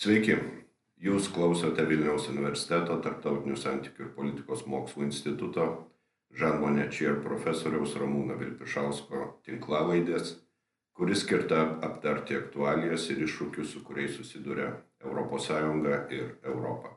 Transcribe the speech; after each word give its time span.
Sveiki, 0.00 0.32
jūs 0.96 1.26
klausote 1.28 1.84
Vilniaus 1.84 2.30
universiteto 2.32 2.94
tarptautinių 3.04 3.58
santykių 3.60 4.06
ir 4.06 4.14
politikos 4.16 4.62
mokslų 4.64 5.04
instituto 5.10 5.66
Žanmonė 6.40 6.86
Čier 6.88 7.18
profesoriaus 7.20 7.98
Ramūno 8.00 8.38
Vilpišausko 8.40 9.26
tinklavaidės, 9.44 10.32
kuris 10.96 11.20
skirta 11.26 11.60
aptarti 11.84 12.38
aktualijas 12.38 13.10
ir 13.12 13.20
iššūkius, 13.26 13.74
su 13.74 13.84
kuriais 13.84 14.16
susiduria 14.16 14.72
ES 15.04 15.52
ir 16.16 16.32
Europa. 16.48 16.96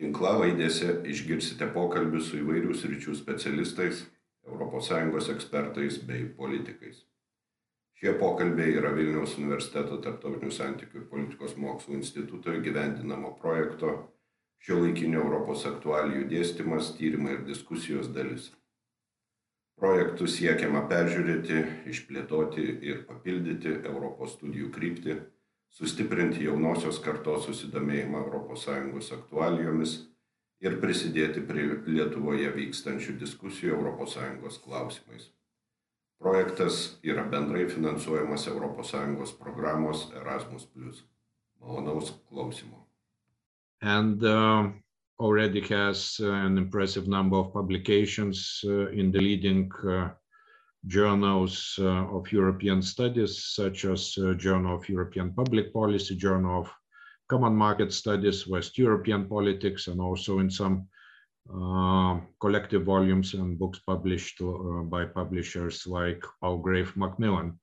Tinklavaidėse 0.00 1.02
išgirsite 1.04 1.68
pokalbius 1.76 2.30
su 2.30 2.40
įvairių 2.40 2.72
sričių 2.80 3.20
specialistais, 3.20 4.06
ES 4.48 5.34
ekspertais 5.36 6.00
bei 6.08 6.24
politikais. 6.24 7.04
Šie 8.00 8.12
pokalbiai 8.18 8.74
yra 8.74 8.90
Vilniaus 8.96 9.36
universiteto 9.38 10.00
tarptautinių 10.02 10.50
santykių 10.54 11.00
ir 11.00 11.06
politikos 11.12 11.54
mokslų 11.60 12.00
instituto 12.00 12.54
įgyvendinamo 12.58 13.36
projekto 13.38 13.92
šio 14.64 14.80
laikinio 14.80 15.20
Europos 15.22 15.62
aktualijų 15.68 16.24
dėstymas, 16.32 16.94
tyrimai 16.98 17.36
ir 17.36 17.44
diskusijos 17.46 18.10
dalis. 18.16 18.48
Projektų 19.78 20.26
siekiama 20.30 20.84
peržiūrėti, 20.90 21.60
išplėtoti 21.90 22.64
ir 22.88 23.04
papildyti 23.08 23.76
Europos 23.82 24.36
studijų 24.38 24.70
kryptį, 24.74 25.16
sustiprinti 25.74 26.46
jaunosios 26.46 27.00
kartos 27.04 27.48
susidomėjimą 27.48 28.24
ES 28.54 29.12
aktualijomis 29.18 29.96
ir 30.64 30.78
prisidėti 30.82 31.42
prie 31.48 31.66
Lietuvoje 31.86 32.50
vykstančių 32.58 33.18
diskusijų 33.22 33.80
ES 34.06 34.60
klausimais. 34.66 35.30
Projektas 36.22 36.98
yra 37.02 37.24
bendrai 37.30 37.68
finansuojamas 37.68 38.48
programos 39.38 40.12
Erasmus. 40.14 40.68
Malonaus. 41.60 42.14
And 43.80 44.22
uh, 44.22 44.70
already 45.18 45.60
has 45.62 46.18
uh, 46.20 46.32
an 46.32 46.58
impressive 46.58 47.08
number 47.08 47.36
of 47.36 47.52
publications 47.52 48.60
uh, 48.64 48.88
in 48.90 49.10
the 49.10 49.18
leading 49.18 49.70
uh, 49.88 50.10
journals 50.86 51.78
uh, 51.78 52.16
of 52.16 52.30
European 52.32 52.82
studies, 52.82 53.44
such 53.44 53.84
as 53.84 54.16
uh, 54.18 54.34
Journal 54.34 54.76
of 54.76 54.88
European 54.88 55.32
Public 55.32 55.72
Policy, 55.72 56.16
Journal 56.16 56.60
of 56.60 56.70
common 57.28 57.54
market 57.56 57.92
studies, 57.92 58.46
West 58.46 58.76
European 58.76 59.26
politics, 59.26 59.88
and 59.88 60.00
also 60.00 60.40
in 60.40 60.50
some 60.50 60.86
collective 62.40 62.84
volumes 62.84 63.34
and 63.34 63.58
books 63.58 63.78
published 63.86 64.40
uh, 64.40 64.82
by 64.84 65.04
publishers 65.04 65.86
like 65.86 66.22
Palgrave 66.40 66.96
Macmillan. 66.96 67.58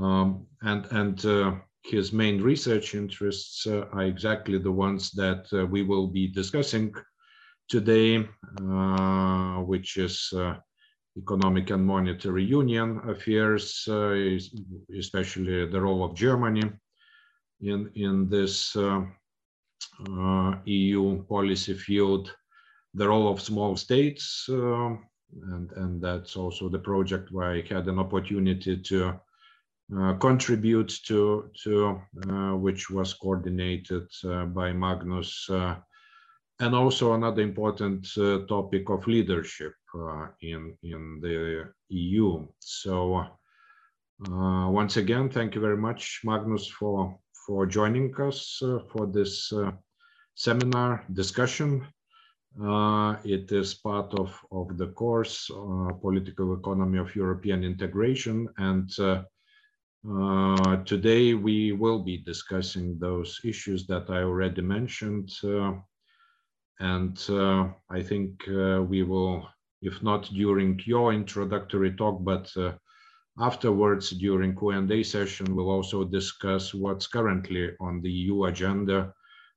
Um, 0.00 0.46
and 0.62 0.86
and 0.90 1.24
uh, 1.26 1.54
his 1.82 2.12
main 2.12 2.42
research 2.42 2.94
interests 2.94 3.66
uh, 3.66 3.86
are 3.92 4.04
exactly 4.04 4.58
the 4.58 4.72
ones 4.72 5.10
that 5.12 5.46
uh, 5.52 5.66
we 5.66 5.82
will 5.82 6.06
be 6.06 6.26
discussing 6.26 6.94
today, 7.68 8.26
uh, 8.60 9.58
which 9.58 9.96
is 9.96 10.32
economic 11.16 11.70
and 11.70 11.86
monetary 11.86 12.42
union 12.42 13.00
affairs, 13.08 13.86
especially 14.98 15.66
the 15.66 15.80
role 15.80 16.02
of 16.02 16.16
Germany 16.16 16.64
in, 17.60 17.90
in 17.94 18.28
this 18.28 18.76
uh, 18.76 19.02
uh, 20.10 20.54
EU 20.64 21.22
policy 21.24 21.74
field, 21.74 22.34
the 22.94 23.08
role 23.08 23.28
of 23.28 23.40
small 23.40 23.76
states, 23.76 24.46
uh, 24.48 24.94
and, 25.52 25.70
and 25.76 26.02
that's 26.02 26.36
also 26.36 26.68
the 26.68 26.78
project 26.78 27.30
where 27.32 27.50
I 27.50 27.62
had 27.68 27.88
an 27.88 27.98
opportunity 27.98 28.76
to 28.76 29.20
uh, 29.98 30.14
contribute 30.14 30.92
to, 31.06 31.50
to 31.64 32.00
uh, 32.28 32.56
which 32.56 32.90
was 32.90 33.14
coordinated 33.14 34.06
uh, 34.24 34.46
by 34.46 34.72
Magnus. 34.72 35.50
and 36.60 36.74
also 36.74 37.14
another 37.14 37.42
important 37.42 38.06
topic 38.48 38.88
of 38.88 39.06
leadership 39.08 39.74
in, 40.40 40.76
in 40.82 41.20
the 41.20 41.64
EU. 41.88 42.46
So 42.60 43.26
once 44.20 44.96
again, 44.96 45.28
thank 45.28 45.56
you 45.56 45.60
very 45.60 45.76
much, 45.76 46.20
Magnus, 46.24 46.68
for 46.68 47.18
for 47.46 47.66
joining 47.66 48.14
us 48.20 48.60
uh, 48.62 48.78
for 48.90 49.06
this 49.06 49.52
uh, 49.52 49.70
seminar 50.34 51.04
discussion. 51.12 51.86
Uh, 52.62 53.16
it 53.24 53.50
is 53.50 53.74
part 53.74 54.14
of, 54.14 54.38
of 54.52 54.76
the 54.78 54.88
course, 54.88 55.50
Political 56.00 56.54
Economy 56.54 56.98
of 56.98 57.14
European 57.16 57.64
Integration. 57.64 58.48
And 58.58 58.88
today 60.86 61.34
we 61.34 61.72
will 61.72 61.98
be 61.98 62.18
discussing 62.18 62.98
those 62.98 63.40
issues 63.44 63.86
that 63.88 64.08
I 64.08 64.22
already 64.22 64.62
mentioned. 64.62 65.30
and 66.78 67.18
I 67.90 68.02
think 68.02 68.44
we 68.46 69.02
will, 69.02 69.48
if 69.82 70.02
not 70.02 70.24
during 70.32 70.80
your 70.86 71.12
introductory 71.12 71.92
talk, 71.92 72.22
but 72.22 72.52
Afterwards, 73.40 74.10
during 74.10 74.54
Q&A 74.54 75.02
session, 75.02 75.56
we'll 75.56 75.70
also 75.70 76.04
discuss 76.04 76.72
what's 76.72 77.08
currently 77.08 77.72
on 77.80 78.00
the 78.00 78.10
EU 78.10 78.44
agenda. 78.44 79.12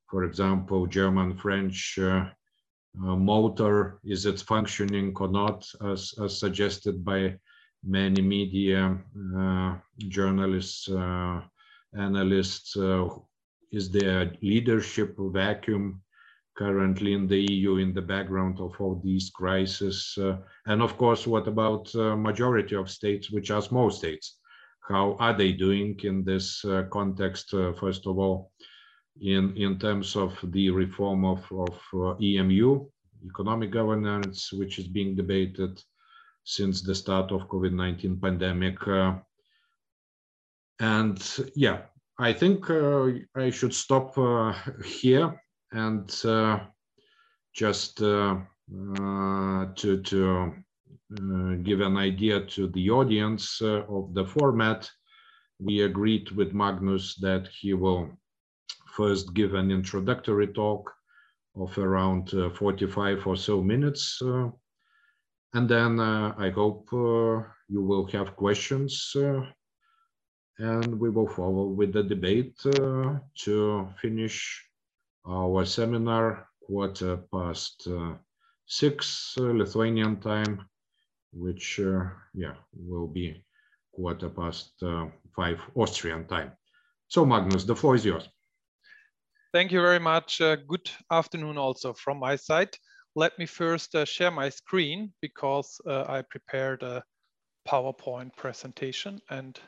For 0.09 0.24
example, 0.24 0.88
German, 0.88 1.38
French 1.38 2.00
uh, 2.02 2.03
uh, 2.03 2.30
motor, 2.97 4.00
is 4.03 4.25
it 4.25 4.41
functioning 4.41 5.13
or 5.19 5.28
not, 5.28 5.66
as, 5.85 6.13
as 6.24 6.40
suggested 6.40 7.03
by 7.03 7.38
many 7.84 8.22
media 8.22 8.97
uh, 9.38 9.75
journalists, 10.09 10.90
uh, 10.90 11.41
analysts. 11.97 12.75
Uh, 12.75 13.07
is 13.72 13.90
there 13.91 14.22
a 14.22 14.31
leadership 14.41 15.16
vacuum 15.18 16.02
currently 16.57 17.13
in 17.13 17.28
the 17.28 17.46
EU 17.52 17.78
in 17.78 17.94
the 17.94 18.02
background 18.02 18.59
of 18.59 18.74
all 18.80 19.00
these 19.03 19.30
crises? 19.30 20.18
Uh, 20.19 20.38
and 20.66 20.81
of 20.81 20.97
course, 20.97 21.28
what 21.28 21.47
about 21.47 21.94
uh, 21.96 22.16
majority 22.16 22.75
of 22.75 22.90
states, 22.90 23.31
which 23.31 23.52
are 23.52 23.62
small 23.62 23.90
states? 23.90 24.40
How 24.88 25.18
are 25.19 25.34
they 25.34 25.52
doing 25.52 26.00
in 26.03 26.24
this 26.24 26.63
uh, 26.63 26.84
context, 26.91 27.53
uh, 27.53 27.74
first 27.74 28.07
of 28.07 28.18
all, 28.18 28.52
in, 29.22 29.56
in 29.58 29.80
terms 29.80 30.16
of 30.16 30.38
the 30.52 30.70
reform 30.70 31.26
of, 31.26 31.46
of 31.52 31.80
uh, 31.94 32.16
EMU, 32.22 32.86
economic 33.26 33.72
governance, 33.72 34.52
which 34.54 34.80
is 34.80 34.88
being 34.88 35.16
debated 35.16 35.82
since 36.44 36.82
the 36.82 36.96
start 36.96 37.32
of 37.32 37.48
COVID-19 37.50 38.22
pandemic. 38.22 38.88
Uh, 38.88 39.16
and 40.80 41.20
yeah, 41.56 41.82
I 42.20 42.34
think 42.34 42.70
I 42.70 43.50
should 43.50 43.74
stop 43.74 44.16
here 44.86 45.40
and 45.72 46.10
uh, 46.26 46.60
just 47.54 48.02
uh, 48.02 48.38
uh, 49.00 49.66
to, 49.76 50.02
to 50.04 50.54
give 51.64 51.82
an 51.82 51.98
idea 51.98 52.46
to 52.46 52.68
the 52.68 52.90
audience 52.90 53.62
of 53.62 54.14
the 54.14 54.26
format, 54.26 54.90
we 55.60 55.82
agreed 55.82 56.30
with 56.32 56.54
Magnus 56.54 57.16
that 57.16 57.48
he 57.48 57.74
will 57.74 58.10
first 58.97 59.34
give 59.34 59.53
an 59.53 59.69
introductory 59.72 60.47
talk 60.47 60.91
of 61.56 61.78
around 61.78 62.34
45 62.56 63.28
or 63.28 63.35
so 63.35 63.62
minutes. 63.62 64.22
and 65.53 65.69
then 65.69 66.00
I 66.00 66.50
hope 66.50 66.88
you 66.91 67.81
will 67.90 68.06
have 68.07 68.36
questions 68.36 69.16
and 70.59 71.00
we 71.00 71.09
will 71.09 71.28
follow 71.28 71.68
with 71.68 71.94
the 71.94 72.03
debate 72.03 72.59
uh, 72.66 73.19
to 73.36 73.88
finish 74.02 74.63
our 75.28 75.66
seminar 75.66 76.47
quarter 76.62 77.18
past 77.31 77.88
uh, 77.88 78.13
six 78.66 79.36
uh, 79.40 79.44
Lithuanian 79.44 80.19
time, 80.19 80.68
which 81.31 81.80
uh, 81.80 82.06
yeah 82.34 82.56
will 82.74 83.07
be 83.07 83.44
quarter 83.94 84.30
past 84.30 84.84
five 85.36 85.59
Austrian 85.75 86.25
time. 86.28 86.52
So 87.07 87.25
Magnus, 87.25 87.63
the 87.63 87.75
floor 87.75 87.96
is 87.96 88.06
yours. 88.06 88.28
Thank 89.57 89.71
you 89.71 89.81
very 89.81 89.98
much. 90.00 90.39
Uh, 90.39 90.56
good 90.56 90.88
afternoon 91.12 91.57
also 91.57 91.92
from 91.92 92.19
my 92.19 92.36
side. 92.36 92.77
Let 93.15 93.39
me 93.39 93.48
first 93.48 93.95
uh, 93.95 94.06
share 94.06 94.30
my 94.30 94.50
screen 94.50 95.12
because 95.19 95.81
uh, 95.88 96.04
I 96.07 96.21
prepared 96.21 96.83
a 96.83 97.04
PowerPoint 97.68 98.36
presentation 98.36 99.19
and 99.31 99.59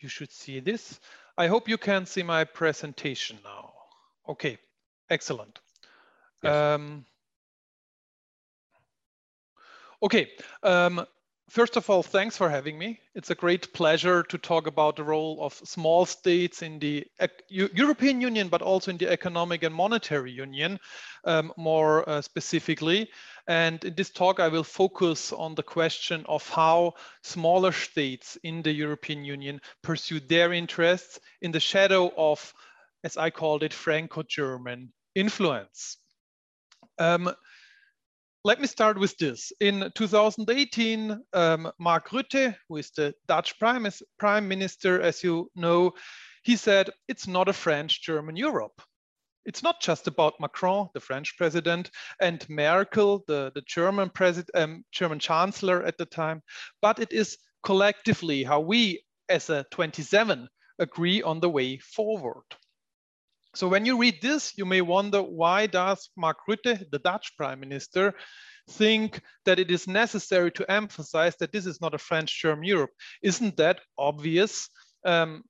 you 0.00 0.08
should 0.08 0.32
see 0.32 0.58
this. 0.58 0.98
I 1.38 1.46
hope 1.46 1.68
you 1.68 1.78
can 1.78 2.06
see 2.06 2.24
my 2.24 2.42
presentation 2.42 3.38
now. 3.44 3.72
Okay, 4.28 4.58
excellent. 5.08 5.60
Yes. 6.42 6.52
Um, 6.52 7.04
okay, 10.02 10.28
um, 10.64 11.06
first 11.52 11.76
of 11.76 11.88
all, 11.90 12.02
thanks 12.02 12.36
for 12.36 12.48
having 12.48 12.78
me. 12.78 12.98
It's 13.14 13.30
a 13.30 13.34
great 13.34 13.72
pleasure 13.72 14.22
to 14.24 14.38
talk 14.38 14.66
about 14.66 14.96
the 14.96 15.04
role 15.04 15.38
of 15.44 15.52
small 15.52 16.06
states 16.06 16.62
in 16.62 16.78
the 16.78 17.06
European 17.48 18.20
Union, 18.20 18.48
but 18.48 18.62
also 18.62 18.90
in 18.90 18.96
the 18.96 19.10
Economic 19.10 19.62
and 19.62 19.74
Monetary 19.74 20.32
Union 20.32 20.80
um, 21.24 21.52
more 21.56 22.08
uh, 22.08 22.22
specifically. 22.22 23.10
And 23.46 23.84
in 23.84 23.94
this 23.94 24.10
talk, 24.10 24.40
I 24.40 24.48
will 24.48 24.64
focus 24.64 25.32
on 25.32 25.54
the 25.54 25.62
question 25.62 26.24
of 26.28 26.48
how 26.48 26.94
smaller 27.22 27.72
states 27.72 28.38
in 28.42 28.62
the 28.62 28.72
European 28.72 29.24
Union 29.24 29.60
pursue 29.82 30.20
their 30.20 30.52
interests 30.52 31.20
in 31.42 31.52
the 31.52 31.60
shadow 31.60 32.12
of 32.16 32.54
as 33.04 33.16
I 33.16 33.30
called 33.30 33.62
it, 33.62 33.72
Franco-German 33.72 34.92
influence. 35.14 35.96
Um, 36.98 37.34
let 38.44 38.60
me 38.60 38.66
start 38.66 38.98
with 38.98 39.16
this. 39.18 39.52
In 39.60 39.92
2018, 39.94 41.16
um, 41.32 41.70
Mark 41.78 42.08
Rutte, 42.08 42.56
who 42.68 42.76
is 42.76 42.90
the 42.90 43.14
Dutch 43.28 43.58
prime, 43.58 43.86
prime 44.18 44.48
minister, 44.48 45.00
as 45.00 45.22
you 45.22 45.50
know, 45.54 45.92
he 46.42 46.56
said, 46.56 46.90
it's 47.06 47.28
not 47.28 47.48
a 47.48 47.52
French-German 47.52 48.34
Europe. 48.34 48.82
It's 49.44 49.62
not 49.62 49.80
just 49.80 50.08
about 50.08 50.40
Macron, 50.40 50.88
the 50.92 51.00
French 51.00 51.36
president, 51.36 51.90
and 52.20 52.44
Merkel, 52.48 53.24
the, 53.28 53.52
the 53.54 53.62
German, 53.62 54.10
um, 54.54 54.84
German 54.90 55.18
chancellor 55.20 55.84
at 55.84 55.98
the 55.98 56.06
time, 56.06 56.42
but 56.80 56.98
it 56.98 57.12
is 57.12 57.38
collectively 57.62 58.42
how 58.42 58.60
we 58.60 59.04
as 59.28 59.50
a 59.50 59.64
27 59.70 60.48
agree 60.80 61.22
on 61.22 61.40
the 61.40 61.50
way 61.50 61.78
forward. 61.78 62.44
So 63.54 63.68
when 63.68 63.84
you 63.84 63.98
read 63.98 64.22
this, 64.22 64.56
you 64.56 64.64
may 64.64 64.80
wonder 64.80 65.22
why 65.22 65.66
does 65.66 66.08
Mark 66.16 66.38
Rutte, 66.48 66.90
the 66.90 66.98
Dutch 66.98 67.36
prime 67.36 67.60
minister, 67.60 68.14
think 68.70 69.20
that 69.44 69.58
it 69.58 69.70
is 69.70 69.86
necessary 69.86 70.50
to 70.52 70.70
emphasize 70.70 71.36
that 71.36 71.52
this 71.52 71.66
is 71.66 71.80
not 71.80 71.94
a 71.94 71.98
French-German 71.98 72.64
Europe? 72.64 72.92
Isn't 73.22 73.56
that 73.58 73.80
obvious? 73.98 74.68
Um, 75.04 75.44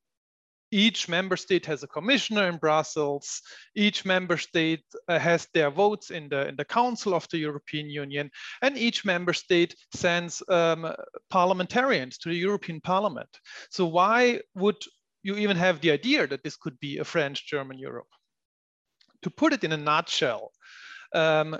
each 0.72 1.06
member 1.06 1.36
state 1.36 1.66
has 1.66 1.82
a 1.82 1.86
commissioner 1.86 2.48
in 2.48 2.56
Brussels. 2.56 3.42
Each 3.76 4.04
member 4.06 4.38
state 4.38 4.82
uh, 5.06 5.18
has 5.18 5.46
their 5.52 5.70
votes 5.70 6.10
in 6.10 6.30
the, 6.30 6.48
in 6.48 6.56
the 6.56 6.64
Council 6.64 7.14
of 7.14 7.28
the 7.30 7.38
European 7.38 7.90
Union. 7.90 8.30
And 8.62 8.78
each 8.78 9.04
member 9.04 9.34
state 9.34 9.76
sends 9.94 10.42
um, 10.48 10.90
parliamentarians 11.28 12.16
to 12.18 12.30
the 12.30 12.36
European 12.36 12.80
Parliament. 12.80 13.28
So 13.68 13.84
why 13.84 14.40
would 14.54 14.82
you 15.22 15.36
even 15.36 15.56
have 15.56 15.80
the 15.80 15.90
idea 15.90 16.26
that 16.26 16.42
this 16.42 16.56
could 16.56 16.78
be 16.80 16.98
a 16.98 17.04
French-German 17.04 17.78
Europe? 17.78 18.08
To 19.22 19.30
put 19.30 19.52
it 19.52 19.64
in 19.64 19.72
a 19.72 19.76
nutshell, 19.76 20.50
um, 21.14 21.58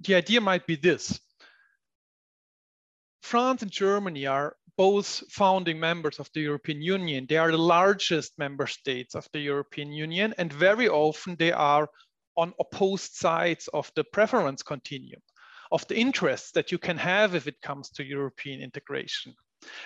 the 0.00 0.14
idea 0.14 0.40
might 0.40 0.66
be 0.66 0.76
this. 0.76 1.20
France 3.22 3.62
and 3.62 3.70
Germany 3.70 4.26
are 4.26 4.56
both 4.76 5.22
founding 5.30 5.78
members 5.78 6.18
of 6.18 6.30
the 6.34 6.40
European 6.40 6.80
Union. 6.80 7.26
They 7.28 7.36
are 7.36 7.50
the 7.50 7.58
largest 7.58 8.32
member 8.38 8.66
states 8.66 9.14
of 9.14 9.28
the 9.32 9.40
European 9.40 9.92
Union, 9.92 10.34
and 10.38 10.52
very 10.52 10.88
often 10.88 11.36
they 11.36 11.52
are 11.52 11.88
on 12.36 12.54
opposed 12.58 13.12
sides 13.12 13.68
of 13.74 13.92
the 13.94 14.04
preference 14.04 14.62
continuum, 14.62 15.20
of 15.70 15.86
the 15.88 15.96
interests 15.96 16.52
that 16.52 16.72
you 16.72 16.78
can 16.78 16.96
have 16.96 17.34
if 17.34 17.46
it 17.46 17.60
comes 17.60 17.90
to 17.90 18.04
European 18.04 18.60
integration. 18.60 19.34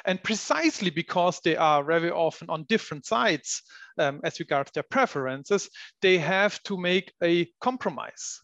And 0.04 0.22
precisely 0.22 0.90
because 0.90 1.40
they 1.40 1.56
are 1.56 1.84
very 1.84 2.10
often 2.10 2.50
on 2.50 2.64
different 2.68 3.06
sides 3.06 3.62
um, 3.98 4.20
as 4.24 4.40
regards 4.40 4.70
their 4.72 4.82
preferences, 4.82 5.70
they 6.02 6.18
have 6.18 6.62
to 6.64 6.76
make 6.76 7.12
a 7.22 7.46
compromise. 7.60 8.40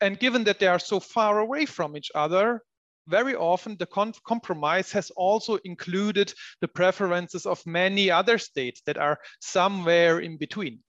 And 0.00 0.18
given 0.18 0.44
that 0.44 0.58
they 0.58 0.66
are 0.66 0.78
so 0.78 1.00
far 1.00 1.40
away 1.40 1.66
from 1.66 1.96
each 1.96 2.10
other, 2.14 2.62
very 3.08 3.34
often 3.34 3.76
the 3.78 3.86
compromise 4.26 4.92
has 4.92 5.10
also 5.16 5.58
included 5.64 6.32
the 6.60 6.68
preferences 6.68 7.46
of 7.46 7.66
many 7.66 8.10
other 8.10 8.38
states 8.38 8.82
that 8.86 8.98
are 8.98 9.18
somewhere 9.40 10.20
in 10.20 10.36
between. 10.36 10.80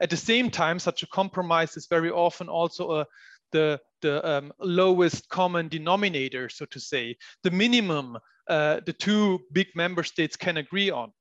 At 0.00 0.10
the 0.10 0.16
same 0.16 0.50
time, 0.50 0.78
such 0.78 1.02
a 1.02 1.08
compromise 1.08 1.76
is 1.76 1.88
very 1.90 2.10
often 2.10 2.48
also 2.48 3.00
a, 3.00 3.06
the, 3.50 3.80
the 4.02 4.26
um, 4.26 4.52
lowest 4.60 5.28
common 5.28 5.68
denominator, 5.68 6.48
so 6.48 6.64
to 6.66 6.78
say, 6.78 7.16
the 7.42 7.50
minimum 7.50 8.18
uh, 8.48 8.80
the 8.86 8.92
two 8.92 9.40
big 9.52 9.68
member 9.74 10.02
states 10.02 10.36
can 10.36 10.56
agree 10.56 10.90
on. 10.90 11.12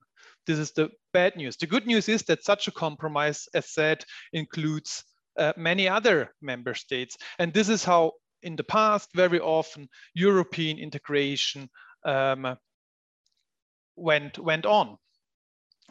This 0.46 0.60
is 0.60 0.72
the 0.72 0.90
bad 1.14 1.36
news. 1.36 1.58
The 1.58 1.68
good 1.68 1.86
news 1.86 2.08
is 2.08 2.24
that 2.24 2.44
such 2.44 2.68
a 2.68 2.72
compromise, 2.72 3.48
as 3.54 3.70
said, 3.70 4.04
includes 4.32 5.04
uh, 5.38 5.54
many 5.58 5.88
other 5.90 6.34
member 6.42 6.74
states. 6.74 7.18
And 7.38 7.54
this 7.54 7.70
is 7.70 7.84
how 7.84 8.14
in 8.44 8.56
the 8.56 8.64
past, 8.64 9.10
very 9.14 9.40
often 9.40 9.90
European 10.14 10.78
integration 10.78 11.70
um, 12.06 12.58
went, 13.96 14.40
went 14.40 14.66
on. 14.66 14.98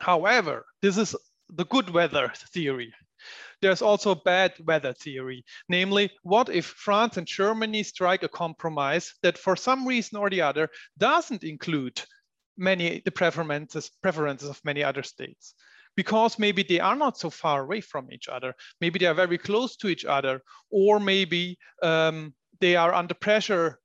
However, 0.00 0.64
this 0.80 0.96
is 0.96 1.14
the 1.50 1.64
good 1.66 1.90
weather 1.90 2.32
theory. 2.52 2.92
There's 3.62 3.82
also 3.82 4.14
bad 4.14 4.54
weather 4.64 4.92
theory, 4.92 5.44
namely, 5.68 6.10
what 6.22 6.48
if 6.48 6.66
France 6.66 7.16
and 7.16 7.26
Germany 7.26 7.82
strike 7.82 8.22
a 8.22 8.28
compromise 8.28 9.14
that 9.22 9.38
for 9.38 9.56
some 9.56 9.86
reason 9.86 10.18
or 10.18 10.30
the 10.30 10.42
other 10.42 10.68
doesn't 10.98 11.44
include 11.44 12.02
many 12.56 13.02
the 13.04 13.10
preferences, 13.10 13.90
preferences 14.02 14.48
of 14.48 14.64
many 14.64 14.82
other 14.82 15.02
states? 15.02 15.54
because 15.96 16.38
maybe 16.38 16.62
they 16.62 16.78
are 16.78 16.94
not 16.94 17.18
so 17.18 17.30
far 17.30 17.62
away 17.62 17.80
from 17.80 18.12
each 18.12 18.28
other. 18.28 18.54
Maybe 18.80 18.98
they 18.98 19.06
are 19.06 19.14
very 19.14 19.38
close 19.38 19.76
to 19.76 19.88
each 19.88 20.04
other, 20.04 20.42
or 20.70 21.00
maybe 21.00 21.58
um, 21.82 22.34
they 22.60 22.76
are 22.76 22.94
under 22.94 23.14
pressure 23.14 23.80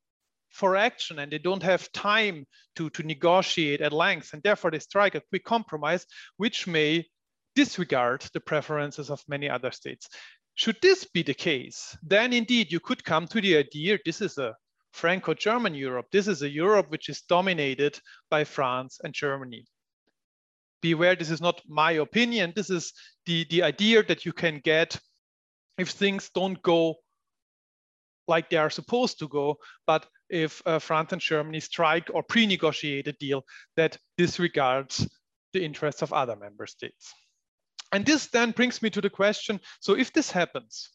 for 0.49 0.75
action 0.75 1.19
and 1.19 1.31
they 1.31 1.37
don't 1.37 1.63
have 1.63 1.91
time 1.93 2.45
to, 2.75 2.89
to 2.91 3.03
negotiate 3.03 3.81
at 3.81 3.93
length. 3.93 4.33
And 4.33 4.43
therefore, 4.43 4.71
they 4.71 4.79
strike 4.79 5.15
a 5.15 5.21
quick 5.29 5.45
compromise, 5.45 6.05
which 6.37 6.67
may 6.67 7.07
disregard 7.55 8.23
the 8.33 8.39
preferences 8.39 9.09
of 9.09 9.23
many 9.27 9.49
other 9.49 9.71
states. 9.71 10.07
Should 10.55 10.77
this 10.81 11.05
be 11.05 11.23
the 11.23 11.33
case, 11.33 11.97
then 12.03 12.33
indeed 12.33 12.71
you 12.71 12.79
could 12.79 13.03
come 13.03 13.27
to 13.27 13.41
the 13.41 13.57
idea 13.57 13.97
this 14.05 14.21
is 14.21 14.37
a 14.37 14.55
Franco-German 14.91 15.73
Europe. 15.73 16.07
This 16.11 16.27
is 16.27 16.41
a 16.41 16.49
Europe 16.49 16.89
which 16.89 17.07
is 17.07 17.21
dominated 17.21 17.99
by 18.29 18.43
France 18.43 18.99
and 19.03 19.13
Germany 19.13 19.65
beware, 20.81 21.15
this 21.15 21.29
is 21.29 21.41
not 21.41 21.61
my 21.67 21.93
opinion. 21.93 22.53
This 22.55 22.69
is 22.69 22.93
the, 23.25 23.45
the 23.49 23.63
idea 23.63 24.03
that 24.03 24.25
you 24.25 24.33
can 24.33 24.59
get 24.63 24.99
if 25.77 25.89
things 25.89 26.29
don't 26.33 26.61
go 26.61 26.95
like 28.27 28.49
they 28.49 28.57
are 28.57 28.69
supposed 28.69 29.19
to 29.19 29.27
go, 29.27 29.57
but 29.87 30.05
if 30.29 30.61
uh, 30.65 30.79
France 30.79 31.11
and 31.11 31.21
Germany 31.21 31.59
strike 31.59 32.09
or 32.13 32.23
pre-negotiate 32.23 33.07
a 33.07 33.13
deal 33.13 33.43
that 33.75 33.97
disregards 34.17 35.07
the 35.53 35.63
interests 35.63 36.01
of 36.01 36.13
other 36.13 36.35
member 36.35 36.65
states. 36.65 37.13
And 37.91 38.05
this 38.05 38.27
then 38.27 38.51
brings 38.51 38.81
me 38.81 38.89
to 38.91 39.01
the 39.01 39.09
question, 39.09 39.59
so 39.79 39.97
if 39.97 40.13
this 40.13 40.31
happens, 40.31 40.89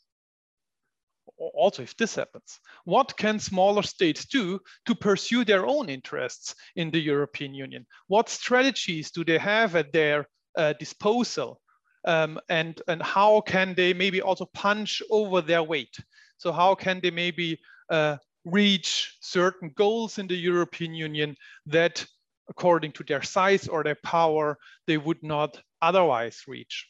also 1.39 1.83
if 1.83 1.97
this 1.97 2.15
happens, 2.15 2.59
what 2.85 3.17
can 3.17 3.39
smaller 3.39 3.83
states 3.83 4.25
do 4.25 4.61
to 4.87 4.95
pursue 4.95 5.45
their 5.45 5.67
own 5.67 5.89
interests 5.89 6.55
in 6.75 6.91
the 6.91 7.01
European 7.01 7.55
Union? 7.55 7.87
What 8.07 8.29
strategies 8.29 9.11
do 9.11 9.25
they 9.25 9.39
have 9.39 9.77
at 9.77 9.93
their 9.93 10.27
uh, 10.57 10.73
disposal? 10.79 11.61
Um, 12.07 12.39
and, 12.49 12.81
and 12.89 13.03
how 13.03 13.41
can 13.43 13.75
they 13.75 13.93
maybe 13.93 14.23
also 14.23 14.47
punch 14.47 15.03
over 15.11 15.43
their 15.43 15.63
weight? 15.63 15.97
So 16.39 16.53
how 16.53 16.75
can 16.75 17.01
they 17.03 17.11
maybe 17.11 17.59
uh, 17.91 18.17
reach 18.45 19.17
certain 19.21 19.73
goals 19.75 20.19
in 20.19 20.29
the 20.29 20.37
European 20.37 20.95
Union 20.95 21.37
that 21.67 22.07
according 22.49 22.93
to 22.93 23.05
their 23.05 23.23
size 23.23 23.69
or 23.69 23.83
their 23.83 23.99
power, 24.03 24.59
they 24.87 24.97
would 24.97 25.23
not 25.23 25.61
otherwise 25.83 26.43
reach? 26.47 26.89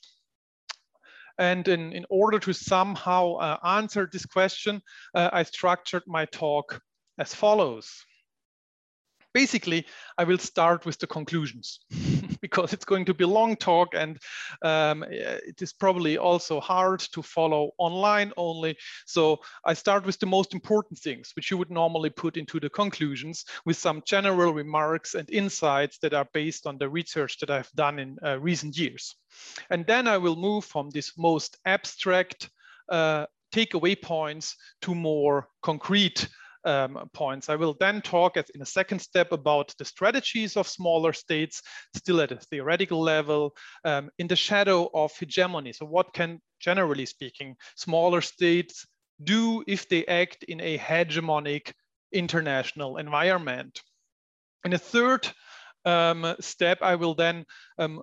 And 1.39 1.69
in, 1.69 1.93
in 1.93 2.07
order 2.09 2.39
to 2.39 2.53
somehow 2.53 3.35
uh, 3.35 3.59
answer 3.65 4.09
this 4.11 4.25
question, 4.25 4.81
uh, 5.15 5.31
I 5.33 5.43
structured 5.43 6.05
my 6.07 6.25
talk 6.27 6.81
as 7.19 7.35
follows. 7.35 8.05
Basically, 9.35 9.87
I 10.17 10.25
will 10.25 10.39
start 10.39 10.87
with 10.87 10.99
the 10.99 11.07
conclusions 11.07 11.81
because 12.41 12.73
it's 12.73 12.85
going 12.85 13.05
to 13.07 13.15
be 13.15 13.25
long 13.25 13.57
talk 13.57 13.95
and 13.95 14.19
um, 14.63 15.05
it 15.09 15.61
is 15.61 15.73
probably 15.73 16.19
also 16.19 16.61
hard 16.61 17.01
to 17.01 17.23
follow 17.23 17.71
online 17.79 18.33
only. 18.37 18.77
So 19.07 19.41
I 19.65 19.75
start 19.75 20.07
with 20.07 20.19
the 20.19 20.27
most 20.27 20.55
important 20.55 20.99
things, 20.99 21.33
which 21.37 21.51
you 21.51 21.59
would 21.59 21.71
normally 21.71 22.11
put 22.11 22.37
into 22.37 22.61
the 22.61 22.71
conclusions 22.71 23.45
with 23.65 23.77
some 23.77 24.03
general 24.07 24.53
remarks 24.53 25.15
and 25.15 25.29
insights 25.31 25.99
that 25.99 26.15
are 26.15 26.29
based 26.33 26.67
on 26.67 26.79
the 26.79 26.89
research 26.89 27.39
that 27.39 27.51
I've 27.51 27.71
done 27.73 27.99
in 27.99 28.17
uh, 28.25 28.39
recent 28.39 28.77
years. 28.77 29.17
And 29.71 29.87
then 29.87 30.09
I 30.09 30.19
will 30.19 30.37
move 30.37 30.65
from 30.65 30.91
this 30.91 31.13
most 31.19 31.59
abstract 31.65 32.51
uh, 32.89 33.27
takeaway 33.53 34.01
points 34.01 34.57
to 34.83 34.95
more 34.95 35.49
concrete 35.63 36.29
um, 36.67 37.09
points. 37.13 37.49
I 37.49 37.57
will 37.57 37.77
then 37.79 38.03
talk 38.03 38.37
as 38.37 38.51
in 38.51 38.61
a 38.61 38.67
second 38.67 38.99
step 38.99 39.33
about 39.33 39.73
the 39.79 39.85
strategies 39.85 40.57
of 40.57 40.69
smaller 40.69 41.13
states, 41.13 41.63
still 41.95 42.21
at 42.21 42.33
a 42.33 42.37
theoretical 42.37 43.01
level, 43.01 43.55
um, 43.85 44.11
in 44.19 44.27
the 44.27 44.37
shadow 44.37 44.91
of 44.93 45.17
hegemony. 45.19 45.73
So 45.73 45.87
what 45.87 46.13
can, 46.13 46.41
generally 46.61 47.07
speaking, 47.07 47.57
smaller 47.77 48.21
states 48.21 48.87
do 49.23 49.65
if 49.67 49.89
they 49.89 50.05
act 50.07 50.45
in 50.45 50.61
a 50.61 50.77
hegemonic 50.77 51.73
international 52.13 52.99
environment? 52.99 53.81
In 54.65 54.73
a 54.73 54.79
third 54.79 55.29
um, 55.85 56.35
step, 56.41 56.79
I 56.83 56.97
will 56.97 57.15
then 57.15 57.45
um, 57.79 58.03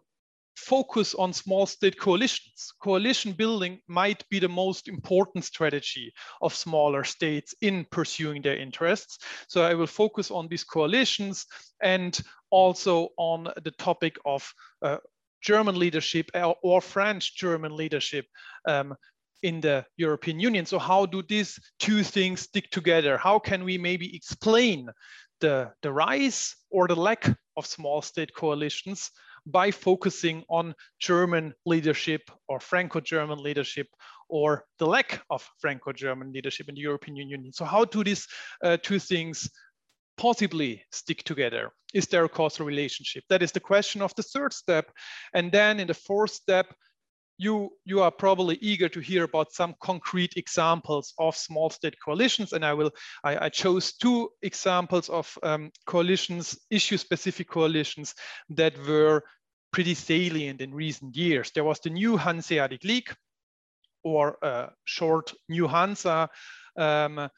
focus 0.56 1.16
on 1.16 1.34
small 1.34 1.66
state 1.66 2.00
coalitions. 2.00 2.72
Coalition 2.82 3.34
building 3.34 3.80
might 3.88 4.28
be 4.30 4.40
the 4.40 4.48
most 4.48 4.88
important 4.88 5.44
strategy 5.44 6.14
of 6.42 6.56
smaller 6.56 7.04
states 7.04 7.56
in 7.62 7.86
pursuing 7.92 8.42
their 8.42 8.58
interests. 8.58 9.18
So 9.48 9.64
I 9.64 9.74
will 9.74 9.88
focus 9.88 10.32
on 10.32 10.48
these 10.48 10.64
coalitions 10.64 11.46
and 11.82 12.20
also 12.50 13.10
on 13.18 13.48
the 13.64 13.72
topic 13.72 14.18
of 14.26 14.54
uh, 14.82 14.98
German 15.42 15.78
leadership 15.78 16.30
or, 16.34 16.56
or 16.64 16.82
French 16.82 17.36
German 17.36 17.76
leadership 17.76 18.26
um, 18.68 18.96
in 19.42 19.60
the 19.60 19.86
European 19.98 20.40
Union. 20.40 20.66
So 20.66 20.80
how 20.80 21.06
do 21.06 21.22
these 21.22 21.60
two 21.80 22.04
things 22.04 22.42
stick 22.42 22.70
together? 22.72 23.18
How 23.18 23.40
can 23.40 23.64
we 23.64 23.78
maybe 23.78 24.16
explain 24.16 24.90
the, 25.42 25.72
the 25.82 25.92
rise 25.92 26.56
or 26.72 26.88
the 26.88 26.96
lack 26.96 27.30
of 27.58 27.66
small 27.66 28.02
state 28.02 28.34
coalitions 28.34 29.12
by 29.46 29.72
focusing 29.72 30.44
on 30.50 30.74
German 31.00 31.54
leadership 31.66 32.32
or 32.48 32.60
Franco-German 32.60 33.40
leadership 33.40 33.88
or 34.30 34.66
the 34.80 34.88
lack 34.88 35.22
of 35.30 35.48
Franco-German 35.60 36.32
leadership 36.32 36.70
in 36.70 36.76
the 36.76 36.82
European 36.82 37.16
Union. 37.18 37.52
So 37.54 37.66
how 37.66 37.86
do 37.86 38.04
these 38.04 38.28
uh, 38.64 38.78
two 38.82 39.00
things 39.00 39.50
possibly 40.18 40.84
stick 40.92 41.24
together? 41.24 41.72
Is 41.94 42.08
there 42.08 42.24
a 42.26 42.30
causal 42.30 42.66
relationship? 42.66 43.24
That 43.30 43.44
is 43.44 43.52
the 43.52 43.60
question 43.60 44.02
of 44.02 44.14
the 44.16 44.24
third 44.24 44.54
step. 44.54 44.92
And 45.34 45.52
then 45.52 45.80
in 45.80 45.88
the 45.88 45.94
fourth 45.94 46.32
step, 46.32 46.74
you, 47.38 47.72
you 47.86 48.02
are 48.02 48.12
probably 48.12 48.58
eager 48.62 48.90
to 48.90 49.00
hear 49.00 49.24
about 49.24 49.54
some 49.54 49.75
concrete 49.82 50.34
examples 50.38 51.13
of 51.18 51.36
small 51.36 51.70
state 51.70 51.96
coalitions. 52.04 52.54
And 52.54 52.66
I 52.66 52.74
will, 52.74 52.92
I, 53.24 53.46
I 53.46 53.50
chose 53.50 53.94
two 53.94 54.30
examples 54.42 55.10
of 55.10 55.38
um, 55.44 55.72
coalitions, 55.86 56.58
issue 56.70 56.98
specific 56.98 57.50
coalitions 57.50 58.13
that 58.50 58.78
were 58.88 59.24
pretty 59.72 59.96
salient 59.96 60.62
in 60.62 60.74
recent 60.74 61.16
years. 61.16 61.52
There 61.52 61.63
was 61.63 61.80
the 61.80 61.90
new 61.90 62.18
Hanseatic 62.18 62.84
League 62.84 63.13
or 64.04 64.38
uh, 64.44 64.68
short 64.86 65.34
New 65.50 65.68
Hansa. 65.68 66.30
Um, 66.78 67.30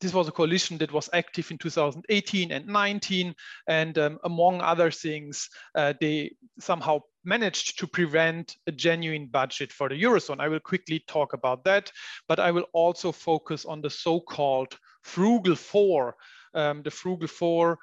this 0.00 0.12
was 0.12 0.28
a 0.28 0.32
coalition 0.32 0.78
that 0.78 0.92
was 0.92 1.08
active 1.12 1.50
in 1.50 1.58
2018 1.58 2.52
and 2.52 2.66
19. 2.66 3.34
And 3.66 3.98
um, 3.98 4.18
among 4.24 4.60
other 4.60 4.90
things, 4.90 5.48
uh, 5.74 5.94
they 6.00 6.36
somehow 6.58 7.00
managed 7.24 7.78
to 7.78 7.86
prevent 7.86 8.56
a 8.66 8.72
genuine 8.72 9.26
budget 9.26 9.72
for 9.72 9.88
the 9.88 10.00
Eurozone. 10.00 10.40
I 10.40 10.48
will 10.48 10.60
quickly 10.60 11.02
talk 11.06 11.32
about 11.32 11.64
that, 11.64 11.90
but 12.28 12.38
I 12.38 12.50
will 12.50 12.66
also 12.72 13.10
focus 13.10 13.64
on 13.64 13.80
the 13.80 13.90
so-called 13.90 14.76
Frugal 15.02 15.56
Four. 15.56 16.16
Um, 16.54 16.82
the 16.82 16.90
Frugal 16.90 17.28
Four, 17.28 17.78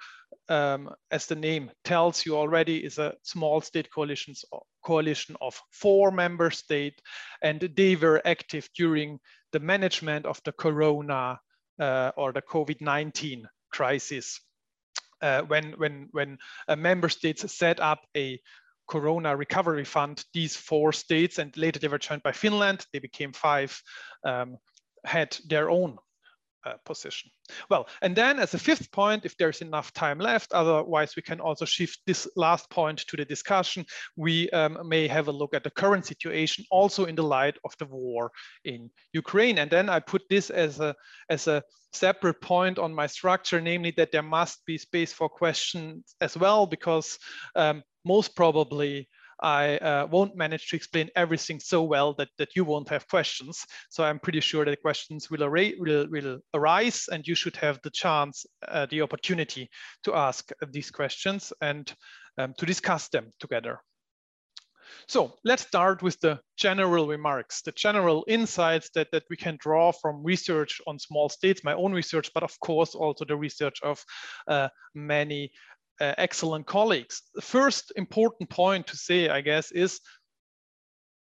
um, 0.50 0.90
as 1.12 1.26
the 1.26 1.36
name 1.36 1.72
tells 1.84 2.26
you 2.26 2.38
already, 2.38 2.78
is 2.78 3.00
a 3.00 3.16
small 3.24 3.60
state 3.62 3.92
coalitions, 3.92 4.46
coalition 4.84 5.36
of 5.42 5.60
four 5.72 6.12
member 6.12 6.52
states, 6.52 7.02
and 7.42 7.60
they 7.76 7.96
were 7.96 8.22
active 8.26 8.70
during 8.76 9.20
the 9.52 9.60
management 9.60 10.26
of 10.26 10.42
the 10.44 10.52
Corona 10.52 11.40
or 11.80 12.32
the 12.32 12.42
COVID-19 12.42 13.44
crisis. 13.72 14.40
Uh, 15.22 15.42
when 15.44 15.72
when 15.78 16.10
when 16.12 16.38
member 16.78 17.10
states 17.10 17.50
set 17.54 17.80
up 17.80 18.02
a 18.16 18.40
Corona 18.88 19.36
Recovery 19.36 19.86
Fund, 19.86 20.24
these 20.34 20.56
four 20.56 20.92
states, 20.92 21.40
and 21.40 21.56
later 21.56 21.80
they 21.80 21.88
were 21.88 21.98
joined 21.98 22.24
by 22.24 22.34
Finland, 22.34 22.86
they 22.92 23.00
became 23.00 23.32
five, 23.32 23.82
um, 24.26 24.58
had 25.06 25.38
their 25.48 25.70
own 25.70 25.98
uh, 26.66 26.74
position. 26.86 27.30
Well, 27.70 27.88
and 28.02 28.16
then 28.16 28.40
as 28.40 28.54
a 28.54 28.60
fifth 28.60 28.92
point, 28.92 29.26
if 29.26 29.36
there's 29.38 29.62
enough 29.62 29.94
time 29.94 30.20
left, 30.20 30.54
otherwise 30.54 31.16
we 31.16 31.22
can 31.22 31.40
also 31.40 31.66
shift 31.66 32.00
this 32.06 32.28
last 32.36 32.70
point 32.70 33.00
to 33.08 33.18
the 33.18 33.26
discussion. 33.26 33.86
We 34.16 34.50
um, 34.52 34.78
may 34.88 35.08
have 35.08 35.28
a 35.28 35.32
look 35.32 35.54
at 35.54 35.64
the 35.64 35.72
current 35.72 36.06
situation 36.06 36.66
also 36.72 37.06
in 37.06 37.16
the 37.16 37.24
light 37.24 37.58
of 37.64 37.74
the 37.78 37.86
war 37.86 38.32
in 38.64 38.90
Ukraine. 39.14 39.60
And 39.60 39.70
then 39.70 39.90
I 39.90 40.00
put 40.00 40.24
this 40.30 40.50
as 40.50 40.80
a, 40.80 40.96
as 41.30 41.48
a 41.48 41.64
separate 41.92 42.42
point 42.42 42.80
on 42.80 42.94
my 42.94 43.08
structure, 43.08 43.62
namely 43.62 43.92
that 43.98 44.12
there 44.12 44.24
must 44.24 44.66
be 44.66 44.78
space 44.78 45.14
for 45.14 45.30
questions 45.30 46.16
as 46.22 46.38
well, 46.38 46.66
because 46.66 47.18
um, 47.56 47.84
most 48.06 48.36
probably 48.36 49.08
I 49.44 49.76
uh, 49.78 50.08
won't 50.10 50.38
manage 50.38 50.70
to 50.70 50.78
explain 50.78 51.10
everything 51.18 51.60
so 51.60 51.84
well 51.84 52.14
that, 52.14 52.30
that 52.38 52.56
you 52.56 52.64
won't 52.64 52.88
have 52.90 53.08
questions. 53.10 53.66
So 53.90 54.04
I'm 54.04 54.20
pretty 54.20 54.40
sure 54.40 54.64
that 54.64 54.82
questions 54.82 55.30
will, 55.30 55.50
will, 55.50 56.08
will 56.10 56.40
arise 56.54 57.10
and 57.12 57.28
you 57.28 57.36
should 57.36 57.58
have 57.58 57.80
the 57.84 57.90
chance, 57.90 58.46
uh, 58.68 58.88
the 58.90 59.02
opportunity 59.02 59.70
to 60.06 60.16
ask 60.16 60.50
these 60.72 60.90
questions 60.90 61.52
and 61.62 61.94
um, 62.38 62.54
to 62.58 62.66
discuss 62.66 63.10
them 63.10 63.32
together. 63.40 63.82
So 65.08 65.34
let's 65.44 65.64
start 65.64 66.02
with 66.02 66.20
the 66.22 66.40
general 66.58 67.08
remarks, 67.08 67.62
the 67.62 67.72
general 67.72 68.24
insights 68.28 68.90
that, 68.96 69.12
that 69.12 69.24
we 69.30 69.36
can 69.36 69.58
draw 69.60 69.92
from 69.92 70.24
research 70.24 70.80
on 70.88 71.00
small 71.00 71.30
states, 71.30 71.64
my 71.64 71.74
own 71.74 71.92
research, 71.94 72.32
but 72.34 72.44
of 72.44 72.58
course 72.60 72.96
also 72.96 73.26
the 73.26 73.36
research 73.36 73.80
of 73.84 74.04
uh, 74.48 74.70
many 74.96 75.52
uh, 76.02 76.14
excellent 76.18 76.66
colleagues. 76.66 77.22
The 77.36 77.42
first 77.42 77.92
important 77.96 78.50
point 78.50 78.88
to 78.88 78.98
say, 78.98 79.30
I 79.30 79.42
guess, 79.42 79.72
is 79.72 80.00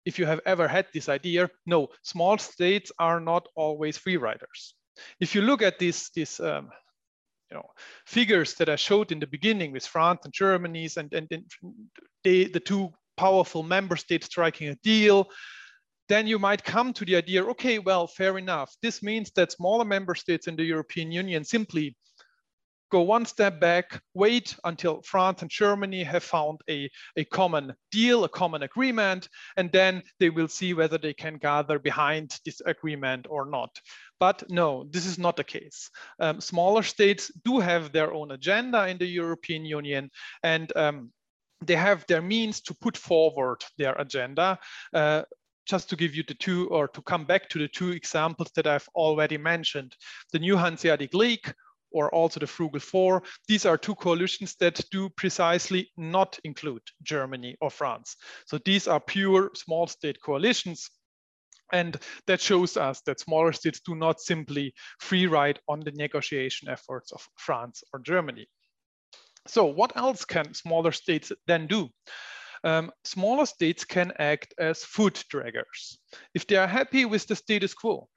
if 0.05 0.17
you 0.19 0.25
have 0.25 0.41
ever 0.45 0.67
had 0.67 0.87
this 0.93 1.09
idea, 1.09 1.49
no, 1.65 1.89
small 2.01 2.37
states 2.37 2.91
are 2.97 3.19
not 3.19 3.47
always 3.55 3.97
free 3.97 4.17
riders. 4.17 4.75
If 5.19 5.35
you 5.35 5.41
look 5.41 5.61
at 5.61 5.79
these, 5.79 6.09
these 6.15 6.39
um, 6.39 6.69
you 7.51 7.57
know, 7.57 7.65
figures 8.05 8.53
that 8.55 8.69
I 8.69 8.75
showed 8.75 9.11
in 9.11 9.19
the 9.19 9.27
beginning 9.27 9.71
with 9.71 9.85
France 9.85 10.21
and 10.23 10.33
Germany's 10.33 10.97
and, 10.97 11.13
and, 11.13 11.27
and 11.31 11.45
they, 12.23 12.45
the 12.45 12.59
two 12.59 12.91
powerful 13.15 13.63
member 13.63 13.95
states 13.95 14.27
striking 14.27 14.69
a 14.69 14.75
deal, 14.75 15.27
then 16.09 16.27
you 16.27 16.39
might 16.39 16.63
come 16.63 16.93
to 16.93 17.05
the 17.05 17.15
idea, 17.15 17.43
okay, 17.43 17.79
well, 17.79 18.07
fair 18.07 18.37
enough. 18.37 18.73
This 18.81 19.03
means 19.03 19.31
that 19.35 19.51
smaller 19.51 19.85
member 19.85 20.15
states 20.15 20.47
in 20.47 20.55
the 20.55 20.63
European 20.63 21.11
Union 21.11 21.43
simply 21.43 21.95
go 22.89 23.01
one 23.01 23.25
step 23.25 23.59
back, 23.59 24.01
wait 24.13 24.55
until 24.63 25.01
France 25.01 25.41
and 25.41 25.51
Germany 25.51 26.03
have 26.03 26.23
found 26.23 26.61
a, 26.69 26.89
a 27.15 27.25
common 27.25 27.73
deal, 27.91 28.23
a 28.23 28.29
common 28.29 28.63
agreement, 28.63 29.27
and 29.57 29.71
then 29.71 30.03
they 30.19 30.29
will 30.29 30.47
see 30.47 30.73
whether 30.73 30.97
they 30.97 31.13
can 31.13 31.37
gather 31.37 31.79
behind 31.79 32.39
this 32.45 32.61
agreement 32.65 33.27
or 33.29 33.45
not. 33.45 33.69
But 34.19 34.43
no, 34.49 34.85
this 34.89 35.05
is 35.05 35.19
not 35.19 35.35
the 35.35 35.43
case. 35.43 35.89
Um, 36.19 36.41
smaller 36.41 36.83
states 36.83 37.31
do 37.43 37.59
have 37.59 37.91
their 37.91 38.13
own 38.13 38.31
agenda 38.31 38.87
in 38.87 38.97
the 38.97 39.05
European 39.05 39.65
Union, 39.65 40.09
and 40.43 40.71
um, 40.75 41.11
they 41.65 41.75
have 41.75 42.05
their 42.07 42.21
means 42.21 42.61
to 42.61 42.73
put 42.73 42.97
forward 42.97 43.63
their 43.77 43.93
agenda. 43.95 44.59
Uh, 44.93 45.23
just 45.67 45.89
to 45.89 45.97
give 45.97 46.15
you 46.15 46.23
the 46.25 46.33
two 46.33 46.69
or 46.69 46.87
to 46.87 47.01
come 47.01 47.25
back 47.25 47.49
to 47.49 47.59
the 47.59 47.67
two 47.67 47.91
examples 47.91 48.49
that 48.55 48.65
I've 48.65 48.87
already 48.95 49.37
mentioned, 49.37 49.97
the 50.31 50.39
New 50.39 50.55
Hanseatic 50.55 51.13
League 51.13 51.53
or 51.91 52.13
also 52.13 52.39
the 52.39 52.47
Frugal 52.47 52.79
Four. 52.79 53.23
These 53.47 53.65
are 53.65 53.77
two 53.77 53.95
coalitions 53.95 54.55
that 54.59 54.81
do 54.91 55.09
precisely 55.09 55.91
not 55.97 56.39
include 56.43 56.81
Germany 57.03 57.55
or 57.61 57.69
France. 57.69 58.15
So 58.45 58.57
these 58.65 58.87
are 58.87 58.99
pure 58.99 59.51
small 59.55 59.87
state 59.87 60.17
coalitions. 60.21 60.89
And 61.73 61.97
that 62.27 62.39
shows 62.39 62.77
us 62.77 63.01
that 63.01 63.19
smaller 63.19 63.51
states 63.51 63.81
do 63.85 63.95
not 63.95 64.21
simply 64.21 64.73
free 64.99 65.27
ride 65.27 65.59
on 65.67 65.81
the 65.81 65.91
negotiation 65.91 66.69
efforts 66.69 67.11
of 67.11 67.27
France 67.35 67.83
or 67.93 67.99
Germany. 67.99 68.47
So 69.47 69.65
what 69.65 69.95
else 69.97 70.25
can 70.25 70.53
smaller 70.53 70.91
states 70.91 71.31
then 71.45 71.67
do? 71.67 71.89
Um, 72.63 72.91
smaller 73.03 73.45
states 73.45 73.85
can 73.85 74.13
act 74.17 74.53
as 74.57 74.83
foot 74.83 75.23
draggers. 75.31 75.97
If 76.33 76.47
they 76.47 76.55
are 76.55 76.67
happy 76.67 77.05
with 77.05 77.27
the 77.27 77.35
status 77.35 77.73
quo, 77.73 78.07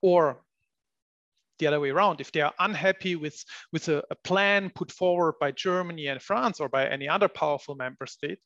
or 0.00 0.42
the 1.62 1.68
other 1.68 1.78
way 1.78 1.90
around. 1.90 2.20
If 2.20 2.32
they 2.32 2.40
are 2.40 2.52
unhappy 2.58 3.14
with, 3.14 3.44
with 3.72 3.88
a, 3.88 4.02
a, 4.10 4.16
plan 4.16 4.68
put 4.74 4.90
forward 4.90 5.34
by 5.40 5.52
Germany 5.52 6.08
and 6.08 6.20
France 6.20 6.58
or 6.58 6.68
by 6.68 6.88
any 6.88 7.08
other 7.08 7.28
powerful 7.28 7.76
member 7.76 8.04
state, 8.06 8.40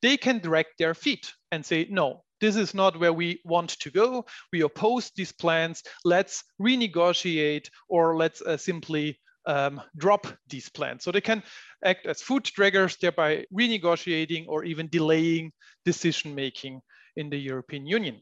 they 0.00 0.16
can 0.16 0.38
direct 0.38 0.78
their 0.78 0.94
feet 0.94 1.30
and 1.50 1.64
say, 1.64 1.86
no, 1.90 2.24
this 2.40 2.56
is 2.56 2.72
not 2.72 2.98
where 2.98 3.12
we 3.12 3.42
want 3.44 3.70
to 3.80 3.90
go. 3.90 4.24
We 4.54 4.62
oppose 4.62 5.10
these 5.14 5.32
plans. 5.32 5.82
Let's 6.06 6.44
renegotiate 6.58 7.68
or 7.90 8.16
let's 8.16 8.40
uh, 8.40 8.56
simply 8.56 9.20
um, 9.44 9.82
drop 9.94 10.26
these 10.48 10.70
plans. 10.70 11.04
So 11.04 11.12
they 11.12 11.20
can 11.20 11.42
act 11.84 12.06
as 12.06 12.22
foot 12.22 12.50
draggers, 12.56 12.98
thereby 12.98 13.44
renegotiating 13.52 14.46
or 14.48 14.64
even 14.64 14.88
delaying 14.88 15.52
decision 15.84 16.34
making 16.34 16.80
in 17.16 17.28
the 17.28 17.36
European 17.36 17.86
Union. 17.86 18.20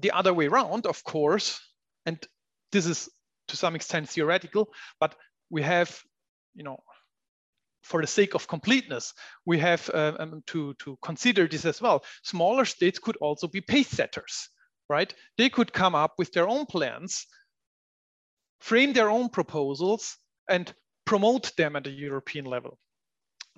The 0.00 0.10
other 0.10 0.34
way 0.34 0.46
around, 0.46 0.84
of 0.86 1.04
course, 1.04 1.60
and 2.06 2.18
this 2.72 2.86
is 2.86 3.08
to 3.48 3.56
some 3.56 3.74
extent 3.74 4.08
theoretical, 4.08 4.68
but 5.00 5.14
we 5.50 5.62
have, 5.62 5.98
you 6.54 6.64
know, 6.64 6.78
for 7.82 8.00
the 8.00 8.06
sake 8.06 8.34
of 8.34 8.46
completeness, 8.46 9.14
we 9.46 9.58
have 9.58 9.90
uh, 9.94 10.12
um, 10.18 10.42
to, 10.46 10.74
to 10.74 10.98
consider 11.00 11.48
this 11.48 11.64
as 11.64 11.80
well. 11.80 12.04
Smaller 12.22 12.64
states 12.64 12.98
could 12.98 13.16
also 13.16 13.48
be 13.48 13.60
pace 13.60 13.88
setters, 13.88 14.50
right? 14.88 15.12
They 15.38 15.48
could 15.48 15.72
come 15.72 15.94
up 15.94 16.14
with 16.18 16.32
their 16.32 16.48
own 16.48 16.66
plans, 16.66 17.26
frame 18.60 18.92
their 18.92 19.10
own 19.10 19.30
proposals, 19.30 20.16
and 20.48 20.72
promote 21.06 21.56
them 21.56 21.76
at 21.76 21.84
the 21.84 21.90
European 21.90 22.44
level. 22.44 22.78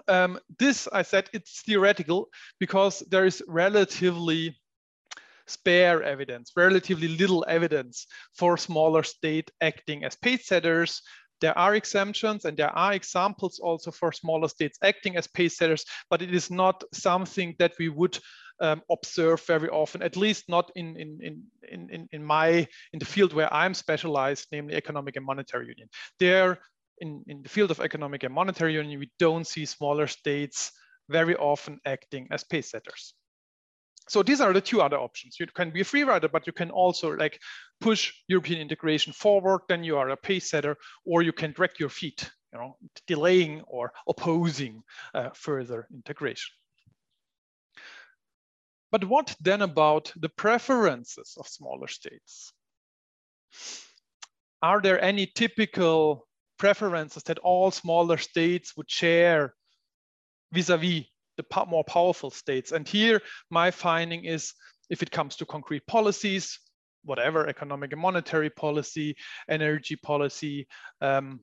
Um, 0.07 0.39
this, 0.59 0.89
I 0.93 1.03
said, 1.03 1.29
it's 1.33 1.63
theoretical 1.63 2.29
because 2.59 3.01
there 3.11 3.27
is 3.27 3.43
relatively 3.49 4.60
spare 5.51 6.03
evidence, 6.03 6.53
relatively 6.57 7.09
little 7.09 7.45
evidence 7.49 8.07
for 8.35 8.57
smaller 8.57 9.03
state 9.03 9.51
acting 9.61 10.05
as 10.05 10.17
pace 10.17 10.47
setters 10.47 11.03
there 11.41 11.57
are 11.57 11.75
exemptions 11.75 12.45
and 12.45 12.57
there 12.57 12.71
are 12.77 12.93
examples 12.93 13.59
also 13.59 13.91
for 13.91 14.13
smaller 14.13 14.49
states 14.49 14.79
acting 14.83 15.17
as 15.17 15.27
pace 15.27 15.57
setters, 15.57 15.85
but 16.11 16.23
it 16.23 16.35
is 16.35 16.51
not 16.51 16.85
something 16.93 17.57
that 17.59 17.73
we 17.79 17.89
would 17.89 18.19
um, 18.61 18.83
observe 18.91 19.41
very 19.47 19.69
often, 19.69 20.03
at 20.03 20.17
least 20.17 20.49
not 20.49 20.71
in, 20.77 20.97
in, 20.97 21.19
in, 21.71 21.89
in, 21.91 22.09
in 22.13 22.23
my, 22.23 22.67
in 22.93 22.99
the 22.99 23.07
field 23.07 23.33
where 23.33 23.53
I'm 23.53 23.73
specialized, 23.73 24.49
namely 24.53 24.75
economic 24.75 25.17
and 25.17 25.25
monetary 25.25 25.67
union. 25.67 25.89
There, 26.19 26.59
in, 26.99 27.25
in 27.27 27.43
the 27.43 27.49
field 27.49 27.71
of 27.71 27.81
economic 27.81 28.23
and 28.23 28.35
monetary 28.35 28.75
union, 28.75 29.01
we 29.01 29.11
don't 29.19 29.47
see 29.47 29.65
smaller 29.65 30.07
states 30.07 30.73
very 31.09 31.35
often 31.37 31.81
acting 31.87 32.29
as 32.31 32.45
pace 32.45 32.71
setters. 32.71 33.15
So 34.11 34.25
these 34.25 34.41
are 34.41 34.53
the 34.53 34.61
two 34.61 34.83
other 34.83 34.99
options. 34.99 35.39
You 35.39 35.47
can 35.47 35.71
be 35.71 35.83
a 35.83 35.85
free 35.85 36.03
rider, 36.03 36.29
but 36.29 36.45
you 36.45 36.53
can 36.53 36.73
also 36.73 37.13
like 37.13 37.41
push 37.81 38.13
European 38.27 38.61
integration 38.61 39.13
forward, 39.13 39.61
then 39.69 39.85
you 39.85 39.99
are 39.99 40.09
a 40.09 40.17
pace 40.17 40.51
setter, 40.51 40.77
or 41.05 41.23
you 41.23 41.33
can 41.33 41.53
drag 41.53 41.79
your 41.79 41.91
feet, 41.91 42.29
you 42.53 42.59
know, 42.59 42.77
delaying 43.07 43.61
or 43.69 43.93
opposing 44.09 44.83
uh, 45.15 45.31
further 45.33 45.87
integration. 45.95 46.53
But 48.91 49.05
what 49.05 49.37
then 49.41 49.63
about 49.63 50.13
the 50.17 50.29
preferences 50.29 51.37
of 51.39 51.47
smaller 51.47 51.87
states? 51.87 52.53
Are 54.61 54.81
there 54.81 55.01
any 55.01 55.27
typical 55.27 56.27
preferences 56.59 57.23
that 57.23 57.39
all 57.39 57.71
smaller 57.71 58.19
states 58.19 58.77
would 58.77 58.91
share 58.91 59.55
vis-a-vis 60.51 61.05
-vis 61.05 61.10
the 61.43 61.67
more 61.67 61.85
powerful 61.85 62.31
states? 62.31 62.73
And 62.73 62.87
here 62.87 63.21
my 63.51 63.71
finding 63.71 64.25
is 64.25 64.55
if 64.89 65.03
it 65.03 65.11
comes 65.11 65.37
to 65.37 65.47
concrete 65.47 65.87
policies, 65.87 66.59
whatever 67.05 67.49
economic 67.49 67.93
and 67.93 68.01
monetary 68.01 68.51
policy, 68.51 69.17
energy 69.49 69.97
policy, 69.97 70.67
um, 71.01 71.41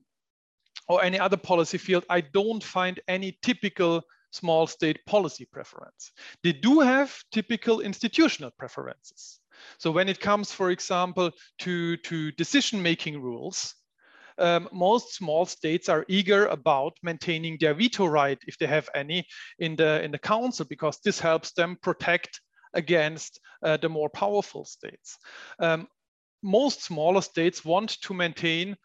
or 0.88 1.02
any 1.04 1.18
other 1.18 1.36
policy 1.36 1.78
field, 1.78 2.04
I 2.08 2.20
don't 2.20 2.64
find 2.64 3.00
any 3.08 3.38
typical 3.42 4.02
small 4.30 4.66
state 4.66 5.04
policy 5.06 5.46
preference. 5.46 6.12
They 6.42 6.52
do 6.52 6.80
have 6.80 7.16
typical 7.32 7.80
institutional 7.80 8.50
preferences. 8.58 9.40
So 9.78 9.90
when 9.90 10.08
it 10.08 10.20
comes, 10.20 10.52
for 10.52 10.70
example, 10.70 11.32
to, 11.60 11.96
to 11.96 12.32
decision-making 12.32 13.20
rules, 13.20 13.74
um, 14.38 14.68
most 14.72 15.14
small 15.14 15.46
states 15.46 15.88
are 15.88 16.04
eager 16.08 16.46
about 16.46 16.96
maintaining 17.02 17.56
their 17.58 17.74
veto 17.74 18.06
right, 18.06 18.38
if 18.46 18.58
they 18.58 18.66
have 18.66 18.88
any, 18.94 19.26
in 19.58 19.76
the, 19.76 20.02
in 20.02 20.10
the 20.10 20.18
council, 20.18 20.66
because 20.68 20.98
this 21.04 21.18
helps 21.20 21.52
them 21.52 21.76
protect 21.82 22.40
against 22.74 23.40
uh, 23.62 23.76
the 23.76 23.88
more 23.88 24.08
powerful 24.08 24.64
states. 24.64 25.18
Um, 25.58 25.88
most 26.42 26.84
smaller 26.84 27.22
states 27.22 27.64
want 27.64 28.00
to 28.02 28.14
maintain 28.14 28.76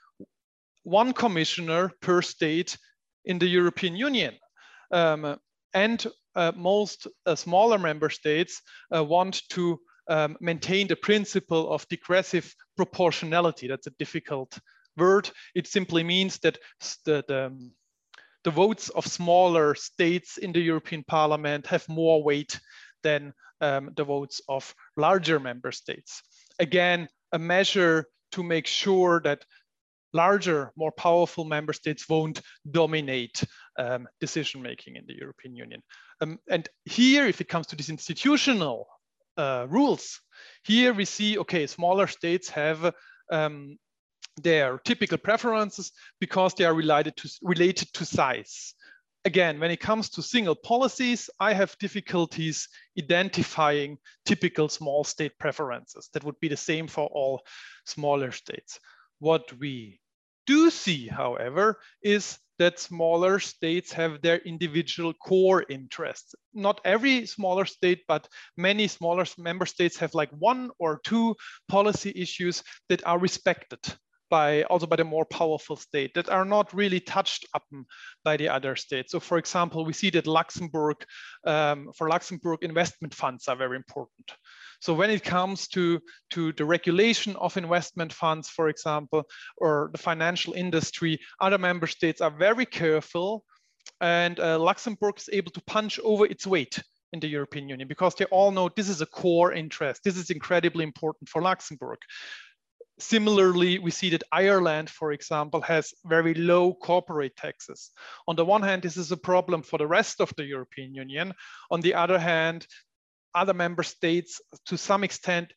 one 0.83 1.13
commissioner 1.13 1.91
per 2.01 2.21
state 2.21 2.77
in 3.25 3.39
the 3.39 3.47
European 3.47 3.95
Union. 3.95 4.33
Um, 4.91 5.37
and 5.73 6.05
uh, 6.35 6.51
most 6.55 7.07
uh, 7.25 7.35
smaller 7.35 7.77
member 7.77 8.09
states 8.09 8.61
uh, 8.95 9.03
want 9.03 9.41
to 9.49 9.79
um, 10.09 10.37
maintain 10.41 10.87
the 10.87 10.95
principle 10.95 11.71
of 11.71 11.87
degressive 11.87 12.53
proportionality. 12.75 13.67
That's 13.67 13.87
a 13.87 13.97
difficult 13.99 14.57
word. 14.97 15.29
It 15.55 15.67
simply 15.67 16.03
means 16.03 16.39
that 16.39 16.57
the, 17.05 17.23
the, 17.27 17.71
the 18.43 18.51
votes 18.51 18.89
of 18.89 19.05
smaller 19.05 19.75
states 19.75 20.37
in 20.37 20.51
the 20.51 20.61
European 20.61 21.03
Parliament 21.03 21.67
have 21.67 21.87
more 21.89 22.23
weight 22.23 22.59
than 23.03 23.33
um, 23.61 23.91
the 23.95 24.03
votes 24.03 24.41
of 24.47 24.73
larger 24.97 25.39
member 25.39 25.71
states. 25.71 26.21
Again, 26.59 27.07
a 27.31 27.39
measure 27.39 28.07
to 28.31 28.43
make 28.43 28.67
sure 28.67 29.21
that 29.21 29.45
larger, 30.13 30.71
more 30.75 30.91
powerful 30.91 31.45
member 31.45 31.73
states 31.73 32.07
won't 32.07 32.41
dominate 32.69 33.43
um, 33.79 34.07
decision 34.19 34.61
making 34.61 34.95
in 34.95 35.05
the 35.07 35.15
European 35.15 35.55
Union. 35.55 35.81
Um, 36.21 36.39
and 36.49 36.69
here, 36.85 37.27
if 37.27 37.41
it 37.41 37.49
comes 37.49 37.67
to 37.67 37.75
these 37.75 37.89
institutional 37.89 38.87
uh, 39.37 39.65
rules, 39.69 40.21
here 40.63 40.93
we 40.93 41.05
see, 41.05 41.39
okay, 41.39 41.67
smaller 41.67 42.07
states 42.07 42.49
have 42.49 42.93
um, 43.31 43.77
their 44.41 44.79
typical 44.79 45.17
preferences 45.17 45.91
because 46.19 46.53
they 46.53 46.65
are 46.65 46.73
related 46.73 47.15
to, 47.17 47.29
related 47.41 47.93
to 47.93 48.05
size. 48.05 48.73
Again, 49.25 49.59
when 49.59 49.71
it 49.71 49.79
comes 49.79 50.09
to 50.09 50.21
single 50.21 50.55
policies, 50.55 51.29
I 51.39 51.53
have 51.53 51.77
difficulties 51.79 52.67
identifying 52.97 53.97
typical 54.25 54.67
small 54.67 55.03
state 55.05 55.39
preferences. 55.39 56.09
That 56.13 56.25
would 56.25 56.39
be 56.41 56.49
the 56.49 56.57
same 56.57 56.87
for 56.87 57.07
all 57.07 57.45
smaller 57.85 58.31
states. 58.31 58.79
What 59.19 59.53
we 59.59 60.01
do 60.45 60.69
see, 60.69 61.07
however, 61.07 61.79
is 62.01 62.37
that 62.59 62.79
smaller 62.79 63.39
states 63.39 63.93
have 63.93 64.21
their 64.21 64.37
individual 64.37 65.13
core 65.13 65.65
interests. 65.69 66.35
Not 66.53 66.81
every 66.83 67.25
smaller 67.25 67.65
state, 67.65 68.03
but 68.07 68.27
many 68.57 68.87
smaller 68.89 69.25
member 69.37 69.65
states 69.65 69.97
have 69.97 70.13
like 70.13 70.29
one 70.31 70.69
or 70.79 70.99
two 71.03 71.35
policy 71.69 72.11
issues 72.13 72.61
that 72.89 73.05
are 73.07 73.19
respected 73.19 73.79
by 74.33 74.63
also 74.63 74.87
by 74.87 74.95
the 74.95 75.03
more 75.03 75.25
powerful 75.25 75.75
state 75.75 76.11
that 76.15 76.27
are 76.27 76.43
not 76.43 76.73
really 76.73 76.99
touched 76.99 77.45
up 77.53 77.61
by 78.25 78.35
the 78.35 78.49
other 78.49 78.75
states. 78.75 79.11
So 79.11 79.19
for 79.19 79.37
example, 79.37 79.85
we 79.85 79.93
see 79.93 80.09
that 80.09 80.25
Luxembourg, 80.25 80.97
um, 81.45 81.91
for 81.95 82.09
Luxembourg, 82.09 82.63
investment 82.63 83.13
funds 83.13 83.47
are 83.47 83.55
very 83.55 83.77
important. 83.77 84.27
So 84.79 84.95
when 84.95 85.11
it 85.11 85.23
comes 85.23 85.67
to, 85.75 85.99
to 86.31 86.51
the 86.53 86.65
regulation 86.65 87.35
of 87.35 87.57
investment 87.57 88.11
funds, 88.11 88.49
for 88.49 88.69
example, 88.69 89.21
or 89.57 89.91
the 89.91 89.99
financial 89.99 90.53
industry, 90.53 91.19
other 91.39 91.59
member 91.59 91.85
states 91.85 92.19
are 92.19 92.35
very 92.47 92.65
careful 92.65 93.43
and 94.01 94.39
uh, 94.39 94.57
Luxembourg 94.57 95.15
is 95.17 95.29
able 95.31 95.51
to 95.51 95.61
punch 95.67 95.99
over 95.99 96.25
its 96.25 96.47
weight 96.47 96.81
in 97.13 97.19
the 97.19 97.27
European 97.27 97.69
Union 97.69 97.87
because 97.87 98.15
they 98.15 98.25
all 98.25 98.51
know 98.51 98.67
this 98.67 98.89
is 98.89 99.01
a 99.01 99.05
core 99.05 99.53
interest. 99.53 100.01
This 100.03 100.17
is 100.17 100.31
incredibly 100.31 100.83
important 100.83 101.29
for 101.29 101.41
Luxembourg. 101.43 101.99
Similarly, 102.99 103.79
we 103.79 103.91
see 103.91 104.11
that 104.11 104.23
Ireland, 104.31 104.89
for 104.89 105.11
example, 105.11 105.61
has 105.61 105.93
very 106.05 106.33
low 106.35 106.73
corporate 106.73 107.35
taxes. 107.35 107.91
On 108.27 108.35
the 108.35 108.45
one 108.45 108.61
hand, 108.61 108.83
this 108.83 108.97
is 108.97 109.11
a 109.11 109.17
problem 109.17 109.63
for 109.63 109.77
the 109.79 109.87
rest 109.87 110.21
of 110.21 110.31
the 110.37 110.45
European 110.45 110.93
Union. 110.93 111.33
On 111.71 111.81
the 111.81 111.95
other 111.95 112.19
hand, 112.19 112.67
other 113.33 113.53
member 113.53 113.83
states 113.83 114.39
to 114.65 114.77
some 114.77 115.03
extent 115.03 115.53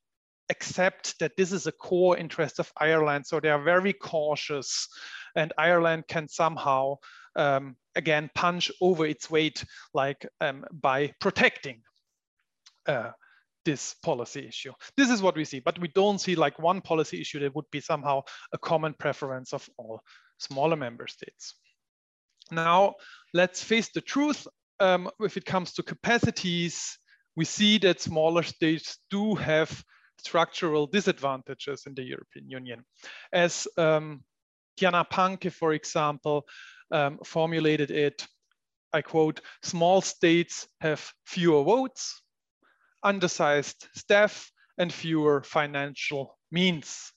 accept 0.48 1.18
that 1.18 1.36
this 1.36 1.52
is 1.52 1.66
a 1.66 1.72
core 1.72 2.16
interest 2.16 2.58
of 2.58 2.72
Ireland. 2.78 3.26
So 3.26 3.40
they 3.40 3.50
are 3.50 3.62
very 3.62 3.92
cautious 3.92 4.88
and 5.34 5.52
Ireland 5.58 6.04
can 6.08 6.28
somehow, 6.28 6.96
um, 7.34 7.76
again, 7.94 8.30
punch 8.34 8.70
over 8.80 9.04
its 9.04 9.30
weight 9.30 9.64
like 9.92 10.26
um, 10.40 10.64
by 10.72 11.12
protecting 11.20 11.82
uh, 12.86 13.10
this 13.66 13.94
policy 14.02 14.46
issue. 14.46 14.72
This 14.96 15.10
is 15.10 15.20
what 15.20 15.36
we 15.36 15.44
see, 15.44 15.60
but 15.60 15.78
we 15.78 15.88
don't 15.88 16.20
see 16.20 16.36
like 16.36 16.58
one 16.58 16.80
policy 16.80 17.20
issue 17.20 17.40
that 17.40 17.54
would 17.54 17.70
be 17.70 17.80
somehow 17.80 18.22
a 18.52 18.58
common 18.58 18.94
preference 18.94 19.52
of 19.52 19.68
all 19.76 20.00
smaller 20.38 20.76
member 20.76 21.06
states. 21.06 21.54
Now, 22.50 22.94
let's 23.34 23.62
face 23.62 23.90
the 23.92 24.00
truth. 24.00 24.46
Um, 24.78 25.10
if 25.20 25.36
it 25.36 25.44
comes 25.44 25.72
to 25.74 25.82
capacities, 25.82 26.98
we 27.34 27.44
see 27.44 27.78
that 27.78 28.00
smaller 28.00 28.44
states 28.44 28.98
do 29.10 29.34
have 29.34 29.84
structural 30.18 30.86
disadvantages 30.86 31.82
in 31.86 31.94
the 31.94 32.02
European 32.02 32.48
Union. 32.48 32.84
As 33.32 33.66
um, 33.76 34.22
Diana 34.76 35.04
Panke, 35.04 35.52
for 35.52 35.72
example, 35.72 36.46
um, 36.92 37.18
formulated 37.24 37.90
it, 37.90 38.26
I 38.92 39.02
quote, 39.02 39.40
small 39.62 40.00
states 40.00 40.68
have 40.80 41.12
fewer 41.26 41.64
votes, 41.64 42.22
undersized 43.02 43.88
staff, 43.94 44.50
and 44.78 44.92
fewer 44.92 45.42
financial 45.42 46.38
means. 46.50 47.12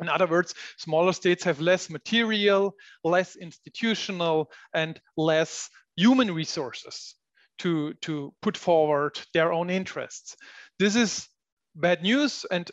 In 0.00 0.08
other 0.08 0.26
words, 0.26 0.54
smaller 0.76 1.12
states 1.12 1.44
have 1.44 1.60
less 1.60 1.88
material, 1.88 2.74
less 3.04 3.36
institutional, 3.36 4.50
and 4.74 5.00
less 5.16 5.70
human 5.96 6.34
resources 6.34 7.14
to, 7.58 7.94
to 8.02 8.34
put 8.42 8.56
forward 8.56 9.18
their 9.32 9.52
own 9.52 9.70
interests. 9.70 10.36
This 10.78 10.96
is 10.96 11.28
bad 11.76 12.02
news 12.02 12.44
and 12.50 12.70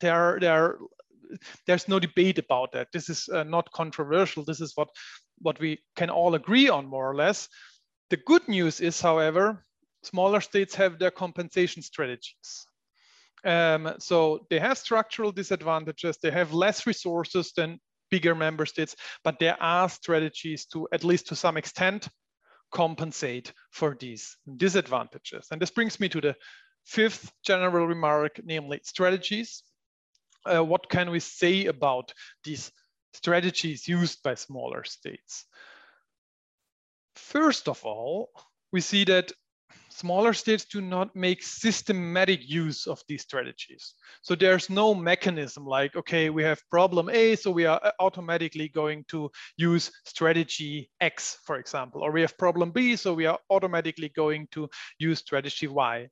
there, 0.00 0.38
there, 0.40 0.76
there's 1.66 1.88
no 1.88 1.98
debate 1.98 2.38
about 2.38 2.72
that. 2.72 2.88
This 2.92 3.08
is 3.08 3.28
uh, 3.28 3.42
not 3.42 3.72
controversial. 3.72 4.44
This 4.44 4.60
is 4.60 4.72
what, 4.76 4.88
what 5.38 5.58
we 5.58 5.78
can 5.96 6.10
all 6.10 6.34
agree 6.34 6.68
on 6.68 6.86
more 6.86 7.10
or 7.10 7.16
less. 7.16 7.48
The 8.10 8.18
good 8.18 8.46
news 8.46 8.80
is, 8.80 9.00
however, 9.00 9.65
smaller 10.06 10.40
states 10.40 10.74
have 10.74 10.98
their 10.98 11.10
compensation 11.10 11.82
strategies. 11.82 12.66
Um, 13.44 13.94
so 13.98 14.46
they 14.50 14.58
have 14.58 14.78
structural 14.78 15.32
disadvantages. 15.32 16.18
They 16.22 16.30
have 16.30 16.52
less 16.52 16.86
resources 16.86 17.52
than 17.56 17.78
bigger 18.10 18.34
member 18.34 18.66
states, 18.66 18.96
but 19.24 19.38
there 19.38 19.56
are 19.60 19.88
strategies 19.88 20.66
to, 20.66 20.88
at 20.92 21.04
least 21.04 21.28
to 21.28 21.36
some 21.36 21.56
extent, 21.56 22.08
compensate 22.72 23.52
for 23.70 23.96
these 23.98 24.36
disadvantages. 24.56 25.48
And 25.50 25.60
this 25.60 25.70
brings 25.70 26.00
me 26.00 26.08
to 26.08 26.20
the 26.20 26.36
fifth 26.84 27.32
general 27.44 27.86
remark, 27.86 28.40
namely 28.44 28.80
strategies. 28.82 29.62
Uh, 30.44 30.64
what 30.64 30.88
can 30.88 31.10
we 31.10 31.20
say 31.20 31.66
about 31.66 32.12
these 32.44 32.70
strategies 33.16 33.88
used 33.88 34.22
by 34.22 34.34
smaller 34.34 34.84
states. 34.84 35.46
First 37.16 37.68
of 37.68 37.84
all, 37.84 38.30
we 38.72 38.80
see 38.80 39.04
that 39.04 39.32
smaller 39.96 40.34
states 40.34 40.66
do 40.66 40.80
not 40.80 41.16
make 41.16 41.42
systematic 41.42 42.40
use 42.48 42.86
of 42.86 43.02
these 43.08 43.22
strategies. 43.22 43.94
So 44.20 44.34
there's 44.34 44.68
no 44.68 44.94
mechanism 44.94 45.64
like, 45.64 45.96
okay, 45.96 46.28
we 46.28 46.42
have 46.42 46.60
problem 46.70 47.08
A, 47.08 47.34
so 47.36 47.50
we 47.50 47.64
are 47.64 47.80
uh, 47.82 47.92
automatically 47.98 48.68
going 48.68 49.04
to 49.08 49.30
use 49.56 49.90
strategy 50.04 50.90
X, 51.00 51.38
for 51.46 51.56
example, 51.56 52.02
or 52.02 52.12
we 52.12 52.20
have 52.20 52.36
problem 52.36 52.72
B, 52.72 52.96
so 52.96 53.14
we 53.14 53.24
are 53.24 53.38
automatically 53.48 54.10
going 54.10 54.48
to 54.52 54.68
use 54.98 55.20
strategy 55.20 55.66
Y. 55.66 56.08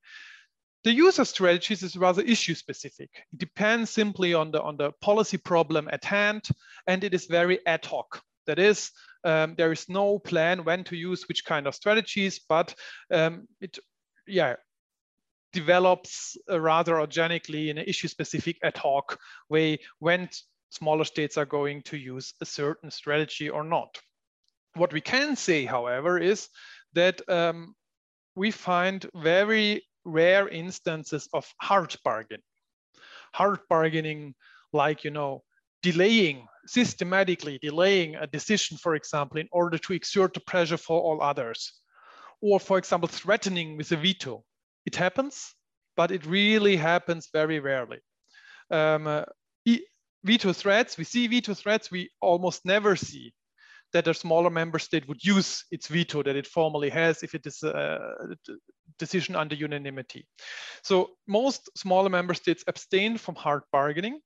The 0.85 0.93
use 0.93 1.19
of 1.19 1.29
strategies 1.29 1.83
is 1.83 1.97
rather 1.97 2.23
issue 2.23 2.55
specific. 2.55 3.11
It 3.33 3.39
depends 3.39 3.91
simply 3.91 4.35
on 4.35 4.51
the, 4.51 4.63
on 4.63 4.77
the 4.77 4.93
policy 5.03 5.37
problem 5.37 5.89
at 5.93 6.05
hand, 6.05 6.43
and 6.87 7.05
it 7.05 7.13
is 7.13 7.27
very 7.27 7.59
ad 7.67 7.85
hoc. 7.85 8.23
That 8.47 8.59
is, 8.59 8.91
um, 9.25 9.55
there 9.57 9.73
is 9.73 9.89
no 9.89 10.19
plan 10.19 10.65
when 10.65 10.85
to 10.85 10.97
use 10.97 11.27
which 11.29 11.45
kind 11.45 11.67
of 11.67 11.75
strategies, 11.75 12.41
but 12.49 12.75
um, 13.11 13.49
it, 13.61 13.79
yeah, 14.27 14.55
develops 15.53 16.37
rather 16.49 17.01
organically 17.01 17.71
in 17.71 17.79
an 17.79 17.85
issue-specific 17.87 18.59
ad 18.63 18.77
hoc 18.77 19.19
way 19.49 19.79
when 20.01 20.29
smaller 20.71 21.05
states 21.05 21.37
are 21.39 21.47
going 21.47 21.83
to 21.83 21.97
use 21.97 22.35
a 22.41 22.45
certain 22.45 22.91
strategy 22.91 23.49
or 23.49 23.63
not. 23.63 23.99
What 24.75 24.93
we 24.93 25.01
can 25.01 25.37
say, 25.37 25.65
however, 25.65 26.19
is 26.19 26.49
that 26.95 27.21
um, 27.29 27.75
we 28.35 28.51
find 28.51 29.09
very 29.15 29.87
rare 30.05 30.49
instances 30.49 31.29
of 31.33 31.47
hard 31.61 31.95
bargaining. 32.05 32.43
Hard 33.33 33.61
bargaining, 33.69 34.35
like, 34.73 35.05
you 35.05 35.11
know, 35.11 35.45
delaying, 35.83 36.49
systematically 36.67 37.59
delaying 37.61 38.17
a 38.17 38.27
decision, 38.27 38.77
for 38.77 38.95
example, 38.95 39.39
in 39.39 39.49
order 39.53 39.79
to 39.79 39.93
exert 39.93 40.35
the 40.35 40.41
pressure 40.41 40.77
for 40.77 41.01
all 41.01 41.23
others. 41.23 41.81
Or 42.41 42.61
for 42.61 42.79
example, 42.79 43.09
threatening 43.09 43.77
with 43.77 43.93
a 43.93 43.97
veto. 43.97 44.45
It 44.87 44.97
happens, 44.97 45.55
but 45.97 46.11
it 46.11 46.27
really 46.27 46.77
happens 46.77 47.29
very 47.33 47.61
rarely. 47.61 47.99
Um, 48.71 49.07
uh, 49.07 49.25
veto 50.25 50.53
threats, 50.53 50.97
we 50.97 51.05
see 51.05 51.27
veto 51.27 51.55
threats, 51.55 51.91
we 51.91 52.11
almost 52.21 52.65
never 52.65 52.97
see 52.97 53.33
that 53.93 54.09
a 54.09 54.15
smaller 54.15 54.51
member 54.51 54.79
state 54.79 55.07
would 55.07 55.25
use 55.25 55.65
its 55.71 55.87
veto 55.87 56.23
that 56.23 56.35
it 56.35 56.47
formally 56.47 56.91
has 56.91 57.23
if 57.23 57.35
it 57.35 57.47
is 57.47 57.63
a 57.63 58.01
decision 58.99 59.37
under 59.37 59.55
unanimity. 59.55 60.27
So 60.83 61.11
most 61.29 61.71
smaller 61.77 62.11
member 62.11 62.35
states 62.35 62.65
abstain 62.67 63.19
from 63.19 63.37
hard 63.37 63.63
bargaining 63.71 64.21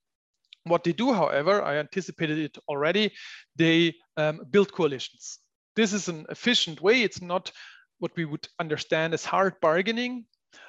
what 0.68 0.84
they 0.84 0.92
do, 0.92 1.12
however, 1.12 1.62
I 1.62 1.76
anticipated 1.76 2.38
it 2.38 2.58
already, 2.68 3.12
they 3.56 3.94
um, 4.16 4.40
build 4.50 4.72
coalitions. 4.72 5.38
This 5.76 5.92
is 5.92 6.08
an 6.08 6.26
efficient 6.28 6.80
way. 6.80 7.02
It's 7.02 7.22
not 7.22 7.52
what 7.98 8.12
we 8.16 8.24
would 8.24 8.48
understand 8.58 9.14
as 9.14 9.24
hard 9.24 9.54
bargaining, 9.60 10.24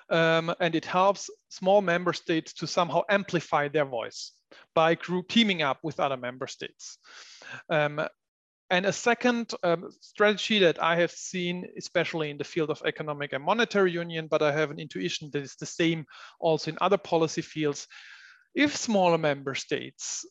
um, 0.10 0.54
and 0.60 0.76
it 0.76 0.86
helps 0.86 1.30
small 1.50 1.82
member 1.82 2.14
states 2.14 2.54
to 2.54 2.68
somehow 2.68 3.02
amplify 3.10 3.68
their 3.68 3.86
voice 3.86 4.32
by 4.76 4.96
group 4.96 5.28
teaming 5.30 5.62
up 5.62 5.80
with 5.84 6.00
other 6.00 6.18
member 6.18 6.48
states. 6.48 6.98
Um, 7.70 8.02
and 8.72 8.86
a 8.86 8.94
second 8.94 9.52
um, 9.64 9.90
strategy 10.00 10.60
that 10.60 10.82
I 10.82 10.96
have 10.98 11.12
seen, 11.12 11.66
especially 11.78 12.30
in 12.30 12.38
the 12.38 12.44
field 12.44 12.70
of 12.70 12.82
economic 12.86 13.34
and 13.34 13.44
monetary 13.44 13.92
union, 13.92 14.28
but 14.30 14.44
I 14.44 14.52
have 14.52 14.70
an 14.70 14.80
intuition 14.80 15.30
that 15.34 15.42
it's 15.42 15.56
the 15.56 15.66
same 15.66 16.06
also 16.40 16.72
in 16.72 16.78
other 16.80 16.98
policy 16.98 17.42
fields, 17.42 17.88
if 18.56 18.76
smaller 18.76 19.18
member 19.18 19.56
states 19.56 20.26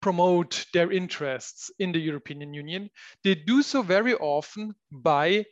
promote 0.00 0.64
their 0.72 0.92
interests 0.92 1.70
in 1.78 1.92
the 1.92 1.98
European 1.98 2.54
Union, 2.54 2.88
they 3.24 3.34
do 3.34 3.62
so 3.62 3.82
very 3.82 4.14
often 4.14 4.74
by 4.90 5.44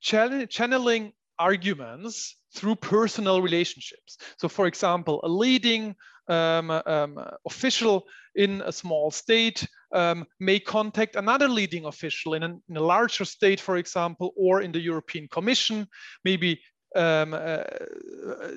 channeling 0.00 1.12
arguments 1.38 2.36
through 2.54 2.76
personal 2.76 3.42
relationships. 3.42 4.18
So 4.38 4.48
for 4.48 4.66
example, 4.66 5.20
a 5.24 5.28
leading 5.28 5.94
um, 6.28 6.70
um, 6.70 7.18
official 7.46 8.04
in 8.36 8.62
a 8.64 8.72
small 8.72 9.10
state 9.10 9.66
um, 9.92 10.24
may 10.38 10.60
contact 10.60 11.16
another 11.16 11.48
leading 11.48 11.86
official 11.86 12.34
in, 12.34 12.42
an, 12.44 12.62
in, 12.68 12.76
a 12.76 12.82
larger 12.82 13.24
state, 13.24 13.58
for 13.58 13.76
example, 13.76 14.32
or 14.36 14.62
in 14.62 14.70
the 14.70 14.78
European 14.78 15.26
Commission, 15.28 15.88
maybe 16.24 16.60
um, 16.94 17.34
a, 17.34 17.64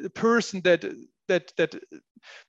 a 0.06 0.10
person 0.10 0.62
that 0.62 0.86
that 1.28 1.52
that 1.58 1.76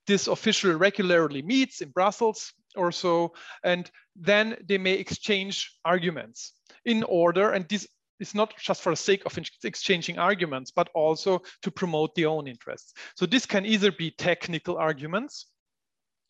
this 0.06 0.28
official 0.28 0.74
regularly 0.74 1.42
meets 1.42 1.80
in 1.80 1.90
Brussels 1.90 2.52
or 2.76 2.92
so, 2.92 3.34
and 3.62 3.90
then 4.16 4.56
they 4.68 4.78
may 4.78 4.94
exchange 4.94 5.78
arguments 5.84 6.52
in 6.84 7.02
order, 7.04 7.50
and 7.50 7.68
this 7.68 7.86
is 8.20 8.34
not 8.34 8.54
just 8.58 8.82
for 8.82 8.90
the 8.90 8.96
sake 8.96 9.22
of 9.26 9.38
exchanging 9.64 10.18
arguments, 10.18 10.70
but 10.70 10.88
also 10.94 11.42
to 11.62 11.70
promote 11.70 12.14
their 12.14 12.28
own 12.28 12.46
interests. 12.46 12.92
So 13.16 13.26
this 13.26 13.46
can 13.46 13.66
either 13.66 13.92
be 13.92 14.10
technical 14.10 14.76
arguments. 14.76 15.46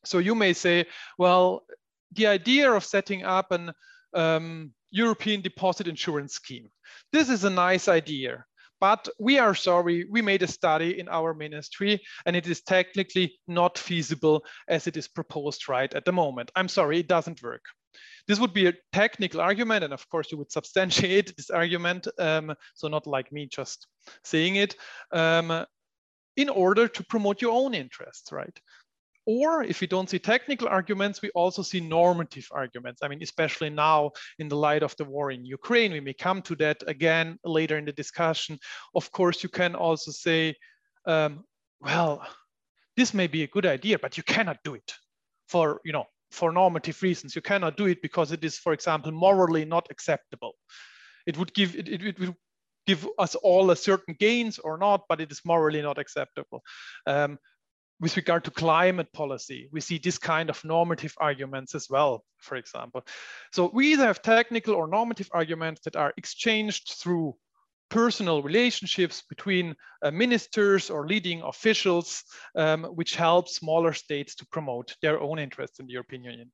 So 0.05 0.19
you 0.19 0.35
may 0.35 0.53
say, 0.53 0.87
well, 1.19 1.65
the 2.13 2.27
idea 2.27 2.73
of 2.73 2.85
setting 2.85 3.25
up 3.25 3.53
an 3.53 3.73
um, 4.15 4.73
European 4.91 5.41
deposit 5.43 5.89
insurance 5.89 6.35
scheme. 6.35 6.71
This 7.13 7.29
is 7.29 7.45
a 7.45 7.51
nice 7.51 7.89
idea. 7.89 8.45
But 8.85 9.09
we 9.19 9.39
are 9.39 9.55
sorry, 9.55 10.05
we 10.11 10.21
made 10.21 10.43
a 10.43 10.47
study 10.47 11.01
in 11.01 11.09
our 11.09 11.33
ministry 11.33 12.03
and 12.27 12.37
it 12.37 12.47
is 12.47 12.61
technically 12.61 13.39
not 13.49 13.79
feasible 13.79 14.45
as 14.69 14.87
it 14.87 14.99
is 14.99 15.09
proposed 15.09 15.71
right 15.71 15.91
at 15.95 16.05
the 16.05 16.13
moment. 16.13 16.51
I'm 16.55 16.69
sorry, 16.69 16.99
it 16.99 17.09
doesn't 17.09 17.43
work. 17.43 17.63
This 18.29 18.39
would 18.39 18.53
be 18.53 18.67
a 18.67 18.75
technical 18.93 19.41
argument, 19.41 19.85
and 19.85 19.95
of 19.95 20.07
course 20.11 20.31
you 20.31 20.37
would 20.37 20.53
substantiate 20.53 21.35
this 21.35 21.49
argument, 21.49 22.09
um, 22.19 22.55
so 22.75 22.89
not 22.89 23.07
like 23.07 23.33
me 23.33 23.47
just 23.47 23.87
saying 24.23 24.57
it, 24.57 24.77
um, 25.13 25.65
in 26.37 26.51
order 26.51 26.87
to 26.87 27.05
promote 27.05 27.41
your 27.41 27.53
own 27.53 27.73
interests, 27.73 28.33
right? 28.33 28.61
Or 29.27 29.63
if 29.63 29.81
we 29.81 29.87
don't 29.87 30.11
see 30.11 30.19
technical 30.19 30.69
arguments, 30.69 31.23
we 31.23 31.31
also 31.31 31.63
see 31.63 31.81
normative 31.81 32.47
arguments. 32.51 33.01
I 33.03 33.09
mean, 33.09 33.23
especially 33.23 33.71
now 33.71 34.11
in 34.39 34.49
the 34.49 34.57
light 34.57 34.83
of 34.83 34.95
the 34.97 35.05
war 35.05 35.31
in 35.31 35.47
Ukraine, 35.47 35.93
we 35.93 36.01
may 36.01 36.13
come 36.13 36.43
to 36.43 36.55
that 36.57 36.83
again 36.87 37.39
later 37.45 37.79
in 37.79 37.87
the 37.87 37.93
discussion. 37.93 38.59
Of 38.95 39.11
course, 39.13 39.43
you 39.43 39.49
can 39.49 39.75
also 39.75 40.11
say, 40.11 40.55
um, 41.07 41.45
well, 41.81 42.27
this 42.97 43.15
may 43.15 43.27
be 43.27 43.43
a 43.43 43.49
good 43.49 43.67
idea, 43.67 43.99
but 43.99 44.17
you 44.17 44.23
cannot 44.23 44.59
do 44.63 44.75
it 44.75 44.93
for, 45.49 45.81
you 45.85 45.93
know, 45.93 46.05
for 46.31 46.53
normative 46.53 47.03
reasons. 47.03 47.35
You 47.35 47.43
cannot 47.43 47.77
do 47.77 47.87
it 47.87 48.03
because 48.03 48.31
it 48.33 48.45
is, 48.45 48.59
for 48.59 48.73
example, 48.73 49.13
morally 49.13 49.65
not 49.65 49.87
acceptable. 49.91 50.53
It 51.27 51.39
would 51.39 51.55
give 51.55 51.77
it, 51.77 51.89
it, 51.89 52.03
it 52.03 52.19
would 52.19 52.35
give 52.87 53.09
us 53.19 53.35
all 53.37 53.71
a 53.71 53.77
certain 53.77 54.15
gains 54.19 54.59
or 54.59 54.77
not, 54.77 55.03
but 55.09 55.21
it 55.21 55.33
is 55.33 55.41
morally 55.45 55.81
not 55.81 55.99
acceptable. 55.99 56.63
Um, 57.07 57.39
with 58.01 58.17
regard 58.17 58.45
to 58.45 58.51
climate 58.51 59.13
policy, 59.13 59.69
we 59.73 59.81
see 59.81 59.99
this 59.99 60.19
kind 60.19 60.51
of 60.51 60.65
normative 60.65 61.15
arguments 61.19 61.75
as 61.75 61.89
well, 61.89 62.25
for 62.39 62.57
example. 62.57 63.05
So 63.53 63.71
we 63.73 63.93
either 63.93 64.07
have 64.07 64.23
technical 64.23 64.75
or 64.75 64.89
normative 64.89 65.29
arguments 65.33 65.83
that 65.85 65.97
are 65.97 66.13
exchanged 66.17 66.95
through 67.01 67.37
personal 67.91 68.43
relationships 68.43 69.23
between 69.29 69.75
uh, 70.03 70.11
ministers 70.11 70.91
or 70.91 71.07
leading 71.07 71.43
officials, 71.43 72.25
um, 72.57 72.85
which 72.85 73.15
help 73.15 73.49
smaller 73.49 73.93
states 73.93 74.35
to 74.35 74.47
promote 74.47 74.97
their 75.01 75.21
own 75.21 75.39
interests 75.39 75.79
in 75.79 75.87
the 75.87 75.93
European 75.93 76.25
Union. 76.25 76.51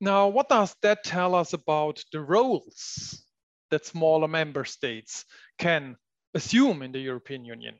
Now, 0.00 0.28
what 0.28 0.48
does 0.48 0.74
that 0.82 1.04
tell 1.04 1.34
us 1.34 1.52
about 1.52 2.02
the 2.12 2.20
roles 2.20 3.22
that 3.70 3.84
smaller 3.84 4.28
member 4.28 4.64
states 4.64 5.24
can 5.58 5.96
assume 6.34 6.82
in 6.82 6.92
the 6.92 7.00
European 7.00 7.44
Union? 7.44 7.78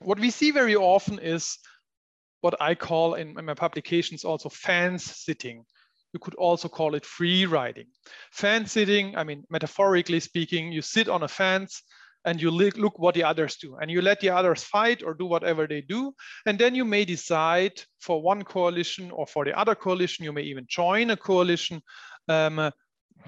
What 0.00 0.18
we 0.18 0.30
see 0.30 0.50
very 0.50 0.76
often 0.76 1.18
is 1.18 1.58
what 2.40 2.60
I 2.60 2.74
call 2.74 3.14
in, 3.14 3.34
my 3.34 3.54
publications 3.54 4.24
also 4.24 4.48
fence 4.48 5.04
sitting. 5.04 5.64
You 6.12 6.20
could 6.20 6.34
also 6.34 6.68
call 6.68 6.94
it 6.94 7.04
free 7.04 7.46
riding. 7.46 7.86
Fence 8.32 8.72
sitting, 8.72 9.16
I 9.16 9.24
mean, 9.24 9.44
metaphorically 9.50 10.20
speaking, 10.20 10.72
you 10.72 10.82
sit 10.82 11.08
on 11.08 11.22
a 11.22 11.28
fence 11.28 11.82
and 12.24 12.40
you 12.40 12.50
look 12.50 12.98
what 12.98 13.14
the 13.14 13.24
others 13.24 13.56
do 13.56 13.76
and 13.76 13.90
you 13.90 14.02
let 14.02 14.20
the 14.20 14.30
others 14.30 14.64
fight 14.64 15.02
or 15.02 15.14
do 15.14 15.26
whatever 15.26 15.66
they 15.66 15.82
do. 15.82 16.12
And 16.46 16.58
then 16.58 16.74
you 16.74 16.84
may 16.84 17.04
decide 17.04 17.80
for 18.00 18.22
one 18.22 18.42
coalition 18.42 19.10
or 19.10 19.26
for 19.26 19.44
the 19.44 19.56
other 19.58 19.74
coalition, 19.74 20.24
you 20.24 20.32
may 20.32 20.42
even 20.42 20.66
join 20.68 21.10
a 21.10 21.16
coalition, 21.16 21.82
um, 22.28 22.70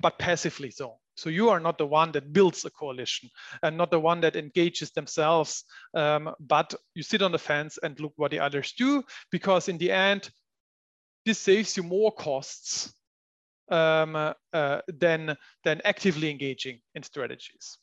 but 0.01 0.19
passively 0.19 0.71
so. 0.71 0.99
So 1.15 1.29
you 1.29 1.51
are 1.51 1.61
not 1.61 1.79
the 1.79 1.87
one 1.87 2.13
that 2.13 2.33
builds 2.33 2.65
a 2.65 2.71
coalition 2.71 3.29
and 3.63 3.77
not 3.77 3.91
the 3.91 4.01
one 4.01 4.21
that 4.23 4.37
engages 4.37 4.91
themselves, 4.93 5.65
um, 5.95 6.35
but 6.41 6.75
you 6.95 7.03
sit 7.03 7.23
on 7.23 7.33
the 7.33 7.39
fence 7.39 7.79
and 7.83 8.01
look 8.01 8.13
what 8.17 8.31
the 8.31 8.41
others 8.41 8.73
do, 8.79 9.03
because 9.31 9.69
in 9.69 9.79
the 9.79 9.91
end, 9.91 10.31
this 11.27 11.39
saves 11.39 11.77
you 11.77 11.83
more 11.83 12.13
costs 12.13 12.95
um, 13.71 14.17
uh, 14.53 14.81
than, 14.89 15.37
than 15.65 15.81
actively 15.85 16.31
engaging 16.31 16.81
in 16.95 17.03
strategies. 17.03 17.79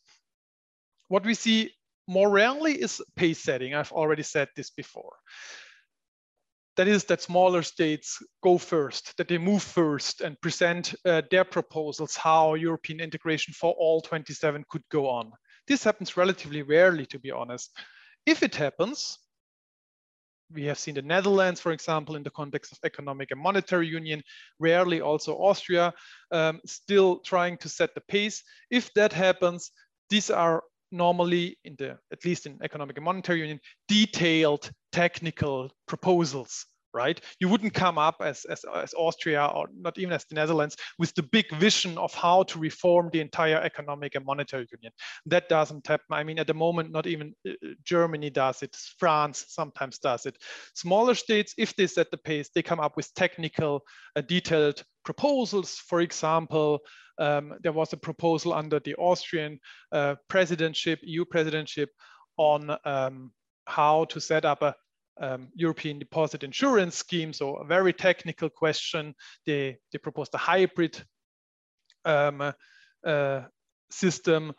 What 1.08 1.26
we 1.26 1.34
see 1.34 1.72
more 2.08 2.30
rarely 2.30 2.74
is 2.74 3.02
pace 3.16 3.40
setting. 3.40 3.76
I've 3.76 3.92
already 3.92 4.24
said 4.24 4.50
this 4.56 4.72
before. 4.72 5.16
That 6.80 6.88
is 6.88 7.04
that 7.04 7.22
smaller 7.22 7.62
states 7.62 8.24
go 8.42 8.58
first, 8.58 9.18
that 9.18 9.28
they 9.28 9.38
move 9.38 9.62
first 9.62 10.22
and 10.22 10.40
present 10.40 10.96
uh, 11.04 11.22
their 11.30 11.44
proposals 11.44 12.16
how 12.16 12.54
European 12.54 13.02
integration 13.02 13.54
for 13.54 13.74
all 13.78 14.00
27 14.00 14.64
could 14.70 14.84
go 14.90 15.10
on. 15.10 15.30
This 15.68 15.84
happens 15.84 16.16
relatively 16.16 16.62
rarely, 16.62 17.06
to 17.08 17.20
be 17.20 17.32
honest. 17.32 17.78
If 18.26 18.44
it 18.44 18.56
happens, 18.56 19.20
we 20.54 20.64
have 20.68 20.80
seen 20.80 20.96
the 20.96 21.02
Netherlands, 21.02 21.60
for 21.60 21.74
example, 21.74 22.16
in 22.16 22.24
the 22.24 22.32
context 22.32 22.72
of 22.72 22.78
economic 22.86 23.32
and 23.32 23.42
monetary 23.42 23.88
union, 23.88 24.24
rarely 24.58 25.02
also 25.02 25.36
Austria, 25.36 25.94
um, 26.32 26.62
still 26.66 27.20
trying 27.20 27.58
to 27.58 27.68
set 27.68 27.94
the 27.94 28.02
pace. 28.08 28.42
If 28.72 28.94
that 28.94 29.12
happens, 29.12 29.70
these 30.10 30.30
are 30.30 30.64
normally 30.92 31.58
in 31.64 31.76
the, 31.78 31.98
at 32.12 32.26
least 32.26 32.46
in 32.46 32.60
economic 32.64 32.98
and 32.98 33.06
monetary 33.06 33.40
union, 33.40 33.60
detailed 33.88 34.70
technical 34.92 35.72
proposals 35.88 36.66
right? 36.94 37.22
You 37.40 37.48
wouldn't 37.50 37.74
come 37.74 37.98
up 37.98 38.16
as, 38.22 38.46
as, 38.46 38.66
as 38.76 38.94
Austria 38.98 39.46
or 39.46 39.68
not 39.76 39.98
even 39.98 40.14
as 40.14 40.26
the 40.26 40.36
Netherlands 40.36 40.76
with 40.98 41.14
the 41.16 41.24
big 41.24 41.46
vision 41.58 41.98
of 41.98 42.14
how 42.14 42.44
to 42.44 42.60
reform 42.60 43.10
the 43.12 43.22
entire 43.22 43.62
economic 43.62 44.16
and 44.16 44.26
monetary 44.26 44.68
union. 44.72 44.92
That 45.26 45.50
doesn't 45.50 45.86
happen. 45.88 46.06
I 46.12 46.24
mean, 46.24 46.40
at 46.40 46.48
the 46.48 46.54
moment, 46.54 46.92
not 46.92 47.08
even 47.08 47.34
uh, 47.48 47.52
uh, 47.52 47.70
Germany 47.84 48.30
does 48.30 48.64
it. 48.64 48.76
France 48.98 49.46
sometimes 49.50 50.00
does 50.00 50.26
it. 50.26 50.38
Smaller 50.76 51.16
states, 51.16 51.54
if 51.58 51.76
they 51.76 51.88
set 51.88 52.10
the 52.12 52.18
pace, 52.18 52.50
they 52.54 52.64
come 52.64 52.80
up 52.80 52.98
with 52.98 53.14
technical, 53.14 53.82
uh, 54.16 54.22
detailed 54.22 54.84
proposals. 55.06 55.76
For 55.76 56.02
example, 56.02 56.80
um, 57.20 57.54
there 57.62 57.74
was 57.74 57.94
a 57.94 57.98
proposal 57.98 58.54
under 58.54 58.80
the 58.80 58.96
Austrian 58.96 59.60
uh, 59.92 60.16
presidentship, 60.30 61.00
EU 61.04 61.26
presidentship, 61.26 61.88
on 62.38 62.76
um, 62.86 63.32
how 63.66 64.06
to 64.06 64.20
set 64.20 64.46
up 64.46 64.62
a 64.62 64.76
um, 65.22 65.50
European 65.54 66.00
deposit 66.00 66.44
insurance 66.44 66.96
scheme. 66.96 67.34
So 67.34 67.56
a 67.56 67.66
very 67.66 67.94
technical 67.94 68.50
question. 68.50 69.14
They, 69.46 69.78
they 69.92 70.00
proposed 70.00 70.34
a 70.34 70.38
hybrid 70.38 71.02
um, 72.06 72.54
uh, 73.06 73.42
system 73.92 74.54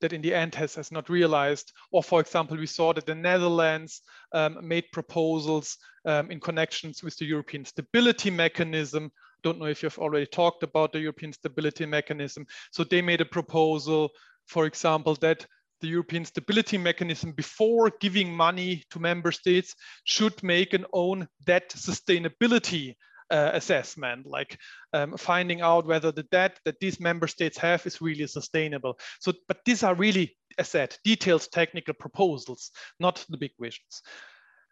that 0.00 0.12
in 0.12 0.22
the 0.22 0.34
end 0.34 0.54
has, 0.54 0.74
has 0.74 0.90
not 0.90 1.08
realized. 1.08 1.72
Or 1.92 2.02
for 2.02 2.20
example, 2.20 2.56
we 2.56 2.66
saw 2.66 2.92
that 2.92 3.06
the 3.06 3.14
Netherlands 3.14 4.02
um, 4.32 4.58
made 4.62 4.84
proposals 4.92 5.76
um, 6.04 6.30
in 6.30 6.40
connections 6.40 7.02
with 7.02 7.16
the 7.18 7.26
European 7.26 7.64
stability 7.64 8.30
mechanism. 8.30 9.10
Don't 9.42 9.58
know 9.58 9.66
if 9.66 9.82
you've 9.82 9.98
already 9.98 10.26
talked 10.26 10.62
about 10.62 10.92
the 10.92 11.00
European 11.00 11.32
stability 11.32 11.86
mechanism. 11.86 12.46
So 12.72 12.84
they 12.84 13.02
made 13.02 13.20
a 13.20 13.24
proposal, 13.26 14.10
for 14.46 14.66
example, 14.66 15.14
that 15.16 15.46
the 15.80 15.88
European 15.88 16.24
Stability 16.24 16.78
Mechanism, 16.78 17.32
before 17.32 17.90
giving 18.00 18.32
money 18.32 18.84
to 18.90 19.00
member 19.00 19.32
states, 19.32 19.74
should 20.04 20.42
make 20.42 20.74
an 20.74 20.84
own 20.92 21.26
debt 21.44 21.70
sustainability 21.70 22.94
uh, 23.30 23.50
assessment, 23.54 24.26
like 24.26 24.58
um, 24.92 25.16
finding 25.16 25.60
out 25.60 25.86
whether 25.86 26.12
the 26.12 26.24
debt 26.24 26.58
that 26.64 26.80
these 26.80 27.00
member 27.00 27.26
states 27.26 27.56
have 27.58 27.86
is 27.86 28.00
really 28.00 28.26
sustainable. 28.26 28.98
So, 29.20 29.32
but 29.48 29.58
these 29.64 29.82
are 29.82 29.94
really, 29.94 30.36
as 30.58 30.68
said, 30.68 30.96
detailed 31.04 31.48
technical 31.50 31.94
proposals, 31.94 32.72
not 32.98 33.24
the 33.28 33.38
big 33.38 33.52
visions. 33.58 34.02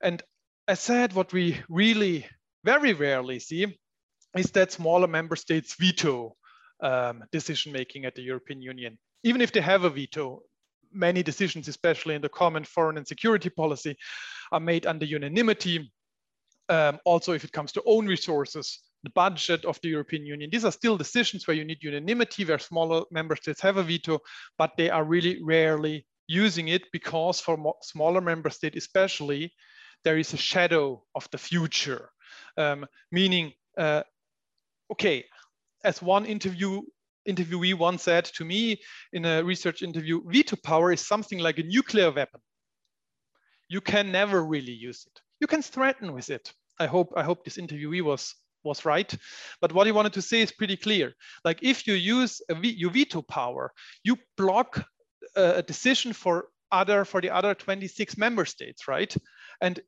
And 0.02 0.22
as 0.66 0.81
said, 0.81 1.12
what 1.12 1.33
we 1.33 1.61
really 1.68 2.26
very 2.64 2.92
rarely 2.92 3.38
see 3.38 3.78
is 4.36 4.50
that 4.52 4.72
smaller 4.72 5.06
member 5.06 5.36
states 5.36 5.74
veto 5.74 6.36
um, 6.80 7.24
decision 7.32 7.72
making 7.72 8.04
at 8.04 8.14
the 8.14 8.22
European 8.22 8.62
Union. 8.62 8.98
Even 9.24 9.40
if 9.40 9.52
they 9.52 9.60
have 9.60 9.84
a 9.84 9.90
veto, 9.90 10.42
many 10.92 11.22
decisions, 11.22 11.68
especially 11.68 12.14
in 12.14 12.22
the 12.22 12.28
common 12.28 12.64
foreign 12.64 12.96
and 12.96 13.06
security 13.06 13.50
policy, 13.50 13.96
are 14.52 14.60
made 14.60 14.86
under 14.86 15.04
unanimity. 15.04 15.92
Um, 16.68 16.98
also, 17.04 17.32
if 17.32 17.44
it 17.44 17.52
comes 17.52 17.72
to 17.72 17.82
own 17.86 18.06
resources, 18.06 18.80
the 19.02 19.10
budget 19.10 19.64
of 19.64 19.80
the 19.82 19.88
European 19.88 20.26
Union, 20.26 20.50
these 20.50 20.64
are 20.64 20.72
still 20.72 20.96
decisions 20.96 21.46
where 21.46 21.56
you 21.56 21.64
need 21.64 21.82
unanimity, 21.82 22.44
where 22.44 22.58
smaller 22.58 23.04
member 23.10 23.36
states 23.36 23.60
have 23.60 23.76
a 23.76 23.82
veto, 23.82 24.20
but 24.56 24.76
they 24.76 24.90
are 24.90 25.04
really 25.04 25.42
rarely 25.42 26.06
using 26.26 26.68
it 26.68 26.82
because 26.92 27.40
for 27.40 27.74
smaller 27.82 28.20
member 28.20 28.50
states 28.50 28.76
especially, 28.76 29.52
there 30.04 30.18
is 30.18 30.32
a 30.32 30.36
shadow 30.36 31.02
of 31.14 31.28
the 31.30 31.38
future, 31.38 32.10
um, 32.56 32.86
meaning, 33.10 33.52
uh, 33.76 34.02
okay, 34.90 35.24
as 35.85 36.03
one 36.03 36.27
interview 36.27 36.83
interviewee 37.29 37.74
once 37.74 38.05
said 38.05 38.24
to 38.24 38.44
me 38.44 38.81
in 39.12 39.24
a 39.24 39.44
research 39.44 39.83
interview, 39.83 40.22
veto 40.27 40.57
power 40.57 40.92
is 40.92 41.07
something 41.07 41.38
like 41.38 41.59
a 41.59 41.62
nuclear 41.62 42.11
weapon. 42.11 42.40
You 43.68 43.81
can 43.83 44.11
never 44.11 44.42
really 44.42 44.72
use 44.72 45.07
it. 45.07 45.20
You 45.40 45.46
can 45.46 45.62
threaten 45.62 46.14
with 46.14 46.31
it. 46.31 46.53
I 46.81 46.87
hope, 46.87 47.12
I 47.16 47.22
hope 47.22 47.44
this 47.44 47.59
interviewee 47.59 48.03
was, 48.03 48.35
was 48.64 48.85
right. 48.85 49.14
But 49.61 49.72
what 49.72 49.87
he 49.87 49.92
wanted 49.92 50.14
to 50.14 50.22
say 50.22 50.40
is 50.40 50.53
pretty 50.53 50.77
clear. 50.77 51.12
Like 51.44 51.59
if 51.62 51.87
you 51.87 51.94
use 51.94 52.40
a 52.48 52.57
your 52.66 52.90
veto 52.90 53.20
power, 53.20 53.72
you 54.05 54.16
block 54.37 54.87
uh, 55.37 55.55
a 55.57 55.62
decision 55.62 56.12
for 56.12 56.48
other 56.70 57.05
for 57.05 57.20
the 57.20 57.31
other 57.31 57.55
26 57.55 58.16
member 58.16 58.44
states, 58.44 58.88
right? 58.88 59.14
And 59.61 59.81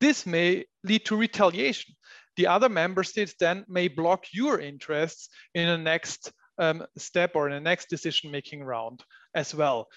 this 0.00 0.26
may 0.26 0.64
lead 0.84 1.04
to 1.06 1.16
retaliation. 1.16 1.94
The 2.38 2.46
other 2.46 2.68
member 2.68 3.02
states 3.02 3.34
then 3.38 3.64
may 3.68 3.88
block 3.88 4.26
your 4.32 4.60
interests 4.60 5.28
in 5.54 5.66
the 5.66 5.76
next 5.76 6.32
um, 6.56 6.86
step 6.96 7.32
or 7.34 7.48
in 7.48 7.54
the 7.54 7.60
next 7.60 7.90
decision-making 7.90 8.62
round 8.62 9.02
as 9.34 9.54
well. 9.54 9.88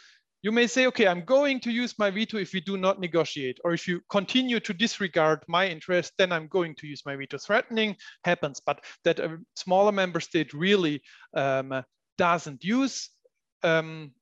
You 0.41 0.51
may 0.51 0.65
say, 0.65 0.87
okay, 0.87 1.05
I'm 1.05 1.23
going 1.23 1.59
to 1.59 1.71
use 1.71 1.99
my 1.99 2.09
veto 2.09 2.37
if 2.37 2.51
we 2.51 2.61
do 2.61 2.77
not 2.77 2.99
negotiate, 2.99 3.59
or 3.63 3.73
if 3.73 3.87
you 3.87 4.01
continue 4.09 4.59
to 4.61 4.73
disregard 4.73 5.43
my 5.47 5.67
interest, 5.67 6.13
then 6.17 6.31
I'm 6.31 6.47
going 6.47 6.73
to 6.77 6.87
use 6.87 7.03
my 7.05 7.15
veto. 7.15 7.37
Threatening 7.37 7.95
happens, 8.23 8.59
but 8.59 8.83
that 9.03 9.19
a 9.19 9.37
smaller 9.55 9.91
member 9.91 10.19
state 10.19 10.51
really 10.51 11.03
um, 11.37 11.83
doesn't 12.17 12.63
use, 12.63 13.11
um, 13.61 14.13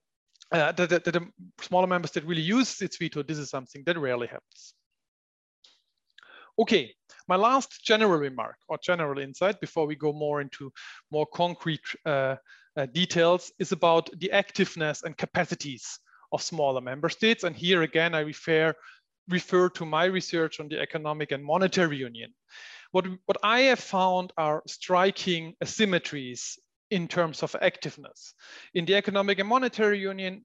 uh, 0.51 0.73
that, 0.73 0.89
that, 0.89 1.03
that 1.05 1.15
a 1.15 1.25
smaller 1.61 1.87
member 1.87 2.09
state 2.09 2.25
really 2.25 2.41
uses 2.41 2.81
its 2.81 2.97
veto, 2.97 3.23
this 3.23 3.37
is 3.37 3.49
something 3.49 3.81
that 3.85 3.97
rarely 3.97 4.27
happens. 4.27 4.73
Okay, 6.59 6.93
my 7.29 7.37
last 7.37 7.85
general 7.85 8.19
remark 8.19 8.57
or 8.67 8.77
general 8.83 9.17
insight 9.19 9.61
before 9.61 9.87
we 9.87 9.95
go 9.95 10.11
more 10.11 10.41
into 10.41 10.73
more 11.09 11.25
concrete 11.33 11.79
uh, 12.05 12.35
uh, 12.75 12.85
details 12.87 13.51
is 13.59 13.71
about 13.71 14.09
the 14.19 14.29
activeness 14.33 15.03
and 15.03 15.15
capacities 15.15 15.99
of 16.33 16.41
smaller 16.41 16.81
member 16.81 17.07
states. 17.07 17.45
And 17.45 17.55
here 17.55 17.83
again, 17.83 18.13
I 18.13 18.21
refer, 18.21 18.73
refer 19.29 19.69
to 19.69 19.85
my 19.85 20.03
research 20.03 20.59
on 20.59 20.67
the 20.67 20.81
economic 20.81 21.31
and 21.31 21.45
monetary 21.45 21.95
union. 21.95 22.33
What, 22.91 23.07
what 23.25 23.37
I 23.41 23.61
have 23.61 23.79
found 23.79 24.33
are 24.37 24.61
striking 24.67 25.55
asymmetries 25.63 26.57
in 26.91 27.07
terms 27.07 27.41
of 27.41 27.55
activeness. 27.61 28.33
In 28.73 28.85
the 28.85 28.95
economic 28.95 29.39
and 29.39 29.47
monetary 29.47 29.99
union, 29.99 30.43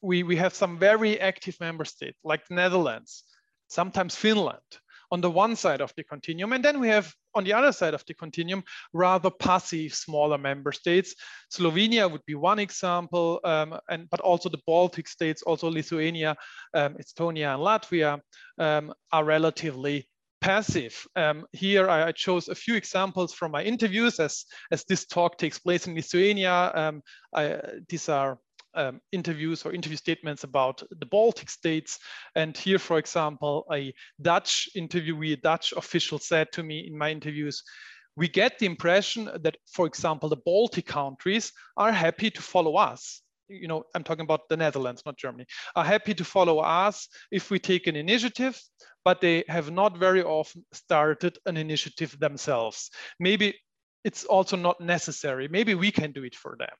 we, 0.00 0.24
we 0.24 0.36
have 0.36 0.54
some 0.54 0.78
very 0.78 1.20
active 1.20 1.56
member 1.60 1.84
states 1.84 2.18
like 2.24 2.46
the 2.48 2.54
Netherlands, 2.54 3.22
sometimes 3.68 4.16
Finland, 4.16 4.60
on 5.10 5.20
the 5.20 5.30
one 5.30 5.56
side 5.56 5.80
of 5.80 5.92
the 5.96 6.04
continuum. 6.04 6.52
And 6.52 6.64
then 6.64 6.80
we 6.80 6.88
have 6.88 7.12
on 7.34 7.44
the 7.44 7.52
other 7.52 7.72
side 7.72 7.94
of 7.94 8.04
the 8.06 8.14
continuum, 8.14 8.64
rather 8.92 9.30
passive 9.30 9.94
smaller 9.94 10.38
member 10.38 10.72
states. 10.72 11.14
Slovenia 11.52 12.10
would 12.10 12.24
be 12.26 12.34
one 12.34 12.58
example, 12.58 13.40
um, 13.44 13.78
and 13.90 14.08
but 14.10 14.20
also 14.20 14.48
the 14.48 14.62
Baltic 14.66 15.06
states, 15.06 15.42
also 15.42 15.70
Lithuania, 15.70 16.36
um, 16.74 16.94
Estonia, 16.94 17.54
and 17.54 17.62
Latvia 17.62 18.20
um, 18.58 18.92
are 19.12 19.24
relatively 19.24 20.08
passive. 20.40 21.06
Um, 21.16 21.46
here 21.52 21.88
I, 21.88 22.08
I, 22.08 22.12
chose 22.12 22.48
a 22.48 22.54
few 22.54 22.74
examples 22.74 23.32
from 23.32 23.52
my 23.52 23.62
interviews 23.62 24.20
as, 24.20 24.44
as 24.70 24.84
this 24.84 25.06
talk 25.06 25.38
takes 25.38 25.58
place 25.58 25.86
in 25.86 25.94
Lithuania. 25.94 26.70
Um, 26.74 27.02
I, 27.34 27.60
these 27.88 28.08
are 28.08 28.38
um, 28.76 29.00
interviews 29.12 29.64
or 29.64 29.72
interview 29.72 29.96
statements 29.96 30.44
about 30.44 30.82
the 30.90 31.06
Baltic 31.06 31.50
states. 31.50 31.98
And 32.34 32.56
here, 32.56 32.78
for 32.78 32.98
example, 32.98 33.66
a 33.72 33.92
Dutch 34.20 34.68
interviewee, 34.76 35.32
a 35.32 35.36
Dutch 35.36 35.72
official 35.76 36.18
said 36.18 36.52
to 36.52 36.62
me 36.62 36.86
in 36.86 36.96
my 36.96 37.10
interviews, 37.10 37.62
we 38.16 38.28
get 38.28 38.58
the 38.58 38.66
impression 38.66 39.30
that, 39.42 39.56
for 39.66 39.86
example, 39.86 40.28
the 40.28 40.36
Baltic 40.44 40.86
countries 40.86 41.52
are 41.76 41.92
happy 41.92 42.30
to 42.30 42.42
follow 42.42 42.76
us. 42.76 43.22
You 43.48 43.68
know, 43.68 43.84
I'm 43.94 44.02
talking 44.02 44.24
about 44.24 44.48
the 44.48 44.56
Netherlands, 44.56 45.02
not 45.06 45.18
Germany, 45.18 45.46
are 45.76 45.84
happy 45.84 46.14
to 46.14 46.24
follow 46.24 46.58
us 46.58 47.08
if 47.30 47.50
we 47.50 47.58
take 47.58 47.86
an 47.86 47.94
initiative, 47.94 48.60
but 49.04 49.20
they 49.20 49.44
have 49.48 49.70
not 49.70 49.98
very 49.98 50.22
often 50.22 50.64
started 50.72 51.38
an 51.46 51.56
initiative 51.56 52.18
themselves. 52.18 52.90
Maybe 53.20 53.54
it's 54.02 54.24
also 54.24 54.56
not 54.56 54.80
necessary. 54.80 55.48
Maybe 55.48 55.74
we 55.74 55.90
can 55.90 56.12
do 56.12 56.24
it 56.24 56.34
for 56.34 56.56
them. 56.58 56.74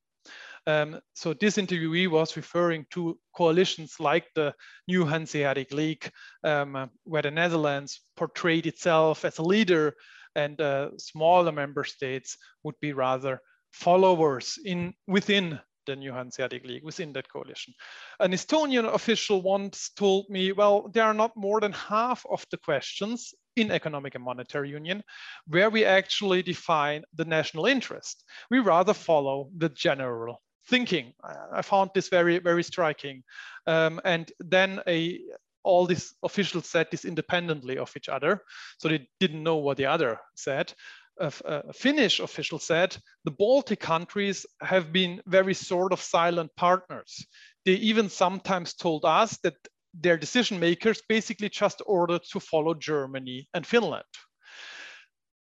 Um, 0.67 1.01
so 1.15 1.33
this 1.33 1.57
interviewee 1.57 2.11
was 2.11 2.37
referring 2.37 2.87
to 2.91 3.19
coalitions 3.37 4.01
like 4.01 4.27
the 4.35 4.53
New 4.89 5.05
Hanseatic 5.05 5.73
League, 5.73 6.11
um, 6.43 6.91
where 7.05 7.23
the 7.23 7.31
Netherlands 7.31 8.01
portrayed 8.17 8.67
itself 8.67 9.25
as 9.25 9.39
a 9.39 9.43
leader 9.43 9.95
and 10.35 10.61
uh, 10.61 10.91
smaller 10.99 11.53
member 11.53 11.85
states 11.85 12.37
would 12.65 12.75
be 12.81 12.93
rather 12.93 13.41
followers 13.73 14.59
in 14.65 14.93
within 15.07 15.61
the 15.87 15.97
New 15.97 16.13
Hanseatic 16.13 16.65
League, 16.65 16.85
within 16.85 17.13
that 17.13 17.31
coalition. 17.33 17.73
An 18.19 18.33
Estonian 18.33 18.93
official 18.93 19.41
once 19.41 19.91
told 19.97 20.29
me, 20.29 20.51
well, 20.51 20.91
there 20.93 21.05
are 21.05 21.15
not 21.15 21.37
more 21.37 21.61
than 21.61 21.73
half 21.73 22.27
of 22.29 22.45
the 22.51 22.57
questions 22.57 23.33
in 23.55 23.71
economic 23.71 24.17
and 24.17 24.25
monetary 24.25 24.69
union, 24.69 25.03
where 25.47 25.71
we 25.71 25.85
actually 25.85 26.43
define 26.43 27.05
the 27.15 27.25
national 27.25 27.67
interest. 27.67 28.25
We 28.51 28.59
rather 28.59 28.93
follow 28.93 29.49
the 29.57 29.69
general 29.69 30.43
thinking. 30.69 31.13
I 31.53 31.63
found 31.63 31.91
this 31.95 32.09
very, 32.09 32.39
very 32.39 32.63
striking. 32.63 33.23
Um, 33.67 34.01
and 34.05 34.31
then 34.41 34.81
a 34.87 35.21
all 35.67 35.85
these 35.85 36.15
officials 36.23 36.67
said 36.67 36.87
this 36.91 37.05
independently 37.05 37.77
of 37.77 37.93
each 37.97 38.09
other. 38.09 38.41
So 38.79 38.89
they 38.89 39.09
didn't 39.19 39.43
know 39.43 39.57
what 39.57 39.77
the 39.77 39.87
other 39.87 40.21
said. 40.37 40.73
A, 41.19 41.33
a, 41.45 41.73
Finnish 41.73 42.21
official 42.21 42.61
said 42.61 42.97
the 43.25 43.33
Baltic 43.33 43.81
countries 43.81 44.47
have 44.61 44.93
been 44.93 45.21
very 45.27 45.55
sort 45.55 45.93
of 45.93 46.01
silent 46.01 46.53
partners. 46.57 47.27
They 47.65 47.73
even 47.73 48.09
sometimes 48.09 48.75
told 48.75 49.05
us 49.05 49.39
that 49.39 49.57
their 49.93 50.17
decision 50.17 50.61
makers 50.61 51.03
basically 51.09 51.49
just 51.49 51.83
ordered 51.87 52.23
to 52.33 52.39
follow 52.39 52.75
Germany 52.75 53.49
and 53.55 53.67
Finland. 53.67 54.05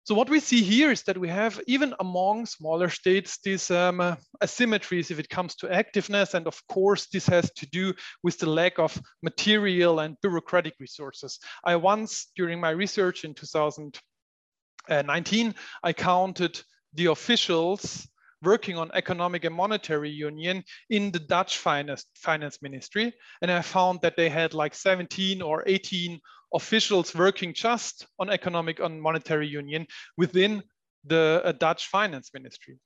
So 0.03 0.15
what 0.15 0.31
we 0.31 0.39
see 0.39 0.63
here 0.63 0.89
is 0.91 1.03
that 1.03 1.19
we 1.19 1.27
have, 1.27 1.61
even 1.67 1.93
among 1.99 2.47
smaller 2.47 2.89
states, 2.89 3.37
these 3.43 3.69
um, 3.69 4.01
uh, 4.01 4.15
asymmetries 4.41 5.11
if 5.11 5.19
it 5.19 5.29
comes 5.29 5.53
to 5.57 5.67
activeness. 5.67 6.33
And 6.33 6.47
of 6.47 6.59
course, 6.67 7.05
this 7.05 7.27
has 7.27 7.51
to 7.57 7.67
do 7.67 7.93
with 8.23 8.39
the 8.39 8.49
lack 8.49 8.79
of 8.79 8.99
material 9.21 9.99
and 9.99 10.17
bureaucratic 10.21 10.73
resources. 10.79 11.37
I 11.63 11.75
once, 11.75 12.31
during 12.35 12.59
my 12.59 12.71
research 12.71 13.25
in 13.25 13.35
2019, 13.35 15.53
I 15.83 15.93
counted 15.93 16.59
the 16.93 17.05
officials 17.05 18.07
working 18.43 18.77
on 18.77 18.91
economic 18.93 19.45
and 19.45 19.55
monetary 19.55 20.09
union 20.09 20.63
in 20.89 21.11
the 21.11 21.19
Dutch 21.19 21.57
finance, 21.57 22.05
finance 22.15 22.61
ministry. 22.61 23.13
And 23.41 23.51
I 23.51 23.61
found 23.61 24.01
that 24.01 24.17
they 24.17 24.29
had 24.29 24.53
like 24.53 24.73
17 24.73 25.41
or 25.41 25.63
18 25.67 26.19
officials 26.53 27.15
working 27.15 27.53
just 27.53 28.07
on 28.19 28.29
economic 28.29 28.79
and 28.79 29.01
monetary 29.01 29.47
union 29.47 29.85
within 30.17 30.63
the 31.05 31.41
uh, 31.43 31.51
Dutch 31.53 31.87
finance 31.87 32.31
ministry. 32.33 32.77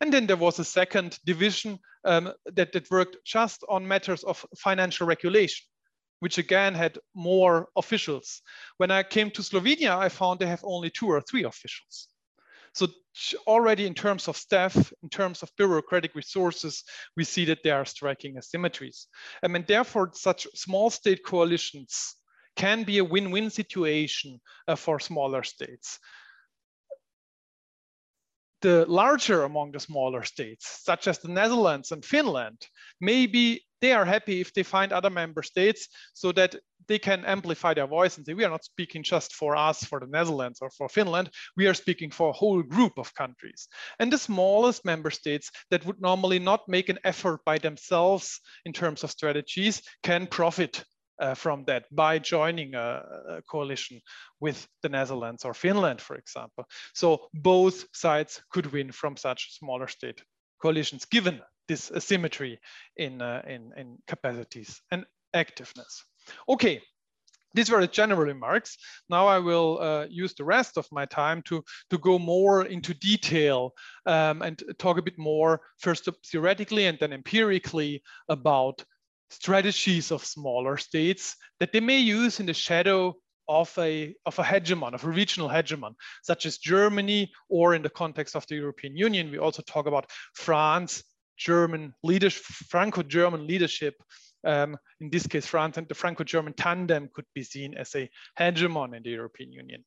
And 0.00 0.12
then 0.12 0.26
there 0.26 0.36
was 0.36 0.58
a 0.58 0.64
second 0.64 1.18
division 1.24 1.78
um, 2.04 2.32
that, 2.54 2.72
that 2.72 2.90
worked 2.90 3.16
just 3.24 3.64
on 3.68 3.88
matters 3.88 4.22
of 4.24 4.44
financial 4.58 5.06
regulation, 5.06 5.66
which 6.20 6.38
again 6.38 6.74
had 6.74 6.98
more 7.14 7.68
officials. 7.76 8.42
When 8.76 8.90
I 8.90 9.02
came 9.02 9.30
to 9.32 9.42
Slovenia, 9.42 9.96
I 9.96 10.08
found 10.10 10.38
they 10.38 10.46
have 10.46 10.64
only 10.64 10.90
two 10.90 11.08
or 11.08 11.22
three 11.22 11.44
officials. 11.44 12.08
So 12.76 12.88
already 13.46 13.86
in 13.86 13.94
terms 13.94 14.28
of 14.28 14.36
staff, 14.36 14.92
in 15.02 15.08
terms 15.08 15.42
of 15.42 15.50
bureaucratic 15.56 16.14
resources, 16.14 16.84
we 17.16 17.24
see 17.24 17.46
that 17.46 17.62
there 17.64 17.76
are 17.76 17.86
striking 17.86 18.36
asymmetries. 18.36 19.06
Um, 19.42 19.56
and 19.56 19.66
therefore, 19.66 20.10
such 20.12 20.46
small 20.54 20.90
state 20.90 21.24
coalitions 21.24 22.16
can 22.54 22.82
be 22.82 22.98
a 22.98 23.04
win-win 23.04 23.48
situation 23.48 24.38
uh, 24.68 24.74
for 24.76 25.00
smaller 25.00 25.42
states. 25.42 25.98
The 28.60 28.84
larger 28.84 29.44
among 29.44 29.72
the 29.72 29.80
smaller 29.80 30.22
states, 30.22 30.82
such 30.84 31.08
as 31.08 31.18
the 31.18 31.28
Netherlands 31.28 31.92
and 31.92 32.04
Finland, 32.04 32.66
maybe 33.00 33.65
they 33.86 33.92
are 33.92 34.04
happy 34.04 34.40
if 34.40 34.52
they 34.52 34.64
find 34.64 34.92
other 34.92 35.10
member 35.10 35.44
states 35.44 35.86
so 36.12 36.32
that 36.32 36.56
they 36.88 36.98
can 36.98 37.24
amplify 37.24 37.72
their 37.72 37.86
voice 37.86 38.16
and 38.16 38.26
say, 38.26 38.34
we 38.34 38.44
are 38.44 38.50
not 38.50 38.64
speaking 38.64 39.04
just 39.04 39.32
for 39.32 39.54
us, 39.54 39.84
for 39.84 40.00
the 40.00 40.08
Netherlands 40.08 40.58
or 40.60 40.70
for 40.70 40.88
Finland, 40.88 41.30
we 41.56 41.68
are 41.68 41.74
speaking 41.74 42.10
for 42.10 42.30
a 42.30 42.38
whole 42.40 42.62
group 42.64 42.94
of 42.98 43.14
countries. 43.14 43.68
And 44.00 44.12
the 44.12 44.18
smallest 44.18 44.84
member 44.84 45.12
states 45.12 45.52
that 45.70 45.84
would 45.86 46.00
normally 46.00 46.40
not 46.40 46.68
make 46.68 46.88
an 46.88 46.98
effort 47.04 47.44
by 47.44 47.58
themselves 47.58 48.40
in 48.64 48.72
terms 48.72 49.04
of 49.04 49.12
strategies 49.12 49.82
can 50.02 50.26
profit 50.26 50.84
uh, 51.20 51.34
from 51.34 51.64
that 51.66 51.84
by 51.92 52.18
joining 52.18 52.74
a, 52.74 53.02
a, 53.28 53.42
coalition 53.50 54.00
with 54.40 54.66
the 54.82 54.88
Netherlands 54.88 55.44
or 55.44 55.54
Finland, 55.54 56.00
for 56.00 56.16
example. 56.16 56.64
So 56.92 57.28
both 57.32 57.84
sides 57.92 58.42
could 58.50 58.66
win 58.72 58.90
from 58.92 59.16
such 59.16 59.58
smaller 59.58 59.88
state 59.88 60.20
coalitions, 60.60 61.04
given 61.04 61.40
this 61.68 61.90
asymmetry 61.90 62.60
in, 62.96 63.20
uh, 63.22 63.42
in, 63.46 63.72
in 63.76 63.98
capacities 64.06 64.80
and 64.90 65.04
activeness. 65.34 66.02
Okay, 66.48 66.80
these 67.54 67.70
were 67.70 67.80
the 67.80 67.86
general 67.86 68.20
remarks. 68.20 68.76
Now 69.08 69.26
I 69.26 69.38
will 69.38 69.78
uh, 69.80 70.06
use 70.10 70.34
the 70.34 70.44
rest 70.44 70.76
of 70.76 70.86
my 70.92 71.06
time 71.06 71.42
to, 71.42 71.64
to 71.90 71.98
go 71.98 72.18
more 72.18 72.66
into 72.66 72.92
detail 72.94 73.72
um, 74.04 74.42
and 74.42 74.62
talk 74.78 74.98
a 74.98 75.02
bit 75.02 75.18
more, 75.18 75.60
first 75.78 76.08
theoretically 76.26 76.86
and 76.86 76.98
then 76.98 77.12
empirically 77.12 78.02
about 78.28 78.84
strategies 79.30 80.10
of 80.12 80.24
smaller 80.24 80.76
states 80.76 81.36
that 81.58 81.72
they 81.72 81.80
may 81.80 81.98
use 81.98 82.40
in 82.40 82.46
the 82.46 82.54
shadow 82.54 83.14
of 83.48 83.72
a, 83.78 84.14
of 84.26 84.38
a 84.38 84.42
hegemon, 84.42 84.92
of 84.94 85.04
a 85.04 85.08
regional 85.08 85.48
hegemon, 85.48 85.94
such 86.22 86.46
as 86.46 86.58
Germany, 86.58 87.32
or 87.48 87.74
in 87.74 87.82
the 87.82 87.90
context 87.90 88.36
of 88.36 88.46
the 88.48 88.56
European 88.56 88.96
Union, 88.96 89.30
we 89.30 89.38
also 89.38 89.62
talk 89.62 89.86
about 89.86 90.10
France, 90.34 91.04
German 91.36 91.94
leadership, 92.02 92.44
Franco-German 92.44 93.46
leadership. 93.46 93.94
Um, 94.44 94.76
in 95.00 95.10
this 95.10 95.26
case, 95.26 95.46
France 95.46 95.76
and 95.76 95.88
the 95.88 95.94
Franco-German 95.94 96.54
tandem 96.54 97.08
could 97.14 97.24
be 97.34 97.42
seen 97.42 97.74
as 97.74 97.94
a 97.94 98.08
hegemon 98.38 98.96
in 98.96 99.02
the 99.02 99.10
European 99.10 99.52
Union. 99.52 99.84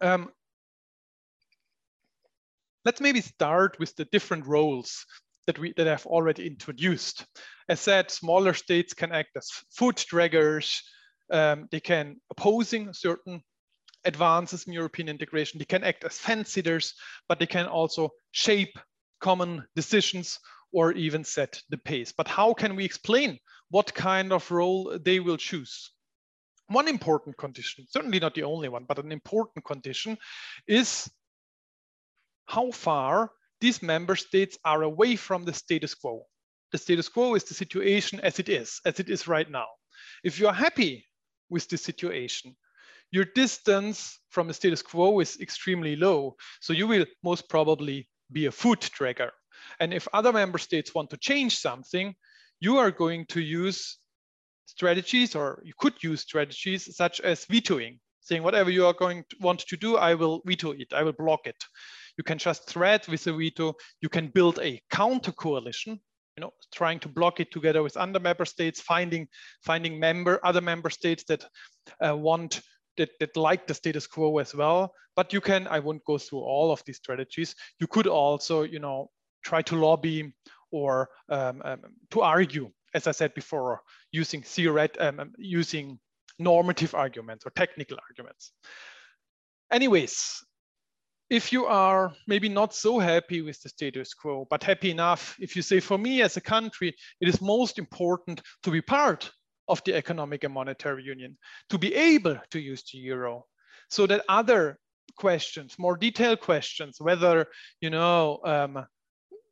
Um, 0.00 0.30
let's 2.84 3.00
maybe 3.00 3.20
start 3.20 3.78
with 3.78 3.94
the 3.96 4.06
different 4.06 4.46
roles 4.46 5.06
that 5.46 5.58
we 5.58 5.72
that 5.76 5.88
I've 5.88 6.06
already 6.06 6.46
introduced. 6.46 7.26
As 7.68 7.80
said, 7.80 8.10
smaller 8.10 8.54
states 8.54 8.94
can 8.94 9.12
act 9.12 9.30
as 9.36 9.50
foot 9.70 10.04
draggers. 10.10 10.80
Um, 11.30 11.68
they 11.70 11.80
can 11.80 12.16
opposing 12.30 12.92
certain 12.92 13.42
advances 14.04 14.64
in 14.66 14.72
European 14.72 15.08
integration. 15.08 15.58
They 15.58 15.64
can 15.64 15.84
act 15.84 16.04
as 16.04 16.18
fence 16.18 16.52
sitters, 16.52 16.94
but 17.28 17.38
they 17.38 17.46
can 17.46 17.66
also 17.66 18.10
shape 18.32 18.78
common 19.22 19.64
decisions 19.74 20.38
or 20.72 20.92
even 20.92 21.24
set 21.24 21.62
the 21.70 21.78
pace. 21.78 22.12
But 22.12 22.28
how 22.28 22.52
can 22.52 22.76
we 22.76 22.84
explain 22.84 23.38
what 23.70 23.94
kind 23.94 24.32
of 24.32 24.50
role 24.50 24.98
they 25.02 25.20
will 25.20 25.38
choose? 25.38 25.90
One 26.68 26.88
important 26.88 27.38
condition, 27.38 27.86
certainly 27.88 28.18
not 28.18 28.34
the 28.34 28.42
only 28.44 28.68
one, 28.68 28.84
but 28.88 28.98
an 28.98 29.12
important 29.12 29.64
condition 29.64 30.18
is 30.66 31.10
how 32.46 32.70
far 32.70 33.30
these 33.60 33.82
member 33.82 34.16
states 34.16 34.58
are 34.64 34.82
away 34.82 35.16
from 35.16 35.44
the 35.44 35.52
status 35.52 35.94
quo. 35.94 36.26
The 36.72 36.78
status 36.78 37.08
quo 37.08 37.34
is 37.34 37.44
the 37.44 37.54
situation 37.54 38.20
as 38.20 38.38
it 38.38 38.48
is, 38.48 38.80
as 38.84 38.98
it 38.98 39.08
is 39.08 39.28
right 39.28 39.48
now. 39.50 39.66
If 40.24 40.38
you're 40.38 40.52
happy 40.52 41.06
with 41.50 41.68
the 41.68 41.76
situation, 41.76 42.56
your 43.10 43.26
distance 43.26 44.18
from 44.30 44.48
the 44.48 44.54
status 44.54 44.82
quo 44.82 45.20
is 45.20 45.38
extremely 45.40 45.96
low. 45.96 46.36
So 46.60 46.72
you 46.72 46.86
will 46.86 47.04
most 47.22 47.48
probably 47.48 48.08
be 48.32 48.46
a 48.46 48.52
foot 48.52 48.90
dragger. 48.98 49.30
And 49.80 49.92
if 49.92 50.08
other 50.12 50.32
member 50.32 50.58
states 50.58 50.94
want 50.94 51.10
to 51.10 51.16
change 51.16 51.58
something, 51.58 52.14
you 52.60 52.78
are 52.78 52.90
going 52.90 53.26
to 53.26 53.40
use 53.40 53.98
strategies 54.66 55.34
or 55.34 55.62
you 55.64 55.72
could 55.78 56.02
use 56.02 56.20
strategies 56.20 56.96
such 56.96 57.20
as 57.20 57.44
vetoing, 57.46 57.98
saying 58.20 58.42
whatever 58.42 58.70
you 58.70 58.86
are 58.86 58.92
going 58.94 59.24
to 59.30 59.36
want 59.40 59.60
to 59.60 59.76
do, 59.76 59.96
I 59.96 60.14
will 60.14 60.42
veto 60.46 60.72
it, 60.72 60.92
I 60.92 61.02
will 61.02 61.12
block 61.12 61.46
it. 61.46 61.56
You 62.18 62.24
can 62.24 62.38
just 62.38 62.68
thread 62.68 63.06
with 63.08 63.26
a 63.26 63.32
veto. 63.32 63.74
You 64.00 64.08
can 64.08 64.28
build 64.28 64.58
a 64.58 64.80
counter 64.90 65.32
coalition, 65.32 65.98
you 66.36 66.40
know, 66.40 66.52
trying 66.74 67.00
to 67.00 67.08
block 67.08 67.40
it 67.40 67.50
together 67.50 67.82
with 67.82 67.96
other 67.96 68.20
member 68.20 68.44
states, 68.44 68.80
finding 68.80 69.28
finding 69.64 69.98
member 69.98 70.38
other 70.44 70.60
member 70.60 70.90
states 70.90 71.24
that 71.28 71.44
uh, 72.06 72.16
want 72.16 72.60
that, 73.02 73.18
that 73.18 73.36
like 73.36 73.66
the 73.66 73.74
status 73.74 74.06
quo 74.06 74.38
as 74.38 74.54
well. 74.54 74.94
But 75.16 75.32
you 75.32 75.40
can, 75.40 75.66
I 75.66 75.80
won't 75.80 76.04
go 76.04 76.18
through 76.18 76.40
all 76.40 76.70
of 76.72 76.82
these 76.86 76.96
strategies. 76.96 77.54
You 77.80 77.86
could 77.86 78.06
also, 78.06 78.62
you 78.62 78.78
know, 78.78 79.10
try 79.44 79.62
to 79.62 79.76
lobby 79.76 80.32
or 80.70 81.08
um, 81.28 81.60
um, 81.64 81.80
to 82.10 82.22
argue, 82.22 82.70
as 82.94 83.06
I 83.06 83.12
said 83.12 83.34
before, 83.34 83.80
using 84.12 84.42
theoret 84.42 85.00
um, 85.00 85.20
um 85.20 85.32
using 85.36 85.98
normative 86.38 86.94
arguments 86.94 87.44
or 87.44 87.50
technical 87.50 87.98
arguments. 88.08 88.52
Anyways, 89.70 90.44
if 91.28 91.52
you 91.52 91.66
are 91.66 92.12
maybe 92.26 92.48
not 92.48 92.74
so 92.74 92.98
happy 92.98 93.42
with 93.42 93.60
the 93.62 93.68
status 93.68 94.14
quo, 94.14 94.46
but 94.50 94.62
happy 94.62 94.90
enough, 94.90 95.36
if 95.40 95.56
you 95.56 95.62
say, 95.62 95.80
for 95.80 95.98
me 95.98 96.22
as 96.22 96.36
a 96.36 96.40
country, 96.40 96.94
it 97.20 97.28
is 97.28 97.40
most 97.40 97.78
important 97.78 98.42
to 98.62 98.70
be 98.70 98.82
part 98.82 99.30
of 99.68 99.82
the 99.84 99.94
economic 99.94 100.44
and 100.44 100.54
monetary 100.54 101.02
union, 101.02 101.36
to 101.70 101.78
be 101.78 101.94
able 101.94 102.36
to 102.50 102.60
use 102.60 102.82
the 102.90 102.98
euro, 102.98 103.46
so 103.88 104.06
that 104.06 104.24
other 104.28 104.78
questions, 105.16 105.78
more 105.78 105.96
detailed 105.96 106.40
questions, 106.40 106.96
whether, 107.00 107.46
you 107.80 107.90
know, 107.90 108.40
um, 108.44 108.86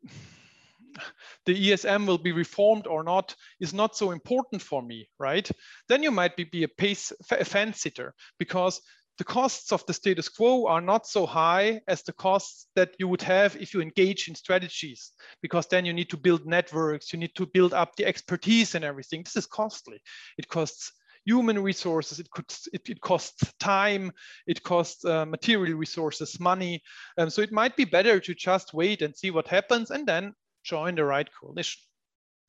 the 1.47 1.71
ESM 1.71 2.07
will 2.07 2.19
be 2.19 2.33
reformed 2.33 2.87
or 2.87 3.05
not 3.05 3.35
is 3.61 3.73
not 3.73 3.97
so 3.97 4.11
important 4.11 4.61
for 4.61 4.83
me, 4.83 5.09
right? 5.19 5.51
Then 5.89 6.03
you 6.03 6.11
might 6.11 6.37
be, 6.37 6.45
be 6.45 6.65
a 6.65 6.69
pace 6.69 7.13
a 7.31 7.45
fence 7.45 7.81
sitter 7.81 8.15
because 8.39 8.81
the 9.21 9.25
costs 9.25 9.71
of 9.71 9.85
the 9.85 9.93
status 9.93 10.31
quo 10.31 10.67
are 10.67 10.81
not 10.81 11.07
so 11.07 11.27
high 11.27 11.83
as 11.87 12.03
the 12.03 12.13
costs 12.15 12.69
that 12.75 12.95
you 12.99 13.07
would 13.07 13.21
have 13.21 13.55
if 13.57 13.75
you 13.75 13.83
engage 13.83 14.29
in 14.29 14.35
strategies, 14.35 15.13
because 15.43 15.67
then 15.67 15.85
you 15.85 15.93
need 15.93 16.09
to 16.09 16.17
build 16.17 16.47
networks, 16.47 17.13
you 17.13 17.19
need 17.19 17.35
to 17.35 17.45
build 17.45 17.75
up 17.75 17.95
the 17.97 18.07
expertise 18.07 18.75
and 18.75 18.83
everything. 18.83 19.23
This 19.23 19.37
is 19.37 19.45
costly. 19.45 20.01
It 20.39 20.49
costs 20.49 20.93
human 21.27 21.59
resources, 21.59 22.19
it 22.19 22.31
could 22.31 22.51
it, 22.73 22.89
it 22.89 23.03
costs 23.03 23.53
time, 23.61 24.11
it 24.47 24.63
costs 24.63 25.05
uh, 25.05 25.27
material 25.27 25.77
resources, 25.77 26.41
money. 26.41 26.81
Um, 27.19 27.29
so 27.29 27.43
it 27.43 27.53
might 27.53 27.77
be 27.77 27.85
better 27.85 28.21
to 28.21 28.35
just 28.35 28.73
wait 28.73 29.03
and 29.03 29.15
see 29.15 29.31
what 29.31 29.49
happens 29.49 29.91
and 29.91 30.07
then 30.07 30.33
join 30.65 30.95
the 30.95 31.05
right 31.05 31.29
coalition. 31.39 31.83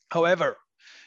However, 0.09 0.55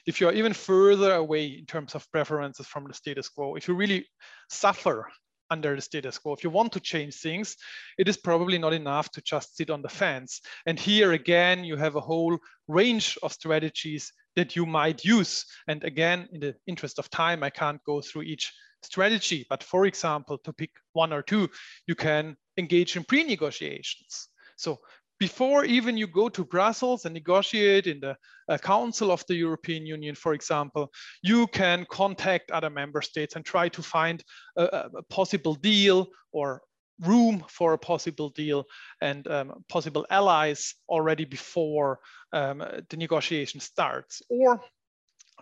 if 0.05 0.21
you're 0.21 0.35
even 0.35 0.53
further 0.53 1.15
away 1.15 1.47
in 1.47 1.65
terms 1.65 1.95
of 1.95 2.07
preferences 2.13 2.67
from 2.67 2.85
the 2.87 2.93
status 2.93 3.31
quo, 3.31 3.55
if 3.55 3.67
you 3.67 3.73
really 3.73 4.07
suffer 4.51 5.09
under 5.51 5.75
the 5.75 5.83
status 5.83 6.19
quo, 6.19 6.33
if 6.33 6.45
you 6.45 6.51
want 6.51 6.73
to 6.73 6.81
change 6.81 7.15
things, 7.15 7.57
it 7.99 8.09
is 8.09 8.17
probably 8.17 8.59
not 8.59 8.73
enough 8.73 9.11
to 9.13 9.23
just 9.23 9.57
sit 9.57 9.71
on 9.71 9.83
the 9.83 9.89
fence. 9.89 10.41
And 10.67 10.79
here 10.79 11.13
again, 11.13 11.65
you 11.65 11.77
have 11.77 11.97
a 11.97 12.01
whole 12.01 12.39
range 12.69 13.19
of 13.23 13.33
strategies 13.33 14.13
that 14.37 14.57
you 14.57 14.67
might 14.67 15.05
use. 15.05 15.45
And 15.69 15.85
again, 15.85 16.29
in 16.33 16.41
the 16.41 16.55
interest 16.67 16.99
of 16.99 17.11
time, 17.11 17.43
I 17.43 17.51
can't 17.51 17.83
go 17.85 18.01
through 18.01 18.23
each 18.23 18.53
strategy. 18.83 19.47
But 19.49 19.63
for 19.63 19.87
example, 19.87 20.39
to 20.39 20.53
pick 20.53 20.71
one 20.93 21.13
or 21.13 21.23
two, 21.23 21.49
you 21.87 21.95
can 21.95 22.37
engage 22.57 22.97
in 22.97 23.05
pre-negotiations. 23.05 24.29
So 24.57 24.81
before 25.19 25.65
even 25.65 25.97
you 25.97 26.07
go 26.07 26.29
to 26.29 26.45
Brussels 26.45 27.05
and 27.05 27.15
negotiate 27.15 27.87
in 27.87 28.01
the 28.01 28.17
uh, 28.49 28.59
Council 28.59 29.11
of 29.11 29.25
the 29.29 29.35
European 29.35 29.87
Union, 29.87 30.15
for 30.15 30.35
example, 30.35 30.91
you 31.23 31.47
can 31.49 31.87
contact 31.91 32.51
other 32.51 32.71
member 32.71 33.01
states 33.01 33.37
and 33.37 33.45
try 33.45 33.69
to 33.69 33.83
find 33.83 34.25
a, 34.57 34.65
a 34.99 35.03
possible 35.11 35.55
deal 35.55 36.09
or 36.33 36.63
room 37.01 37.45
for 37.49 37.73
a 37.73 37.79
possible 37.79 38.31
deal 38.31 38.65
and 39.01 39.27
um, 39.29 39.65
possible 39.69 40.07
allies 40.11 40.75
already 40.89 41.25
before 41.25 42.01
um, 42.33 42.59
the 42.91 42.97
negotiation 42.97 43.61
starts. 43.61 44.23
Or 44.29 44.63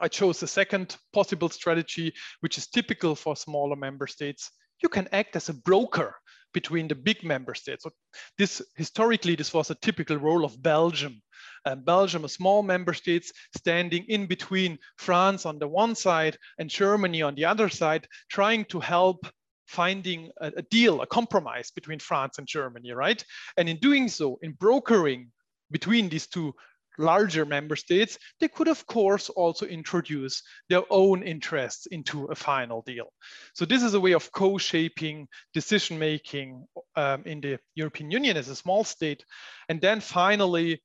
I 0.00 0.08
chose 0.08 0.42
a 0.42 0.46
second 0.46 0.96
possible 1.12 1.48
strategy, 1.48 2.14
which 2.40 2.58
is 2.58 2.66
typical 2.66 3.14
for 3.14 3.36
smaller 3.36 3.76
member 3.76 4.06
states. 4.06 4.50
You 4.82 4.88
can 4.88 5.08
act 5.12 5.36
as 5.36 5.48
a 5.48 5.54
broker 5.54 6.16
between 6.52 6.88
the 6.88 6.94
big 6.94 7.22
member 7.24 7.54
states. 7.54 7.84
So 7.84 7.90
this 8.38 8.62
historically, 8.76 9.34
this 9.34 9.52
was 9.52 9.70
a 9.70 9.76
typical 9.76 10.16
role 10.16 10.44
of 10.44 10.62
Belgium. 10.62 11.22
Uh, 11.64 11.76
Belgium, 11.76 12.24
a 12.24 12.28
small 12.28 12.62
member 12.62 12.92
state 12.92 13.30
standing 13.56 14.04
in 14.08 14.26
between 14.26 14.78
France 14.96 15.46
on 15.46 15.58
the 15.58 15.68
one 15.68 15.94
side 15.94 16.36
and 16.58 16.68
Germany 16.68 17.22
on 17.22 17.34
the 17.34 17.44
other 17.44 17.68
side, 17.68 18.06
trying 18.28 18.64
to 18.66 18.80
help 18.80 19.26
finding 19.66 20.30
a, 20.40 20.52
a 20.56 20.62
deal, 20.62 21.00
a 21.00 21.06
compromise 21.06 21.70
between 21.70 21.98
France 21.98 22.38
and 22.38 22.46
Germany, 22.46 22.92
right? 22.92 23.24
And 23.56 23.68
in 23.68 23.78
doing 23.78 24.08
so, 24.08 24.38
in 24.42 24.52
brokering 24.52 25.30
between 25.70 26.08
these 26.08 26.26
two 26.26 26.54
larger 26.98 27.44
member 27.44 27.76
states, 27.76 28.18
they 28.40 28.48
could 28.48 28.68
of 28.68 28.86
course 28.86 29.28
also 29.30 29.66
introduce 29.66 30.42
their 30.68 30.82
own 30.90 31.22
interests 31.22 31.86
into 31.86 32.26
a 32.26 32.34
final 32.34 32.82
deal. 32.82 33.12
So 33.54 33.64
this 33.64 33.82
is 33.82 33.94
a 33.94 34.00
way 34.00 34.12
of 34.12 34.30
co-shaping 34.32 35.28
decision-making 35.54 36.66
um, 36.96 37.22
in 37.24 37.40
the 37.40 37.58
European 37.74 38.10
Union 38.10 38.36
as 38.36 38.48
a 38.48 38.56
small 38.56 38.84
state. 38.84 39.24
And 39.68 39.80
then 39.80 40.00
finally, 40.00 40.82